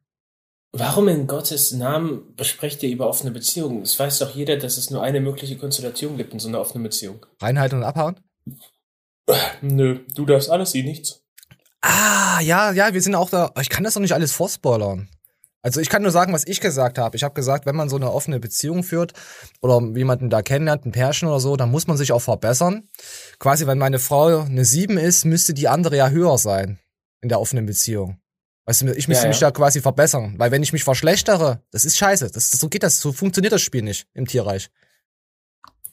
Warum 0.75 1.07
in 1.07 1.27
Gottes 1.27 1.71
Namen 1.71 2.35
besprecht 2.35 2.81
ihr 2.81 2.89
über 2.89 3.07
offene 3.07 3.31
Beziehungen? 3.31 3.83
Es 3.83 3.97
weiß 3.99 4.19
doch 4.19 4.33
jeder, 4.33 4.57
dass 4.57 4.77
es 4.77 4.89
nur 4.89 5.03
eine 5.03 5.21
mögliche 5.21 5.57
Konstellation 5.57 6.17
gibt 6.17 6.33
in 6.33 6.39
so 6.39 6.47
einer 6.47 6.59
offenen 6.59 6.83
Beziehung. 6.83 7.25
Reinhalten 7.39 7.77
und 7.77 7.83
abhauen? 7.83 8.19
Nö, 9.61 9.99
du 10.15 10.25
darfst 10.25 10.49
alles, 10.49 10.71
sie 10.71 10.83
nichts. 10.83 11.23
Ah, 11.81 12.39
ja, 12.41 12.71
ja, 12.71 12.93
wir 12.93 13.01
sind 13.01 13.13
auch 13.13 13.29
da. 13.29 13.51
Ich 13.61 13.69
kann 13.69 13.83
das 13.83 13.93
doch 13.93 14.01
nicht 14.01 14.13
alles 14.13 14.31
vorspoilern. 14.31 15.09
Also 15.63 15.79
ich 15.79 15.89
kann 15.89 16.01
nur 16.01 16.11
sagen, 16.11 16.33
was 16.33 16.45
ich 16.45 16.59
gesagt 16.59 16.97
habe. 16.97 17.15
Ich 17.15 17.23
habe 17.23 17.33
gesagt, 17.33 17.65
wenn 17.65 17.75
man 17.75 17.87
so 17.87 17.95
eine 17.95 18.11
offene 18.11 18.41
Beziehung 18.41 18.83
führt 18.83 19.13
oder 19.61 19.81
jemanden 19.95 20.29
da 20.29 20.41
kennenlernt, 20.41 20.85
ein 20.85 20.91
Pärchen 20.91 21.29
oder 21.29 21.39
so, 21.39 21.55
dann 21.55 21.71
muss 21.71 21.87
man 21.87 21.95
sich 21.95 22.11
auch 22.11 22.21
verbessern. 22.21 22.89
Quasi, 23.39 23.65
wenn 23.65 23.77
meine 23.77 23.99
Frau 23.99 24.41
eine 24.41 24.65
7 24.65 24.97
ist, 24.97 25.23
müsste 25.23 25.53
die 25.53 25.69
andere 25.69 25.95
ja 25.95 26.09
höher 26.09 26.37
sein 26.37 26.79
in 27.21 27.29
der 27.29 27.39
offenen 27.39 27.65
Beziehung. 27.65 28.19
Weißt 28.65 28.81
du, 28.81 28.93
ich 28.93 29.07
müsste 29.07 29.23
ja, 29.23 29.27
ja. 29.27 29.29
mich 29.29 29.39
da 29.39 29.51
quasi 29.51 29.79
verbessern. 29.79 30.35
Weil 30.37 30.51
wenn 30.51 30.63
ich 30.63 30.73
mich 30.73 30.83
verschlechtere, 30.83 31.63
das 31.71 31.85
ist 31.85 31.97
scheiße. 31.97 32.29
Das, 32.31 32.51
so 32.51 32.67
geht 32.67 32.83
das, 32.83 32.99
so 32.99 33.13
funktioniert 33.13 33.53
das 33.53 33.61
Spiel 33.61 33.83
nicht 33.83 34.07
im 34.13 34.27
Tierreich. 34.27 34.69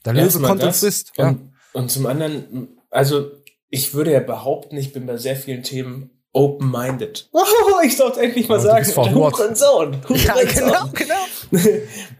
Der 0.05 0.14
Löwe 0.14 0.41
kommt 0.41 0.64
und 0.64 0.75
frisst. 0.75 1.12
Ja. 1.16 1.29
Und, 1.29 1.53
und 1.73 1.91
zum 1.91 2.07
anderen, 2.07 2.81
also 2.91 3.31
ich 3.68 3.95
würde 3.95 4.12
ja 4.12 4.21
behaupten, 4.21 4.77
ich 4.77 4.93
bin 4.93 5.07
bei 5.07 5.16
sehr 5.16 5.37
vielen 5.37 5.62
Themen 5.62 6.20
open-minded. 6.33 7.28
Oh, 7.72 7.83
ich 7.85 7.97
sollte 7.97 8.20
endlich 8.20 8.49
mal 8.49 8.59
oh, 8.59 8.62
sagen. 8.62 9.14
Hurensohn. 9.14 10.01
Ja, 10.09 10.35
genau, 10.43 10.89
genau. 10.93 11.68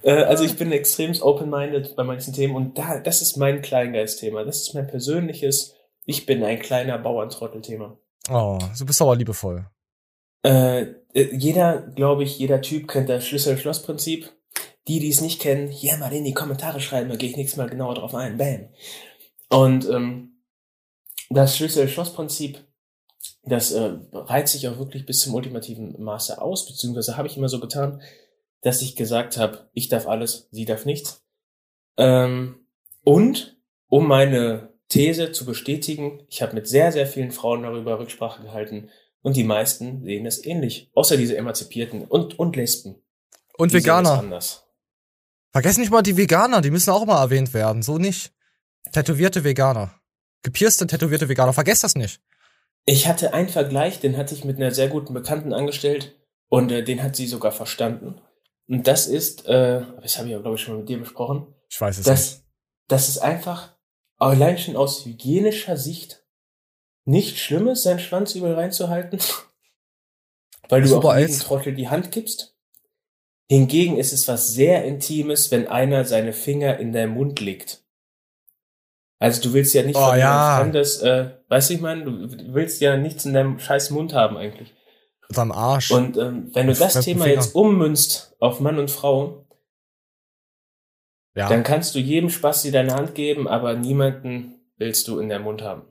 Äh, 0.03 0.25
also 0.25 0.45
ich 0.45 0.57
bin 0.57 0.73
extrem 0.73 1.13
open-minded 1.21 1.97
bei 1.97 2.05
manchen 2.05 2.33
Themen 2.33 2.55
und 2.55 2.79
da, 2.79 2.99
das 2.99 3.21
ist 3.21 3.37
mein 3.37 3.63
Kleingeist-Thema. 3.63 4.45
Das 4.45 4.61
ist 4.63 4.75
mein 4.75 4.87
persönliches, 4.87 5.75
ich 6.05 6.27
bin 6.27 6.43
ein 6.43 6.59
kleiner 6.59 6.99
Bauerntrottel-Thema. 6.99 7.99
Oh, 8.31 8.59
du 8.79 8.87
bist 8.87 9.03
aber 9.03 9.17
liebevoll. 9.17 9.67
Äh, 10.45 10.83
äh 11.13 11.37
jeder, 11.37 11.83
glaube 11.95 12.23
ich, 12.25 12.39
jeder 12.39 12.63
Typ 12.63 12.89
kennt 12.89 13.09
das 13.09 13.27
Schlüssel-Schloss-Prinzip. 13.27 14.31
Die, 14.89 14.99
die 14.99 15.11
es 15.11 15.21
nicht 15.21 15.41
kennen, 15.41 15.69
hier 15.69 15.97
mal 15.99 16.13
in 16.13 16.25
die 16.25 16.35
Kommentare 16.35 16.81
schreiben, 16.81 17.11
da 17.11 17.17
gehe 17.17 17.29
ich 17.29 17.37
nächstes 17.37 17.59
Mal 17.59 17.69
genauer 17.69 17.95
drauf 17.95 18.15
ein. 18.15 18.39
Bam. 18.39 18.69
Und 19.51 19.89
ähm, 19.89 20.43
das 21.29 21.57
Schlüssel-Schloss-Prinzip 21.57 22.65
das 23.51 23.73
äh, 23.73 23.93
reizt 24.13 24.53
sich 24.53 24.69
auch 24.69 24.79
wirklich 24.79 25.07
bis 25.07 25.21
zum 25.21 25.35
ultimativen 25.35 26.01
Maße 26.03 26.41
aus, 26.41 26.67
beziehungsweise 26.67 27.17
habe 27.17 27.29
ich 27.29 27.37
immer 27.37 27.49
so 27.49 27.61
getan, 27.61 28.01
dass 28.63 28.83
ich 28.83 28.97
gesagt 28.97 29.37
habe, 29.37 29.69
ich 29.73 29.89
darf 29.89 30.07
alles, 30.07 30.49
sie 30.51 30.65
darf 30.65 30.85
nichts. 30.85 31.23
Ähm, 31.97 32.67
und 33.05 33.59
um 33.89 34.07
meine 34.07 34.73
These 34.89 35.33
zu 35.33 35.45
bestätigen, 35.45 36.23
ich 36.29 36.43
habe 36.43 36.55
mit 36.55 36.69
sehr, 36.69 36.93
sehr 36.93 37.07
vielen 37.07 37.31
Frauen 37.31 37.63
darüber 37.63 37.99
Rücksprache 37.99 38.43
gehalten 38.43 38.91
und 39.23 39.37
die 39.37 39.45
meisten 39.45 40.05
sehen 40.05 40.27
es 40.27 40.45
ähnlich, 40.45 40.91
außer 40.95 41.17
diese 41.17 41.37
Emanzipierten 41.37 42.05
und, 42.05 42.39
und 42.39 42.57
Lesben. 42.57 42.97
Und 43.57 43.73
die 43.73 43.79
Veganer. 43.79 44.41
Vergessen 45.53 45.81
nicht 45.81 45.91
mal 45.91 46.03
die 46.03 46.17
Veganer, 46.17 46.61
die 46.61 46.71
müssen 46.71 46.91
auch 46.91 47.05
mal 47.05 47.21
erwähnt 47.21 47.53
werden, 47.55 47.83
so 47.83 47.99
nicht. 47.99 48.33
Tätowierte 48.93 49.45
Veganer. 49.45 49.95
Gepierste, 50.43 50.87
tätowierte 50.87 51.29
Veganer, 51.29 51.53
vergesst 51.53 51.85
das 51.85 51.95
nicht. 51.97 52.21
Ich 52.91 53.07
hatte 53.07 53.35
einen 53.35 53.49
Vergleich, 53.49 54.01
den 54.01 54.17
hatte 54.17 54.35
ich 54.35 54.43
mit 54.43 54.57
einer 54.57 54.73
sehr 54.73 54.89
guten 54.89 55.15
Bekannten 55.15 55.53
angestellt 55.53 56.17
und 56.49 56.73
äh, 56.73 56.83
den 56.83 57.05
hat 57.05 57.15
sie 57.15 57.29
sogar 57.29 57.53
verstanden. 57.53 58.21
Und 58.67 58.89
das 58.89 59.07
ist, 59.07 59.47
äh, 59.47 59.83
das 60.03 60.19
habe 60.19 60.27
ich 60.27 60.33
ja, 60.33 60.41
glaube 60.41 60.57
ich, 60.57 60.63
schon 60.63 60.75
mal 60.75 60.81
mit 60.81 60.89
dir 60.89 60.99
besprochen. 60.99 61.55
Ich 61.69 61.81
weiß 61.81 61.99
es 61.99 62.05
dass, 62.05 62.33
nicht. 62.33 62.45
Das 62.89 63.09
ist 63.09 63.19
einfach 63.19 63.77
allein 64.17 64.59
schon 64.59 64.75
aus 64.75 65.05
hygienischer 65.05 65.77
Sicht 65.77 66.25
nicht 67.05 67.39
schlimm 67.39 67.69
ist, 67.69 67.85
seinen 67.85 68.01
Schwanz 68.01 68.35
überall 68.35 68.55
reinzuhalten, 68.55 69.21
weil 70.69 70.83
du 70.83 70.97
auch 70.97 71.17
jedem 71.17 71.39
Trottel 71.39 71.77
die 71.77 71.91
Hand 71.91 72.11
gibst. 72.11 72.57
Hingegen 73.49 73.99
ist 73.99 74.13
es 74.13 74.27
was 74.27 74.51
sehr 74.51 74.85
Intimes, 74.85 75.53
wenn 75.53 75.69
einer 75.69 76.05
seine 76.05 76.33
Finger 76.33 76.79
in 76.79 76.93
deinen 76.93 77.15
Mund 77.15 77.39
legt. 77.39 77.85
Also 79.21 79.43
du 79.43 79.53
willst 79.53 79.75
ja 79.75 79.85
nicht 79.85 79.95
oh, 79.95 80.09
von 80.09 80.19
ja. 80.19 80.59
Fremdes, 80.59 80.99
äh, 81.03 81.40
weißt 81.51 81.71
du, 81.71 81.75
ich 81.75 81.81
meine, 81.81 82.05
du 82.05 82.55
willst 82.55 82.81
ja 82.81 82.97
nichts 82.97 83.27
in 83.27 83.35
deinem 83.35 83.59
scheiß 83.59 83.91
Mund 83.91 84.15
haben 84.15 84.39
eigentlich. 84.39 84.75
Am 85.37 85.53
Arsch. 85.53 85.91
Und 85.91 86.17
ähm, 86.17 86.51
wenn 86.55 86.67
du 86.67 86.75
das 86.75 86.95
Thema 87.05 87.25
Finger. 87.25 87.37
jetzt 87.37 87.55
ummünzt 87.55 88.35
auf 88.41 88.61
Mann 88.61 88.79
und 88.79 88.91
Frau, 88.91 89.47
ja. 91.37 91.49
dann 91.49 91.63
kannst 91.63 91.95
du 91.95 91.99
jedem 91.99 92.31
Spaß 92.31 92.63
dir 92.63 92.73
deine 92.73 92.95
Hand 92.95 93.15
geben, 93.15 93.47
aber 93.47 93.75
niemanden 93.75 94.55
willst 94.77 95.07
du 95.07 95.21
in 95.21 95.29
der 95.29 95.39
Mund 95.39 95.63
haben. 95.63 95.83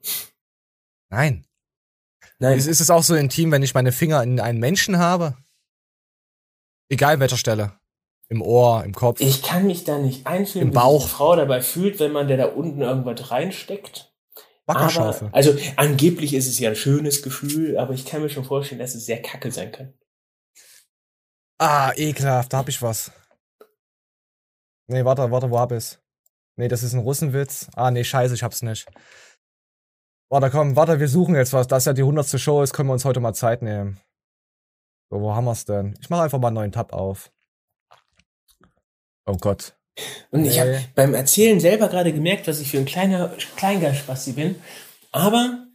Nein. 1.10 1.46
Nein. 2.40 2.58
Ist, 2.58 2.68
ist 2.68 2.82
es 2.82 2.90
auch 2.90 3.04
so 3.04 3.16
intim, 3.16 3.52
wenn 3.52 3.64
ich 3.64 3.74
meine 3.74 3.92
Finger 3.92 4.24
in 4.24 4.40
einen 4.40 4.60
Menschen 4.60 4.98
habe? 4.98 5.38
Egal 6.90 7.20
welcher 7.20 7.38
Stelle. 7.38 7.74
Im 8.30 8.42
Ohr, 8.42 8.84
im 8.84 8.94
Kopf. 8.94 9.22
Ich 9.22 9.42
kann 9.42 9.66
mich 9.66 9.86
da 9.86 9.98
nicht 9.98 10.28
einfühlen, 10.28 10.68
Im 10.68 10.74
Bauch. 10.74 11.00
wie 11.00 11.04
sich 11.04 11.12
Frau 11.12 11.36
dabei 11.36 11.62
fühlt, 11.62 12.00
wenn 12.00 12.12
man 12.12 12.28
der 12.28 12.38
da 12.38 12.46
unten 12.46 12.82
irgendwas 12.82 13.32
reinsteckt. 13.32 14.09
Wackerschaufel. 14.70 15.28
Aber, 15.28 15.36
also 15.36 15.58
angeblich 15.76 16.34
ist 16.34 16.48
es 16.48 16.60
ja 16.60 16.70
ein 16.70 16.76
schönes 16.76 17.22
Gefühl, 17.24 17.78
aber 17.78 17.94
ich 17.94 18.06
kann 18.06 18.22
mir 18.22 18.30
schon 18.30 18.46
vorstellen, 18.46 18.80
dass 18.80 18.96
es 18.96 19.06
sehr 19.06 19.22
kacke 19.22 19.52
sein 19.52 19.72
kann. 19.72 19.94
Ah, 21.60 21.92
ekelhaft, 21.96 22.54
da 22.54 22.60
hab 22.60 22.70
ich 22.70 22.82
was. 22.82 23.12
Nee, 24.88 25.04
warte, 25.06 25.30
warte, 25.32 25.50
wo 25.52 25.60
hab 25.60 25.72
ich's? 25.72 26.00
Nee, 26.56 26.68
das 26.68 26.84
ist 26.84 26.94
ein 26.94 27.00
Russenwitz. 27.00 27.68
Ah, 27.76 27.92
nee, 27.92 28.04
scheiße, 28.04 28.34
ich 28.34 28.44
hab's 28.44 28.62
nicht. 28.62 28.88
Warte, 30.32 30.52
komm, 30.52 30.76
warte, 30.76 31.00
wir 31.00 31.08
suchen 31.08 31.36
jetzt 31.36 31.54
was. 31.54 31.68
Das 31.68 31.86
ja 31.86 31.94
die 31.94 32.04
hundertste 32.04 32.38
Show 32.38 32.62
ist, 32.62 32.74
können 32.74 32.90
wir 32.90 32.94
uns 32.94 33.06
heute 33.06 33.20
mal 33.20 33.34
Zeit 33.34 33.62
nehmen. 33.62 34.00
So, 35.12 35.20
wo 35.22 35.34
haben 35.34 35.46
wir's 35.46 35.66
denn? 35.66 35.98
Ich 36.00 36.10
mache 36.10 36.24
einfach 36.24 36.38
mal 36.38 36.50
einen 36.50 36.56
neuen 36.56 36.72
Tab 36.72 36.94
auf. 36.94 37.32
Oh 39.26 39.38
Gott. 39.38 39.79
Und 40.32 40.46
ich 40.46 40.60
habe 40.60 40.84
beim 40.96 41.14
Erzählen 41.14 41.60
selber 41.60 41.88
gerade 41.88 42.14
gemerkt, 42.14 42.48
was 42.48 42.60
ich 42.60 42.70
für 42.70 42.78
ein 42.78 42.86
kleiner 42.86 43.34
Kleingeistspasti 43.56 44.34
bin. 44.34 44.56
Aber 45.12 45.66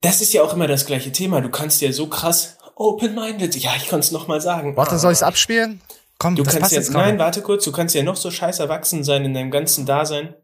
das 0.00 0.20
ist 0.20 0.32
ja 0.32 0.42
auch 0.42 0.54
immer 0.54 0.66
das 0.66 0.86
gleiche 0.86 1.12
Thema. 1.12 1.40
Du 1.40 1.50
kannst 1.50 1.80
ja 1.80 1.92
so 1.92 2.08
krass 2.08 2.58
open-minded. 2.76 3.56
Ja, 3.56 3.74
ich 3.76 3.88
kann 3.88 4.00
es 4.00 4.10
nochmal 4.10 4.40
sagen. 4.40 4.76
Warte, 4.76 4.98
soll 4.98 5.12
ich 5.12 5.18
es 5.18 5.22
abspielen? 5.22 5.80
Komm, 6.18 6.36
du 6.36 6.42
das 6.42 6.54
kannst 6.54 6.72
jetzt, 6.72 6.92
nein, 6.92 7.18
warte 7.18 7.42
kurz. 7.42 7.64
Du 7.64 7.72
kannst 7.72 7.94
ja 7.94 8.02
noch 8.02 8.16
so 8.16 8.30
scheiß 8.30 8.60
erwachsen 8.60 9.04
sein 9.04 9.24
in 9.24 9.34
deinem 9.34 9.50
ganzen 9.50 9.86
Dasein. 9.86 10.34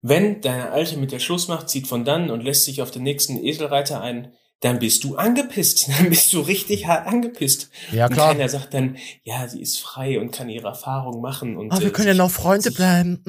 Wenn 0.00 0.40
deine 0.40 0.70
Alte 0.70 0.96
mit 0.96 1.12
der 1.12 1.18
Schluss 1.18 1.48
macht, 1.48 1.68
zieht 1.68 1.86
von 1.86 2.04
dann 2.04 2.30
und 2.30 2.42
lässt 2.42 2.64
sich 2.64 2.82
auf 2.82 2.90
den 2.90 3.02
nächsten 3.02 3.36
Eselreiter 3.42 4.00
ein, 4.00 4.32
dann 4.60 4.78
bist 4.78 5.04
du 5.04 5.16
angepisst. 5.16 5.88
Dann 5.98 6.08
bist 6.08 6.32
du 6.32 6.40
richtig 6.40 6.86
hart 6.86 7.06
angepisst. 7.06 7.70
Ja, 7.92 8.08
klar. 8.08 8.30
Und 8.30 8.36
keiner 8.36 8.48
sagt 8.48 8.74
dann, 8.74 8.96
ja, 9.22 9.46
sie 9.48 9.60
ist 9.60 9.78
frei 9.78 10.20
und 10.20 10.32
kann 10.32 10.48
ihre 10.48 10.68
Erfahrung 10.68 11.20
machen. 11.20 11.56
Und, 11.56 11.70
Aber 11.70 11.80
wir 11.80 11.88
äh, 11.88 11.92
können 11.92 12.08
ja 12.08 12.14
noch 12.14 12.30
Freunde 12.30 12.70
bleiben. 12.70 13.22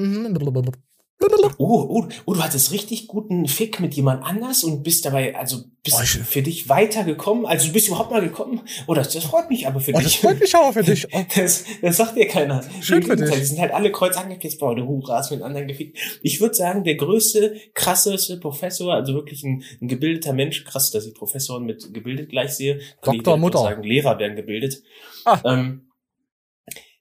Oh, 1.58 1.86
oh, 1.90 2.08
oh, 2.24 2.32
du 2.32 2.42
hattest 2.42 2.72
richtig 2.72 3.06
guten 3.06 3.46
Fick 3.46 3.78
mit 3.78 3.92
jemand 3.92 4.24
anders 4.24 4.64
und 4.64 4.82
bist 4.82 5.04
dabei, 5.04 5.36
also 5.36 5.64
bist 5.82 5.96
oh, 6.00 6.24
für 6.24 6.40
dich 6.40 6.70
weitergekommen. 6.70 7.44
Also 7.44 7.66
du 7.66 7.74
bist 7.74 7.88
überhaupt 7.88 8.10
mal 8.10 8.22
gekommen. 8.22 8.62
Oh, 8.86 8.94
das, 8.94 9.12
das 9.12 9.24
freut 9.24 9.50
mich 9.50 9.66
aber 9.66 9.80
für 9.80 9.92
oh, 9.92 9.98
dich. 9.98 10.04
Das 10.04 10.14
freut 10.14 10.40
mich 10.40 10.56
auch 10.56 10.72
für 10.72 10.82
dich. 10.82 11.06
Oh. 11.12 11.20
Das, 11.36 11.64
das 11.82 11.96
sagt 11.98 12.16
dir 12.16 12.26
keiner. 12.26 12.62
Schön 12.80 13.02
für 13.02 13.16
dich. 13.16 13.30
Die 13.30 13.44
sind 13.44 13.60
halt 13.60 13.72
alle 13.72 13.92
kreuz 13.92 14.16
angepisst, 14.16 14.58
boah, 14.60 14.74
du 14.74 15.02
hast 15.08 15.30
mit 15.30 15.42
anderen 15.42 15.68
gefickt. 15.68 15.98
Ich 16.22 16.40
würde 16.40 16.54
sagen, 16.54 16.84
der 16.84 16.96
größte, 16.96 17.56
krasseste 17.74 18.38
Professor, 18.38 18.94
also 18.94 19.14
wirklich 19.14 19.42
ein, 19.44 19.62
ein 19.80 19.88
gebildeter 19.88 20.32
Mensch, 20.32 20.64
krass, 20.64 20.90
dass 20.90 21.06
ich 21.06 21.14
Professoren 21.14 21.64
mit 21.64 21.92
gebildet 21.92 22.30
gleich 22.30 22.52
sehe. 22.52 22.80
Doktor 23.02 23.36
Mutter. 23.36 23.58
sagen, 23.58 23.82
Lehrer 23.82 24.18
werden 24.18 24.36
gebildet. 24.36 24.82
Ah. 25.24 25.40
Ähm, 25.44 25.89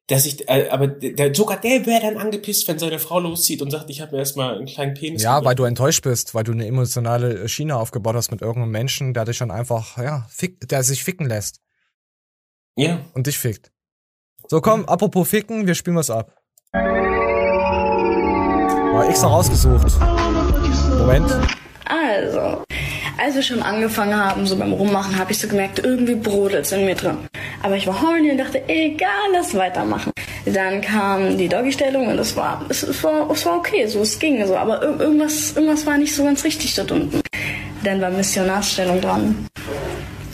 dass 0.09 0.25
ich, 0.25 0.49
äh, 0.49 0.67
aber 0.69 0.87
der, 0.87 1.33
sogar 1.35 1.61
der 1.61 1.85
wäre 1.85 2.01
dann 2.01 2.17
angepisst, 2.17 2.67
wenn 2.67 2.79
seine 2.79 2.97
Frau 2.97 3.19
loszieht 3.19 3.61
und 3.61 3.69
sagt, 3.69 3.91
ich 3.91 4.01
habe 4.01 4.13
mir 4.13 4.17
erstmal 4.17 4.57
einen 4.57 4.65
kleinen 4.65 4.95
Penis. 4.95 5.21
Ja, 5.21 5.45
weil 5.45 5.53
du 5.53 5.65
enttäuscht 5.65 6.03
bist, 6.03 6.33
weil 6.33 6.43
du 6.43 6.51
eine 6.51 6.65
emotionale 6.65 7.47
Schiene 7.47 7.75
aufgebaut 7.75 8.15
hast 8.15 8.31
mit 8.31 8.41
irgendeinem 8.41 8.71
Menschen, 8.71 9.13
der 9.13 9.25
dich 9.25 9.37
dann 9.37 9.51
einfach, 9.51 9.99
ja, 9.99 10.25
fick, 10.29 10.67
der 10.67 10.83
sich 10.83 11.03
ficken 11.03 11.27
lässt. 11.27 11.61
Ja. 12.75 13.05
Und 13.13 13.27
dich 13.27 13.37
fickt. 13.37 13.71
So, 14.47 14.61
komm, 14.61 14.85
apropos 14.85 15.29
ficken, 15.29 15.67
wir 15.67 15.75
spielen 15.75 15.97
was 15.97 16.09
ab. 16.09 16.35
War 18.93 19.07
extra 19.07 19.27
rausgesucht. 19.27 19.99
Moment. 20.97 21.29
Also, 21.85 22.63
als 23.19 23.35
wir 23.35 23.41
schon 23.43 23.61
angefangen 23.61 24.15
haben, 24.15 24.47
so 24.47 24.55
beim 24.57 24.71
Rummachen, 24.73 25.17
habe 25.17 25.31
ich 25.31 25.39
so 25.39 25.47
gemerkt, 25.47 25.79
irgendwie 25.79 26.15
brodelt 26.15 26.65
es 26.65 26.71
in 26.71 26.85
mir 26.85 26.95
drin. 26.95 27.17
Aber 27.61 27.75
ich 27.75 27.85
war 27.87 28.01
horny 28.01 28.31
und 28.31 28.37
dachte, 28.37 28.63
egal, 28.67 29.09
lass 29.33 29.53
weitermachen. 29.55 30.11
Dann 30.45 30.81
kam 30.81 31.37
die 31.37 31.49
Doggy-Stellung 31.49 32.07
und 32.07 32.17
es 32.17 32.35
war, 32.35 32.65
es, 32.69 32.83
es, 32.83 33.03
war, 33.03 33.29
es 33.29 33.45
war 33.45 33.57
okay, 33.57 33.85
so 33.87 34.01
es 34.01 34.17
ging 34.17 34.45
so, 34.47 34.55
aber 34.55 34.81
ir- 34.81 34.99
irgendwas, 34.99 35.51
irgendwas 35.55 35.85
war 35.85 35.97
nicht 35.97 36.15
so 36.15 36.23
ganz 36.23 36.43
richtig 36.43 36.73
dort 36.75 36.91
unten. 36.91 37.21
Dann 37.83 38.01
war 38.01 38.09
Missionarsstellung 38.09 39.01
dran. 39.01 39.47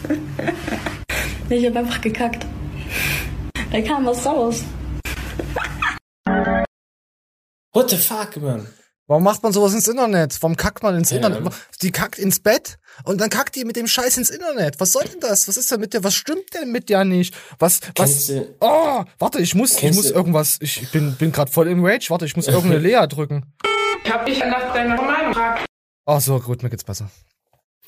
ich 1.50 1.66
habe 1.66 1.80
einfach 1.80 2.02
gekackt. 2.02 2.46
Da 3.72 3.82
kam 3.82 4.06
was 4.06 4.26
raus. 4.26 4.64
What 7.74 7.90
the 7.90 7.98
fuck, 7.98 8.38
man? 8.42 8.68
Warum 9.08 9.24
macht 9.24 9.44
man 9.44 9.54
sowas 9.54 9.74
ins 9.74 9.88
Internet? 9.88 10.36
Warum 10.42 10.56
kackt 10.58 10.82
man 10.82 10.96
ins 10.96 11.12
Ja. 11.12 11.18
Internet? 11.18 11.54
Die 11.84 11.92
kackt 11.92 12.18
ins 12.18 12.40
Bett 12.40 12.78
und 13.04 13.22
dann 13.22 13.30
kackt 13.30 13.56
die 13.56 13.64
mit 13.64 13.76
dem 13.76 13.86
Scheiß 13.88 14.18
ins 14.18 14.32
Internet. 14.32 14.80
Was 14.80 14.94
soll 14.94 15.04
denn 15.04 15.20
das? 15.20 15.48
Was 15.48 15.58
ist 15.58 15.72
denn 15.72 15.80
mit 15.80 15.94
dir? 15.94 16.04
Was 16.04 16.16
stimmt 16.16 16.54
denn 16.56 16.72
mit 16.72 16.90
dir 16.90 17.06
nicht? 17.06 17.36
Was, 17.60 17.82
was? 17.96 18.28
Du- 18.28 18.56
Oh, 18.62 19.04
warte, 19.20 19.40
ich 19.42 19.54
muss, 19.54 19.82
ich 19.82 19.94
muss 19.94 20.10
irgendwas. 20.10 20.58
Ich 20.60 20.90
bin, 20.92 21.14
bin 21.16 21.32
gerade 21.32 21.52
voll 21.52 21.68
im 21.68 21.86
Rage. 21.86 22.08
Warte, 22.10 22.26
ich 22.26 22.36
muss 22.36 22.48
irgendeine 22.48 22.80
Lea 22.80 23.06
drücken. 23.08 23.54
Ich 24.04 24.12
hab 24.12 24.26
dich 24.26 24.40
nach 24.40 24.74
deiner 24.74 25.00
Meinung 25.00 25.34
gefragt. 25.34 25.66
Ach 26.08 26.22
so, 26.22 26.40
gut, 26.40 26.64
mir 26.64 26.70
geht's 26.72 26.84
besser. 26.84 27.10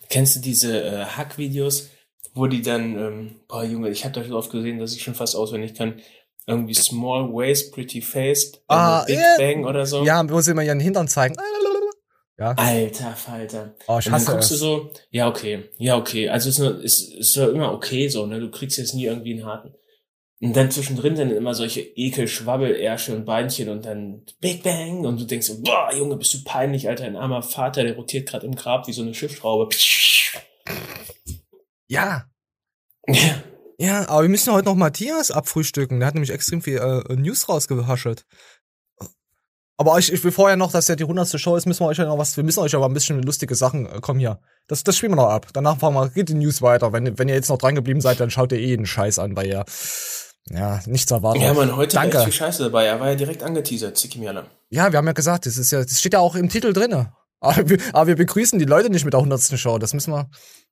Kennst 0.09 0.35
du 0.35 0.39
diese 0.39 0.83
äh, 0.83 1.05
Hack-Videos, 1.05 1.89
wo 2.33 2.45
die 2.47 2.61
dann, 2.61 2.95
ähm, 2.97 3.35
boah 3.47 3.63
Junge, 3.63 3.89
ich 3.89 4.05
hab 4.05 4.13
da 4.13 4.23
so 4.23 4.37
oft 4.37 4.51
gesehen, 4.51 4.77
dass 4.79 4.93
ich 4.93 5.03
schon 5.03 5.15
fast 5.15 5.35
auswendig 5.35 5.73
kann, 5.75 5.99
irgendwie 6.47 6.73
Small 6.73 7.31
Waist, 7.33 7.73
Pretty 7.73 8.01
Faced, 8.01 8.63
Ah, 8.67 9.03
äh, 9.03 9.05
Big 9.07 9.19
ja. 9.19 9.35
Bang 9.37 9.65
oder 9.65 9.85
so. 9.85 10.03
Ja, 10.03 10.27
wo 10.29 10.39
sie 10.41 10.51
immer 10.51 10.63
ihren 10.63 10.79
Hintern 10.79 11.07
zeigen. 11.07 11.35
Ja. 12.39 12.51
Alter 12.51 13.13
Falter. 13.15 13.75
Oh, 13.87 13.97
ich 13.99 14.05
und 14.05 14.11
dann 14.11 14.13
hasse 14.13 14.31
guckst 14.31 14.51
du 14.51 14.53
es. 14.55 14.59
so, 14.59 14.91
ja, 15.09 15.27
okay, 15.27 15.69
ja, 15.77 15.97
okay. 15.97 16.29
Also 16.29 16.49
ist 16.49 16.59
nur, 16.59 16.81
ist, 16.83 17.13
ist 17.15 17.35
ja 17.35 17.47
immer 17.49 17.73
okay 17.73 18.07
so, 18.09 18.25
ne? 18.27 18.39
Du 18.39 18.49
kriegst 18.51 18.77
jetzt 18.77 18.93
nie 18.93 19.05
irgendwie 19.05 19.33
einen 19.33 19.45
harten. 19.45 19.73
Und 20.39 20.55
dann 20.55 20.69
zwischendrin 20.69 21.15
dann 21.15 21.31
immer 21.31 21.55
solche 21.55 21.81
ekel 21.81 22.27
Schwabbelärsche 22.27 23.15
und 23.15 23.25
Beinchen 23.25 23.69
und 23.69 23.85
dann 23.85 24.23
Big 24.39 24.61
Bang 24.61 25.03
und 25.03 25.19
du 25.19 25.25
denkst 25.25 25.47
so, 25.47 25.61
boah, 25.63 25.89
Junge, 25.91 26.15
bist 26.15 26.31
du 26.35 26.43
peinlich, 26.43 26.87
Alter, 26.87 27.05
ein 27.05 27.15
armer 27.15 27.41
Vater, 27.41 27.83
der 27.83 27.95
rotiert 27.95 28.29
gerade 28.29 28.45
im 28.45 28.53
Grab 28.55 28.87
wie 28.87 28.93
so 28.93 29.01
eine 29.01 29.15
Schiffsschraube. 29.15 29.69
Ja. 31.87 32.25
Ja, 33.09 33.41
aber 34.07 34.23
wir 34.23 34.29
müssen 34.29 34.53
heute 34.53 34.65
noch 34.65 34.75
Matthias 34.75 35.31
abfrühstücken. 35.31 35.99
Der 35.99 36.07
hat 36.07 36.15
nämlich 36.15 36.31
extrem 36.31 36.61
viel 36.61 36.77
äh, 36.77 37.15
News 37.15 37.47
rausgehaschelt. 37.47 38.25
Aber 39.79 39.99
ich, 39.99 40.11
ich 40.11 40.23
will 40.23 40.31
vorher 40.31 40.57
noch, 40.57 40.71
dass 40.71 40.87
ja 40.87 40.95
die 40.95 41.03
100. 41.03 41.39
Show 41.39 41.55
ist, 41.55 41.67
müssen 41.67 41.81
wir 41.81 41.87
euch 41.87 41.97
ja 41.97 42.05
noch 42.05 42.17
was, 42.17 42.35
wir 42.35 42.43
müssen 42.43 42.61
euch 42.61 42.73
aber 42.73 42.87
ein 42.87 42.93
bisschen 42.93 43.21
lustige 43.21 43.53
Sachen, 43.53 43.85
äh, 43.85 43.99
komm 44.01 44.17
hier. 44.17 44.39
Das, 44.67 44.83
das 44.83 44.97
spielen 44.97 45.11
wir 45.11 45.17
noch 45.17 45.29
ab. 45.29 45.47
Danach 45.53 45.77
fahren 45.77 45.93
wir, 45.93 46.09
geht 46.09 46.29
die 46.29 46.33
News 46.33 46.63
weiter. 46.63 46.91
Wenn, 46.93 47.17
wenn 47.19 47.29
ihr 47.29 47.35
jetzt 47.35 47.49
noch 47.49 47.59
dran 47.59 47.75
geblieben 47.75 48.01
seid, 48.01 48.19
dann 48.19 48.31
schaut 48.31 48.51
ihr 48.51 48.57
eh 48.57 48.75
den 48.75 48.87
Scheiß 48.87 49.19
an, 49.19 49.35
weil 49.35 49.45
ihr, 49.45 49.65
ja, 50.49 50.81
nichts 50.87 51.11
erwartet. 51.11 51.43
Ja, 51.43 51.53
man, 51.53 51.75
heute 51.75 51.95
war 51.95 52.03
Danke. 52.03 52.17
echt 52.17 52.25
viel 52.25 52.33
Scheiße 52.33 52.63
dabei. 52.63 52.85
Er 52.85 52.99
war 52.99 53.09
ja 53.09 53.15
direkt 53.15 53.43
angeteasert, 53.43 53.95
Ziki 53.97 54.17
Miala. 54.17 54.47
Ja, 54.71 54.91
wir 54.91 54.97
haben 54.97 55.05
ja 55.05 55.13
gesagt, 55.13 55.45
das 55.45 55.57
ist 55.57 55.71
ja, 55.71 55.83
das 55.83 55.99
steht 55.99 56.13
ja 56.13 56.19
auch 56.19 56.35
im 56.35 56.49
Titel 56.49 56.73
drinne. 56.73 57.13
Aber 57.39 57.69
wir, 57.69 57.77
aber 57.93 58.07
wir 58.07 58.15
begrüßen 58.15 58.57
die 58.57 58.65
Leute 58.65 58.89
nicht 58.89 59.05
mit 59.05 59.13
der 59.13 59.19
100. 59.19 59.59
Show. 59.59 59.77
Das 59.77 59.93
müssen 59.93 60.11
wir, 60.11 60.27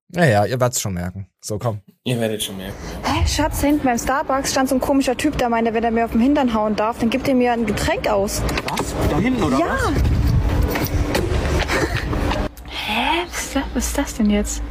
naja, 0.10 0.46
ihr 0.46 0.60
werdet's 0.60 0.82
schon 0.82 0.94
merken. 0.94 1.28
So, 1.42 1.58
komm. 1.58 1.82
Ihr 2.04 2.20
werdet 2.20 2.44
schon 2.44 2.58
merken. 2.58 2.76
Hä, 3.04 3.28
Schatz, 3.28 3.62
hinten 3.62 3.84
beim 3.84 3.98
Starbucks 3.98 4.52
stand 4.52 4.70
so 4.70 4.76
ein 4.76 4.82
komischer 4.82 5.18
Typ, 5.18 5.38
der 5.38 5.50
meinte, 5.50 5.74
wenn 5.74 5.84
er 5.84 5.92
mir 5.92 6.06
auf 6.06 6.12
den 6.12 6.22
Hintern 6.22 6.54
hauen 6.54 6.76
darf, 6.76 7.00
dann 7.00 7.10
gibt 7.10 7.28
er 7.28 7.36
mir 7.36 7.52
ein 7.54 7.66
Getränk 7.66 8.08
aus. 8.08 8.42
Was? 8.68 8.94
Da 9.10 9.18
hinten 9.18 9.44
oder 9.44 9.60
ja. 9.60 9.66
was? 9.66 9.94
Hä? 12.68 13.26
Was 13.28 13.40
ist, 13.40 13.56
das, 13.56 13.64
was 13.74 13.88
ist 13.88 13.98
das 13.98 14.14
denn 14.16 14.30
jetzt? 14.30 14.62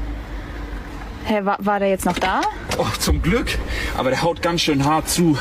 Hä, 1.24 1.44
war, 1.44 1.58
war 1.60 1.78
der 1.78 1.88
jetzt 1.88 2.04
noch 2.04 2.18
da? 2.18 2.42
Oh, 2.78 2.86
zum 3.00 3.20
Glück. 3.22 3.58
Aber 3.96 4.10
der 4.10 4.22
haut 4.22 4.42
ganz 4.42 4.60
schön 4.60 4.84
hart 4.84 5.08
zu. 5.08 5.38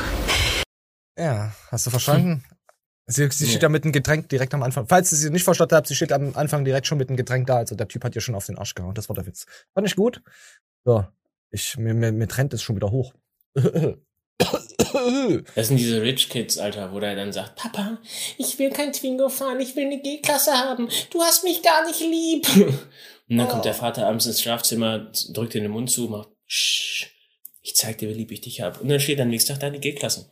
Ja, 1.18 1.52
hast 1.70 1.86
du 1.86 1.90
verstanden? 1.90 2.42
Sie, 3.06 3.28
sie 3.30 3.46
steht 3.46 3.62
ja 3.62 3.68
mit 3.68 3.84
einem 3.84 3.92
Getränk 3.92 4.30
direkt 4.30 4.54
am 4.54 4.62
Anfang. 4.62 4.86
Falls 4.86 5.12
ihr 5.12 5.18
sie 5.18 5.30
nicht 5.30 5.44
verstanden 5.44 5.76
habt, 5.76 5.86
sie 5.86 5.94
steht 5.94 6.12
am 6.12 6.34
Anfang 6.36 6.64
direkt 6.64 6.86
schon 6.86 6.96
mit 6.96 7.08
einem 7.08 7.18
Getränk 7.18 7.46
da. 7.46 7.56
Also 7.56 7.74
der 7.74 7.88
Typ 7.88 8.02
hat 8.02 8.14
ihr 8.14 8.22
schon 8.22 8.34
auf 8.34 8.46
den 8.46 8.56
Arsch 8.56 8.74
gehauen. 8.74 8.94
Das 8.94 9.08
war 9.08 9.16
der 9.16 9.26
Witz. 9.26 9.44
Fand 9.74 9.86
ich 9.86 9.94
gut. 9.94 10.22
So. 10.84 11.06
Ich, 11.50 11.76
mir, 11.76 11.94
mir, 11.94 12.12
mir 12.12 12.28
trennt 12.28 12.54
es 12.54 12.62
schon 12.62 12.76
wieder 12.76 12.90
hoch. 12.90 13.12
Das 15.54 15.68
sind 15.68 15.76
diese 15.76 16.02
Rich 16.02 16.28
Kids, 16.28 16.58
Alter, 16.58 16.92
wo 16.92 17.00
der 17.00 17.16
dann 17.16 17.32
sagt, 17.32 17.56
Papa, 17.56 17.98
ich 18.38 18.58
will 18.58 18.70
kein 18.70 18.92
Twingo 18.92 19.28
fahren, 19.28 19.60
ich 19.60 19.76
will 19.76 19.86
eine 19.86 20.00
G-Klasse 20.00 20.52
haben. 20.52 20.88
Du 21.10 21.20
hast 21.20 21.44
mich 21.44 21.62
gar 21.62 21.86
nicht 21.86 22.00
lieb. 22.00 22.46
Und 23.28 23.38
dann 23.38 23.48
kommt 23.48 23.64
der 23.64 23.74
Vater 23.74 24.06
abends 24.06 24.26
ins 24.26 24.42
Schlafzimmer, 24.42 25.10
drückt 25.32 25.54
dir 25.54 25.62
den 25.62 25.70
Mund 25.70 25.90
zu, 25.90 26.08
macht, 26.08 26.28
Sch, 26.46 27.06
ich 27.62 27.74
zeig 27.74 27.98
dir, 27.98 28.08
wie 28.08 28.14
lieb 28.14 28.30
ich 28.32 28.42
dich 28.42 28.60
hab. 28.60 28.80
Und 28.80 28.88
dann 28.88 29.00
steht 29.00 29.20
am 29.20 29.28
nächsten 29.28 29.52
Tag 29.52 29.60
da 29.60 29.70
die 29.70 29.80
G-Klasse. 29.80 30.30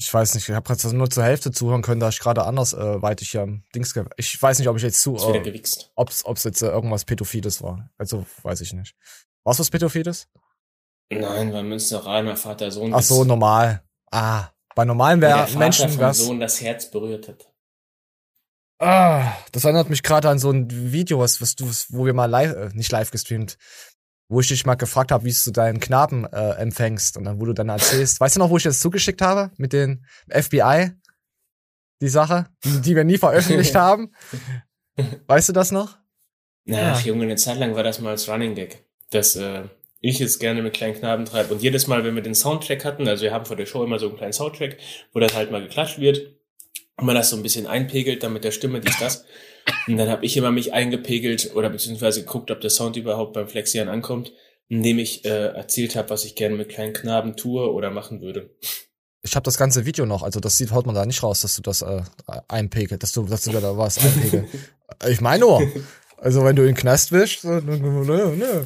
Ich 0.00 0.12
weiß 0.14 0.34
nicht, 0.34 0.48
ich 0.48 0.54
habe 0.54 0.66
gerade 0.66 0.96
nur 0.96 1.10
zur 1.10 1.24
Hälfte 1.24 1.52
zuhören 1.52 1.82
können, 1.82 2.00
da 2.00 2.08
ich 2.08 2.20
gerade 2.20 2.44
anders 2.46 2.72
äh, 2.72 3.02
weit 3.02 3.20
ich 3.20 3.34
ja 3.34 3.42
am 3.42 3.64
Dings 3.74 3.94
Ich 4.16 4.40
weiß 4.40 4.58
nicht, 4.58 4.68
ob 4.68 4.78
ich 4.78 4.82
jetzt 4.82 5.02
zu. 5.02 5.14
Äh, 5.16 5.62
ob's, 5.94 6.24
ob's 6.24 6.44
jetzt 6.44 6.62
äh, 6.62 6.68
irgendwas 6.68 7.04
Pädophiles 7.04 7.60
war. 7.60 7.90
Also 7.98 8.24
weiß 8.42 8.62
ich 8.62 8.72
nicht. 8.72 8.96
Was 9.44 9.58
was 9.58 9.68
Pädophiles? 9.68 10.26
Nein, 11.12 11.52
war 11.52 11.62
Münsteraner 11.62 12.34
Vater, 12.36 12.70
Sohn. 12.70 12.94
Ach 12.94 13.02
so, 13.02 13.24
normal. 13.24 13.82
Ah, 14.10 14.48
bei 14.74 14.86
normalen 14.86 15.20
wär, 15.20 15.44
der 15.44 15.58
Menschen 15.58 15.98
wär's. 15.98 16.16
Sohn 16.16 16.40
das 16.40 16.62
Herz 16.62 16.90
berührt 16.90 17.28
hat. 17.28 17.52
Ah, 18.78 19.34
das 19.52 19.64
erinnert 19.64 19.90
mich 19.90 20.02
gerade 20.02 20.30
an 20.30 20.38
so 20.38 20.50
ein 20.50 20.92
Video, 20.92 21.18
was, 21.18 21.42
was 21.42 21.56
du, 21.56 21.70
wo 21.90 22.06
wir 22.06 22.14
mal 22.14 22.24
live, 22.24 22.52
äh, 22.56 22.70
nicht 22.72 22.90
live 22.90 23.10
gestreamt, 23.10 23.58
wo 24.30 24.40
ich 24.40 24.46
dich 24.46 24.64
mal 24.64 24.76
gefragt 24.76 25.10
habe, 25.10 25.24
wie 25.24 25.34
du 25.44 25.50
deinen 25.50 25.80
Knaben 25.80 26.24
äh, 26.24 26.52
empfängst 26.52 27.16
und 27.16 27.24
dann, 27.24 27.40
wo 27.40 27.46
du 27.46 27.52
dann 27.52 27.68
erzählst. 27.68 28.20
Weißt 28.20 28.36
du 28.36 28.40
noch, 28.40 28.48
wo 28.48 28.56
ich 28.56 28.62
das 28.62 28.78
zugeschickt 28.78 29.20
habe 29.20 29.50
mit 29.56 29.72
den 29.72 30.06
FBI? 30.28 30.92
Die 32.00 32.08
Sache, 32.08 32.46
die, 32.64 32.80
die 32.80 32.96
wir 32.96 33.02
nie 33.02 33.18
veröffentlicht 33.18 33.74
haben. 33.74 34.14
Weißt 35.26 35.48
du 35.48 35.52
das 35.52 35.72
noch? 35.72 35.98
Na, 36.64 36.92
ach, 36.92 37.04
Junge, 37.04 37.24
eine 37.24 37.36
Zeit 37.36 37.58
lang 37.58 37.74
war 37.74 37.82
das 37.82 37.98
mal 38.00 38.10
als 38.10 38.28
Running 38.28 38.54
Gag, 38.54 38.84
dass 39.10 39.34
äh, 39.34 39.64
ich 39.98 40.20
es 40.20 40.38
gerne 40.38 40.62
mit 40.62 40.74
kleinen 40.74 40.94
Knaben 40.94 41.24
treibe. 41.24 41.52
Und 41.52 41.60
jedes 41.60 41.88
Mal, 41.88 42.04
wenn 42.04 42.14
wir 42.14 42.22
den 42.22 42.36
Soundtrack 42.36 42.84
hatten, 42.84 43.08
also 43.08 43.24
wir 43.24 43.32
haben 43.32 43.46
vor 43.46 43.56
der 43.56 43.66
Show 43.66 43.82
immer 43.82 43.98
so 43.98 44.08
einen 44.08 44.16
kleinen 44.16 44.32
Soundtrack, 44.32 44.76
wo 45.12 45.18
das 45.18 45.34
halt 45.34 45.50
mal 45.50 45.60
geklatscht 45.60 45.98
wird 45.98 46.36
und 46.96 47.04
man 47.04 47.16
das 47.16 47.30
so 47.30 47.36
ein 47.36 47.42
bisschen 47.42 47.66
einpegelt, 47.66 48.22
dann 48.22 48.32
mit 48.32 48.44
der 48.44 48.52
Stimme, 48.52 48.80
dies, 48.80 48.96
das. 49.00 49.24
Und 49.86 49.96
dann 49.96 50.08
habe 50.08 50.24
ich 50.24 50.36
immer 50.36 50.50
mich 50.50 50.72
eingepegelt 50.72 51.52
oder 51.54 51.70
beziehungsweise 51.70 52.20
geguckt, 52.20 52.50
ob 52.50 52.60
der 52.60 52.70
Sound 52.70 52.96
überhaupt 52.96 53.32
beim 53.32 53.48
Flexian 53.48 53.88
ankommt, 53.88 54.32
indem 54.68 54.98
ich 54.98 55.24
äh, 55.24 55.48
erzählt 55.48 55.96
habe, 55.96 56.10
was 56.10 56.24
ich 56.24 56.34
gerne 56.34 56.56
mit 56.56 56.68
kleinen 56.68 56.92
Knaben 56.92 57.36
tue 57.36 57.72
oder 57.72 57.90
machen 57.90 58.20
würde. 58.20 58.50
Ich 59.22 59.36
habe 59.36 59.44
das 59.44 59.58
ganze 59.58 59.84
Video 59.84 60.06
noch, 60.06 60.22
also 60.22 60.40
das 60.40 60.56
sieht 60.56 60.70
haut 60.70 60.86
man 60.86 60.94
da 60.94 61.04
nicht 61.04 61.22
raus, 61.22 61.42
dass 61.42 61.56
du 61.56 61.62
das 61.62 61.82
äh, 61.82 62.02
einpegelt, 62.48 63.02
dass 63.02 63.12
du, 63.12 63.24
dass 63.24 63.42
du 63.42 63.52
da 63.52 63.76
was 63.76 63.98
einpegelt. 63.98 64.48
ich 65.08 65.20
meine 65.20 65.40
nur, 65.40 65.60
also 66.20 66.44
wenn 66.44 66.54
du 66.54 66.62
in 66.62 66.68
den 66.68 66.76
Knast 66.76 67.12
wischst, 67.12 67.42
so, 67.42 67.48
nö, 67.48 67.76
nö, 67.78 68.36
nö. 68.36 68.64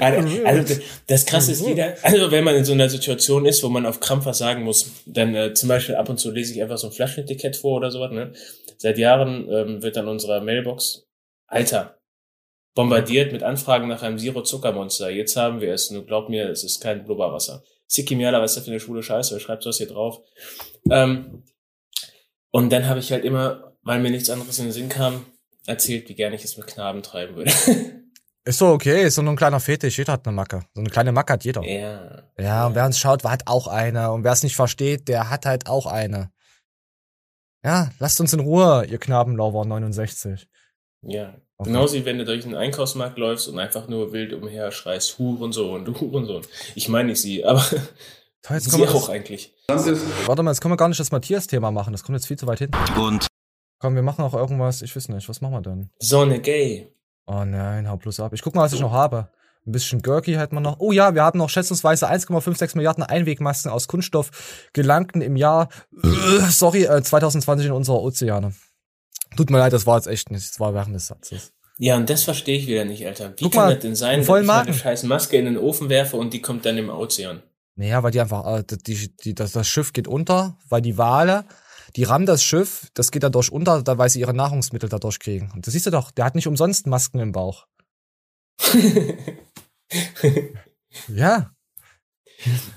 Also, 0.00 0.28
also 0.44 0.74
das 1.06 1.24
krasse 1.24 1.52
ist 1.52 1.64
wieder, 1.64 1.94
also 2.02 2.30
wenn 2.32 2.42
man 2.42 2.56
in 2.56 2.64
so 2.64 2.72
einer 2.72 2.88
Situation 2.88 3.46
ist, 3.46 3.62
wo 3.62 3.68
man 3.68 3.86
auf 3.86 4.00
Krampf 4.00 4.26
was 4.26 4.38
sagen 4.38 4.64
muss, 4.64 4.90
dann 5.06 5.34
äh, 5.34 5.54
zum 5.54 5.68
Beispiel 5.68 5.94
ab 5.94 6.08
und 6.08 6.18
zu 6.18 6.32
lese 6.32 6.52
ich 6.52 6.62
einfach 6.62 6.78
so 6.78 6.88
ein 6.88 6.92
Flaschenetikett 6.92 7.56
vor 7.56 7.76
oder 7.76 7.90
sowas, 7.92 8.10
ne? 8.10 8.32
Seit 8.76 8.98
Jahren 8.98 9.48
ähm, 9.50 9.82
wird 9.82 9.96
dann 9.96 10.08
unserer 10.08 10.40
Mailbox, 10.40 11.06
Alter, 11.46 11.96
bombardiert 12.74 13.32
mit 13.32 13.44
Anfragen 13.44 13.86
nach 13.86 14.02
einem 14.02 14.18
Zero-Zuckermonster. 14.18 15.10
Jetzt 15.10 15.36
haben 15.36 15.60
wir 15.60 15.72
es. 15.72 15.90
Nur 15.90 16.04
glaub 16.04 16.28
mir, 16.28 16.48
es 16.50 16.64
ist 16.64 16.82
kein 16.82 17.04
Blubberwasser. 17.04 17.62
Siki 17.86 18.16
Miala, 18.16 18.42
was 18.42 18.52
ist 18.52 18.56
das 18.56 18.64
für 18.64 18.70
eine 18.72 18.80
schwule 18.80 19.02
Scheiße? 19.02 19.34
Wer 19.34 19.40
schreibt 19.40 19.62
sowas 19.62 19.78
hier 19.78 19.86
drauf? 19.86 20.20
Ähm, 20.90 21.44
und 22.50 22.72
dann 22.72 22.88
habe 22.88 22.98
ich 22.98 23.12
halt 23.12 23.24
immer, 23.24 23.76
weil 23.82 24.00
mir 24.00 24.10
nichts 24.10 24.30
anderes 24.30 24.58
in 24.58 24.66
den 24.66 24.72
Sinn 24.72 24.88
kam, 24.88 25.24
erzählt, 25.66 26.08
wie 26.08 26.14
gerne 26.14 26.36
ich 26.36 26.44
es 26.44 26.56
mit 26.56 26.66
Knaben 26.66 27.02
treiben 27.02 27.36
würde. 27.36 27.52
Ist 28.46 28.58
so 28.58 28.66
okay, 28.68 29.04
ist 29.06 29.14
so 29.14 29.22
nur 29.22 29.32
ein 29.32 29.36
kleiner 29.36 29.58
Fetisch, 29.58 29.96
jeder 29.96 30.12
hat 30.12 30.26
eine 30.26 30.36
Macke. 30.36 30.66
So 30.74 30.80
eine 30.82 30.90
kleine 30.90 31.12
Macke 31.12 31.32
hat 31.32 31.44
jeder. 31.44 31.62
Ja. 31.64 32.24
Ja, 32.38 32.66
und 32.66 32.74
wer 32.74 32.84
uns 32.84 32.98
schaut, 32.98 33.24
hat 33.24 33.44
auch 33.46 33.68
eine. 33.68 34.12
Und 34.12 34.22
wer 34.22 34.32
es 34.32 34.42
nicht 34.42 34.54
versteht, 34.54 35.08
der 35.08 35.30
hat 35.30 35.46
halt 35.46 35.66
auch 35.66 35.86
eine. 35.86 36.30
Ja, 37.64 37.90
lasst 38.00 38.20
uns 38.20 38.34
in 38.34 38.40
Ruhe, 38.40 38.84
ihr 38.86 38.98
Knabenlauber 38.98 39.64
69. 39.64 40.46
Ja. 41.00 41.34
Okay. 41.56 41.70
Genauso 41.70 41.94
wie 41.94 42.04
wenn 42.04 42.18
du 42.18 42.26
durch 42.26 42.44
einen 42.44 42.54
Einkaufsmarkt 42.54 43.16
läufst 43.16 43.48
und 43.48 43.58
einfach 43.58 43.88
nur 43.88 44.12
wild 44.12 44.34
umher 44.34 44.70
schreist, 44.72 45.18
Hurensohn, 45.18 45.86
du 45.86 45.98
Hurensohn. 45.98 46.42
Ich 46.74 46.90
meine 46.90 47.08
nicht 47.10 47.22
sie, 47.22 47.46
aber 47.46 47.64
Toll, 48.42 48.56
jetzt 48.58 48.70
sie 48.70 48.82
auch 48.86 48.92
das- 48.92 49.08
eigentlich. 49.08 49.54
Warte 49.68 50.42
mal, 50.42 50.50
jetzt 50.50 50.60
können 50.60 50.72
wir 50.72 50.76
gar 50.76 50.88
nicht 50.88 51.00
das 51.00 51.10
Matthias-Thema 51.12 51.70
machen. 51.70 51.92
Das 51.92 52.02
kommt 52.02 52.18
jetzt 52.18 52.26
viel 52.26 52.36
zu 52.36 52.46
weit 52.46 52.58
hin. 52.58 52.70
Und? 53.00 53.26
Komm, 53.84 53.96
wir 53.96 54.02
machen 54.02 54.24
auch 54.24 54.32
irgendwas, 54.32 54.80
ich 54.80 54.96
weiß 54.96 55.10
nicht, 55.10 55.28
was 55.28 55.42
machen 55.42 55.52
wir 55.52 55.60
denn? 55.60 55.90
Sonne 55.98 56.40
gay. 56.40 56.88
Oh 57.26 57.44
nein, 57.44 57.86
hau 57.86 57.98
bloß 57.98 58.18
ab. 58.20 58.32
Ich 58.32 58.40
guck 58.40 58.54
mal, 58.54 58.62
was 58.62 58.72
ich 58.72 58.80
noch 58.80 58.92
habe. 58.92 59.28
Ein 59.66 59.72
bisschen 59.72 60.00
Gurky 60.00 60.32
hätten 60.32 60.56
wir 60.56 60.62
noch. 60.62 60.80
Oh 60.80 60.90
ja, 60.90 61.14
wir 61.14 61.22
haben 61.22 61.38
noch 61.38 61.50
schätzungsweise 61.50 62.08
1,56 62.08 62.76
Milliarden 62.78 63.04
Einwegmasken 63.04 63.70
aus 63.70 63.86
Kunststoff 63.86 64.70
gelangten 64.72 65.20
im 65.20 65.36
Jahr, 65.36 65.68
äh, 66.02 66.48
sorry, 66.48 66.84
äh, 66.84 67.02
2020 67.02 67.66
in 67.66 67.72
unsere 67.72 68.00
Ozeane. 68.00 68.54
Tut 69.36 69.50
mir 69.50 69.58
leid, 69.58 69.74
das 69.74 69.84
war 69.84 69.96
jetzt 69.96 70.06
echt 70.06 70.30
nicht, 70.30 70.48
das 70.48 70.58
war 70.60 70.72
während 70.72 70.94
des 70.94 71.08
Satzes. 71.08 71.52
Ja, 71.76 71.96
und 71.98 72.08
das 72.08 72.22
verstehe 72.22 72.56
ich 72.56 72.66
wieder 72.66 72.86
nicht, 72.86 73.06
Alter. 73.06 73.34
Wie 73.36 73.44
Guck 73.44 73.52
kann 73.52 73.64
mal, 73.66 73.74
das 73.74 73.82
denn 73.82 73.96
sein, 73.96 74.24
vollen 74.24 74.44
ich 74.44 74.48
Magen. 74.48 74.72
scheiß 74.72 75.02
Maske 75.02 75.36
in 75.36 75.44
den 75.44 75.58
Ofen 75.58 75.90
werfe 75.90 76.16
und 76.16 76.32
die 76.32 76.40
kommt 76.40 76.64
dann 76.64 76.78
im 76.78 76.88
Ozean? 76.88 77.42
Naja, 77.76 78.02
weil 78.02 78.12
die 78.12 78.20
einfach, 78.22 78.46
äh, 78.46 78.64
die, 78.66 79.14
die, 79.14 79.34
das, 79.34 79.52
das 79.52 79.68
Schiff 79.68 79.92
geht 79.92 80.08
unter, 80.08 80.56
weil 80.70 80.80
die 80.80 80.96
Wale, 80.96 81.44
die 81.96 82.04
rammen 82.04 82.26
das 82.26 82.42
Schiff, 82.42 82.88
das 82.94 83.10
geht 83.10 83.22
dadurch 83.22 83.50
unter, 83.52 83.82
da 83.82 83.98
weil 83.98 84.10
sie 84.10 84.20
ihre 84.20 84.34
Nahrungsmittel 84.34 84.88
dadurch 84.88 85.18
kriegen. 85.18 85.50
Und 85.54 85.66
das 85.66 85.72
siehst 85.72 85.86
du 85.86 85.90
doch, 85.90 86.10
der 86.10 86.24
hat 86.24 86.34
nicht 86.34 86.46
umsonst 86.46 86.86
Masken 86.86 87.20
im 87.20 87.32
Bauch. 87.32 87.66
ja. 91.08 91.50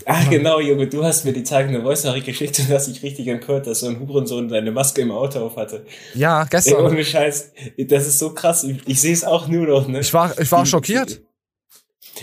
Ah, 0.05 0.23
genau, 0.29 0.59
Junge, 0.59 0.87
du 0.87 1.03
hast 1.03 1.25
mir 1.25 1.33
die 1.33 1.43
Tage 1.43 1.67
eine 1.67 1.81
Voice 1.81 2.05
Nachricht 2.05 2.25
geschickt 2.25 2.57
und 2.59 2.69
hast 2.69 2.87
dich 2.87 3.03
richtig 3.03 3.27
empört, 3.27 3.67
dass 3.67 3.81
so 3.81 3.87
ein 3.87 3.99
Hurensohn 3.99 4.49
seine 4.49 4.71
Maske 4.71 5.01
im 5.01 5.11
Auto 5.11 5.39
auf 5.39 5.57
hatte. 5.57 5.85
Ja, 6.13 6.45
gestern. 6.45 6.85
Ey, 6.85 6.85
ohne 6.85 7.03
Scheiß, 7.03 7.51
das 7.77 8.07
ist 8.07 8.19
so 8.19 8.33
krass. 8.33 8.63
Ich, 8.63 8.87
ich 8.87 9.01
sehe 9.01 9.13
es 9.13 9.23
auch 9.25 9.47
nur 9.47 9.67
noch, 9.67 9.87
ne? 9.87 9.99
Ich 9.99 10.13
war, 10.13 10.39
ich 10.39 10.51
war 10.51 10.65
schockiert. 10.65 11.21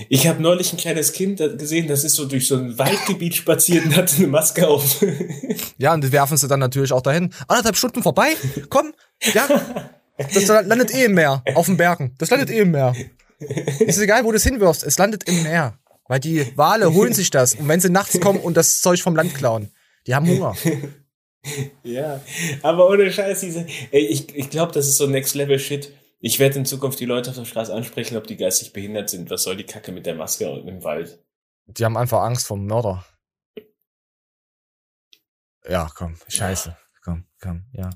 Ich 0.08 0.26
habe 0.26 0.42
neulich 0.42 0.72
ein 0.72 0.76
kleines 0.76 1.12
Kind 1.12 1.38
gesehen, 1.58 1.86
das 1.88 2.04
ist 2.04 2.14
so 2.14 2.24
durch 2.24 2.48
so 2.48 2.56
ein 2.56 2.78
Waldgebiet 2.78 3.34
spaziert 3.34 3.84
und 3.84 3.96
hatte 3.96 4.16
eine 4.16 4.26
Maske 4.28 4.68
auf. 4.68 5.04
Ja, 5.78 5.92
und 5.92 6.04
die 6.04 6.12
werfen 6.12 6.36
sie 6.36 6.48
dann 6.48 6.60
natürlich 6.60 6.92
auch 6.92 7.02
dahin. 7.02 7.30
Anderthalb 7.48 7.76
Stunden 7.76 8.02
vorbei? 8.02 8.28
Komm, 8.70 8.92
ja. 9.32 9.46
Das 10.32 10.46
landet 10.46 10.94
eh 10.94 11.06
im 11.06 11.14
Meer, 11.14 11.42
auf 11.54 11.66
den 11.66 11.76
Bergen. 11.76 12.14
Das 12.18 12.30
landet 12.30 12.50
eh 12.50 12.60
im 12.60 12.70
Meer. 12.70 12.94
Ist 13.80 13.98
egal, 13.98 14.24
wo 14.24 14.30
du 14.30 14.36
es 14.36 14.44
hinwirfst, 14.44 14.84
es 14.84 14.96
landet 14.98 15.24
im 15.28 15.42
Meer. 15.42 15.78
Weil 16.06 16.20
die 16.20 16.46
Wale 16.56 16.92
holen 16.92 17.12
sich 17.12 17.30
das. 17.30 17.54
Und 17.54 17.68
wenn 17.68 17.80
sie 17.80 17.90
nachts 17.90 18.20
kommen 18.20 18.38
und 18.38 18.56
das 18.56 18.80
Zeug 18.80 19.02
vom 19.02 19.16
Land 19.16 19.34
klauen, 19.34 19.70
die 20.06 20.14
haben 20.14 20.28
Hunger. 20.28 20.54
Ja, 21.82 22.20
aber 22.62 22.88
ohne 22.88 23.12
Scheiß, 23.12 23.40
diese, 23.40 23.66
ey, 23.90 24.06
ich, 24.06 24.34
ich 24.34 24.48
glaube, 24.48 24.72
das 24.72 24.88
ist 24.88 24.96
so 24.96 25.06
Next 25.06 25.34
Level 25.34 25.58
Shit. 25.58 25.92
Ich 26.26 26.38
werde 26.38 26.58
in 26.58 26.64
Zukunft 26.64 26.98
die 27.00 27.04
Leute 27.04 27.28
auf 27.28 27.36
der 27.36 27.44
Straße 27.44 27.74
ansprechen, 27.74 28.16
ob 28.16 28.26
die 28.26 28.38
geistig 28.38 28.72
behindert 28.72 29.10
sind. 29.10 29.28
Was 29.28 29.42
soll 29.42 29.58
die 29.58 29.66
Kacke 29.66 29.92
mit 29.92 30.06
der 30.06 30.14
Maske 30.14 30.50
und 30.50 30.66
im 30.66 30.82
Wald? 30.82 31.22
Die 31.66 31.84
haben 31.84 31.98
einfach 31.98 32.22
Angst 32.22 32.46
vom 32.46 32.64
Mörder. 32.64 33.04
Ja, 35.68 35.90
komm, 35.94 36.16
scheiße. 36.28 36.74
Komm, 37.02 37.26
komm, 37.42 37.66
ja. 37.72 37.90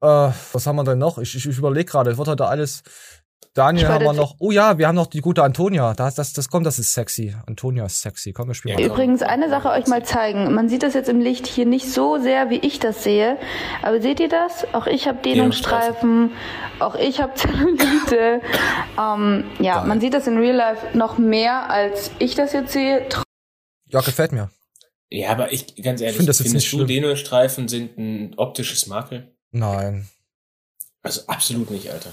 Äh, 0.00 0.32
was 0.52 0.64
haben 0.64 0.76
wir 0.76 0.84
denn 0.84 0.98
noch? 0.98 1.18
Ich, 1.18 1.34
ich, 1.34 1.44
ich 1.44 1.58
überlege 1.58 1.90
gerade, 1.90 2.16
wird 2.16 2.28
heute 2.28 2.46
alles. 2.46 2.84
Daniel 3.54 3.84
Ich 3.84 3.90
haben 3.90 4.04
wir 4.04 4.12
noch. 4.14 4.36
Oh 4.38 4.50
ja, 4.50 4.78
wir 4.78 4.88
haben 4.88 4.94
noch 4.94 5.08
die 5.08 5.20
gute 5.20 5.42
Antonia. 5.42 5.92
Das, 5.92 6.14
das, 6.14 6.32
das 6.32 6.48
kommt, 6.48 6.64
das 6.64 6.78
ist 6.78 6.94
sexy. 6.94 7.34
Antonia 7.46 7.84
ist 7.84 8.00
sexy. 8.00 8.32
Komm, 8.32 8.48
wir 8.48 8.54
spielen 8.54 8.76
mal. 8.76 8.82
Übrigens 8.84 9.22
eine 9.22 9.50
Sache 9.50 9.68
euch 9.68 9.86
mal 9.88 10.04
zeigen. 10.04 10.54
Man 10.54 10.68
sieht 10.70 10.82
das 10.82 10.94
jetzt 10.94 11.08
im 11.10 11.20
Licht 11.20 11.46
hier 11.46 11.66
nicht 11.66 11.90
so 11.90 12.18
sehr, 12.18 12.48
wie 12.48 12.56
ich 12.56 12.78
das 12.78 13.04
sehe. 13.04 13.36
Aber 13.82 14.00
seht 14.00 14.20
ihr 14.20 14.30
das? 14.30 14.66
Auch 14.72 14.86
ich 14.86 15.06
habe 15.06 15.18
Dehnungsstreifen. 15.22 16.30
Auch 16.78 16.94
ich 16.94 17.20
habe 17.20 17.34
Zellulite. 17.36 18.40
ähm, 18.98 19.44
ja, 19.60 19.84
man 19.84 20.00
sieht 20.00 20.14
das 20.14 20.26
in 20.26 20.38
Real 20.38 20.56
Life 20.56 20.96
noch 20.96 21.18
mehr, 21.18 21.68
als 21.68 22.10
ich 22.18 22.34
das 22.34 22.54
jetzt 22.54 22.72
sehe. 22.72 23.06
Ja, 23.88 24.00
gefällt 24.00 24.32
mir. 24.32 24.50
Ja, 25.10 25.30
aber 25.30 25.52
ich, 25.52 25.76
ganz 25.82 26.00
ehrlich, 26.00 26.16
find 26.16 26.28
das 26.28 26.38
jetzt 26.38 26.48
findest 26.48 26.64
nicht 26.64 26.72
du, 26.72 26.76
schlimm. 26.78 26.88
Dehnungsstreifen 26.88 27.68
sind 27.68 27.98
ein 27.98 28.32
optisches 28.38 28.86
Makel? 28.86 29.30
Nein. 29.50 30.08
Also 31.02 31.20
absolut 31.26 31.70
nicht, 31.70 31.90
Alter. 31.90 32.10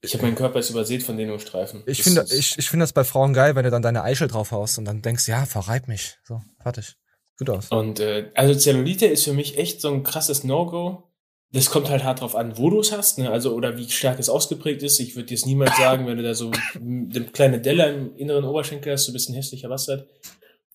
Ich 0.00 0.14
habe 0.14 0.24
meinen 0.24 0.34
Körper 0.34 0.58
jetzt 0.58 0.70
übersät 0.70 1.02
von 1.02 1.16
Dehnungsstreifen. 1.16 1.82
Ich 1.86 2.02
finde 2.02 2.24
ich, 2.30 2.56
ich 2.58 2.68
finde 2.68 2.84
das 2.84 2.92
bei 2.92 3.04
Frauen 3.04 3.32
geil, 3.32 3.54
wenn 3.54 3.64
du 3.64 3.70
dann 3.70 3.82
deine 3.82 4.02
Eichel 4.02 4.28
drauf 4.28 4.50
haust 4.50 4.78
und 4.78 4.84
dann 4.84 5.02
denkst, 5.02 5.28
ja, 5.28 5.44
verreib 5.46 5.88
mich. 5.88 6.18
So, 6.24 6.40
fertig. 6.62 6.96
Gut 7.38 7.50
aus. 7.50 7.68
Und 7.68 8.00
äh, 8.00 8.30
also 8.34 8.54
Zellulite 8.54 9.06
ist 9.06 9.24
für 9.24 9.32
mich 9.32 9.58
echt 9.58 9.80
so 9.80 9.92
ein 9.92 10.02
krasses 10.02 10.44
No-Go. 10.44 11.04
Das 11.52 11.70
kommt 11.70 11.88
halt 11.88 12.04
hart 12.04 12.20
drauf 12.20 12.36
an, 12.36 12.56
wo 12.58 12.70
du 12.70 12.80
es 12.80 12.92
hast, 12.92 13.18
ne? 13.18 13.30
Also 13.30 13.54
oder 13.54 13.76
wie 13.76 13.90
stark 13.90 14.20
es 14.20 14.28
ausgeprägt 14.28 14.82
ist. 14.82 15.00
Ich 15.00 15.16
würde 15.16 15.26
dir 15.26 15.34
es 15.34 15.46
niemals 15.46 15.76
sagen, 15.76 16.06
wenn 16.06 16.16
du 16.16 16.22
da 16.22 16.34
so 16.34 16.52
eine 16.74 17.24
kleine 17.32 17.60
Delle 17.60 17.92
im 17.92 18.16
inneren 18.16 18.44
Oberschenkel 18.44 18.92
hast, 18.92 19.04
so 19.04 19.10
ein 19.10 19.14
bisschen 19.14 19.34
hässlicher 19.34 19.68
Bastard. 19.68 20.06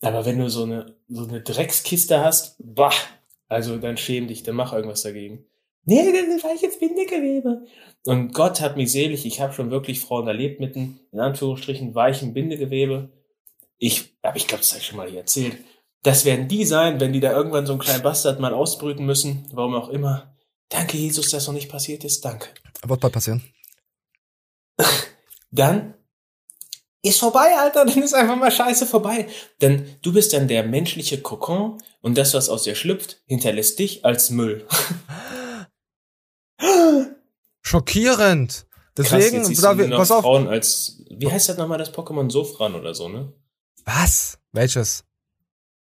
Aber 0.01 0.25
wenn 0.25 0.37
du 0.37 0.49
so 0.49 0.63
eine 0.63 0.95
so 1.07 1.25
eine 1.27 1.41
Dreckskiste 1.41 2.23
hast, 2.23 2.57
bah, 2.59 2.93
also 3.47 3.77
dann 3.77 3.97
schäm 3.97 4.27
dich, 4.27 4.43
dann 4.43 4.55
mach 4.55 4.73
irgendwas 4.73 5.03
dagegen. 5.03 5.45
Nee, 5.85 6.11
dann 6.11 6.43
war 6.43 6.53
ich 6.53 6.61
jetzt 6.61 6.79
Bindegewebe. 6.79 7.65
Und 8.05 8.33
Gott 8.33 8.59
hat 8.59 8.75
mich 8.75 8.91
selig, 8.91 9.25
ich 9.25 9.39
habe 9.39 9.53
schon 9.53 9.71
wirklich 9.71 9.99
Frauen 9.99 10.27
erlebt 10.27 10.59
mit 10.59 10.75
einem, 10.75 10.99
in 11.11 11.19
Anführungsstrichen, 11.19 11.93
weichen 11.95 12.33
Bindegewebe. 12.33 13.09
Ich, 13.77 14.15
aber 14.21 14.37
ich 14.37 14.47
glaube, 14.47 14.61
das 14.61 14.71
habe 14.71 14.81
ich 14.81 14.87
schon 14.87 14.97
mal 14.97 15.09
hier 15.09 15.19
erzählt. 15.19 15.57
Das 16.01 16.25
werden 16.25 16.47
die 16.47 16.65
sein, 16.65 16.99
wenn 16.99 17.13
die 17.13 17.19
da 17.19 17.31
irgendwann 17.31 17.65
so 17.65 17.73
einen 17.73 17.81
kleinen 17.81 18.03
Bastard 18.03 18.39
mal 18.39 18.53
ausbrüten 18.53 19.05
müssen, 19.05 19.47
warum 19.51 19.75
auch 19.75 19.89
immer. 19.89 20.35
Danke, 20.69 20.97
Jesus, 20.97 21.29
dass 21.29 21.47
noch 21.47 21.53
nicht 21.53 21.69
passiert 21.69 22.03
ist. 22.03 22.25
Danke. 22.25 22.49
Wird 22.83 22.99
bald 22.99 23.13
passieren. 23.13 23.43
Dann 25.51 25.95
ist 27.01 27.19
vorbei, 27.19 27.55
Alter. 27.57 27.85
Dann 27.85 28.01
ist 28.01 28.13
einfach 28.13 28.35
mal 28.35 28.51
Scheiße 28.51 28.85
vorbei. 28.85 29.27
Denn 29.61 29.95
du 30.01 30.11
bist 30.11 30.33
dann 30.33 30.47
der 30.47 30.63
menschliche 30.63 31.21
Kokon 31.21 31.77
und 32.01 32.17
das, 32.17 32.33
was 32.33 32.49
aus 32.49 32.63
dir 32.63 32.75
schlüpft, 32.75 33.21
hinterlässt 33.27 33.77
dich 33.79 34.03
als 34.03 34.31
Müll. 34.31 34.67
Schockierend. 37.61 38.65
Krass, 38.95 39.09
Deswegen, 39.11 39.43
siehst 39.43 39.63
da, 39.63 39.77
wir, 39.77 39.89
pass 39.89 40.11
auf. 40.11 40.21
Frauen 40.23 40.47
als, 40.47 41.03
wie 41.09 41.29
heißt 41.29 41.49
das 41.49 41.57
nochmal, 41.57 41.77
das 41.77 41.93
Pokémon 41.93 42.31
Sofran 42.31 42.75
oder 42.75 42.93
so, 42.93 43.09
ne? 43.09 43.33
Was? 43.83 44.37
Welches? 44.53 45.03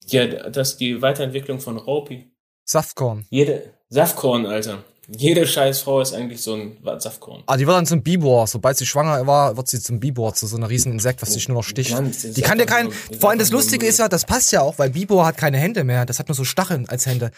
Ja, 0.06 0.26
das 0.26 0.70
ist 0.70 0.80
die 0.80 1.00
Weiterentwicklung 1.00 1.60
von 1.60 1.76
Ropi. 1.76 2.32
Saftkorn. 2.64 3.26
Jede, 3.30 3.72
Saftkorn, 3.88 4.46
Alter. 4.46 4.82
Jede 5.10 5.46
scheiß 5.46 5.80
Frau 5.82 6.00
ist 6.02 6.12
eigentlich 6.12 6.42
so 6.42 6.54
ein 6.54 6.76
Saftkorn. 6.98 7.42
Ah, 7.46 7.56
die 7.56 7.66
wird 7.66 7.76
dann 7.76 7.86
zum 7.86 8.02
Bibor. 8.02 8.46
Sobald 8.46 8.76
sie 8.76 8.84
schwanger 8.84 9.26
war, 9.26 9.56
wird 9.56 9.68
sie 9.68 9.80
zum 9.80 10.00
Bibor, 10.00 10.34
zu 10.34 10.46
so 10.46 10.56
einer 10.58 10.68
riesen 10.68 10.92
Insekt, 10.92 11.22
was 11.22 11.30
dich 11.30 11.48
nur 11.48 11.58
noch 11.58 11.62
sticht. 11.64 11.90
Ganz, 11.92 12.22
das 12.22 12.32
Die 12.34 12.42
kann 12.42 12.58
dir 12.58 12.64
einfach 12.64 12.76
kein, 12.76 12.84
nur- 12.86 12.94
das 12.94 13.10
ist 13.12 13.20
vor 13.20 13.30
allem 13.30 13.38
das 13.38 13.50
Lustige 13.50 13.86
ist 13.86 13.98
ja, 14.00 14.08
das 14.08 14.26
passt 14.26 14.52
ja 14.52 14.60
auch, 14.60 14.78
weil 14.78 14.90
Bibor 14.90 15.24
hat 15.24 15.38
keine 15.38 15.56
Hände 15.56 15.84
mehr. 15.84 16.04
Das 16.04 16.18
hat 16.18 16.28
nur 16.28 16.34
so 16.34 16.44
Stacheln 16.44 16.86
als 16.88 17.06
Hände. 17.06 17.30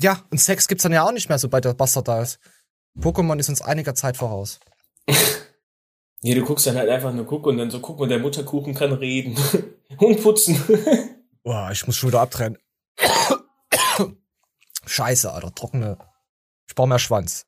Ja, 0.00 0.22
und 0.30 0.38
Sex 0.38 0.68
gibt's 0.68 0.82
dann 0.84 0.92
ja 0.92 1.02
auch 1.04 1.10
nicht 1.12 1.28
mehr, 1.28 1.38
sobald 1.40 1.64
der 1.64 1.74
Bastard 1.74 2.06
da 2.06 2.22
ist. 2.22 2.38
Pokémon 3.00 3.38
ist 3.38 3.48
uns 3.48 3.62
einiger 3.62 3.94
Zeit 3.94 4.16
voraus. 4.16 4.60
Ja, 6.20 6.34
du 6.34 6.42
guckst 6.42 6.66
dann 6.66 6.76
halt 6.76 6.90
einfach 6.90 7.12
nur 7.12 7.26
gucken 7.26 7.52
und 7.52 7.58
dann 7.58 7.70
so, 7.70 7.78
guck 7.78 8.00
mal, 8.00 8.08
der 8.08 8.18
Mutterkuchen 8.18 8.74
kann 8.74 8.92
reden. 8.92 9.36
und 9.98 10.20
putzen. 10.20 10.60
Boah, 11.44 11.70
ich 11.70 11.86
muss 11.86 11.94
schon 11.94 12.08
wieder 12.08 12.20
abtrennen. 12.20 12.58
Scheiße, 14.84 15.32
Alter, 15.32 15.54
trockene. 15.54 15.96
Ich 16.66 16.74
brauche 16.74 16.88
mehr 16.88 16.98
Schwanz. 16.98 17.46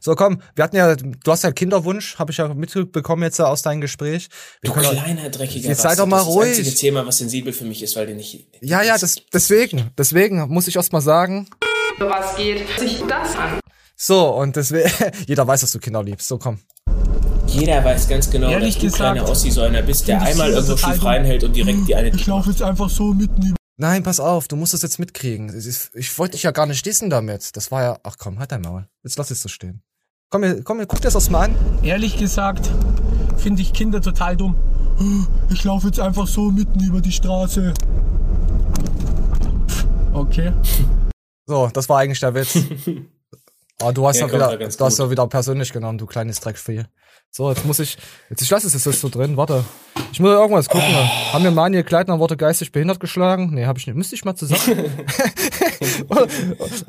So, 0.00 0.16
komm, 0.16 0.42
wir 0.56 0.64
hatten 0.64 0.74
ja, 0.74 0.96
du 0.96 1.30
hast 1.30 1.44
ja 1.44 1.52
Kinderwunsch, 1.52 2.18
habe 2.18 2.32
ich 2.32 2.38
ja 2.38 2.52
mitbekommen 2.52 3.22
jetzt 3.22 3.40
aus 3.40 3.62
deinem 3.62 3.80
Gespräch. 3.80 4.28
Wir 4.60 4.72
Du 4.72 4.80
kleiner, 4.80 5.30
dreckiger 5.30 5.68
Jetzt 5.68 5.82
sei 5.82 5.94
doch 5.94 6.06
mal 6.06 6.18
Das 6.18 6.26
ist 6.26 6.34
das 6.34 6.42
einzige 6.44 6.66
ruhig. 6.68 6.80
Thema, 6.80 7.06
was 7.06 7.18
sensibel 7.18 7.52
für 7.52 7.64
mich 7.64 7.80
ist, 7.80 7.94
weil 7.94 8.06
der 8.06 8.16
nicht... 8.16 8.48
Ja, 8.60 8.82
ja, 8.82 8.98
das, 8.98 9.22
deswegen, 9.32 9.92
deswegen 9.96 10.48
muss 10.48 10.66
ich 10.66 10.74
erst 10.74 10.92
mal 10.92 11.00
sagen. 11.00 11.48
Was 11.98 12.36
geht 12.36 12.66
sich 12.76 13.04
das 13.06 13.36
an? 13.36 13.60
So, 14.02 14.30
und 14.30 14.56
deswegen, 14.56 14.90
jeder 15.26 15.46
weiß, 15.46 15.60
dass 15.60 15.72
du 15.72 15.78
Kinder 15.78 16.02
liebst. 16.02 16.26
So, 16.26 16.38
komm. 16.38 16.58
Jeder 17.46 17.84
weiß 17.84 18.08
ganz 18.08 18.30
genau, 18.30 18.48
Ehrlich 18.48 18.74
dass 18.76 18.80
du 18.80 18.86
gesagt, 18.86 19.12
kleiner 19.12 19.28
Ossi 19.28 19.50
so 19.50 19.60
einer 19.60 19.82
bist, 19.82 20.08
der 20.08 20.22
einmal 20.22 20.50
irgendwo 20.50 20.76
schief 20.76 21.04
reinhält 21.04 21.44
und 21.44 21.54
direkt 21.54 21.86
die 21.86 21.94
eine... 21.94 22.08
Ich 22.08 22.26
laufe 22.26 22.48
jetzt 22.48 22.62
einfach 22.62 22.88
so 22.88 23.12
mitten 23.12 23.42
über. 23.42 23.56
Nein, 23.76 24.02
pass 24.02 24.18
auf, 24.18 24.48
du 24.48 24.56
musst 24.56 24.72
das 24.72 24.80
jetzt 24.80 24.98
mitkriegen. 25.00 25.52
Ich 25.94 26.18
wollte 26.18 26.32
dich 26.32 26.44
ja 26.44 26.50
gar 26.50 26.64
nicht 26.64 26.86
dissen 26.86 27.10
damit. 27.10 27.54
Das 27.56 27.70
war 27.70 27.82
ja, 27.82 27.98
ach 28.02 28.16
komm, 28.18 28.38
halt 28.38 28.52
dein 28.52 28.62
Maul. 28.62 28.88
Jetzt 29.02 29.18
lass 29.18 29.30
es 29.30 29.42
so 29.42 29.50
stehen. 29.50 29.82
Komm, 30.30 30.44
hier- 30.44 30.62
komm, 30.62 30.78
hier, 30.78 30.86
guck 30.86 31.00
dir 31.00 31.08
das 31.08 31.14
erst 31.16 31.30
mal 31.30 31.44
an. 31.46 31.54
Ehrlich 31.82 32.16
gesagt, 32.16 32.70
finde 33.36 33.60
ich 33.60 33.74
Kinder 33.74 34.00
total 34.00 34.34
dumm. 34.36 34.56
Ich 35.50 35.62
laufe 35.64 35.88
jetzt 35.88 36.00
einfach 36.00 36.26
so 36.26 36.50
mitten 36.50 36.82
über 36.82 37.02
die 37.02 37.12
Straße. 37.12 37.74
Okay. 40.14 40.52
So, 41.46 41.68
das 41.72 41.88
war 41.90 41.98
eigentlich 41.98 42.20
der 42.20 42.34
Witz. 42.34 42.56
Aber 43.80 43.92
du 43.92 44.06
hast 44.06 44.20
Ja, 44.20 44.30
wieder, 44.30 44.56
du 44.56 44.84
hast 44.84 44.98
ja 44.98 45.10
wieder 45.10 45.26
persönlich 45.26 45.72
genommen, 45.72 45.98
du 45.98 46.06
kleines 46.06 46.40
Dreckvieh. 46.40 46.84
So, 47.30 47.48
jetzt 47.50 47.64
muss 47.64 47.78
ich, 47.78 47.96
jetzt 48.28 48.42
ich 48.42 48.50
lasse 48.50 48.66
es 48.66 48.84
jetzt 48.84 49.00
so 49.00 49.08
drin, 49.08 49.36
warte. 49.36 49.64
Ich 50.12 50.18
muss 50.18 50.30
irgendwas 50.30 50.68
gucken. 50.68 50.88
Haben 51.32 51.44
wir 51.44 51.52
Manuel 51.52 51.84
Kleidner 51.84 52.18
wurde 52.18 52.36
geistig 52.36 52.72
behindert 52.72 52.98
geschlagen? 52.98 53.50
Nee, 53.54 53.66
habe 53.66 53.78
ich 53.78 53.86
nicht. 53.86 53.96
Müsste 53.96 54.16
ich 54.16 54.24
mal 54.24 54.34
zusammen. 54.34 54.90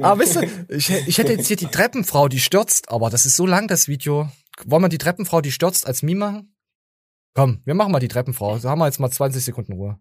aber 0.01 0.19
wisst 0.19 0.38
ihr, 0.38 0.49
ich, 0.69 0.89
ich 0.89 1.18
hätte 1.18 1.34
jetzt 1.34 1.47
hier 1.47 1.57
die 1.57 1.68
Treppenfrau, 1.68 2.27
die 2.27 2.39
stürzt, 2.39 2.89
aber 2.89 3.09
das 3.09 3.26
ist 3.26 3.35
so 3.35 3.45
lang, 3.45 3.68
das 3.68 3.88
Video. 3.88 4.30
Wollen 4.65 4.81
wir 4.81 4.89
die 4.89 4.97
Treppenfrau, 4.97 5.41
die 5.41 5.51
stürzt, 5.51 5.85
als 5.85 6.01
Meme 6.01 6.19
machen? 6.19 6.55
Komm, 7.35 7.61
wir 7.63 7.76
machen 7.76 7.91
mal 7.91 7.99
die 7.99 8.07
Treppenfrau. 8.07 8.57
Da 8.57 8.72
haben 8.72 8.80
wir 8.80 8.88
jetzt 8.88 8.99
mal 8.99 9.11
20 9.11 9.43
Sekunden 9.43 9.73
Ruhe. 9.73 9.99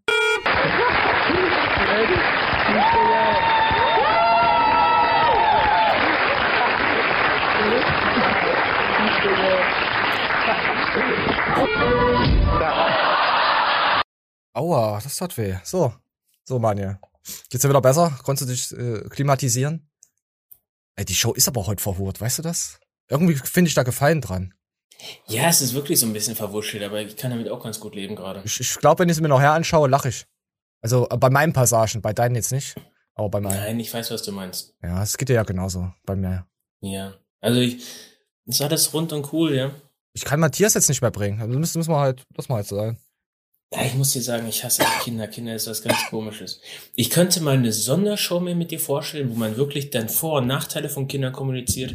Aua, 14.52 15.00
das 15.02 15.16
tat 15.16 15.36
weh. 15.36 15.56
So, 15.64 15.94
so, 16.44 16.58
Manuel. 16.58 16.98
Geht's 17.48 17.62
dir 17.62 17.68
wieder 17.68 17.80
besser? 17.80 18.18
Konntest 18.24 18.48
du 18.48 18.52
dich 18.52 18.72
äh, 18.72 19.08
klimatisieren? 19.08 19.88
Ey, 20.96 21.04
die 21.04 21.14
Show 21.14 21.32
ist 21.32 21.48
aber 21.48 21.66
heute 21.66 21.82
verhurt, 21.82 22.20
weißt 22.20 22.38
du 22.38 22.42
das? 22.42 22.80
Irgendwie 23.08 23.34
finde 23.36 23.68
ich 23.68 23.74
da 23.74 23.82
Gefallen 23.82 24.20
dran. 24.20 24.54
Ja, 25.26 25.48
es 25.48 25.62
ist 25.62 25.74
wirklich 25.74 25.98
so 25.98 26.06
ein 26.06 26.12
bisschen 26.12 26.36
verwurschtelt, 26.36 26.82
aber 26.82 27.00
ich 27.00 27.16
kann 27.16 27.30
damit 27.30 27.48
auch 27.48 27.62
ganz 27.62 27.80
gut 27.80 27.94
leben 27.94 28.16
gerade. 28.16 28.42
Ich, 28.44 28.60
ich 28.60 28.74
glaube, 28.76 29.00
wenn 29.00 29.08
ich 29.08 29.16
es 29.16 29.20
mir 29.20 29.28
noch 29.28 29.40
her 29.40 29.52
anschaue, 29.52 29.88
lache 29.88 30.08
ich. 30.08 30.26
Also 30.82 31.08
äh, 31.08 31.16
bei 31.16 31.30
meinen 31.30 31.52
Passagen, 31.52 32.02
bei 32.02 32.12
deinen 32.12 32.34
jetzt 32.34 32.52
nicht. 32.52 32.74
Aber 33.14 33.28
bei 33.28 33.40
meinen. 33.40 33.56
Nein, 33.56 33.80
ich 33.80 33.92
weiß, 33.92 34.10
was 34.10 34.22
du 34.22 34.32
meinst. 34.32 34.74
Ja, 34.82 35.02
es 35.02 35.16
geht 35.16 35.28
dir 35.28 35.34
ja 35.34 35.42
genauso 35.42 35.92
bei 36.04 36.16
mir. 36.16 36.46
Ja. 36.80 37.14
Also 37.40 37.60
ich, 37.60 37.82
es 38.46 38.60
war 38.60 38.68
das 38.68 38.92
rund 38.92 39.12
und 39.12 39.32
cool, 39.32 39.54
ja. 39.54 39.70
Ich 40.12 40.24
kann 40.24 40.40
Matthias 40.40 40.74
jetzt 40.74 40.88
nicht 40.88 41.02
mehr 41.02 41.10
bringen. 41.10 41.40
Also 41.40 41.58
müssen, 41.58 41.78
müssen 41.78 41.92
wir 41.92 42.00
halt, 42.00 42.24
das 42.34 42.48
mal 42.48 42.56
halt 42.56 42.66
sein. 42.66 42.98
Ja, 43.72 43.84
ich 43.84 43.94
muss 43.94 44.12
dir 44.12 44.22
sagen, 44.22 44.48
ich 44.48 44.64
hasse 44.64 44.82
Kinder. 45.04 45.28
Kinder 45.28 45.54
ist 45.54 45.68
was 45.68 45.82
ganz 45.82 45.98
komisches. 46.10 46.60
Ich 46.96 47.08
könnte 47.08 47.40
mal 47.40 47.54
eine 47.56 47.72
Sondershow 47.72 48.40
mir 48.40 48.56
mit 48.56 48.72
dir 48.72 48.80
vorstellen, 48.80 49.30
wo 49.30 49.34
man 49.34 49.56
wirklich 49.56 49.90
dann 49.90 50.08
Vor- 50.08 50.38
und 50.38 50.48
Nachteile 50.48 50.88
von 50.88 51.06
Kindern 51.06 51.32
kommuniziert. 51.32 51.94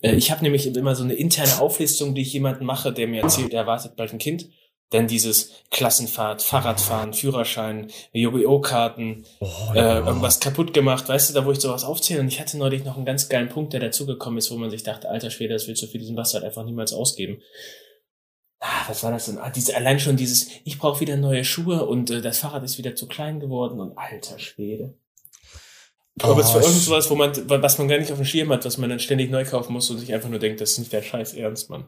Äh, 0.00 0.14
Ich 0.14 0.30
habe 0.30 0.42
nämlich 0.44 0.66
immer 0.72 0.94
so 0.94 1.02
eine 1.02 1.14
interne 1.14 1.60
Auflistung, 1.60 2.14
die 2.14 2.22
ich 2.22 2.32
jemanden 2.32 2.64
mache, 2.64 2.92
der 2.92 3.08
mir 3.08 3.22
erzählt, 3.22 3.52
er 3.52 3.62
erwartet 3.62 3.96
bald 3.96 4.12
ein 4.12 4.18
Kind. 4.18 4.48
Dann 4.90 5.06
dieses 5.08 5.50
Klassenfahrt, 5.70 6.40
Fahrradfahren, 6.40 7.12
Führerschein, 7.12 7.90
Yu-Gi-Oh! 8.12 8.60
Karten, 8.60 9.26
äh, 9.74 9.98
irgendwas 9.98 10.40
kaputt 10.40 10.72
gemacht, 10.72 11.08
weißt 11.08 11.28
du, 11.28 11.34
da 11.34 11.44
wo 11.44 11.50
ich 11.52 11.58
sowas 11.60 11.84
aufzähle. 11.84 12.20
Und 12.20 12.28
ich 12.28 12.40
hatte 12.40 12.56
neulich 12.56 12.84
noch 12.84 12.96
einen 12.96 13.04
ganz 13.04 13.28
geilen 13.28 13.48
Punkt, 13.50 13.72
der 13.74 13.80
dazugekommen 13.80 14.38
ist, 14.38 14.50
wo 14.52 14.56
man 14.56 14.70
sich 14.70 14.84
dachte, 14.84 15.10
alter 15.10 15.30
Schwede, 15.30 15.52
das 15.52 15.66
willst 15.66 15.82
du 15.82 15.88
für 15.88 15.98
diesen 15.98 16.16
Bastard 16.16 16.44
einfach 16.44 16.64
niemals 16.64 16.92
ausgeben. 16.94 17.42
Ah, 18.60 18.84
was 18.88 19.02
war 19.04 19.12
das 19.12 19.26
denn? 19.26 19.38
Ah, 19.38 19.50
diese, 19.50 19.76
allein 19.76 20.00
schon 20.00 20.16
dieses, 20.16 20.48
ich 20.64 20.78
brauche 20.78 21.00
wieder 21.00 21.16
neue 21.16 21.44
Schuhe 21.44 21.86
und 21.86 22.10
äh, 22.10 22.20
das 22.20 22.38
Fahrrad 22.38 22.64
ist 22.64 22.78
wieder 22.78 22.96
zu 22.96 23.06
klein 23.06 23.38
geworden 23.38 23.78
und 23.80 23.96
alter 23.96 24.38
Schwede. 24.38 24.94
Aber 26.20 26.40
es 26.40 26.48
war 26.48 26.62
Oh, 26.62 26.64
irgend 26.64 26.80
sowas, 26.80 27.08
wo 27.10 27.14
man, 27.14 27.32
was 27.48 27.78
man 27.78 27.86
gar 27.86 27.98
nicht 27.98 28.10
auf 28.10 28.18
dem 28.18 28.24
Schirm 28.24 28.50
hat, 28.50 28.64
was 28.64 28.76
man 28.76 28.90
dann 28.90 28.98
ständig 28.98 29.30
neu 29.30 29.44
kaufen 29.44 29.72
muss 29.72 29.88
und 29.90 29.98
sich 29.98 30.12
einfach 30.12 30.28
nur 30.28 30.40
denkt, 30.40 30.60
das 30.60 30.72
ist 30.72 30.78
nicht 30.78 30.92
der 30.92 31.02
Scheiß 31.02 31.34
Ernst, 31.34 31.70
Mann. 31.70 31.86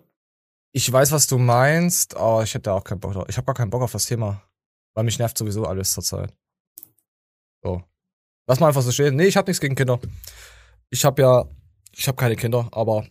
Ich 0.73 0.91
weiß, 0.91 1.11
was 1.11 1.27
du 1.27 1.39
meinst, 1.39 2.17
aber 2.17 2.45
ich 2.45 2.55
hätte 2.55 2.73
auch 2.73 2.85
keinen 2.85 3.01
Bock 3.01 3.15
drauf. 3.15 3.27
Ich 3.29 3.37
habe 3.37 3.47
gar 3.47 3.57
keinen 3.57 3.71
Bock 3.71 3.83
auf 3.83 3.91
das 3.91 4.07
Thema. 4.07 4.43
Weil 4.95 5.05
mich 5.05 5.19
nervt 5.19 5.37
sowieso 5.37 5.65
alles 5.65 5.93
zurzeit. 5.93 6.33
So. 7.63 7.83
Lass 8.47 8.61
mal 8.61 8.69
einfach 8.69 8.83
so 8.83 8.93
stehen. 8.93 9.17
Nee, 9.17 9.27
ich 9.27 9.37
habe 9.37 9.51
nichts 9.51 9.61
gegen 9.61 9.75
Kinder. 9.75 10.01
Ich 10.91 11.05
habe 11.05 11.23
ja, 11.23 11.45
ich 11.93 12.07
habe 12.09 12.17
keine 12.17 12.37
Kinder, 12.37 12.69
aber 12.73 13.07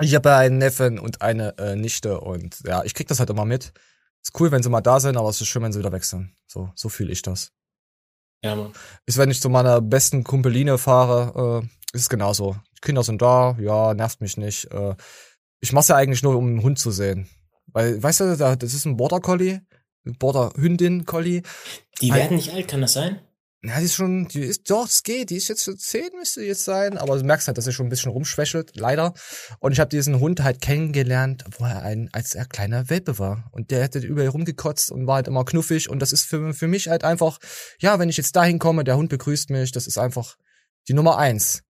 ich 0.00 0.14
habe 0.14 0.28
ja 0.30 0.38
einen 0.38 0.58
Neffen 0.58 0.98
und 0.98 1.22
eine 1.22 1.56
äh, 1.58 1.76
Nichte 1.76 2.20
und 2.20 2.60
ja, 2.66 2.82
ich 2.84 2.94
krieg 2.94 3.08
das 3.08 3.18
halt 3.18 3.30
immer 3.30 3.44
mit. 3.44 3.72
Ist 4.22 4.38
cool, 4.40 4.50
wenn 4.52 4.62
sie 4.62 4.68
mal 4.70 4.80
da 4.80 5.00
sind, 5.00 5.16
aber 5.16 5.28
es 5.28 5.40
ist 5.40 5.48
schön, 5.48 5.62
wenn 5.62 5.72
sie 5.72 5.78
wieder 5.80 5.92
weg 5.92 6.04
sind. 6.04 6.34
So, 6.46 6.70
so 6.76 6.88
fühle 6.88 7.12
ich 7.12 7.22
das. 7.22 7.52
Ja, 8.44 8.54
Mann. 8.56 8.72
Ist, 9.06 9.18
wenn 9.18 9.30
ich 9.30 9.40
zu 9.40 9.48
meiner 9.48 9.80
besten 9.80 10.24
Kumpeline 10.24 10.78
fahre, 10.78 11.62
äh, 11.62 11.66
ist 11.96 12.02
es 12.02 12.08
genauso. 12.08 12.56
Die 12.76 12.80
Kinder 12.80 13.02
sind 13.02 13.20
da, 13.22 13.56
ja, 13.60 13.94
nervt 13.94 14.20
mich 14.20 14.36
nicht. 14.36 14.70
Äh, 14.72 14.94
ich 15.60 15.72
mach's 15.72 15.88
ja 15.88 15.96
eigentlich 15.96 16.22
nur, 16.22 16.36
um 16.36 16.46
einen 16.46 16.62
Hund 16.62 16.78
zu 16.78 16.90
sehen. 16.90 17.28
Weil, 17.66 18.02
weißt 18.02 18.20
du, 18.20 18.36
da- 18.36 18.56
das 18.56 18.74
ist 18.74 18.84
ein 18.84 18.96
Border 18.96 19.20
Collie, 19.20 19.62
Border 20.04 20.52
Hündin 20.56 21.04
Collie. 21.06 21.42
Die 22.00 22.12
werden 22.12 22.36
nicht 22.36 22.52
alt, 22.52 22.68
kann 22.68 22.80
das 22.80 22.92
sein? 22.94 23.20
Ja, 23.64 23.78
die 23.78 23.84
ist 23.84 23.94
schon, 23.94 24.26
die 24.26 24.40
ist, 24.40 24.68
doch, 24.70 24.86
es 24.86 25.04
geht, 25.04 25.30
die 25.30 25.36
ist 25.36 25.46
jetzt 25.46 25.62
so 25.62 25.72
10, 25.72 26.16
müsste 26.18 26.40
die 26.40 26.46
jetzt 26.46 26.64
sein, 26.64 26.98
aber 26.98 27.16
du 27.16 27.24
merkst 27.24 27.46
halt, 27.46 27.56
dass 27.56 27.64
sie 27.64 27.72
schon 27.72 27.86
ein 27.86 27.90
bisschen 27.90 28.10
rumschwächelt, 28.10 28.72
leider. 28.74 29.14
Und 29.60 29.70
ich 29.70 29.78
habe 29.78 29.88
diesen 29.88 30.18
Hund 30.18 30.42
halt 30.42 30.60
kennengelernt, 30.60 31.44
wo 31.58 31.64
er 31.64 31.82
ein, 31.82 32.08
als 32.12 32.34
er 32.34 32.44
kleiner 32.44 32.90
Welpe 32.90 33.20
war. 33.20 33.48
Und 33.52 33.70
der 33.70 33.82
hätte 33.82 34.00
überall 34.00 34.28
rumgekotzt 34.28 34.90
und 34.90 35.06
war 35.06 35.16
halt 35.16 35.28
immer 35.28 35.44
knuffig. 35.44 35.88
Und 35.88 36.00
das 36.00 36.12
ist 36.12 36.24
für, 36.24 36.52
für 36.54 36.66
mich 36.66 36.88
halt 36.88 37.04
einfach, 37.04 37.38
ja, 37.78 38.00
wenn 38.00 38.08
ich 38.08 38.16
jetzt 38.16 38.34
dahin 38.34 38.58
komme, 38.58 38.82
der 38.82 38.96
Hund 38.96 39.10
begrüßt 39.10 39.50
mich, 39.50 39.70
das 39.70 39.86
ist 39.86 39.96
einfach 39.96 40.36
die 40.88 40.94
Nummer 40.94 41.18
eins. 41.18 41.62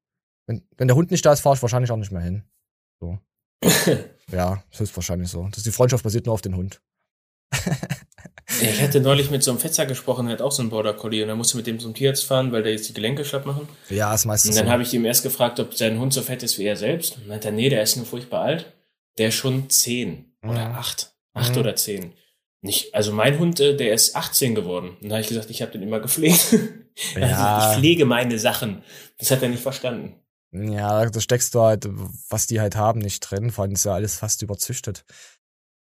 Wenn, 0.47 0.67
wenn 0.79 0.89
der 0.89 0.97
Hund 0.97 1.11
nicht 1.11 1.27
da 1.27 1.35
ist, 1.35 1.41
fahre 1.41 1.57
ich 1.57 1.63
wahrscheinlich 1.63 1.91
auch 1.91 1.99
nicht 1.99 2.11
mehr 2.13 2.23
hin. 2.23 2.45
So. 3.01 3.19
ja, 4.33 4.65
das 4.71 4.81
ist 4.81 4.97
wahrscheinlich 4.97 5.29
so. 5.29 5.47
Das 5.49 5.59
ist 5.59 5.67
die 5.67 5.73
Freundschaft 5.73 6.05
basiert 6.05 6.25
nur 6.25 6.33
auf 6.33 6.43
den 6.43 6.57
Hund. 6.57 6.81
Ich 8.61 8.81
hatte 8.83 9.01
neulich 9.01 9.31
mit 9.31 9.43
so 9.43 9.51
einem 9.51 9.61
Fetzer 9.61 9.87
gesprochen, 9.87 10.27
der 10.27 10.35
hat 10.35 10.43
auch 10.43 10.53
so 10.53 10.63
einen 10.63 10.71
Border 10.71 10.95
Collie 10.95 11.23
und 11.23 11.29
er 11.29 11.37
musste 11.37 11.57
mit 11.57 11.67
dem 11.67 11.79
zum 11.81 11.95
Tierarzt 11.95 12.25
fahren, 12.25 12.53
weil 12.53 12.63
der 12.63 12.73
jetzt 12.73 12.89
die 12.89 12.93
Gelenke 12.93 13.25
schlapp 13.25 13.47
machen. 13.47 13.69
Ja, 13.89 14.15
ist 14.15 14.25
meistens 14.25 14.51
Und 14.51 14.57
dann 14.57 14.67
so. 14.67 14.73
habe 14.73 14.83
ich 14.83 14.93
ihm 14.95 15.05
erst 15.05 15.23
gefragt, 15.23 15.59
ob 15.61 15.75
sein 15.75 15.99
Hund 15.99 16.13
so 16.13 16.23
fett 16.23 16.43
ist 16.43 16.59
wie 16.59 16.65
er 16.65 16.77
selbst. 16.77 17.15
Und 17.17 17.21
dann 17.23 17.29
meinte 17.29 17.49
er, 17.49 17.53
nee, 17.53 17.69
der 17.69 17.83
ist 17.83 17.97
nur 17.97 18.07
furchtbar 18.07 18.43
alt. 18.43 18.73
Der 19.19 19.29
ist 19.29 19.35
schon 19.35 19.71
zehn 19.71 20.33
oder 20.43 20.69
Mhm. 20.69 20.75
acht. 20.75 21.13
Acht 21.35 21.53
Mhm. 21.53 21.59
oder 21.59 21.77
zehn. 21.77 22.13
Nicht, 22.61 22.95
also 22.95 23.13
mein 23.13 23.39
Hund, 23.39 23.59
äh, 23.59 23.77
der 23.77 23.93
ist 23.95 24.15
18 24.15 24.55
geworden. 24.55 24.91
Und 24.91 25.03
dann 25.05 25.13
habe 25.13 25.21
ich 25.23 25.29
gesagt, 25.29 25.51
ich 25.51 25.63
habe 25.63 25.73
den 25.73 25.83
immer 25.83 26.01
gepflegt. 26.01 26.41
Ja. 27.17 27.71
Ich 27.73 27.79
pflege 27.79 28.05
meine 28.05 28.39
Sachen. 28.39 28.83
Das 29.19 29.31
hat 29.31 29.43
er 29.43 29.49
nicht 29.49 29.63
verstanden. 29.63 30.15
Ja, 30.53 31.07
da 31.09 31.21
steckst 31.23 31.55
du 31.55 31.63
halt, 31.63 31.89
was 32.29 32.47
die 32.47 32.61
halt 32.61 32.77
haben, 32.77 33.01
nicht 33.01 33.21
drin. 33.21 33.51
Vor 33.51 33.63
allem 33.65 33.73
ist 33.73 33.85
ja 33.87 33.95
alles 33.95 34.17
fast 34.17 34.43
überzüchtet. 34.43 35.07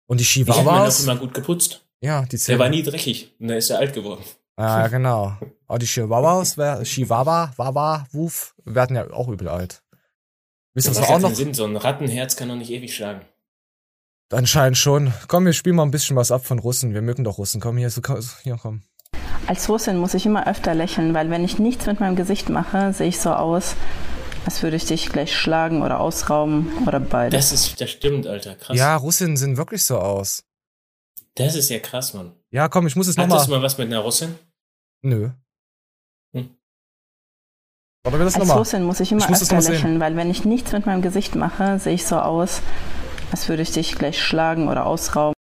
Und 0.08 0.18
die 0.18 0.24
Ich 0.24 0.36
habe 0.40 0.46
meinen 0.46 0.58
auch 0.58 0.62
Chihuahuas. 0.64 1.04
immer 1.04 1.14
gut 1.16 1.34
geputzt. 1.34 1.86
Ja, 2.00 2.22
die 2.22 2.28
Der 2.30 2.38
zählen. 2.38 2.58
war 2.58 2.68
nie 2.68 2.82
dreckig. 2.82 3.34
Und 3.40 3.48
dann 3.48 3.56
ist 3.58 3.70
er 3.70 3.78
alt 3.78 3.92
geworden. 3.92 4.22
Ja, 4.58 4.86
genau. 4.88 5.36
Aber 5.66 5.78
die 5.78 5.86
Chihuahuas, 5.86 6.56
Chihuahua, 6.84 7.52
Wawa, 7.56 8.06
Wuf, 8.12 8.54
werden 8.64 8.96
ja 8.96 9.10
auch 9.10 9.28
übel 9.28 9.48
alt. 9.48 9.82
Wisst 10.74 10.88
ihr, 10.88 10.94
was 10.96 11.08
auch 11.08 11.18
noch? 11.18 11.34
Sinn. 11.34 11.54
So 11.54 11.64
ein 11.64 11.76
Rattenherz 11.76 12.36
kann 12.36 12.48
doch 12.48 12.54
nicht 12.56 12.70
ewig 12.70 12.94
schlagen. 12.94 13.22
Anscheinend 14.30 14.76
schon. 14.76 15.12
Komm, 15.26 15.46
wir 15.46 15.52
spielen 15.54 15.76
mal 15.76 15.82
ein 15.84 15.90
bisschen 15.90 16.14
was 16.16 16.30
ab 16.30 16.44
von 16.44 16.58
Russen. 16.58 16.92
Wir 16.94 17.02
mögen 17.02 17.24
doch 17.24 17.38
Russen. 17.38 17.60
Komm 17.60 17.76
hier, 17.78 17.90
so, 17.90 18.00
komm, 18.02 18.20
hier, 18.42 18.58
komm. 18.60 18.82
Als 19.46 19.68
Russin 19.68 19.96
muss 19.96 20.12
ich 20.14 20.26
immer 20.26 20.46
öfter 20.46 20.74
lächeln, 20.74 21.14
weil 21.14 21.30
wenn 21.30 21.44
ich 21.44 21.58
nichts 21.58 21.86
mit 21.86 21.98
meinem 22.00 22.14
Gesicht 22.16 22.50
mache, 22.50 22.92
sehe 22.92 23.08
ich 23.08 23.18
so 23.18 23.32
aus, 23.32 23.74
als 24.44 24.62
würde 24.62 24.76
ich 24.76 24.84
dich 24.84 25.08
gleich 25.08 25.34
schlagen 25.34 25.82
oder 25.82 25.98
ausrauben 26.00 26.70
oder 26.86 27.00
beides. 27.00 27.50
Das 27.50 27.52
ist, 27.60 27.80
das 27.80 27.90
stimmt, 27.90 28.26
Alter. 28.26 28.54
Krass. 28.56 28.76
Ja, 28.76 28.94
Russinnen 28.96 29.38
sehen 29.38 29.56
wirklich 29.56 29.82
so 29.84 29.98
aus. 29.98 30.44
Das 31.38 31.54
ist 31.54 31.68
ja 31.70 31.78
krass, 31.78 32.14
Mann. 32.14 32.32
Ja, 32.50 32.68
komm, 32.68 32.86
ich 32.86 32.96
muss 32.96 33.06
es 33.08 33.16
Hattest 33.16 33.32
du 33.32 33.38
nochmal. 33.42 33.58
mal 33.58 33.64
was 33.64 33.78
mit 33.78 33.86
einer 33.88 34.00
Russin? 34.00 34.38
Nö. 35.02 35.30
Hm. 36.32 36.56
Warte, 38.04 38.18
wir 38.18 38.24
das 38.24 38.34
Als 38.34 38.42
nochmal. 38.42 38.58
Russin 38.58 38.82
muss 38.82 39.00
ich 39.00 39.12
immer 39.12 39.24
Ich 39.24 39.30
öfter 39.30 39.54
noch 39.56 39.62
sehen. 39.62 39.72
lächeln, 39.74 40.00
weil 40.00 40.16
wenn 40.16 40.30
ich 40.30 40.44
nichts 40.44 40.72
mit 40.72 40.86
meinem 40.86 41.02
Gesicht 41.02 41.34
mache, 41.34 41.78
sehe 41.78 41.94
ich 41.94 42.06
so 42.06 42.18
aus, 42.18 42.60
als 43.30 43.48
würde 43.48 43.62
ich 43.62 43.72
dich 43.72 43.94
gleich 43.96 44.22
schlagen 44.22 44.68
oder 44.68 44.86
ausrauben. 44.86 45.34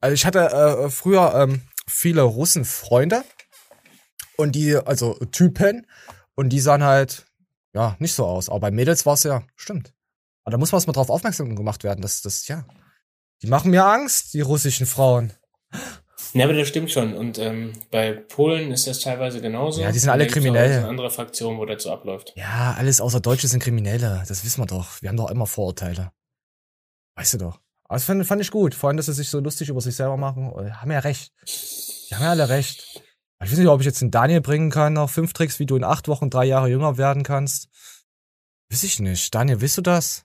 Also 0.00 0.14
ich 0.14 0.26
hatte 0.26 0.40
äh, 0.50 0.90
früher 0.90 1.34
ähm, 1.34 1.62
viele 1.86 2.22
Russenfreunde 2.22 3.24
und 4.36 4.52
die, 4.52 4.76
also 4.76 5.14
Typen, 5.32 5.86
und 6.34 6.48
die 6.50 6.60
sahen 6.60 6.82
halt, 6.82 7.26
ja, 7.74 7.96
nicht 7.98 8.14
so 8.14 8.26
aus. 8.26 8.48
Aber 8.48 8.60
bei 8.60 8.70
Mädels 8.70 9.06
war 9.06 9.14
es 9.14 9.22
ja, 9.22 9.42
stimmt. 9.56 9.92
Aber 10.44 10.52
da 10.52 10.58
muss 10.58 10.72
man 10.72 10.82
mal 10.86 10.92
drauf 10.92 11.10
aufmerksam 11.10 11.54
gemacht 11.56 11.84
werden, 11.84 12.02
dass 12.02 12.22
das, 12.22 12.46
ja, 12.48 12.64
die 13.44 13.50
machen 13.50 13.70
mir 13.70 13.84
Angst, 13.84 14.32
die 14.32 14.40
russischen 14.40 14.86
Frauen. 14.86 15.34
Ja, 16.32 16.46
aber 16.46 16.54
das 16.54 16.66
stimmt 16.66 16.90
schon. 16.90 17.12
Und 17.14 17.38
ähm, 17.38 17.74
bei 17.90 18.12
Polen 18.12 18.72
ist 18.72 18.86
das 18.86 19.00
teilweise 19.00 19.42
genauso. 19.42 19.82
Ja, 19.82 19.92
die 19.92 19.98
sind 19.98 20.08
alle 20.08 20.26
kriminell. 20.26 20.78
Eine 20.78 20.88
andere 20.88 21.10
Fraktion, 21.10 21.58
wo 21.58 21.66
das 21.66 21.82
so 21.82 21.92
abläuft. 21.92 22.32
Ja, 22.36 22.74
alles 22.78 23.02
außer 23.02 23.20
Deutsche 23.20 23.46
sind 23.46 23.62
Kriminelle, 23.62 24.24
das 24.26 24.44
wissen 24.46 24.62
wir 24.62 24.66
doch. 24.66 25.02
Wir 25.02 25.10
haben 25.10 25.18
doch 25.18 25.30
immer 25.30 25.46
Vorurteile. 25.46 26.10
Weißt 27.16 27.34
du 27.34 27.38
doch. 27.38 27.60
Aber 27.84 27.96
das 27.96 28.04
fand, 28.04 28.26
fand 28.26 28.40
ich 28.40 28.50
gut. 28.50 28.74
Vor 28.74 28.88
allem, 28.88 28.96
dass 28.96 29.06
sie 29.06 29.12
sich 29.12 29.28
so 29.28 29.40
lustig 29.40 29.68
über 29.68 29.82
sich 29.82 29.94
selber 29.94 30.16
machen. 30.16 30.50
Äh, 30.58 30.70
Haben 30.70 30.90
ja 30.90 31.00
recht. 31.00 31.30
Die 32.08 32.14
haben 32.14 32.22
ja 32.22 32.30
alle 32.30 32.48
recht. 32.48 33.02
Ich 33.42 33.52
weiß 33.52 33.58
nicht, 33.58 33.68
ob 33.68 33.80
ich 33.80 33.86
jetzt 33.86 34.00
einen 34.00 34.10
Daniel 34.10 34.40
bringen 34.40 34.70
kann, 34.70 34.94
noch 34.94 35.10
fünf 35.10 35.34
Tricks, 35.34 35.58
wie 35.58 35.66
du 35.66 35.76
in 35.76 35.84
acht 35.84 36.08
Wochen 36.08 36.30
drei 36.30 36.46
Jahre 36.46 36.70
jünger 36.70 36.96
werden 36.96 37.24
kannst. 37.24 37.68
Weiß 38.70 38.84
ich 38.84 39.00
nicht. 39.00 39.34
Daniel, 39.34 39.60
willst 39.60 39.76
du 39.76 39.82
das? 39.82 40.23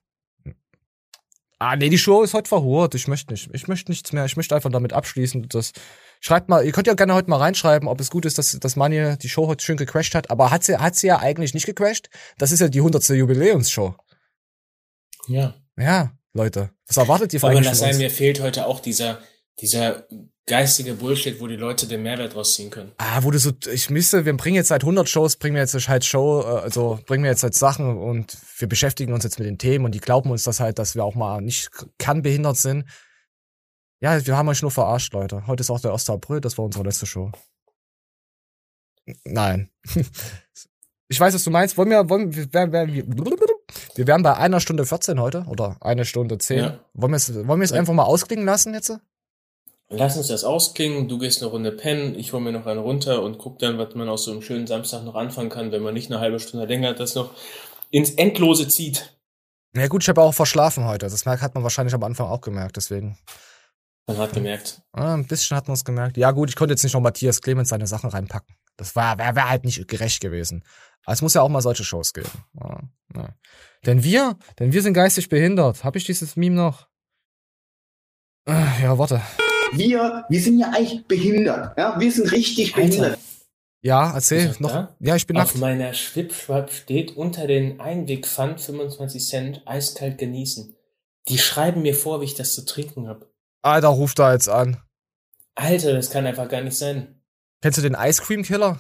Ah, 1.60 1.76
nee, 1.76 1.90
die 1.90 1.98
Show 1.98 2.24
ist 2.24 2.34
heute 2.34 2.48
verhurt. 2.48 2.96
Ich 2.96 3.08
möchte 3.08 3.34
nicht. 3.34 3.50
Ich 3.54 3.68
möchte 3.68 3.92
nichts 3.92 4.14
mehr. 4.14 4.26
Ich 4.26 4.38
möchte 4.38 4.56
einfach 4.56 4.72
damit 4.72 4.94
abschließen. 4.94 5.48
Das, 5.50 5.74
schreibt 6.20 6.50
mal, 6.50 6.66
ihr 6.66 6.72
könnt 6.72 6.88
ja 6.88 6.94
gerne 6.94 7.14
heute 7.14 7.30
mal 7.30 7.38
reinschreiben, 7.38 7.88
ob 7.88 8.00
es 8.00 8.10
gut 8.10 8.26
ist, 8.26 8.38
dass, 8.38 8.58
dass 8.60 8.76
Manje 8.76 9.18
die 9.18 9.30
Show 9.30 9.48
heute 9.48 9.64
schön 9.64 9.78
gecrashed 9.78 10.16
hat. 10.16 10.30
Aber 10.30 10.52
hat 10.52 10.64
sie, 10.64 10.78
hat 10.78 10.96
sie 10.96 11.08
ja 11.08 11.20
eigentlich 11.20 11.54
nicht 11.54 11.66
gecrashed? 11.66 12.10
Das 12.38 12.52
ist 12.52 12.60
ja 12.60 12.68
die 12.68 12.80
100. 12.80 13.10
Jubiläumsshow. 13.10 13.96
Ja. 15.28 15.56
Ja, 15.78 16.12
Leute. 16.34 16.72
Was 16.88 16.98
erwartet 16.98 17.34
ihr 17.34 17.40
von 17.40 17.52
Aber 17.52 17.62
das 17.62 17.80
sein, 17.80 17.98
mir 17.98 18.10
fehlt 18.10 18.42
heute 18.42 18.66
auch 18.66 18.80
dieser, 18.80 19.20
dieser 19.60 20.08
geistige 20.50 20.96
Bullshit, 20.96 21.40
wo 21.40 21.48
die 21.48 21.56
Leute 21.56 21.88
den 21.88 22.04
Mehrwert 22.04 22.36
rausziehen 22.36 22.70
können. 22.70 22.92
Ah, 22.98 23.24
wo 23.24 23.32
du 23.32 23.40
so, 23.40 23.52
ich 23.72 23.90
müsste, 23.90 24.26
wir 24.26 24.36
bringen 24.36 24.56
jetzt 24.56 24.68
seit 24.68 24.84
100 24.84 25.08
Shows, 25.08 25.38
bringen 25.38 25.56
wir 25.56 25.62
jetzt 25.62 25.88
halt 25.88 26.04
Show, 26.04 26.42
äh, 26.42 26.62
also 26.62 27.00
bringen 27.06 27.24
wir 27.24 27.32
jetzt 27.32 27.44
halt 27.44 27.54
Sachen 27.54 27.98
und 27.98 28.36
wir 28.58 28.68
beschäftigen 28.68 29.14
uns 29.14 29.24
jetzt 29.24 29.40
mit 29.40 29.48
den 29.48 29.58
Themen 29.58 29.86
und 29.86 29.96
die 29.96 30.00
glauben 30.00 30.30
uns 30.32 30.44
das 30.44 30.60
halt, 30.60 30.80
dass 30.80 30.96
wir 30.96 31.06
auch 31.06 31.16
mal 31.16 31.40
nicht 31.40 31.70
kernbehindert 31.98 32.58
sind. 32.58 32.86
Ja, 34.02 34.26
wir 34.26 34.36
haben 34.36 34.50
euch 34.50 34.62
nur 34.62 34.72
verarscht, 34.72 35.14
Leute. 35.14 35.48
Heute 35.48 35.62
ist 35.62 35.70
auch 35.70 35.80
der 35.80 35.94
1. 35.94 36.10
April, 36.10 36.42
das 36.42 36.58
war 36.58 36.66
unsere 36.66 36.84
letzte 36.84 37.06
Show. 37.06 37.32
Nein. 39.24 39.70
Ich 41.12 41.20
weiß, 41.20 41.34
was 41.34 41.44
du 41.44 41.50
meinst. 41.50 41.76
Wollen 41.76 41.90
wir, 41.90 42.08
wollen 42.08 42.36
wir, 42.36 42.54
wir, 42.54 42.72
wir, 42.72 43.06
wir 43.96 44.08
wären 44.08 44.22
bei 44.22 44.38
einer 44.38 44.60
Stunde 44.60 44.86
14 44.86 45.20
heute 45.20 45.44
oder 45.48 45.76
eine 45.82 46.06
Stunde 46.06 46.38
10. 46.38 46.58
Ja. 46.60 46.80
Wollen 46.94 47.14
wir 47.14 47.18
es, 47.18 47.34
wollen 47.34 47.60
wir 47.60 47.66
es 47.66 47.72
einfach 47.72 47.96
mal 47.96 48.04
ausklingen 48.04 48.46
lassen 48.46 48.76
jetzt? 48.76 49.00
Lass 49.92 50.18
uns 50.18 50.28
das 50.28 50.44
ausklingen, 50.44 51.08
du 51.08 51.18
gehst 51.18 51.42
eine 51.42 51.50
Runde 51.52 51.72
pennen, 51.72 52.14
ich 52.14 52.32
hole 52.32 52.44
mir 52.44 52.52
noch 52.52 52.68
eine 52.68 52.80
runter 52.80 53.24
und 53.24 53.40
guck 53.40 53.58
dann, 53.58 53.80
was 53.80 53.96
man 53.96 54.08
aus 54.08 54.24
so 54.26 54.32
einem 54.32 54.44
schönen 54.44 54.68
Samstag 54.68 55.04
noch 55.04 55.16
anfangen 55.16 55.50
kann, 55.50 55.72
wenn 55.72 55.82
man 55.82 55.96
nicht 55.96 56.12
eine 56.12 56.20
halbe 56.20 56.40
Stunde 56.40 56.68
länger 56.68 56.94
das 56.94 57.16
noch 57.16 57.32
ins 57.90 58.12
Endlose 58.12 58.68
zieht. 58.68 59.18
Ja 59.76 59.88
gut, 59.88 60.04
ich 60.04 60.10
habe 60.10 60.22
auch 60.22 60.34
verschlafen 60.34 60.86
heute. 60.86 61.08
Das 61.08 61.26
merkt- 61.26 61.42
hat 61.42 61.56
man 61.56 61.64
wahrscheinlich 61.64 61.94
am 61.96 62.04
Anfang 62.04 62.28
auch 62.28 62.42
gemerkt, 62.42 62.78
deswegen. 62.78 63.18
Man 64.06 64.18
hat 64.18 64.34
gemerkt. 64.34 64.82
Ah, 64.92 65.14
ein 65.16 65.26
bisschen 65.28 65.58
hat 65.58 65.68
man 65.68 65.74
es 65.76 65.86
gemerkt. 65.86 66.18
Ja 66.18 66.32
gut, 66.32 66.50
ich 66.50 66.56
konnte 66.56 66.74
jetzt 66.74 66.84
nicht 66.84 66.94
noch 66.94 67.02
Matthias 67.02 67.42
Clemens 67.42 67.70
seine 67.70 67.86
Sachen 67.88 68.10
reinpacken. 68.12 68.56
Das 68.78 68.96
war 68.96 69.18
wäre 69.18 69.36
wär 69.36 69.50
halt 69.50 69.66
nicht 69.66 69.88
gerecht 69.88 70.22
gewesen. 70.22 70.64
Aber 71.04 71.14
es 71.14 71.22
muss 71.22 71.34
ja 71.34 71.42
auch 71.42 71.50
mal 71.50 71.62
solche 71.62 71.84
Shows 71.84 72.14
geben. 72.14 72.30
Ja, 72.60 72.80
ja. 73.16 73.30
Denn 73.86 74.04
wir, 74.04 74.38
denn 74.60 74.72
wir 74.72 74.82
sind 74.84 74.94
geistig 74.94 75.30
behindert. 75.30 75.84
Habe 75.84 75.98
ich 75.98 76.06
dieses 76.06 76.36
Meme 76.36 76.56
noch? 76.56 76.88
Äh, 78.48 78.84
Ja, 78.84 78.98
warte. 78.98 79.22
Wir, 79.74 80.26
wir 80.30 80.42
sind 80.42 80.60
ja 80.60 80.70
eigentlich 80.70 81.06
behindert. 81.06 81.78
Ja? 81.78 82.00
Wir 82.00 82.12
sind 82.12 82.32
richtig 82.32 82.74
behindert. 82.74 83.20
Ja, 83.82 84.14
erzähl 84.14 84.48
er 84.48 84.56
noch. 84.60 84.72
da? 84.72 84.96
Ja, 85.00 85.16
ich 85.16 85.26
bin 85.26 85.38
Auf 85.38 85.50
nackt. 85.50 85.58
meiner 85.58 85.94
Schwipschwap 85.94 86.72
steht 86.72 87.16
unter 87.16 87.48
den 87.48 87.80
Einwegpfand 87.80 88.60
25 88.60 89.26
Cent 89.26 89.62
eiskalt 89.66 90.18
genießen. 90.18 90.76
Die 91.30 91.38
schreiben 91.38 91.82
mir 91.82 91.96
vor, 91.96 92.20
wie 92.22 92.26
ich 92.26 92.36
das 92.36 92.54
zu 92.54 92.66
trinken 92.66 93.08
habe. 93.08 93.30
Alter, 93.62 93.90
ruf 93.90 94.14
da 94.16 94.34
jetzt 94.34 94.50
an. 94.50 94.82
Alter, 95.56 95.94
das 95.94 96.10
kann 96.10 96.26
einfach 96.26 96.50
gar 96.50 96.62
nicht 96.62 96.78
sein. 96.78 97.22
Kennst 97.62 97.78
du 97.78 97.82
den 97.82 97.96
Ice 97.98 98.22
Cream 98.22 98.44
Killer? 98.44 98.80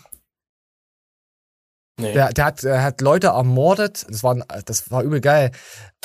Nee. 1.99 2.13
Der, 2.13 2.29
der, 2.33 2.45
hat, 2.45 2.63
der 2.63 2.81
hat 2.81 3.01
Leute 3.01 3.27
ermordet. 3.27 4.05
Das 4.09 4.23
war, 4.23 4.35
das 4.65 4.89
war 4.89 5.03
übel 5.03 5.19
geil. 5.21 5.51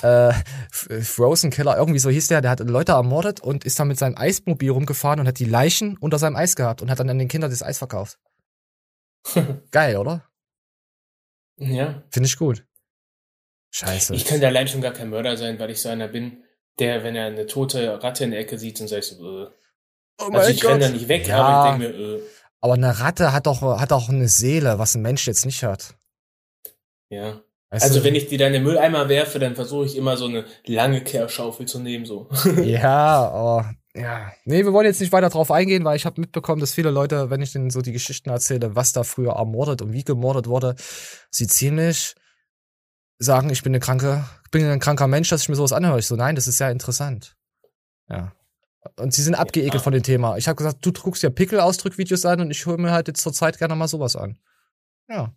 Äh, 0.02 0.32
Frozen 0.70 1.50
Killer, 1.50 1.76
irgendwie 1.76 2.00
so 2.00 2.10
hieß 2.10 2.26
der. 2.28 2.40
Der 2.40 2.50
hat 2.50 2.60
Leute 2.60 2.92
ermordet 2.92 3.40
und 3.40 3.64
ist 3.64 3.78
dann 3.78 3.88
mit 3.88 3.98
seinem 3.98 4.16
Eismobil 4.18 4.70
rumgefahren 4.70 5.20
und 5.20 5.28
hat 5.28 5.38
die 5.38 5.44
Leichen 5.44 5.96
unter 5.98 6.18
seinem 6.18 6.36
Eis 6.36 6.56
gehabt 6.56 6.82
und 6.82 6.90
hat 6.90 6.98
dann 6.98 7.08
an 7.10 7.18
den 7.18 7.28
Kindern 7.28 7.50
das 7.50 7.62
Eis 7.62 7.78
verkauft. 7.78 8.18
geil, 9.70 9.96
oder? 9.96 10.28
ja. 11.56 12.02
Finde 12.10 12.26
ich 12.26 12.36
gut. 12.36 12.66
Scheiße. 13.70 14.14
Ich 14.14 14.24
könnte 14.24 14.46
allein 14.46 14.68
schon 14.68 14.80
gar 14.80 14.92
kein 14.92 15.10
Mörder 15.10 15.36
sein, 15.36 15.58
weil 15.58 15.70
ich 15.70 15.80
so 15.80 15.88
einer 15.88 16.08
bin, 16.08 16.44
der, 16.78 17.04
wenn 17.04 17.16
er 17.16 17.26
eine 17.26 17.46
tote 17.46 18.02
Ratte 18.02 18.24
in 18.24 18.32
der 18.32 18.40
Ecke 18.40 18.58
sieht, 18.58 18.80
dann 18.80 18.88
sagt 18.88 19.04
so, 19.04 19.44
äh. 19.44 19.50
Oh 20.20 20.30
also 20.32 20.50
ich 20.50 20.64
renne 20.64 20.78
Gott. 20.78 20.82
da 20.82 20.88
nicht 20.90 21.08
weg, 21.08 21.26
Ja. 21.26 21.42
aber 21.42 21.76
ich 21.76 21.78
denke 21.88 21.98
mir, 21.98 22.04
äh, 22.16 22.22
Aber 22.64 22.74
eine 22.74 22.98
Ratte 22.98 23.34
hat 23.34 23.46
doch, 23.46 23.60
hat 23.78 23.92
auch 23.92 24.08
eine 24.08 24.26
Seele, 24.26 24.78
was 24.78 24.94
ein 24.94 25.02
Mensch 25.02 25.26
jetzt 25.26 25.44
nicht 25.44 25.62
hat. 25.64 25.96
ja. 27.10 27.42
Weißt 27.68 27.84
also 27.84 27.98
du- 27.98 28.04
wenn 28.06 28.14
ich 28.14 28.28
die 28.28 28.38
dann 28.38 28.48
in 28.48 28.52
den 28.54 28.62
Mülleimer 28.62 29.10
werfe, 29.10 29.38
dann 29.38 29.54
versuche 29.54 29.84
ich 29.84 29.96
immer 29.96 30.16
so 30.16 30.24
eine 30.24 30.46
lange 30.64 31.04
Kehrschaufel 31.04 31.66
zu 31.66 31.78
nehmen, 31.78 32.06
so. 32.06 32.30
Ja, 32.62 33.28
aber 33.28 33.74
ja. 33.94 34.32
Nee, 34.46 34.64
wir 34.64 34.72
wollen 34.72 34.86
jetzt 34.86 35.00
nicht 35.00 35.12
weiter 35.12 35.28
drauf 35.28 35.50
eingehen, 35.50 35.84
weil 35.84 35.96
ich 35.96 36.06
habe 36.06 36.18
mitbekommen, 36.22 36.60
dass 36.60 36.72
viele 36.72 36.90
Leute, 36.90 37.28
wenn 37.28 37.42
ich 37.42 37.52
denen 37.52 37.68
so 37.68 37.82
die 37.82 37.92
Geschichten 37.92 38.30
erzähle, 38.30 38.74
was 38.74 38.92
da 38.92 39.02
früher 39.02 39.32
ermordet 39.32 39.82
und 39.82 39.92
wie 39.92 40.04
gemordet 40.04 40.46
wurde, 40.46 40.74
sie 41.30 41.46
ziemlich 41.46 42.14
sagen, 43.18 43.50
ich 43.50 43.62
bin 43.62 43.72
eine 43.72 43.80
kranke, 43.80 44.24
bin 44.52 44.64
ein 44.64 44.80
kranker 44.80 45.06
Mensch, 45.06 45.28
dass 45.28 45.42
ich 45.42 45.48
mir 45.50 45.56
sowas 45.56 45.72
anhöre. 45.72 45.98
Ich 45.98 46.06
so, 46.06 46.16
nein, 46.16 46.34
das 46.34 46.48
ist 46.48 46.56
sehr 46.56 46.70
interessant. 46.70 47.36
Ja. 48.08 48.32
Und 48.96 49.12
sie 49.14 49.22
sind 49.22 49.34
abgeekelt 49.34 49.82
von 49.82 49.92
dem 49.92 50.02
Thema. 50.02 50.36
Ich 50.36 50.46
habe 50.48 50.56
gesagt, 50.56 50.84
du 50.84 50.92
guckst 50.92 51.22
dir 51.22 51.30
Pickelausdrückvideos 51.30 52.24
an 52.26 52.40
und 52.40 52.50
ich 52.50 52.66
hole 52.66 52.78
mir 52.78 52.92
halt 52.92 53.08
jetzt 53.08 53.22
zur 53.22 53.32
Zeit 53.32 53.58
gerne 53.58 53.74
mal 53.74 53.88
sowas 53.88 54.16
an. 54.16 54.38
Ja. 55.08 55.34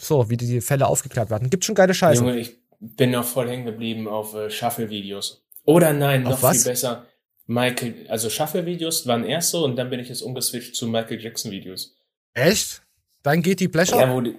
So, 0.00 0.28
wie 0.30 0.36
die 0.36 0.60
Fälle 0.60 0.86
aufgeklärt 0.86 1.30
werden. 1.30 1.50
Gibt 1.50 1.64
schon 1.64 1.74
geile 1.74 1.94
Scheiße. 1.94 2.22
Junge, 2.24 2.38
ich 2.38 2.56
bin 2.80 3.10
noch 3.12 3.24
voll 3.24 3.48
hängen 3.48 3.64
geblieben 3.64 4.08
auf 4.08 4.34
äh, 4.34 4.50
Shuffle-Videos. 4.50 5.44
Oder 5.64 5.92
nein, 5.92 6.24
noch 6.24 6.38
viel 6.38 6.64
besser. 6.64 7.06
Michael, 7.46 8.06
also 8.08 8.30
Shuffle-Videos 8.30 9.06
waren 9.06 9.24
erst 9.24 9.50
so 9.50 9.64
und 9.64 9.76
dann 9.76 9.90
bin 9.90 10.00
ich 10.00 10.08
jetzt 10.08 10.22
umgeswitcht 10.22 10.74
zu 10.74 10.86
Michael 10.88 11.20
Jackson-Videos. 11.20 11.96
Echt? 12.34 12.82
Dann 13.22 13.42
geht 13.42 13.60
die 13.60 13.68
Pleasure? 13.68 14.00
Ja, 14.00 14.12
wo 14.12 14.20
die, 14.20 14.36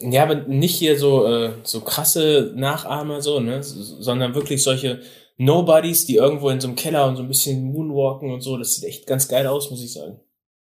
ja, 0.00 0.22
aber 0.24 0.34
nicht 0.34 0.74
hier 0.76 0.98
so, 0.98 1.26
äh, 1.26 1.52
so 1.62 1.82
krasse 1.82 2.52
Nachahmer 2.56 3.22
so, 3.22 3.38
ne, 3.38 3.58
S- 3.58 3.74
sondern 4.00 4.34
wirklich 4.34 4.62
solche 4.62 5.02
Nobodies, 5.36 6.06
die 6.06 6.16
irgendwo 6.16 6.50
in 6.50 6.60
so 6.60 6.68
einem 6.68 6.76
Keller 6.76 7.06
und 7.06 7.16
so 7.16 7.22
ein 7.22 7.28
bisschen 7.28 7.64
moonwalken 7.64 8.32
und 8.32 8.40
so. 8.40 8.56
Das 8.56 8.74
sieht 8.74 8.84
echt 8.84 9.06
ganz 9.06 9.28
geil 9.28 9.46
aus, 9.46 9.70
muss 9.70 9.82
ich 9.82 9.92
sagen. 9.92 10.20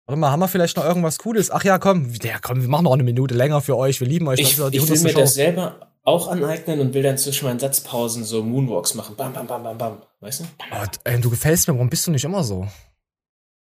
Warte 0.05 0.19
mal, 0.19 0.31
haben 0.31 0.39
wir 0.39 0.47
vielleicht 0.47 0.77
noch 0.77 0.85
irgendwas 0.85 1.19
Cooles? 1.19 1.51
Ach 1.51 1.63
ja, 1.63 1.77
komm, 1.77 2.11
ja, 2.23 2.39
komm, 2.41 2.61
wir 2.61 2.67
machen 2.67 2.85
noch 2.85 2.93
eine 2.93 3.03
Minute 3.03 3.35
länger 3.35 3.61
für 3.61 3.77
euch. 3.77 3.99
Wir 3.99 4.07
lieben 4.07 4.27
euch. 4.27 4.39
Ich, 4.39 4.51
ich 4.51 4.57
will 4.57 4.65
100. 4.65 5.03
mir 5.03 5.09
Show. 5.09 5.19
das 5.19 5.33
selber 5.35 5.93
auch 6.03 6.27
aneignen 6.27 6.79
und 6.79 6.93
will 6.93 7.03
dann 7.03 7.17
zwischen 7.17 7.45
meinen 7.45 7.59
Satzpausen 7.59 8.23
so 8.23 8.43
Moonwalks 8.43 8.95
machen. 8.95 9.15
Bam, 9.15 9.33
bam, 9.33 9.47
bam, 9.47 9.63
bam, 9.63 9.77
bam. 9.77 10.01
Weißt 10.19 10.41
du? 10.41 10.43
Oh, 10.71 10.85
ey, 11.03 11.21
du 11.21 11.29
gefällst 11.29 11.67
mir, 11.67 11.75
warum 11.75 11.89
bist 11.89 12.07
du 12.07 12.11
nicht 12.11 12.25
immer 12.25 12.43
so? 12.43 12.67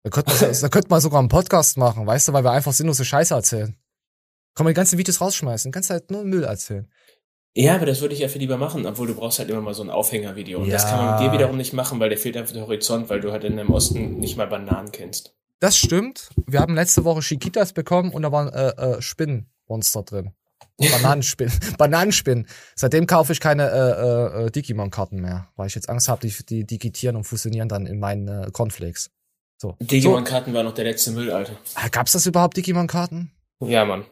Da 0.03 0.11
könnte 0.11 0.31
man, 0.31 0.61
da 0.61 0.69
könnte 0.69 0.89
man 0.89 1.01
sogar 1.01 1.19
einen 1.19 1.29
Podcast 1.29 1.79
machen, 1.79 2.07
weißt 2.07 2.29
du, 2.29 2.33
weil 2.33 2.45
wir 2.45 2.53
einfach 2.53 2.73
sinnlose 2.73 3.05
Scheiße 3.05 3.35
erzählen. 3.35 3.77
Kann 4.55 4.65
man 4.65 4.73
die 4.73 4.77
ganzen 4.77 4.99
Videos 4.99 5.21
rausschmeißen, 5.21 5.71
die 5.71 5.75
ganze 5.75 5.89
Zeit 5.89 6.11
nur 6.11 6.25
Müll 6.25 6.45
erzählen. 6.45 6.89
Ja, 7.59 7.75
aber 7.77 7.87
das 7.87 8.03
würde 8.03 8.13
ich 8.15 8.21
ja 8.21 8.29
viel 8.29 8.43
lieber 8.43 8.59
machen, 8.59 8.85
obwohl 8.85 9.07
du 9.07 9.15
brauchst 9.15 9.39
halt 9.39 9.49
immer 9.49 9.63
mal 9.63 9.73
so 9.73 9.83
ein 9.83 9.89
Aufhängervideo. 9.89 10.61
Und 10.61 10.71
das 10.71 10.83
Ja. 10.83 10.91
kann 10.91 11.05
man 11.07 11.15
mit 11.15 11.27
dir 11.27 11.33
wiederum 11.39 11.57
nicht 11.57 11.73
machen, 11.73 11.99
weil 11.99 12.11
der 12.11 12.19
fehlt 12.19 12.37
einfach 12.37 12.53
der 12.53 12.63
Horizont, 12.67 13.09
weil 13.09 13.21
du 13.21 13.33
halt 13.33 13.45
in 13.45 13.57
dem 13.57 13.71
Osten 13.71 14.19
nicht 14.19 14.37
mal 14.37 14.47
Bananen 14.47 14.93
kennst. 14.93 15.35
Das 15.59 15.79
stimmt. 15.79 16.29
Wir 16.47 16.61
haben 16.61 16.75
letzte 16.75 17.05
Woche 17.05 17.21
Chiquitas 17.23 17.73
bekommen 17.73 18.11
und 18.13 18.21
da 18.23 18.31
waren 18.31 18.49
äh, 18.51 18.97
äh, 18.97 19.01
Spinnenmonster 19.01 20.03
drin. 20.03 20.33
Bananenspinnen. 20.79 21.55
Bananenspinnen. 21.79 22.47
Seitdem 22.75 23.07
kaufe 23.07 23.33
ich 23.33 23.41
keine 23.41 23.71
äh, 23.71 24.43
äh, 24.43 24.47
äh, 24.47 24.51
Digimon-Karten 24.51 25.21
mehr, 25.23 25.49
weil 25.57 25.69
ich 25.69 25.75
jetzt 25.75 25.89
Angst 25.89 26.11
habe, 26.11 26.27
die, 26.29 26.45
die 26.45 26.67
digitieren 26.67 27.17
und 27.17 27.25
fusionieren 27.25 27.71
dann 27.71 27.87
in 27.87 27.99
meinen 27.99 28.29
äh, 28.29 28.51
Cornflakes. 28.53 29.11
So. 29.57 29.77
so. 29.81 29.87
Digimon-Karten 29.87 30.53
war 30.53 30.63
noch 30.63 30.75
der 30.75 30.85
letzte 30.85 31.13
Müll, 31.13 31.31
Alter. 31.31 31.55
Ah, 31.75 31.89
Gab's 31.91 32.13
das 32.13 32.27
überhaupt, 32.27 32.59
Digimon-Karten? 32.59 33.31
Ja, 33.61 33.87
Mann. 33.87 34.05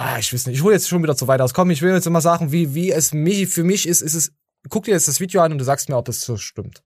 Ah, 0.00 0.16
ich 0.20 0.32
weiß 0.32 0.46
nicht. 0.46 0.56
Ich 0.56 0.62
hole 0.62 0.74
jetzt 0.74 0.88
schon 0.88 1.02
wieder 1.02 1.16
zu 1.16 1.26
weit 1.26 1.40
aus. 1.40 1.52
Komm, 1.52 1.70
ich 1.70 1.82
will 1.82 1.92
jetzt 1.92 2.06
immer 2.06 2.20
sagen, 2.20 2.52
wie, 2.52 2.72
wie 2.72 2.92
es 2.92 3.12
mich, 3.12 3.48
für 3.48 3.64
mich 3.64 3.86
ist, 3.86 4.00
ist 4.00 4.14
es. 4.14 4.32
Guck 4.68 4.84
dir 4.84 4.92
jetzt 4.92 5.08
das 5.08 5.18
Video 5.18 5.40
an 5.42 5.50
und 5.50 5.58
du 5.58 5.64
sagst 5.64 5.88
mir, 5.88 5.96
ob 5.96 6.04
das 6.04 6.20
so 6.20 6.36
stimmt. 6.36 6.84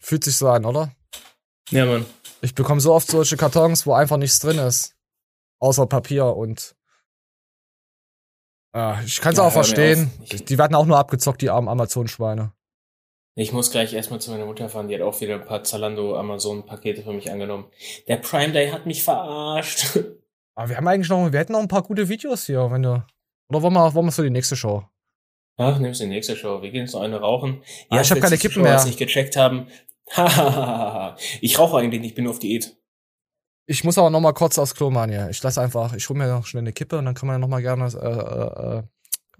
Fühlt 0.00 0.24
sich 0.24 0.36
so 0.36 0.48
an, 0.48 0.64
oder? 0.64 0.92
Ja, 1.70 1.86
Mann. 1.86 2.04
Ich 2.40 2.56
bekomme 2.56 2.80
so 2.80 2.92
oft 2.92 3.08
solche 3.08 3.36
Kartons, 3.36 3.86
wo 3.86 3.94
einfach 3.94 4.16
nichts 4.16 4.40
drin 4.40 4.58
ist. 4.58 4.96
Außer 5.60 5.86
Papier 5.86 6.26
und. 6.26 6.74
Ah, 8.72 9.00
ich 9.06 9.20
kann 9.20 9.32
es 9.32 9.38
Ja, 9.38 9.44
auch 9.44 9.52
verstehen. 9.52 10.10
Die 10.48 10.58
werden 10.58 10.74
auch 10.74 10.86
nur 10.86 10.98
abgezockt, 10.98 11.42
die 11.42 11.50
armen 11.50 11.68
Amazon-Schweine. 11.68 12.52
Ich 13.34 13.52
muss 13.52 13.70
gleich 13.70 13.94
erstmal 13.94 14.20
zu 14.20 14.30
meiner 14.30 14.44
Mutter 14.44 14.68
fahren, 14.68 14.88
die 14.88 14.94
hat 14.94 15.00
auch 15.00 15.18
wieder 15.20 15.34
ein 15.34 15.44
paar 15.44 15.64
Zalando 15.64 16.16
Amazon-Pakete 16.16 17.02
für 17.02 17.12
mich 17.12 17.30
angenommen. 17.30 17.66
Der 18.06 18.16
Prime 18.16 18.52
Day 18.52 18.70
hat 18.70 18.84
mich 18.84 19.02
verarscht. 19.02 19.98
Aber 20.54 20.68
wir 20.68 20.76
haben 20.76 20.86
eigentlich 20.86 21.08
noch, 21.08 21.32
wir 21.32 21.38
hätten 21.38 21.52
noch 21.52 21.60
ein 21.60 21.68
paar 21.68 21.82
gute 21.82 22.08
Videos 22.08 22.44
hier, 22.44 22.70
wenn 22.70 22.82
du. 22.82 23.02
Oder 23.48 23.62
wollen 23.62 23.72
wir, 23.72 23.94
wollen 23.94 24.06
wir 24.06 24.12
für 24.12 24.22
die 24.22 24.30
nächste 24.30 24.54
Show? 24.54 24.84
Ach, 25.56 25.78
nimmst 25.78 26.00
die 26.02 26.06
nächste 26.06 26.36
Show. 26.36 26.60
Wir 26.60 26.70
gehen 26.70 26.82
jetzt 26.82 26.92
noch 26.92 27.00
eine 27.00 27.20
rauchen. 27.20 27.62
Ah, 27.88 28.00
ich 28.00 28.10
hab 28.10 28.18
falls 28.18 28.30
keine 28.30 28.38
Kippen 28.38 28.62
mehr. 28.62 28.84
nicht 28.84 28.98
gecheckt 28.98 29.36
haben. 29.36 29.68
Ich 31.40 31.58
rauche 31.58 31.78
eigentlich 31.78 32.00
nicht, 32.00 32.10
ich 32.10 32.14
bin 32.14 32.24
nur 32.24 32.32
auf 32.32 32.38
Diät. 32.38 32.76
Ich 33.66 33.84
muss 33.84 33.96
aber 33.96 34.10
noch 34.10 34.20
mal 34.20 34.32
kurz 34.32 34.58
aufs 34.58 34.74
Klo, 34.74 34.92
hier. 35.06 35.28
Ich 35.30 35.42
lass 35.42 35.56
einfach, 35.56 35.94
ich 35.94 36.08
hol 36.08 36.16
mir 36.16 36.26
noch 36.26 36.44
schnell 36.44 36.62
eine 36.62 36.72
Kippe 36.72 36.98
und 36.98 37.06
dann 37.06 37.14
kann 37.14 37.28
man 37.28 37.36
ja 37.36 37.38
noch 37.38 37.48
mal 37.48 37.62
gerne 37.62 37.86
äh, 37.86 38.78
äh, 38.78 38.82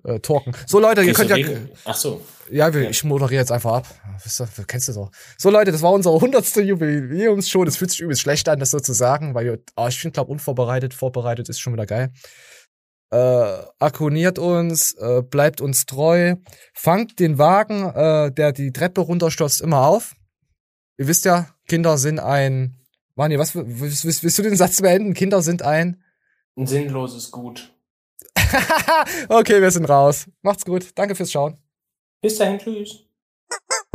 äh, 0.04 0.20
talken. 0.20 0.52
So, 0.66 0.78
Leute, 0.78 1.02
ihr 1.02 1.12
könnt 1.12 1.30
du 1.30 1.38
ja. 1.38 1.46
reden? 1.46 1.70
Ach 1.84 1.94
so. 1.94 2.20
Ja, 2.50 2.72
wir, 2.74 2.90
ich 2.90 3.04
moderiere 3.04 3.40
jetzt 3.40 3.52
einfach 3.52 3.72
ab. 3.72 3.86
Wisst 4.22 4.40
ihr, 4.40 4.48
du 4.56 4.64
kennst 4.64 4.88
das 4.88 4.96
auch. 4.96 5.10
So, 5.38 5.50
Leute, 5.50 5.72
das 5.72 5.82
war 5.82 5.92
unsere 5.92 6.14
100. 6.14 6.56
Jubiläumsshow. 6.56 7.64
Das 7.64 7.76
fühlt 7.76 7.90
sich 7.90 8.00
übelst 8.00 8.22
schlecht 8.22 8.48
an, 8.48 8.58
das 8.58 8.70
so 8.70 8.80
zu 8.80 8.92
sagen, 8.92 9.34
weil 9.34 9.44
wir, 9.46 9.58
ah, 9.76 9.88
ich 9.88 9.98
finde, 9.98 10.14
glaube 10.14 10.30
unvorbereitet, 10.30 10.94
vorbereitet 10.94 11.48
ist 11.48 11.60
schon 11.60 11.72
wieder 11.72 11.86
geil. 11.86 12.12
Äh, 13.10 13.62
akkuniert 13.78 14.38
uns, 14.38 14.94
äh, 14.94 15.22
bleibt 15.22 15.60
uns 15.60 15.84
treu, 15.84 16.36
fangt 16.72 17.20
den 17.20 17.36
Wagen, 17.36 17.84
äh, 17.90 18.32
der 18.32 18.52
die 18.52 18.72
Treppe 18.72 19.02
runterstürzt, 19.02 19.60
immer 19.60 19.86
auf. 19.86 20.14
Ihr 20.96 21.08
wisst 21.08 21.26
ja, 21.26 21.48
Kinder 21.68 21.98
sind 21.98 22.20
ein. 22.20 22.78
Mani, 23.14 23.38
was 23.38 23.54
willst, 23.54 24.04
willst, 24.04 24.24
willst 24.24 24.38
du 24.38 24.42
den 24.42 24.56
Satz 24.56 24.80
beenden? 24.80 25.12
Kinder 25.12 25.42
sind 25.42 25.62
ein. 25.62 26.02
Ein 26.56 26.66
sinnloses 26.66 27.30
Gut. 27.30 27.74
okay, 29.28 29.61
wir 29.61 29.70
sind 29.70 29.89
raus. 29.89 30.27
Macht's 30.43 30.65
gut. 30.65 30.90
Danke 30.94 31.15
fürs 31.15 31.32
Schauen. 31.32 31.57
Bis 32.20 32.39
dahin, 32.39 32.59
tschüss. 32.59 33.05